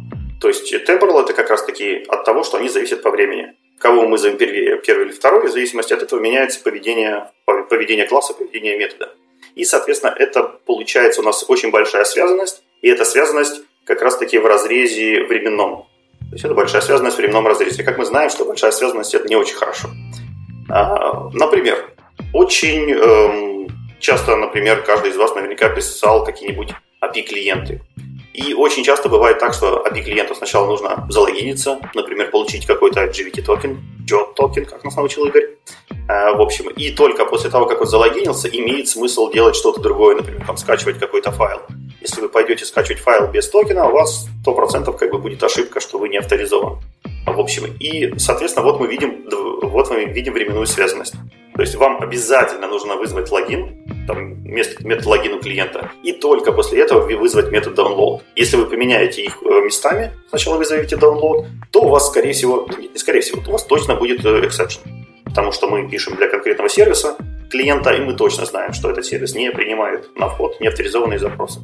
То 0.41 0.49
есть 0.49 0.73
temporal 0.75 1.23
это 1.23 1.33
как 1.33 1.49
раз 1.49 1.65
таки 1.65 2.05
от 2.09 2.25
того, 2.25 2.45
что 2.45 2.59
они 2.59 2.69
зависят 2.69 3.03
по 3.03 3.11
времени. 3.11 3.55
Кого 3.79 4.03
мы 4.03 4.11
назовем 4.11 4.37
первее, 4.37 4.79
первый 4.79 5.07
или 5.07 5.13
второй, 5.13 5.49
в 5.49 5.51
зависимости 5.51 5.93
от 5.95 6.03
этого 6.03 6.21
меняется 6.21 6.63
поведение, 6.63 7.31
поведение 7.45 8.07
класса, 8.07 8.35
поведение 8.35 8.77
метода. 8.77 9.15
И, 9.55 9.65
соответственно, 9.65 10.15
это 10.19 10.43
получается 10.43 11.23
у 11.23 11.25
нас 11.25 11.45
очень 11.49 11.71
большая 11.71 12.05
связанность, 12.05 12.63
и 12.83 12.89
эта 12.89 13.07
связанность 13.07 13.63
как 13.87 14.03
раз-таки 14.03 14.39
в 14.39 14.47
разрезе 14.47 15.25
временном. 15.25 15.87
То 16.19 16.33
есть 16.33 16.45
это 16.45 16.55
большая 16.55 16.83
связанность 16.83 17.17
в 17.17 17.19
временном 17.19 17.47
разрезе. 17.47 17.85
Как 17.85 17.99
мы 17.99 18.05
знаем, 18.05 18.31
что 18.31 18.45
большая 18.45 18.73
связанность 18.73 19.15
это 19.15 19.29
не 19.29 19.37
очень 19.37 19.55
хорошо. 19.55 19.89
А, 20.69 21.31
например, 21.33 21.95
очень 22.35 22.91
эм, 22.91 23.69
часто, 24.01 24.37
например, 24.37 24.83
каждый 24.83 25.13
из 25.13 25.17
вас 25.17 25.35
наверняка 25.37 25.69
писал 25.69 26.25
какие-нибудь 26.25 26.71
API-клиенты. 27.01 27.81
И 28.35 28.53
очень 28.55 28.85
часто 28.85 29.09
бывает 29.09 29.39
так, 29.39 29.55
что 29.55 29.87
API 29.87 30.03
клиенту 30.03 30.35
сначала 30.35 30.67
нужно 30.67 31.07
залогиниться, 31.09 31.79
например, 31.95 32.31
получить 32.31 32.67
какой-то 32.67 33.05
JWT 33.05 33.43
токен, 33.43 33.81
JOT 34.11 34.35
токен, 34.35 34.67
как 34.67 34.85
нас 34.85 34.97
научил 34.97 35.25
Игорь. 35.27 35.57
Э, 36.09 36.35
в 36.35 36.41
общем, 36.41 36.69
и 36.69 36.91
только 36.91 37.25
после 37.25 37.51
того, 37.51 37.67
как 37.67 37.81
он 37.81 37.87
залогинился, 37.87 38.49
имеет 38.49 38.89
смысл 38.89 39.31
делать 39.31 39.57
что-то 39.57 39.81
другое, 39.81 40.17
например, 40.17 40.45
там, 40.47 40.57
скачивать 40.57 40.99
какой-то 40.99 41.33
файл. 41.33 41.61
Если 42.01 42.21
вы 42.21 42.29
пойдете 42.29 42.65
скачивать 42.65 43.01
файл 43.01 43.27
без 43.29 43.49
токена, 43.49 43.89
у 43.89 43.93
вас 43.93 44.27
100% 44.47 44.97
как 44.97 45.11
бы 45.11 45.19
будет 45.19 45.43
ошибка, 45.43 45.81
что 45.81 45.99
вы 45.99 46.09
не 46.09 46.19
авторизован. 46.19 46.79
В 47.27 47.41
общем, 47.41 47.65
и, 47.81 48.17
соответственно, 48.19 48.65
вот 48.65 48.79
мы 48.79 48.87
видим, 48.87 49.25
вот 49.63 49.91
мы 49.91 50.05
видим 50.05 50.33
временную 50.33 50.67
связанность. 50.67 51.15
То 51.57 51.63
есть 51.63 51.75
вам 51.75 52.01
обязательно 52.01 52.69
нужно 52.69 52.97
вызвать 52.97 53.33
логин, 53.33 54.07
там, 54.07 54.45
метод 54.45 55.07
логина 55.07 55.41
клиента, 55.41 55.91
и 56.05 56.13
только 56.13 56.53
после 56.53 56.83
этого 56.83 57.01
вызвать 57.17 57.51
метод 57.51 57.77
download. 57.77 58.21
Если 58.37 58.57
вы 58.57 58.67
поменяете 58.67 59.23
их 59.23 59.39
э, 59.43 59.61
местами, 59.63 60.13
сначала 60.29 60.59
вызовете 60.59 60.97
download, 60.97 61.47
то 61.73 61.83
у 61.83 61.89
вас, 61.89 62.09
скорее 62.09 62.33
всего, 62.33 62.69
не 62.79 62.99
скорее 62.99 63.23
всего, 63.23 63.43
у 63.45 63.51
вас 63.51 63.65
точно 63.65 63.97
будет 63.97 64.25
э, 64.25 64.47
exception. 64.47 65.06
Потому 65.27 65.53
что 65.53 65.67
мы 65.69 65.89
пишем 65.89 66.17
для 66.17 66.29
конкретного 66.29 66.71
сервиса 66.71 67.17
клиента, 67.51 67.91
и 67.91 68.01
мы 68.01 68.15
точно 68.15 68.47
знаем, 68.47 68.73
что 68.73 68.91
этот 68.91 69.05
сервис 69.05 69.35
не 69.35 69.51
принимает 69.51 70.17
на 70.17 70.29
вход 70.29 70.59
неавторизованные 70.61 71.19
запросы. 71.19 71.61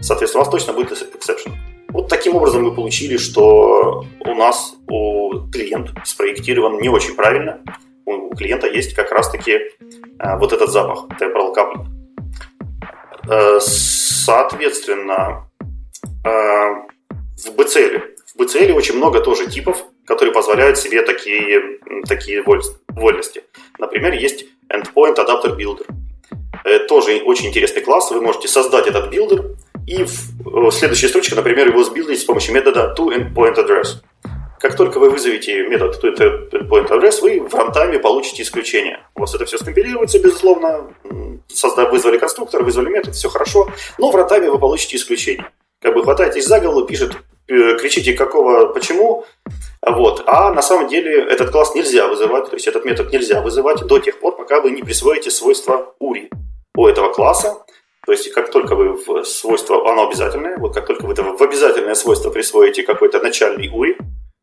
Соответственно, 0.00 0.42
у 0.42 0.44
вас 0.44 0.52
точно 0.52 0.72
будет 0.72 0.92
exception. 0.92 1.52
Вот 1.88 2.08
таким 2.08 2.36
образом 2.36 2.62
мы 2.62 2.74
получили, 2.74 3.16
что 3.16 4.04
у 4.20 4.34
нас 4.34 4.74
у 4.88 5.48
клиент 5.50 5.90
спроектирован 6.04 6.80
не 6.80 6.88
очень 6.88 7.14
правильно, 7.14 7.60
у 8.06 8.34
клиента 8.34 8.66
есть 8.66 8.94
как 8.94 9.12
раз-таки 9.12 9.52
э, 9.52 10.38
вот 10.38 10.52
этот 10.52 10.70
запах, 10.70 11.06
temporal 11.20 11.54
coupling. 11.54 11.86
Э, 13.28 13.58
соответственно, 13.60 15.48
э, 16.24 16.28
в 16.28 17.54
BCL, 17.56 18.02
в 18.34 18.40
BCL 18.40 18.72
очень 18.72 18.96
много 18.96 19.20
тоже 19.20 19.48
типов, 19.48 19.84
которые 20.10 20.34
позволяют 20.34 20.76
себе 20.76 21.02
такие, 21.02 21.78
такие 22.08 22.42
вольности. 22.42 23.44
Например, 23.78 24.12
есть 24.12 24.44
EndpointAddressBuilder. 24.68 25.86
Это 26.64 26.84
тоже 26.88 27.22
очень 27.24 27.46
интересный 27.46 27.80
класс. 27.80 28.10
Вы 28.10 28.20
можете 28.20 28.48
создать 28.48 28.88
этот 28.88 29.08
билдер 29.08 29.54
и 29.86 30.02
в 30.02 30.72
следующей 30.72 31.06
строчке, 31.06 31.36
например, 31.36 31.68
его 31.68 31.84
сбилдить 31.84 32.20
с 32.20 32.24
помощью 32.24 32.54
метода 32.54 32.92
ToEndpointAddress. 32.98 34.02
Как 34.58 34.76
только 34.76 34.98
вы 34.98 35.10
вызовете 35.10 35.68
метод 35.68 36.02
endpoint 36.02 36.88
address, 36.88 37.20
вы 37.20 37.40
в 37.48 37.54
рантайме 37.54 38.00
получите 38.00 38.42
исключение. 38.42 38.98
У 39.14 39.20
вас 39.20 39.32
это 39.36 39.44
все 39.44 39.58
скомпилируется, 39.58 40.18
безусловно. 40.18 40.88
Создав, 41.46 41.92
вызвали 41.92 42.18
конструктор, 42.18 42.64
вызвали 42.64 42.88
метод, 42.88 43.14
все 43.14 43.28
хорошо. 43.28 43.68
Но 43.96 44.10
в 44.10 44.16
рантайме 44.16 44.50
вы 44.50 44.58
получите 44.58 44.96
исключение. 44.96 45.46
Как 45.80 45.94
бы 45.94 46.02
хватаетесь 46.02 46.46
за 46.46 46.58
голову, 46.60 46.84
пишет, 46.84 47.12
э, 47.12 47.16
кричите 47.78 48.12
какого, 48.14 48.66
почему. 48.66 49.24
Вот. 49.86 50.22
А 50.26 50.52
на 50.52 50.62
самом 50.62 50.88
деле 50.88 51.22
этот 51.24 51.50
класс 51.50 51.74
нельзя 51.74 52.06
вызывать, 52.08 52.50
то 52.50 52.56
есть 52.56 52.66
этот 52.66 52.84
метод 52.84 53.12
нельзя 53.12 53.40
вызывать 53.40 53.80
до 53.86 53.98
тех 53.98 54.18
пор, 54.20 54.36
пока 54.36 54.60
вы 54.60 54.70
не 54.70 54.82
присвоите 54.82 55.30
свойства 55.30 55.94
URI 56.00 56.30
у 56.76 56.86
этого 56.86 57.12
класса. 57.12 57.64
То 58.06 58.12
есть, 58.12 58.32
как 58.32 58.50
только 58.50 58.74
вы 58.74 58.92
в 58.92 59.24
свойство, 59.24 59.90
оно 59.90 60.08
обязательное, 60.08 60.56
вот 60.58 60.74
как 60.74 60.86
только 60.86 61.06
вы 61.06 61.14
в 61.14 61.42
обязательное 61.42 61.94
свойство 61.94 62.30
присвоите 62.30 62.82
какой-то 62.82 63.20
начальный 63.20 63.68
URI, 63.68 63.96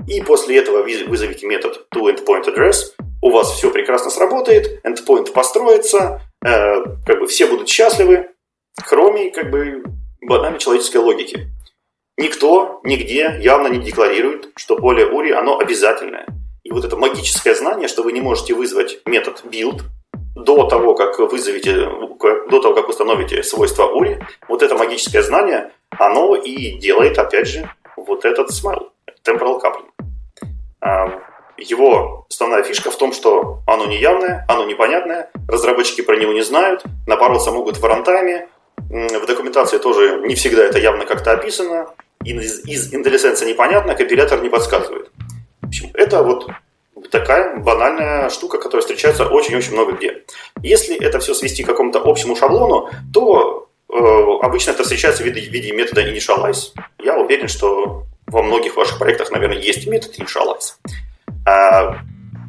и 0.08 0.22
после 0.22 0.58
этого 0.58 0.84
вызовите 0.84 1.48
метод 1.48 1.86
toEndpointAddress, 1.94 2.94
у 3.22 3.30
вас 3.30 3.52
все 3.52 3.72
прекрасно 3.72 4.10
сработает, 4.10 4.86
endpoint 4.86 5.32
построится, 5.34 6.22
э, 6.46 6.84
как 7.06 7.20
бы 7.20 7.28
все 7.28 7.48
будут 7.48 7.68
счастливы, 7.68 8.28
кроме 8.88 9.32
как 9.32 9.50
бы 9.50 9.84
банальной 10.22 10.60
человеческой 10.60 10.98
логики. 10.98 11.48
Никто 12.18 12.80
нигде 12.84 13.38
явно 13.40 13.68
не 13.68 13.78
декларирует, 13.78 14.50
что 14.56 14.76
поле 14.76 15.06
URI, 15.06 15.34
оно 15.34 15.60
обязательное. 15.60 16.26
И 16.64 16.72
вот 16.72 16.84
это 16.84 16.98
магическое 16.98 17.54
знание, 17.54 17.88
что 17.88 18.02
вы 18.02 18.12
не 18.12 18.22
можете 18.22 18.56
вызвать 18.56 19.00
метод 19.06 19.44
build 19.46 19.82
до 20.36 20.68
того, 20.68 20.96
как 20.96 21.20
вызовете, 21.20 21.76
до 22.50 22.60
того, 22.60 22.74
как 22.74 22.90
установите 22.90 23.44
свойства 23.44 23.84
URI, 23.84 24.24
вот 24.48 24.64
это 24.64 24.76
магическое 24.76 25.22
знание, 25.22 25.72
оно 25.92 26.36
и 26.36 26.74
делает, 26.80 27.20
опять 27.20 27.48
же, 27.48 27.70
вот 27.96 28.26
этот 28.26 28.52
смайл, 28.52 28.92
temporal 29.24 29.62
coupling. 29.62 29.90
А, 30.82 31.22
его 31.58 32.26
основная 32.30 32.64
фишка 32.64 32.90
в 32.90 32.98
том, 32.98 33.14
что 33.14 33.60
оно 33.68 33.86
неявное, 33.86 34.44
оно 34.50 34.66
непонятное, 34.66 35.30
разработчики 35.48 36.02
про 36.02 36.16
него 36.16 36.34
не 36.34 36.42
знают, 36.42 36.84
напороться 37.06 37.52
могут 37.52 37.78
в 37.78 37.86
рантайме, 37.86 38.48
в 38.90 39.26
документации 39.26 39.78
тоже 39.78 40.22
не 40.26 40.36
всегда 40.36 40.64
это 40.64 40.80
явно 40.80 41.06
как-то 41.06 41.32
описано, 41.32 41.88
из, 42.24 42.66
из 42.66 42.94
IntelliSense 42.94 43.46
непонятно, 43.46 43.96
компилятор 43.96 44.42
не 44.42 44.50
подсказывает. 44.50 45.12
В 45.62 45.68
общем, 45.68 45.92
это 45.94 46.24
вот 46.24 46.50
такая 47.12 47.58
банальная 47.58 48.30
штука, 48.30 48.58
которая 48.58 48.82
встречается 48.82 49.28
очень-очень 49.28 49.74
много 49.74 49.94
где. 49.94 50.24
Если 50.62 50.98
это 50.98 51.20
все 51.20 51.34
свести 51.34 51.64
к 51.64 51.68
какому-то 51.68 52.02
общему 52.04 52.36
шаблону, 52.36 52.90
то 53.14 53.70
э, 53.90 53.94
обычно 54.42 54.72
это 54.72 54.84
встречается 54.84 55.24
в 55.24 55.26
виде, 55.26 55.42
в 55.42 55.54
виде 55.54 55.72
метода 55.72 56.02
initialize. 56.02 56.74
Я 57.00 57.18
уверен, 57.18 57.48
что 57.48 58.04
во 58.28 58.44
многих 58.44 58.76
ваших 58.76 59.00
проектах, 59.00 59.32
наверное, 59.32 59.58
есть 59.58 59.88
метод 59.88 60.18
initialize. 60.20 60.76
А, 61.46 62.00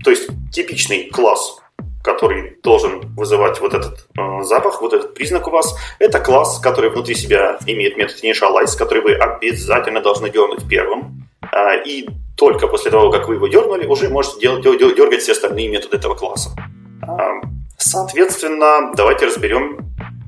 то 0.02 0.10
есть 0.10 0.28
типичный 0.52 1.10
класс, 1.10 1.60
который 2.08 2.58
должен 2.62 3.00
вызывать 3.14 3.60
вот 3.60 3.74
этот 3.74 4.08
э, 4.18 4.42
запах, 4.42 4.80
вот 4.80 4.94
этот 4.94 5.14
признак 5.14 5.46
у 5.46 5.50
вас, 5.50 5.76
это 5.98 6.20
класс, 6.20 6.58
который 6.58 6.90
внутри 6.90 7.14
себя 7.14 7.58
имеет 7.66 7.96
метод 7.96 8.16
initialize, 8.24 8.78
который 8.78 9.02
вы 9.02 9.14
обязательно 9.14 10.00
должны 10.00 10.30
дернуть 10.30 10.66
первым. 10.68 11.28
А, 11.52 11.74
и 11.74 12.08
только 12.36 12.66
после 12.66 12.90
того, 12.90 13.10
как 13.10 13.28
вы 13.28 13.34
его 13.34 13.46
дернули, 13.48 13.86
уже 13.86 14.08
можете 14.08 14.40
делать, 14.40 14.62
дергать 14.96 15.20
все 15.20 15.32
остальные 15.32 15.68
методы 15.68 15.98
этого 15.98 16.14
класса. 16.14 16.50
А, 17.02 17.40
соответственно, 17.76 18.92
давайте 18.94 19.26
разберем, 19.26 19.78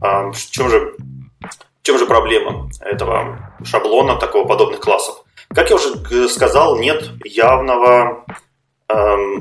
а, 0.02 0.30
в 0.30 0.50
чем 0.50 0.68
же, 0.68 0.94
в 1.40 1.82
чем 1.82 1.98
же 1.98 2.06
проблема 2.06 2.68
этого 2.80 3.54
шаблона 3.64 4.16
такого 4.16 4.46
подобных 4.46 4.80
классов. 4.80 5.24
Как 5.54 5.70
я 5.70 5.76
уже 5.76 6.28
сказал, 6.28 6.78
нет 6.78 7.10
явного 7.24 8.24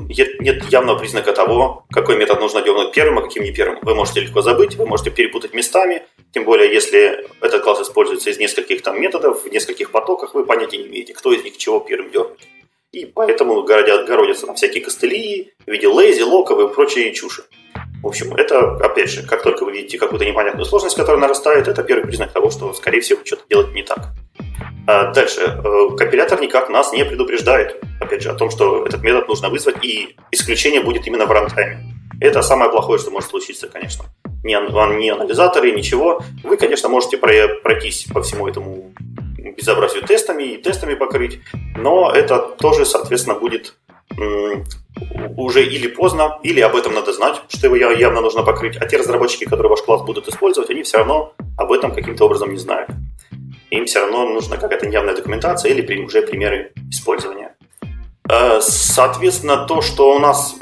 нет 0.08 0.64
явного 0.70 0.98
признака 0.98 1.32
того, 1.32 1.84
какой 1.92 2.16
метод 2.16 2.40
нужно 2.40 2.62
дернуть 2.62 2.92
первым, 2.92 3.18
а 3.18 3.22
каким 3.22 3.42
не 3.42 3.52
первым. 3.52 3.78
Вы 3.82 3.94
можете 3.94 4.20
легко 4.20 4.42
забыть, 4.42 4.76
вы 4.76 4.86
можете 4.86 5.10
перепутать 5.10 5.54
местами, 5.54 6.02
тем 6.32 6.44
более, 6.44 6.72
если 6.72 7.26
этот 7.40 7.62
класс 7.62 7.80
используется 7.80 8.30
из 8.30 8.38
нескольких 8.38 8.82
там 8.82 9.00
методов, 9.00 9.44
в 9.44 9.52
нескольких 9.52 9.90
потоках, 9.90 10.34
вы 10.34 10.44
понятия 10.44 10.78
не 10.78 10.86
имеете, 10.86 11.14
кто 11.14 11.32
из 11.32 11.42
них 11.42 11.56
чего 11.56 11.80
первым 11.80 12.10
дернуть. 12.10 12.48
И 12.92 13.04
поэтому 13.06 13.62
городят, 13.62 14.06
городятся 14.06 14.46
на 14.46 14.54
всякие 14.54 14.82
костыли 14.82 15.52
в 15.64 15.70
виде 15.70 15.86
лейзи, 15.86 16.22
локов 16.22 16.58
и 16.58 16.74
прочие 16.74 17.12
чуши. 17.12 17.44
В 18.02 18.06
общем, 18.06 18.34
это, 18.34 18.76
опять 18.76 19.10
же, 19.10 19.26
как 19.26 19.42
только 19.42 19.64
вы 19.64 19.72
видите 19.72 19.98
какую-то 19.98 20.24
непонятную 20.24 20.64
сложность, 20.64 20.96
которая 20.96 21.20
нарастает, 21.20 21.68
это 21.68 21.82
первый 21.84 22.06
признак 22.06 22.32
того, 22.32 22.50
что, 22.50 22.72
скорее 22.72 23.00
всего, 23.00 23.20
что-то 23.24 23.42
делать 23.48 23.72
не 23.74 23.82
так. 23.82 23.98
А 24.86 25.12
дальше. 25.12 25.40
Э, 25.40 25.96
компилятор 25.96 26.40
никак 26.40 26.68
нас 26.68 26.92
не 26.92 27.04
предупреждает, 27.04 27.82
опять 28.00 28.22
же, 28.22 28.30
о 28.30 28.34
том, 28.34 28.50
что 28.50 28.86
этот 28.86 29.02
метод 29.02 29.28
нужно 29.28 29.48
вызвать, 29.48 29.84
и 29.84 30.16
исключение 30.30 30.80
будет 30.80 31.06
именно 31.06 31.26
в 31.26 31.30
рантайме. 31.30 31.78
Это 32.20 32.42
самое 32.42 32.70
плохое, 32.70 32.98
что 32.98 33.10
может 33.10 33.30
случиться, 33.30 33.68
конечно. 33.68 34.04
Не, 34.44 34.58
не 34.98 35.10
анализаторы, 35.10 35.72
ничего. 35.72 36.22
Вы, 36.44 36.56
конечно, 36.56 36.88
можете 36.88 37.16
пройтись 37.16 38.06
по 38.12 38.22
всему 38.22 38.48
этому 38.48 38.92
безобразию 39.56 40.02
тестами 40.02 40.42
и 40.42 40.56
тестами 40.56 40.94
покрыть, 40.94 41.40
но 41.76 42.10
это 42.10 42.38
тоже, 42.38 42.84
соответственно, 42.84 43.38
будет 43.38 43.74
уже 45.36 45.64
или 45.64 45.86
поздно, 45.88 46.38
или 46.42 46.60
об 46.60 46.76
этом 46.76 46.94
надо 46.94 47.12
знать, 47.12 47.40
что 47.48 47.66
его 47.66 47.76
явно 47.76 48.20
нужно 48.20 48.42
покрыть. 48.42 48.76
А 48.76 48.86
те 48.86 48.96
разработчики, 48.96 49.44
которые 49.44 49.70
ваш 49.70 49.82
класс 49.82 50.02
будут 50.02 50.28
использовать, 50.28 50.70
они 50.70 50.82
все 50.82 50.98
равно 50.98 51.32
об 51.56 51.72
этом 51.72 51.94
каким-то 51.94 52.24
образом 52.24 52.50
не 52.50 52.58
знают. 52.58 52.90
Им 53.70 53.86
все 53.86 54.00
равно 54.00 54.28
нужна 54.28 54.56
какая-то 54.56 54.88
явная 54.88 55.14
документация 55.14 55.72
или 55.72 56.02
уже 56.02 56.22
примеры 56.22 56.72
использования. 56.90 57.54
Э, 58.28 58.60
соответственно, 58.60 59.66
то, 59.66 59.82
что 59.82 60.14
у 60.14 60.18
нас 60.18 60.56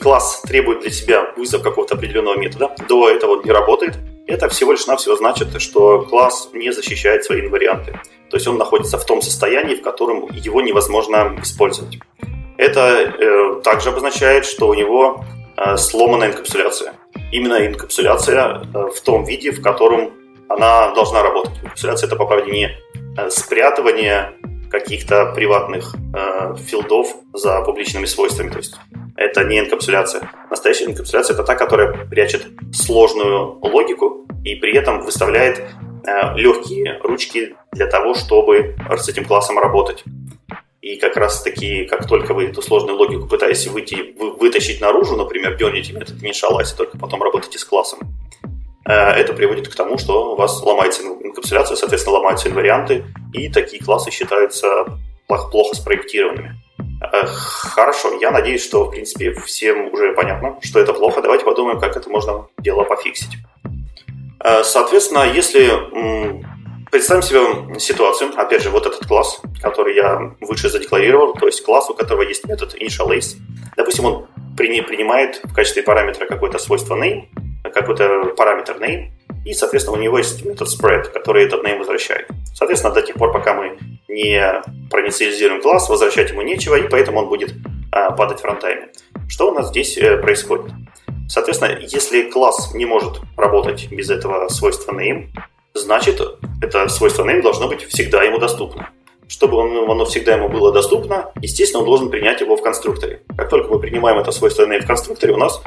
класс 0.00 0.42
требует 0.42 0.80
для 0.80 0.90
себя 0.90 1.32
вызов 1.36 1.62
какого-то 1.62 1.94
определенного 1.94 2.36
метода, 2.36 2.74
до 2.88 3.08
этого 3.08 3.42
не 3.42 3.50
работает, 3.50 3.94
это 4.26 4.48
всего 4.48 4.72
лишь 4.72 4.86
навсего 4.86 5.16
значит, 5.16 5.60
что 5.60 6.02
класс 6.02 6.50
не 6.52 6.72
защищает 6.72 7.24
свои 7.24 7.40
инварианты. 7.40 7.92
То 8.30 8.36
есть 8.36 8.48
он 8.48 8.58
находится 8.58 8.98
в 8.98 9.06
том 9.06 9.22
состоянии, 9.22 9.76
в 9.76 9.82
котором 9.82 10.28
его 10.32 10.60
невозможно 10.60 11.36
использовать. 11.42 11.98
Это 12.58 12.80
э, 12.80 13.60
также 13.62 13.90
обозначает, 13.90 14.44
что 14.44 14.68
у 14.68 14.74
него 14.74 15.24
э, 15.56 15.76
сломана 15.76 16.24
инкапсуляция. 16.24 16.94
Именно 17.30 17.66
инкапсуляция 17.66 18.62
в 18.72 19.00
том 19.02 19.24
виде, 19.24 19.52
в 19.52 19.62
котором 19.62 20.12
она 20.48 20.94
должна 20.94 21.22
работать. 21.22 21.54
Инкапсуляция 21.62 22.06
это, 22.06 22.16
по 22.16 22.26
правде, 22.26 22.50
не 22.50 22.70
э, 23.18 23.30
спрятывание 23.30 24.34
каких-то 24.70 25.32
приватных 25.34 25.94
э, 26.14 26.56
филдов 26.56 27.08
за 27.32 27.62
публичными 27.62 28.06
свойствами. 28.06 28.50
То 28.50 28.58
есть 28.58 28.76
это 29.16 29.44
не 29.44 29.60
инкапсуляция. 29.60 30.30
Настоящая 30.50 30.86
инкапсуляция 30.86 31.34
это 31.34 31.44
та, 31.44 31.54
которая 31.54 32.06
прячет 32.06 32.46
сложную 32.72 33.58
логику 33.62 34.26
и 34.44 34.54
при 34.56 34.74
этом 34.76 35.00
выставляет 35.02 35.58
э, 35.58 36.36
легкие 36.36 36.98
ручки 37.02 37.56
для 37.72 37.86
того, 37.86 38.14
чтобы 38.14 38.76
с 38.96 39.08
этим 39.08 39.24
классом 39.24 39.58
работать. 39.58 40.04
И 40.80 40.96
как 40.98 41.16
раз 41.16 41.42
таки, 41.42 41.84
как 41.84 42.06
только 42.06 42.32
вы 42.32 42.44
эту 42.44 42.62
сложную 42.62 42.96
логику 42.96 43.26
пытаетесь 43.26 43.66
выйти, 43.66 44.14
вы, 44.16 44.32
вытащить 44.34 44.80
наружу, 44.80 45.16
например, 45.16 45.56
дернете 45.56 45.92
метод 45.92 46.22
initialize, 46.22 46.74
и 46.74 46.76
только 46.76 46.96
потом 46.96 47.22
работаете 47.24 47.58
с 47.58 47.64
классом, 47.64 47.98
это 48.92 49.32
приводит 49.32 49.68
к 49.68 49.74
тому, 49.74 49.98
что 49.98 50.32
у 50.32 50.36
вас 50.36 50.62
ломается 50.62 51.02
инкапсуляция, 51.02 51.76
соответственно, 51.76 52.16
ломаются 52.16 52.48
инварианты, 52.48 53.04
и 53.32 53.48
такие 53.48 53.82
классы 53.82 54.10
считаются 54.10 54.86
плохо 55.26 55.74
спроектированными. 55.74 56.54
Э, 57.00 57.26
хорошо, 57.26 58.12
я 58.20 58.30
надеюсь, 58.30 58.64
что, 58.64 58.84
в 58.84 58.90
принципе, 58.90 59.32
всем 59.32 59.92
уже 59.92 60.12
понятно, 60.12 60.58
что 60.62 60.80
это 60.80 60.92
плохо. 60.92 61.20
Давайте 61.20 61.44
подумаем, 61.44 61.78
как 61.78 61.96
это 61.96 62.08
можно 62.08 62.46
дело 62.58 62.84
пофиксить. 62.84 63.36
Э, 64.42 64.62
соответственно, 64.62 65.24
если 65.24 65.68
представим 66.90 67.22
себе 67.22 67.80
ситуацию, 67.80 68.30
опять 68.36 68.62
же, 68.62 68.70
вот 68.70 68.86
этот 68.86 69.06
класс, 69.06 69.40
который 69.60 69.94
я 69.96 70.34
выше 70.40 70.70
задекларировал, 70.70 71.34
то 71.34 71.46
есть 71.46 71.64
класс, 71.64 71.90
у 71.90 71.94
которого 71.94 72.22
есть 72.22 72.46
метод 72.46 72.74
initialize. 72.80 73.36
Допустим, 73.76 74.04
он 74.06 74.26
принимает 74.56 75.40
в 75.44 75.54
качестве 75.54 75.82
параметра 75.82 76.26
какое-то 76.26 76.58
свойство 76.58 76.94
name, 76.94 77.26
какой-то 77.76 78.34
параметр 78.36 78.76
name, 78.80 79.10
и, 79.44 79.52
соответственно, 79.52 79.98
у 79.98 80.00
него 80.00 80.18
есть 80.18 80.44
метод 80.44 80.68
spread, 80.68 81.10
который 81.12 81.44
этот 81.44 81.64
name 81.64 81.78
возвращает. 81.78 82.26
Соответственно, 82.54 82.94
до 82.94 83.02
тех 83.02 83.16
пор, 83.16 83.32
пока 83.32 83.54
мы 83.54 83.78
не 84.08 84.62
проинициализируем 84.90 85.62
класс, 85.62 85.88
возвращать 85.88 86.30
ему 86.30 86.42
нечего, 86.42 86.76
и 86.76 86.88
поэтому 86.88 87.20
он 87.20 87.28
будет 87.28 87.54
а, 87.92 88.10
падать 88.10 88.40
в 88.40 88.44
рантайме. 88.44 88.88
Что 89.28 89.50
у 89.50 89.54
нас 89.54 89.68
здесь 89.68 89.96
э, 89.98 90.16
происходит? 90.16 90.72
Соответственно, 91.28 91.78
если 91.80 92.30
класс 92.30 92.72
не 92.74 92.86
может 92.86 93.20
работать 93.36 93.88
без 93.90 94.10
этого 94.10 94.48
свойства 94.48 94.92
name, 94.92 95.28
значит, 95.74 96.20
это 96.62 96.88
свойство 96.88 97.24
name 97.24 97.42
должно 97.42 97.68
быть 97.68 97.84
всегда 97.84 98.22
ему 98.22 98.38
доступно. 98.38 98.90
Чтобы 99.28 99.56
он, 99.58 99.90
оно 99.90 100.04
всегда 100.04 100.34
ему 100.36 100.48
было 100.48 100.72
доступно, 100.72 101.32
естественно, 101.42 101.80
он 101.80 101.86
должен 101.86 102.10
принять 102.10 102.40
его 102.40 102.56
в 102.56 102.62
конструкторе. 102.62 103.22
Как 103.36 103.50
только 103.50 103.68
мы 103.68 103.80
принимаем 103.80 104.18
это 104.18 104.30
свойство 104.30 104.66
name 104.66 104.82
в 104.82 104.86
конструкторе, 104.86 105.34
у 105.34 105.36
нас 105.36 105.60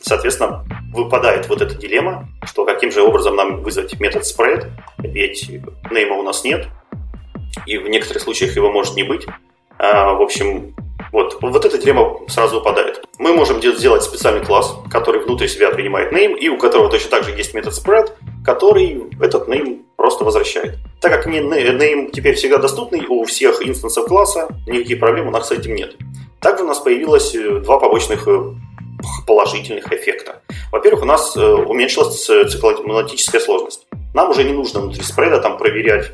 соответственно, 0.00 0.64
выпадает 0.92 1.48
вот 1.48 1.62
эта 1.62 1.74
дилемма, 1.74 2.28
что 2.44 2.64
каким 2.64 2.90
же 2.90 3.02
образом 3.02 3.36
нам 3.36 3.62
вызвать 3.62 3.98
метод 4.00 4.22
spread, 4.22 4.66
ведь 4.98 5.48
нейма 5.90 6.16
у 6.16 6.22
нас 6.22 6.44
нет, 6.44 6.68
и 7.66 7.78
в 7.78 7.88
некоторых 7.88 8.22
случаях 8.22 8.56
его 8.56 8.70
может 8.70 8.96
не 8.96 9.02
быть. 9.02 9.26
А, 9.78 10.12
в 10.12 10.22
общем, 10.22 10.74
вот, 11.12 11.38
вот 11.40 11.64
эта 11.64 11.78
дилемма 11.78 12.20
сразу 12.28 12.56
выпадает. 12.56 13.02
Мы 13.18 13.32
можем 13.32 13.62
сделать 13.62 14.02
специальный 14.02 14.44
класс, 14.44 14.76
который 14.90 15.22
внутри 15.22 15.48
себя 15.48 15.70
принимает 15.70 16.12
name, 16.12 16.38
и 16.38 16.48
у 16.48 16.58
которого 16.58 16.90
точно 16.90 17.10
так 17.10 17.24
же 17.24 17.30
есть 17.30 17.54
метод 17.54 17.72
spread, 17.72 18.12
который 18.44 19.04
этот 19.20 19.48
name 19.48 19.82
просто 19.96 20.24
возвращает. 20.24 20.78
Так 21.00 21.12
как 21.12 21.26
name 21.26 22.10
теперь 22.10 22.34
всегда 22.34 22.58
доступный 22.58 23.06
у 23.06 23.24
всех 23.24 23.66
инстансов 23.66 24.06
класса, 24.06 24.48
никаких 24.66 25.00
проблем 25.00 25.28
у 25.28 25.30
нас 25.30 25.48
с 25.48 25.52
этим 25.52 25.74
нет. 25.74 25.96
Также 26.40 26.64
у 26.64 26.66
нас 26.66 26.78
появилось 26.78 27.34
э, 27.34 27.60
два 27.60 27.78
побочных 27.78 28.26
э, 28.26 28.54
положительных 29.26 29.92
эффекта. 29.92 30.42
Во-первых, 30.72 31.02
у 31.02 31.06
нас 31.06 31.36
э, 31.36 31.40
уменьшилась 31.44 32.24
цикломатическая 32.24 33.40
сложность. 33.40 33.86
Нам 34.14 34.30
уже 34.30 34.44
не 34.44 34.52
нужно 34.52 34.80
внутри 34.80 35.02
спреда 35.02 35.40
там 35.40 35.56
проверять, 35.56 36.12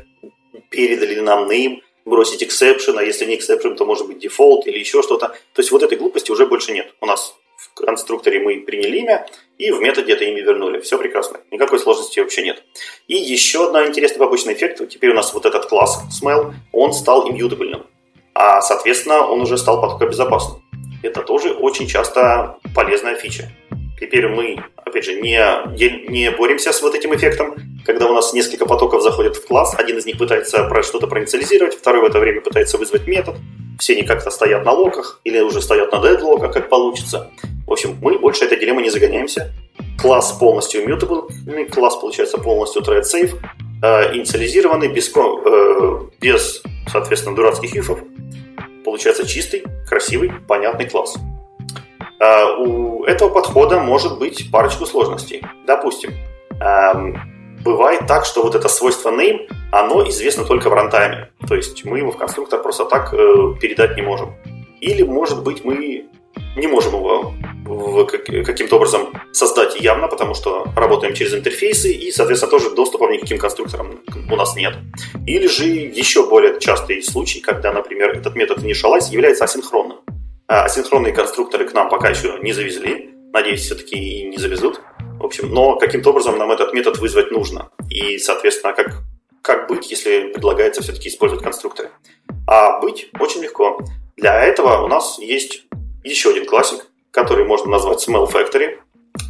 передали 0.69 1.15
ли 1.15 1.21
нам 1.21 1.49
name, 1.49 1.81
бросить 2.05 2.43
exception, 2.43 2.97
а 2.97 3.03
если 3.03 3.25
не 3.25 3.37
exception, 3.37 3.75
то 3.75 3.85
может 3.85 4.07
быть 4.07 4.23
default 4.23 4.63
или 4.65 4.79
еще 4.79 5.01
что-то. 5.03 5.27
То 5.27 5.61
есть 5.61 5.71
вот 5.71 5.83
этой 5.83 5.97
глупости 5.97 6.31
уже 6.31 6.45
больше 6.45 6.71
нет. 6.71 6.93
У 7.01 7.05
нас 7.05 7.35
в 7.57 7.73
конструкторе 7.73 8.39
мы 8.39 8.59
приняли 8.61 8.99
имя, 8.99 9.27
и 9.57 9.71
в 9.71 9.81
методе 9.81 10.13
это 10.13 10.23
имя 10.23 10.41
вернули. 10.41 10.79
Все 10.79 10.97
прекрасно. 10.97 11.39
Никакой 11.51 11.79
сложности 11.79 12.19
вообще 12.19 12.43
нет. 12.43 12.63
И 13.07 13.15
еще 13.15 13.69
один 13.69 13.89
интересный 13.89 14.19
побочный 14.19 14.53
эффект. 14.53 14.87
Теперь 14.89 15.11
у 15.11 15.15
нас 15.15 15.33
вот 15.33 15.45
этот 15.45 15.65
класс 15.65 16.01
smell, 16.21 16.53
он 16.71 16.93
стал 16.93 17.29
иммютабельным. 17.29 17.85
А, 18.33 18.61
соответственно, 18.61 19.27
он 19.27 19.41
уже 19.41 19.57
стал 19.57 19.81
потока 19.81 20.05
безопасным. 20.05 20.61
Это 21.07 21.21
тоже 21.21 21.51
очень 21.51 21.87
часто 21.87 22.57
полезная 22.75 23.15
фича. 23.15 23.49
Теперь 23.97 24.27
мы, 24.27 24.61
опять 24.75 25.05
же, 25.05 25.21
не, 25.21 25.39
не 26.09 26.29
боремся 26.31 26.73
с 26.73 26.81
вот 26.81 26.95
этим 26.95 27.15
эффектом, 27.15 27.55
когда 27.85 28.07
у 28.07 28.13
нас 28.13 28.33
несколько 28.33 28.65
потоков 28.65 29.01
заходят 29.01 29.37
в 29.37 29.47
класс, 29.47 29.73
один 29.77 29.97
из 29.97 30.05
них 30.05 30.17
пытается 30.17 30.65
про 30.65 30.83
что-то 30.83 31.07
проинициализировать, 31.07 31.75
второй 31.75 32.01
в 32.01 32.05
это 32.05 32.19
время 32.19 32.41
пытается 32.41 32.77
вызвать 32.77 33.07
метод, 33.07 33.35
все 33.79 33.93
они 33.93 34.03
как-то 34.03 34.29
стоят 34.31 34.65
на 34.65 34.73
локах 34.73 35.21
или 35.23 35.39
уже 35.39 35.61
стоят 35.61 35.93
на 35.93 36.01
дедлоках, 36.01 36.53
как 36.53 36.67
получится. 36.67 37.31
В 37.65 37.71
общем, 37.71 37.97
мы 38.01 38.19
больше 38.19 38.43
этой 38.43 38.59
дилеммы 38.59 38.81
не 38.81 38.89
загоняемся. 38.89 39.53
Класс 40.01 40.33
полностью 40.33 40.83
immutable, 40.83 41.69
класс 41.69 41.95
получается 41.95 42.37
полностью 42.37 42.81
thread 42.81 43.03
safe, 43.03 43.33
э, 43.81 44.15
инициализированный, 44.15 44.89
без, 44.89 45.09
э, 45.15 45.99
без, 46.19 46.61
соответственно, 46.91 47.35
дурацких 47.35 47.75
ифов, 47.75 47.99
получается 48.83 49.25
чистый, 49.25 49.63
красивый, 49.87 50.31
понятный 50.47 50.89
класс. 50.89 51.17
А, 52.19 52.57
у 52.57 53.03
этого 53.05 53.29
подхода 53.29 53.79
может 53.79 54.19
быть 54.19 54.51
парочку 54.51 54.85
сложностей. 54.85 55.41
Допустим, 55.65 56.11
бывает 57.63 58.07
так, 58.07 58.25
что 58.25 58.43
вот 58.43 58.55
это 58.55 58.69
свойство 58.69 59.09
name, 59.09 59.49
оно 59.71 60.07
известно 60.09 60.45
только 60.45 60.69
в 60.69 60.73
рантайме. 60.73 61.29
То 61.47 61.55
есть 61.55 61.85
мы 61.85 61.99
его 61.99 62.11
в 62.11 62.17
конструктор 62.17 62.61
просто 62.61 62.85
так 62.85 63.13
э, 63.13 63.53
передать 63.59 63.95
не 63.95 64.01
можем. 64.01 64.33
Или, 64.79 65.03
может 65.03 65.43
быть, 65.43 65.63
мы 65.65 66.05
не 66.55 66.67
можем 66.67 66.93
его 66.95 67.33
каким-то 68.05 68.77
образом 68.77 69.13
создать 69.31 69.79
явно, 69.79 70.07
потому 70.07 70.33
что 70.33 70.65
работаем 70.75 71.13
через 71.13 71.33
интерфейсы 71.33 71.91
и, 71.91 72.11
соответственно, 72.11 72.51
тоже 72.51 72.69
доступа 72.71 73.09
никаким 73.11 73.37
конструкторам 73.37 73.99
у 74.31 74.35
нас 74.35 74.55
нет. 74.55 74.75
Или 75.25 75.47
же 75.47 75.65
еще 75.65 76.27
более 76.27 76.59
частый 76.59 77.03
случай, 77.03 77.41
когда, 77.41 77.71
например, 77.73 78.17
этот 78.17 78.35
метод 78.35 78.59
initialize 78.59 79.11
является 79.11 79.43
асинхронным. 79.43 79.97
А 80.47 80.63
асинхронные 80.63 81.13
конструкторы 81.13 81.67
к 81.67 81.73
нам 81.73 81.89
пока 81.89 82.09
еще 82.09 82.39
не 82.41 82.53
завезли, 82.53 83.09
надеюсь, 83.33 83.61
все-таки 83.61 83.95
и 83.97 84.23
не 84.27 84.37
завезут. 84.37 84.81
В 85.19 85.25
общем, 85.25 85.49
но 85.51 85.75
каким-то 85.75 86.11
образом 86.11 86.37
нам 86.37 86.51
этот 86.51 86.73
метод 86.73 86.99
вызвать 86.99 87.31
нужно. 87.31 87.69
И, 87.89 88.17
соответственно, 88.17 88.73
как, 88.73 89.03
как 89.41 89.67
быть, 89.67 89.91
если 89.91 90.31
предлагается 90.31 90.81
все-таки 90.81 91.09
использовать 91.09 91.43
конструкторы? 91.43 91.89
А 92.47 92.79
быть 92.79 93.09
очень 93.19 93.41
легко. 93.41 93.79
Для 94.15 94.41
этого 94.41 94.85
у 94.85 94.87
нас 94.87 95.19
есть 95.19 95.65
еще 96.07 96.31
один 96.31 96.45
классик, 96.45 96.85
который 97.11 97.45
можно 97.45 97.71
назвать 97.71 98.07
Smell 98.07 98.31
Factory. 98.31 98.79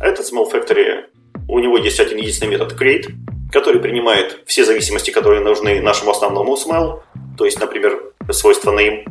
Этот 0.01 0.31
Smell 0.31 0.51
Factory, 0.51 1.05
у 1.47 1.59
него 1.59 1.77
есть 1.77 1.99
один 1.99 2.17
единственный 2.17 2.49
метод 2.49 2.73
create, 2.79 3.07
который 3.51 3.81
принимает 3.81 4.39
все 4.45 4.65
зависимости, 4.65 5.11
которые 5.11 5.41
нужны 5.41 5.81
нашему 5.81 6.11
основному 6.11 6.55
smell, 6.55 7.01
то 7.37 7.45
есть, 7.45 7.59
например, 7.59 8.13
свойство 8.31 8.71
name, 8.71 9.05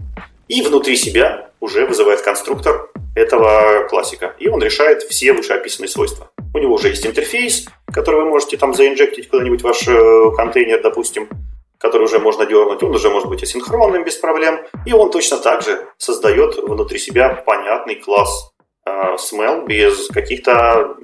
и 0.49 0.63
внутри 0.63 0.97
себя 0.97 1.51
уже 1.61 1.87
вызывает 1.87 2.21
конструктор 2.21 2.91
этого 3.15 3.87
классика. 3.89 4.35
И 4.39 4.49
он 4.49 4.63
решает 4.63 5.03
все 5.03 5.33
вышеописанные 5.33 5.89
свойства. 5.89 6.31
У 6.55 6.59
него 6.59 6.75
уже 6.75 6.89
есть 6.89 7.07
интерфейс, 7.07 7.67
который 7.93 8.23
вы 8.23 8.29
можете 8.29 8.57
там 8.57 8.75
заинжектить 8.75 9.29
куда-нибудь 9.29 9.63
в 9.63 9.65
ваш 9.65 9.89
э, 9.89 10.31
контейнер, 10.37 10.83
допустим, 10.83 11.29
который 11.79 12.05
уже 12.05 12.19
можно 12.19 12.47
дернуть, 12.47 12.83
он 12.83 12.95
уже 12.95 13.11
может 13.11 13.29
быть 13.29 13.43
асинхронным 13.43 14.05
без 14.05 14.17
проблем, 14.17 14.65
и 14.85 14.93
он 14.93 15.11
точно 15.11 15.39
так 15.39 15.63
же 15.63 15.87
создает 15.99 16.57
внутри 16.57 16.99
себя 16.99 17.43
понятный 17.47 17.97
класс 17.97 18.53
э, 18.85 18.91
smell 19.17 19.67
без 19.67 20.09
каких-то 20.09 20.97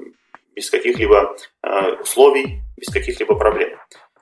без 0.54 0.70
каких-либо 0.70 1.34
э, 1.62 1.92
условий, 2.02 2.60
без 2.76 2.92
каких-либо 2.92 3.34
проблем. 3.36 3.70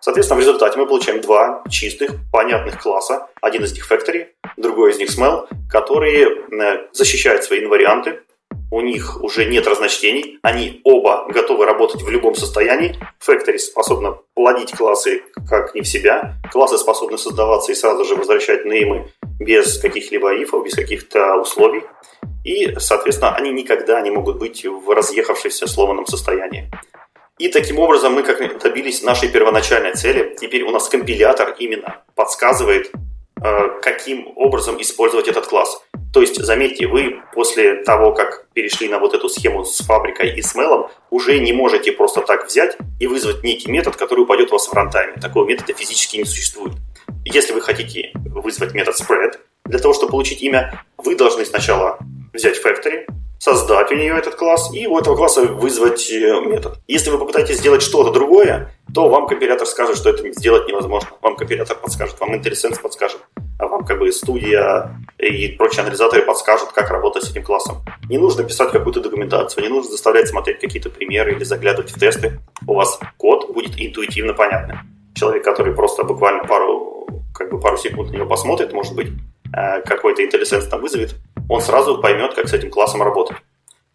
Соответственно, 0.01 0.39
в 0.39 0.41
результате 0.41 0.79
мы 0.79 0.87
получаем 0.87 1.21
два 1.21 1.63
чистых, 1.69 2.13
понятных 2.33 2.81
класса. 2.81 3.29
Один 3.43 3.65
из 3.65 3.75
них 3.75 3.91
Factory, 3.91 4.29
другой 4.57 4.93
из 4.93 4.99
них 4.99 5.11
Smell, 5.11 5.47
которые 5.69 6.27
э, 6.27 6.87
защищают 6.93 7.45
свои 7.45 7.61
инварианты 7.61 8.23
у 8.71 8.81
них 8.81 9.23
уже 9.23 9.45
нет 9.47 9.67
разночтений, 9.67 10.39
они 10.43 10.81
оба 10.85 11.27
готовы 11.29 11.67
работать 11.67 12.03
в 12.03 12.09
любом 12.09 12.35
состоянии. 12.35 12.97
Factory 13.27 13.59
способна 13.59 14.19
плодить 14.35 14.73
классы 14.73 15.23
как 15.49 15.75
не 15.75 15.83
в 15.83 15.89
себя, 15.89 16.35
классы 16.53 16.79
способны 16.79 17.19
создаваться 17.19 17.73
и 17.73 17.75
сразу 17.75 18.05
же 18.05 18.15
возвращать 18.15 18.65
неймы 18.65 19.11
без 19.39 19.79
каких-либо 19.79 20.41
ифов, 20.43 20.65
без 20.65 20.75
каких-то 20.75 21.37
условий. 21.37 21.83
И, 22.45 22.79
соответственно, 22.79 23.35
они 23.35 23.51
никогда 23.51 24.01
не 24.01 24.11
могут 24.11 24.39
быть 24.39 24.65
в 24.65 24.95
разъехавшемся 24.95 25.67
сломанном 25.67 26.07
состоянии. 26.07 26.71
И 27.39 27.49
таким 27.49 27.79
образом 27.79 28.13
мы 28.13 28.23
как 28.23 28.63
добились 28.63 29.03
нашей 29.03 29.31
первоначальной 29.31 29.95
цели. 29.95 30.37
Теперь 30.39 30.63
у 30.63 30.71
нас 30.71 30.89
компилятор 30.89 31.57
именно 31.59 32.05
подсказывает, 32.15 32.93
каким 33.83 34.33
образом 34.37 34.81
использовать 34.81 35.29
этот 35.29 35.47
класс. 35.47 35.83
То 36.13 36.21
есть, 36.21 36.43
заметьте, 36.43 36.87
вы 36.87 37.21
после 37.35 37.85
того, 37.85 38.13
как 38.13 38.47
перешли 38.53 38.89
на 38.89 38.99
вот 38.99 39.15
эту 39.15 39.29
схему 39.29 39.65
с 39.65 39.79
фабрикой 39.79 40.35
и 40.37 40.43
с 40.43 40.55
мейлом, 40.55 40.89
уже 41.11 41.39
не 41.39 41.53
можете 41.53 41.93
просто 41.93 42.21
так 42.21 42.47
взять 42.47 42.77
и 42.99 43.07
вызвать 43.07 43.45
некий 43.45 43.71
метод, 43.71 43.97
который 43.97 44.21
упадет 44.21 44.51
у 44.51 44.55
вас 44.55 44.67
в 44.67 44.73
рантайме. 44.73 45.15
Такого 45.21 45.47
метода 45.47 45.73
физически 45.73 46.17
не 46.17 46.25
существует. 46.25 46.75
Если 47.25 47.53
вы 47.53 47.61
хотите 47.61 48.11
вызвать 48.15 48.75
метод 48.75 48.95
spread, 49.01 49.39
для 49.67 49.79
того, 49.79 49.95
чтобы 49.95 50.11
получить 50.11 50.43
имя, 50.43 50.85
вы 50.99 51.15
должны 51.15 51.45
сначала 51.45 51.99
взять 52.33 52.61
factory, 52.65 53.07
создать 53.39 53.91
у 53.91 53.95
нее 53.95 54.17
этот 54.19 54.35
класс 54.35 54.71
и 54.75 54.87
у 54.87 54.99
этого 54.99 55.17
класса 55.17 55.43
вызвать 55.43 56.11
э, 56.11 56.41
метод. 56.41 56.79
Если 56.87 57.11
вы 57.11 57.19
попытаетесь 57.19 57.59
сделать 57.59 57.83
что-то 57.83 58.11
другое, 58.11 58.75
то 58.95 59.09
вам 59.09 59.27
компилятор 59.27 59.67
скажет, 59.67 59.97
что 59.97 60.11
это 60.11 60.31
сделать 60.33 60.67
невозможно. 60.69 61.11
Вам 61.23 61.37
компилятор 61.37 61.77
подскажет, 61.77 62.19
вам 62.21 62.35
IntelliSense 62.35 62.81
подскажет, 62.81 63.21
а 63.59 63.67
вам 63.67 63.85
как 63.85 63.99
бы 63.99 64.11
студия 64.11 64.97
и 65.19 65.49
прочие 65.49 65.83
анализаторы 65.83 66.23
подскажут, 66.23 66.73
как 66.73 66.91
работать 66.91 67.25
с 67.25 67.31
этим 67.31 67.43
классом. 67.43 67.79
Не 68.09 68.19
нужно 68.19 68.45
писать 68.45 68.71
какую-то 68.71 69.01
документацию, 69.01 69.63
не 69.63 69.69
нужно 69.69 69.91
заставлять 69.91 70.29
смотреть 70.29 70.61
какие-то 70.61 70.91
примеры 70.91 71.33
или 71.33 71.45
заглядывать 71.45 71.91
в 71.91 71.99
тесты. 71.99 72.41
У 72.67 72.75
вас 72.75 72.99
код 73.17 73.53
будет 73.53 73.73
интуитивно 73.77 74.35
понятным. 74.35 74.79
Человек, 75.15 75.45
который 75.45 75.75
просто 75.75 76.05
буквально 76.05 76.45
пару, 76.45 77.07
как 77.35 77.51
бы 77.51 77.61
пару 77.61 77.77
секунд 77.77 78.11
на 78.11 78.17
него 78.17 78.27
посмотрит, 78.27 78.73
может 78.73 78.95
быть, 78.95 79.09
э, 79.55 79.83
какой-то 79.83 80.23
IntelliSense 80.23 80.69
там 80.69 80.81
вызовет, 80.81 81.15
он 81.49 81.61
сразу 81.61 82.01
поймет, 82.01 82.35
как 82.35 82.49
с 82.49 82.53
этим 82.53 82.71
классом 82.71 83.03
работать. 83.03 83.37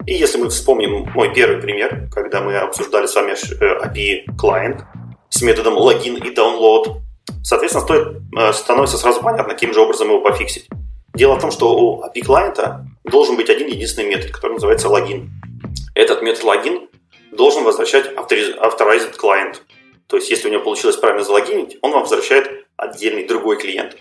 И 0.06 0.14
если 0.14 0.38
мы 0.38 0.48
вспомним 0.50 1.10
мой 1.14 1.34
первый 1.34 1.60
пример, 1.60 2.08
когда 2.12 2.40
мы 2.40 2.56
обсуждали 2.56 3.06
с 3.06 3.14
вами 3.16 3.32
э, 3.32 3.86
API 3.86 4.24
client 4.40 4.82
с 5.30 5.42
методом 5.42 5.74
логин 5.74 6.16
и 6.16 6.32
download, 6.32 7.00
соответственно, 7.42 7.84
стоит, 7.84 8.16
э, 8.38 8.52
становится 8.52 8.98
сразу 8.98 9.20
понятно, 9.20 9.52
каким 9.52 9.74
же 9.74 9.80
образом 9.80 10.08
его 10.08 10.20
пофиксить. 10.20 10.68
Дело 11.12 11.34
в 11.34 11.40
том, 11.40 11.50
что 11.50 11.76
у 11.76 12.04
API 12.04 12.20
клиента 12.20 12.86
должен 13.02 13.36
быть 13.36 13.50
один 13.50 13.66
единственный 13.66 14.08
метод, 14.08 14.30
который 14.30 14.52
называется 14.52 14.88
логин. 14.88 15.28
Этот 15.96 16.22
метод 16.22 16.44
логин 16.44 16.88
должен 17.32 17.64
возвращать 17.64 18.06
authorized 18.12 19.16
client. 19.20 19.56
То 20.06 20.16
есть, 20.18 20.30
если 20.30 20.48
у 20.48 20.52
него 20.52 20.62
получилось 20.62 20.96
правильно 20.96 21.24
залогинить, 21.24 21.78
он 21.82 21.90
вам 21.90 22.02
возвращает 22.02 22.64
отдельный 22.76 23.26
другой 23.26 23.58
клиент 23.58 23.96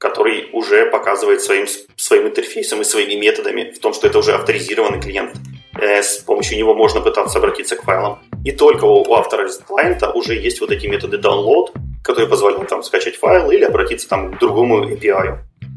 который 0.00 0.48
уже 0.52 0.86
показывает 0.86 1.42
своим, 1.42 1.66
своим 1.96 2.26
интерфейсом 2.26 2.80
и 2.80 2.84
своими 2.84 3.20
методами 3.20 3.70
в 3.70 3.78
том, 3.80 3.92
что 3.92 4.06
это 4.06 4.18
уже 4.18 4.32
авторизированный 4.32 4.98
клиент. 4.98 5.32
Э, 5.78 6.02
с 6.02 6.18
помощью 6.18 6.56
него 6.56 6.74
можно 6.74 7.02
пытаться 7.02 7.38
обратиться 7.38 7.76
к 7.76 7.82
файлам. 7.82 8.18
И 8.42 8.50
только 8.50 8.86
у 8.86 9.12
автора 9.12 9.46
клиента 9.68 10.10
уже 10.10 10.34
есть 10.34 10.62
вот 10.62 10.70
эти 10.70 10.86
методы 10.86 11.18
download, 11.18 11.72
которые 12.02 12.30
позволяют 12.30 12.68
там 12.68 12.82
скачать 12.82 13.16
файл 13.16 13.50
или 13.50 13.62
обратиться 13.62 14.08
там 14.08 14.32
к 14.32 14.38
другому 14.38 14.90
API. 14.90 15.36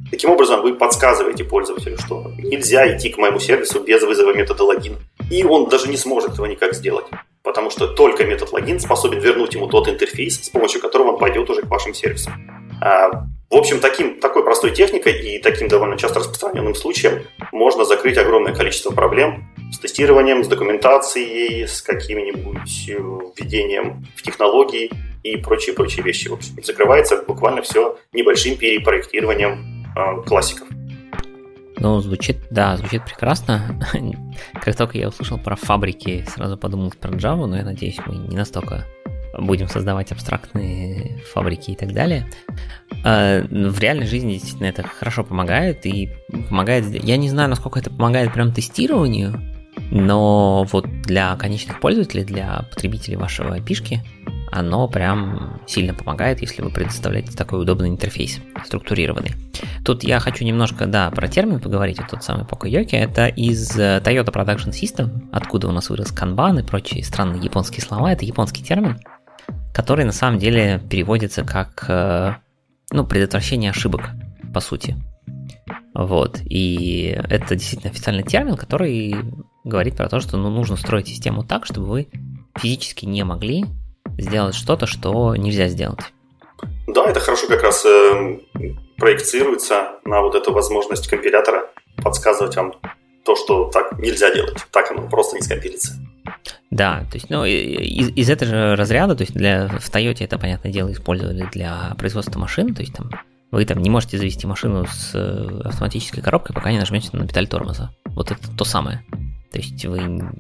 Таким 0.10 0.30
образом, 0.30 0.62
вы 0.62 0.76
подсказываете 0.76 1.44
пользователю, 1.44 1.98
что 1.98 2.32
нельзя 2.38 2.96
идти 2.96 3.10
к 3.10 3.18
моему 3.18 3.40
сервису 3.40 3.82
без 3.82 4.04
вызова 4.04 4.34
метода 4.34 4.64
логин. 4.64 5.00
И 5.30 5.44
он 5.44 5.68
даже 5.68 5.90
не 5.90 5.98
сможет 5.98 6.34
этого 6.34 6.46
никак 6.46 6.76
сделать. 6.76 7.08
Потому 7.44 7.70
что 7.70 7.88
только 7.88 8.24
метод 8.24 8.54
логин 8.54 8.80
способен 8.80 9.20
вернуть 9.20 9.54
ему 9.54 9.68
тот 9.68 9.90
интерфейс, 9.90 10.46
с 10.46 10.50
помощью 10.50 10.80
которого 10.80 11.12
он 11.12 11.20
пойдет 11.20 11.50
уже 11.50 11.62
к 11.62 11.68
вашим 11.68 11.94
сервисам. 11.94 12.63
А, 12.84 13.28
в 13.50 13.56
общем, 13.56 13.80
таким, 13.80 14.20
такой 14.20 14.44
простой 14.44 14.72
техникой 14.72 15.14
и 15.14 15.40
таким 15.40 15.70
довольно 15.70 15.98
часто 15.98 16.20
распространенным 16.20 16.76
случаем 16.76 17.24
можно 17.54 17.86
закрыть 17.86 18.18
огромное 18.18 18.54
количество 18.54 18.92
проблем 18.92 19.46
с 19.72 19.80
тестированием, 19.80 20.44
с 20.44 20.50
документацией, 20.50 21.66
с 21.66 21.82
каким-нибудь 21.82 22.90
э, 22.90 22.94
введением 23.38 24.06
в 24.18 24.22
технологии 24.22 24.92
и 25.24 25.38
прочие-прочие 25.38 26.04
вещи. 26.04 26.28
В 26.28 26.34
общем, 26.34 26.62
закрывается 26.62 27.24
буквально 27.26 27.62
все 27.62 27.98
небольшим 28.12 28.58
перепроектированием 28.58 29.86
э, 29.96 30.22
классиков. 30.28 30.68
Ну, 31.78 32.02
звучит, 32.02 32.38
да, 32.52 32.76
звучит 32.76 33.06
прекрасно. 33.06 33.80
как 34.62 34.76
только 34.76 34.98
я 34.98 35.08
услышал 35.08 35.38
про 35.38 35.56
фабрики, 35.56 36.26
сразу 36.28 36.58
подумал 36.58 36.92
про 37.00 37.12
Java, 37.12 37.46
но 37.46 37.56
я 37.56 37.64
надеюсь, 37.64 38.00
мы 38.06 38.16
не 38.16 38.36
настолько 38.36 38.86
будем 39.38 39.68
создавать 39.68 40.12
абстрактные 40.12 41.20
фабрики 41.34 41.72
и 41.72 41.76
так 41.76 41.94
далее. 41.94 42.28
А, 43.04 43.42
в 43.42 43.80
реальной 43.80 44.06
жизни 44.06 44.34
действительно 44.34 44.68
это 44.68 44.84
хорошо 44.84 45.24
помогает 45.24 45.86
и 45.86 46.12
помогает... 46.50 46.86
Я 47.04 47.18
не 47.18 47.30
знаю, 47.30 47.50
насколько 47.50 47.80
это 47.80 47.90
помогает 47.90 48.34
прям 48.34 48.54
тестированию, 48.54 49.40
но 49.92 50.66
вот 50.72 50.86
для 51.02 51.36
конечных 51.36 51.80
пользователей, 51.80 52.24
для 52.24 52.66
потребителей 52.72 53.18
вашего 53.18 53.58
API, 53.58 54.00
оно 54.52 54.88
прям 54.88 55.62
сильно 55.66 55.94
помогает, 55.96 56.42
если 56.42 56.62
вы 56.62 56.70
предоставляете 56.70 57.36
такой 57.36 57.62
удобный 57.62 57.90
интерфейс, 57.90 58.40
структурированный. 58.66 59.32
Тут 59.84 60.04
я 60.04 60.20
хочу 60.20 60.46
немножко, 60.46 60.86
да, 60.86 61.10
про 61.10 61.28
термин 61.28 61.60
поговорить, 61.60 61.98
вот 62.00 62.10
тот 62.10 62.24
самый 62.24 62.46
Pocoyoki, 62.46 62.96
это 62.96 63.28
из 63.28 63.78
э, 63.78 64.00
Toyota 64.04 64.32
Production 64.32 64.70
System, 64.70 65.28
откуда 65.32 65.70
у 65.70 65.72
нас 65.72 65.90
вырос 65.90 66.14
Kanban 66.14 66.60
и 66.60 66.64
прочие 66.64 67.04
странные 67.04 67.42
японские 67.42 67.82
слова, 67.82 68.12
это 68.12 68.26
японский 68.26 68.64
термин, 68.64 69.00
который 69.74 70.06
на 70.06 70.12
самом 70.12 70.40
деле 70.40 70.82
переводится 70.90 71.44
как 71.44 71.86
э, 71.88 72.36
ну, 72.92 73.06
предотвращение 73.06 73.72
ошибок, 73.72 74.02
по 74.54 74.60
сути. 74.60 74.96
Вот. 75.94 76.40
И 76.46 77.18
это 77.30 77.56
действительно 77.56 77.92
официальный 77.92 78.24
термин, 78.24 78.56
который 78.56 79.16
говорит 79.64 79.98
про 79.98 80.10
то, 80.10 80.20
что 80.20 80.38
ну, 80.38 80.50
нужно 80.50 80.76
строить 80.76 81.08
систему 81.08 81.44
так, 81.44 81.66
чтобы 81.66 81.88
вы 81.88 82.08
физически 82.58 83.06
не 83.06 83.24
могли 83.24 83.66
сделать 84.18 84.56
что-то, 84.56 84.86
что 84.86 85.36
нельзя 85.36 85.68
сделать. 85.68 86.14
Да, 86.88 87.06
это 87.06 87.20
хорошо 87.20 87.48
как 87.48 87.64
раз 87.64 87.84
э, 87.86 88.40
проецируется 88.98 89.94
на 90.06 90.22
вот 90.22 90.36
эту 90.36 90.54
возможность 90.54 91.08
компилятора 91.08 91.70
подсказывать 92.04 92.56
вам 92.56 92.74
то, 93.26 93.36
что 93.36 93.70
так 93.70 93.98
нельзя 94.00 94.34
делать. 94.34 94.58
Так 94.72 94.92
оно 94.92 95.10
просто 95.10 95.36
не 95.36 95.42
скомпилится. 95.42 95.94
Да, 96.74 97.06
то 97.12 97.18
есть, 97.18 97.30
ну, 97.30 97.46
из, 97.46 98.10
из 98.10 98.30
этого 98.32 98.50
же 98.50 98.76
разряда, 98.76 99.16
то 99.16 99.22
есть 99.22 99.36
для, 99.36 99.68
в 99.68 99.92
Toyota 99.92 100.24
это, 100.24 100.40
понятное 100.40 100.72
дело, 100.72 100.92
использовали 100.92 101.48
для 101.52 101.94
производства 102.00 102.40
машин, 102.40 102.74
то 102.74 102.82
есть 102.82 102.94
там 102.94 103.12
вы 103.52 103.64
там 103.66 103.80
не 103.80 103.92
можете 103.92 104.18
завести 104.18 104.48
машину 104.48 104.88
с 104.88 105.12
э, 105.14 105.62
автоматической 105.66 106.24
коробкой, 106.24 106.56
пока 106.56 106.72
не 106.72 106.80
нажмете 106.80 107.10
на 107.16 107.28
педаль 107.28 107.48
тормоза. 107.48 107.92
Вот 108.08 108.32
это 108.32 108.50
то 108.58 108.66
самое. 108.66 109.06
То 109.52 109.60
есть 109.60 109.86
вы 109.86 110.32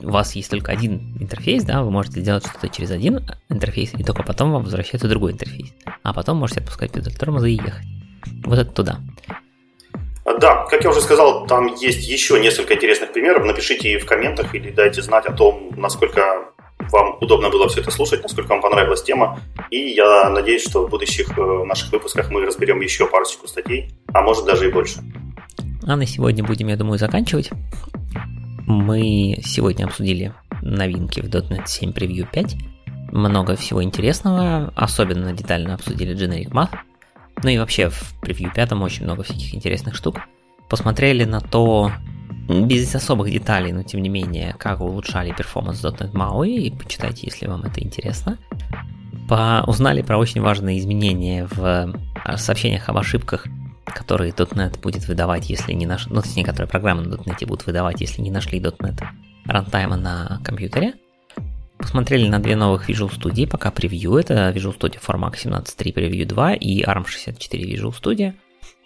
у 0.00 0.10
вас 0.10 0.34
есть 0.34 0.50
только 0.50 0.72
один 0.72 1.14
интерфейс, 1.20 1.64
да, 1.64 1.82
вы 1.82 1.90
можете 1.90 2.22
сделать 2.22 2.46
что-то 2.46 2.70
через 2.70 2.90
один 2.90 3.28
интерфейс, 3.50 3.92
и 3.92 4.02
только 4.02 4.22
потом 4.22 4.52
вам 4.52 4.62
возвращается 4.62 5.08
другой 5.08 5.32
интерфейс. 5.32 5.74
А 6.02 6.14
потом 6.14 6.38
можете 6.38 6.60
отпускать 6.60 6.90
педаль 6.90 7.12
тормоза 7.12 7.48
и 7.48 7.56
ехать. 7.56 7.86
Вот 8.46 8.58
это 8.58 8.72
туда. 8.72 9.00
Да, 10.40 10.66
как 10.68 10.82
я 10.82 10.90
уже 10.90 11.00
сказал, 11.00 11.46
там 11.46 11.66
есть 11.76 12.06
еще 12.06 12.40
несколько 12.40 12.74
интересных 12.74 13.12
примеров. 13.12 13.44
Напишите 13.44 13.98
в 13.98 14.06
комментах 14.06 14.54
или 14.54 14.70
дайте 14.70 15.00
знать 15.00 15.24
о 15.26 15.32
том, 15.32 15.70
насколько 15.76 16.52
вам 16.90 17.16
удобно 17.20 17.48
было 17.48 17.68
все 17.68 17.80
это 17.80 17.90
слушать, 17.90 18.22
насколько 18.22 18.48
вам 18.48 18.60
понравилась 18.60 19.02
тема. 19.02 19.40
И 19.70 19.78
я 19.78 20.28
надеюсь, 20.30 20.62
что 20.62 20.86
в 20.86 20.90
будущих 20.90 21.36
э, 21.38 21.64
наших 21.64 21.92
выпусках 21.92 22.30
мы 22.30 22.44
разберем 22.44 22.80
еще 22.80 23.06
парочку 23.06 23.46
статей, 23.46 23.90
а 24.12 24.22
может 24.22 24.44
даже 24.44 24.68
и 24.68 24.72
больше. 24.72 25.00
А 25.86 25.96
на 25.96 26.06
сегодня 26.06 26.44
будем, 26.44 26.68
я 26.68 26.76
думаю, 26.76 26.98
заканчивать. 26.98 27.50
Мы 28.66 29.38
сегодня 29.44 29.84
обсудили 29.84 30.34
новинки 30.60 31.20
в 31.20 31.26
.NET 31.26 31.66
7 31.66 31.92
Preview 31.92 32.26
5. 32.30 32.56
Много 33.12 33.54
всего 33.54 33.82
интересного, 33.82 34.72
особенно 34.74 35.32
детально 35.32 35.74
обсудили 35.74 36.16
Generic 36.16 36.50
Math. 36.50 36.76
Ну 37.42 37.50
и 37.50 37.58
вообще 37.58 37.90
в 37.90 38.14
превью 38.20 38.52
пятом 38.52 38.82
очень 38.82 39.04
много 39.04 39.22
всяких 39.22 39.54
интересных 39.54 39.94
штук. 39.94 40.20
Посмотрели 40.68 41.24
на 41.24 41.40
то, 41.40 41.92
без 42.48 42.94
особых 42.94 43.30
деталей, 43.30 43.72
но 43.72 43.82
тем 43.82 44.02
не 44.02 44.08
менее, 44.08 44.54
как 44.58 44.80
улучшали 44.80 45.32
перформанс 45.32 45.82
.NET 45.84 46.12
MAUI, 46.12 46.48
и 46.48 46.70
почитайте, 46.70 47.26
если 47.26 47.46
вам 47.46 47.62
это 47.64 47.82
интересно. 47.82 48.38
По... 49.28 49.64
Узнали 49.66 50.02
про 50.02 50.18
очень 50.18 50.40
важные 50.40 50.78
изменения 50.78 51.48
в 51.50 51.92
а, 52.24 52.36
сообщениях 52.36 52.88
об 52.88 52.98
ошибках, 52.98 53.46
которые 53.84 54.32
.NET 54.32 54.80
будет 54.80 55.08
выдавать, 55.08 55.50
если 55.50 55.72
не 55.72 55.86
наш... 55.86 56.06
ну, 56.06 56.22
точнее, 56.22 56.44
которые 56.44 56.68
программы 56.68 57.02
на 57.02 57.14
.NET 57.14 57.46
будут 57.46 57.66
выдавать, 57.66 58.00
если 58.00 58.22
не 58.22 58.30
нашли 58.30 58.60
.NET 58.60 59.02
рантайма 59.46 59.96
на 59.96 60.40
компьютере. 60.44 60.94
Посмотрели 61.78 62.28
на 62.28 62.38
две 62.38 62.56
новых 62.56 62.88
Visual 62.88 63.10
Studio, 63.10 63.48
пока 63.48 63.70
превью. 63.70 64.16
Это 64.16 64.50
Visual 64.50 64.76
Studio 64.76 65.00
Formax 65.00 65.44
17.3 65.44 65.92
Preview 65.92 66.24
2 66.24 66.54
и 66.54 66.82
ARM64 66.82 67.50
Visual 67.52 67.94
Studio. 67.94 68.34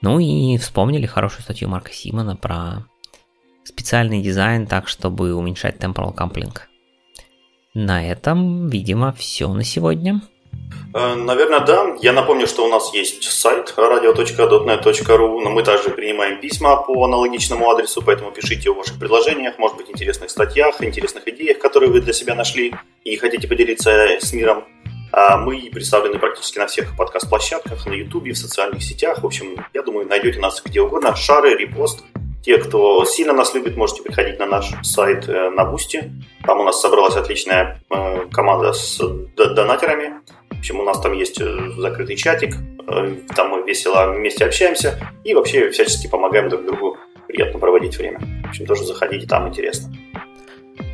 Ну 0.01 0.19
и 0.19 0.57
вспомнили 0.59 1.07
хорошую 1.07 1.43
статью 1.43 1.69
Марка 1.69 1.93
Симона 1.93 2.37
про 2.37 2.87
специальный 3.65 4.23
дизайн 4.23 4.67
так, 4.67 4.89
чтобы 4.89 5.35
уменьшать 5.35 5.77
temporal 5.77 6.15
coupling. 6.15 6.57
На 7.75 8.05
этом, 8.05 8.69
видимо, 8.69 9.13
все 9.13 9.53
на 9.53 9.63
сегодня. 9.63 10.21
Э, 10.93 11.15
наверное, 11.15 11.61
да. 11.61 11.97
Я 12.01 12.13
напомню, 12.13 12.47
что 12.47 12.65
у 12.65 12.69
нас 12.69 12.93
есть 12.95 13.23
сайт 13.23 13.75
radio.dotnet.ru, 13.77 15.41
но 15.41 15.51
мы 15.51 15.63
также 15.63 15.91
принимаем 15.91 16.41
письма 16.41 16.77
по 16.77 17.05
аналогичному 17.05 17.71
адресу, 17.71 18.03
поэтому 18.03 18.33
пишите 18.33 18.71
о 18.71 18.75
ваших 18.75 18.99
предложениях, 18.99 19.59
может 19.59 19.77
быть, 19.77 19.91
интересных 19.91 20.31
статьях, 20.31 20.83
интересных 20.83 21.27
идеях, 21.29 21.59
которые 21.59 21.91
вы 21.91 22.01
для 22.01 22.13
себя 22.13 22.35
нашли 22.35 22.75
и 23.05 23.17
хотите 23.17 23.47
поделиться 23.47 23.91
с 24.21 24.33
миром. 24.33 24.65
А 25.13 25.37
мы 25.37 25.69
представлены 25.73 26.19
практически 26.19 26.59
на 26.59 26.67
всех 26.67 26.97
подкаст-площадках, 26.97 27.87
на 27.87 27.93
YouTube, 27.93 28.29
в 28.29 28.37
социальных 28.37 28.83
сетях. 28.83 29.23
В 29.23 29.27
общем, 29.27 29.57
я 29.75 29.83
думаю, 29.83 30.07
найдете 30.07 30.39
нас 30.39 30.63
где 30.65 30.81
угодно. 30.81 31.17
Шары, 31.17 31.57
репост. 31.57 32.05
Те, 32.45 32.59
кто 32.59 33.05
сильно 33.05 33.33
нас 33.33 33.53
любит, 33.55 33.77
можете 33.77 34.03
приходить 34.03 34.39
на 34.39 34.47
наш 34.47 34.73
сайт 34.83 35.29
э, 35.29 35.51
на 35.51 35.65
Бусти. 35.65 36.11
Там 36.47 36.61
у 36.61 36.65
нас 36.65 36.81
собралась 36.81 37.17
отличная 37.17 37.83
э, 37.91 38.27
команда 38.33 38.73
с 38.73 38.99
донатерами. 39.37 40.21
В 40.61 40.63
общем, 40.63 40.81
у 40.81 40.83
нас 40.83 41.01
там 41.01 41.15
есть 41.15 41.41
э, 41.41 41.71
закрытый 41.79 42.17
чатик, 42.17 42.55
там 43.35 43.49
мы 43.49 43.63
весело 43.67 44.13
вместе 44.13 44.45
общаемся 44.45 44.99
и 45.25 45.33
вообще 45.33 45.71
всячески 45.71 46.07
помогаем 46.07 46.51
друг 46.51 46.67
другу 46.67 46.99
приятно 47.29 47.59
проводить 47.59 47.97
время. 47.97 48.21
В 48.45 48.49
общем, 48.51 48.67
тоже 48.67 48.85
заходите, 48.85 49.27
там 49.27 49.49
интересно. 49.49 49.91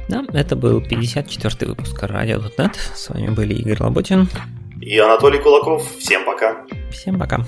Да, 0.09 0.25
это 0.35 0.55
был 0.55 0.81
54-й 0.81 1.67
выпуск 1.67 2.01
Радио.нет. 2.01 2.77
С 2.77 3.09
вами 3.09 3.31
были 3.31 3.55
Игорь 3.55 3.79
Лоботин 3.81 4.29
и 4.81 4.97
Анатолий 4.99 5.41
Кулаков. 5.41 5.85
Всем 5.99 6.25
пока. 6.25 6.65
Всем 6.93 7.19
пока. 7.19 7.45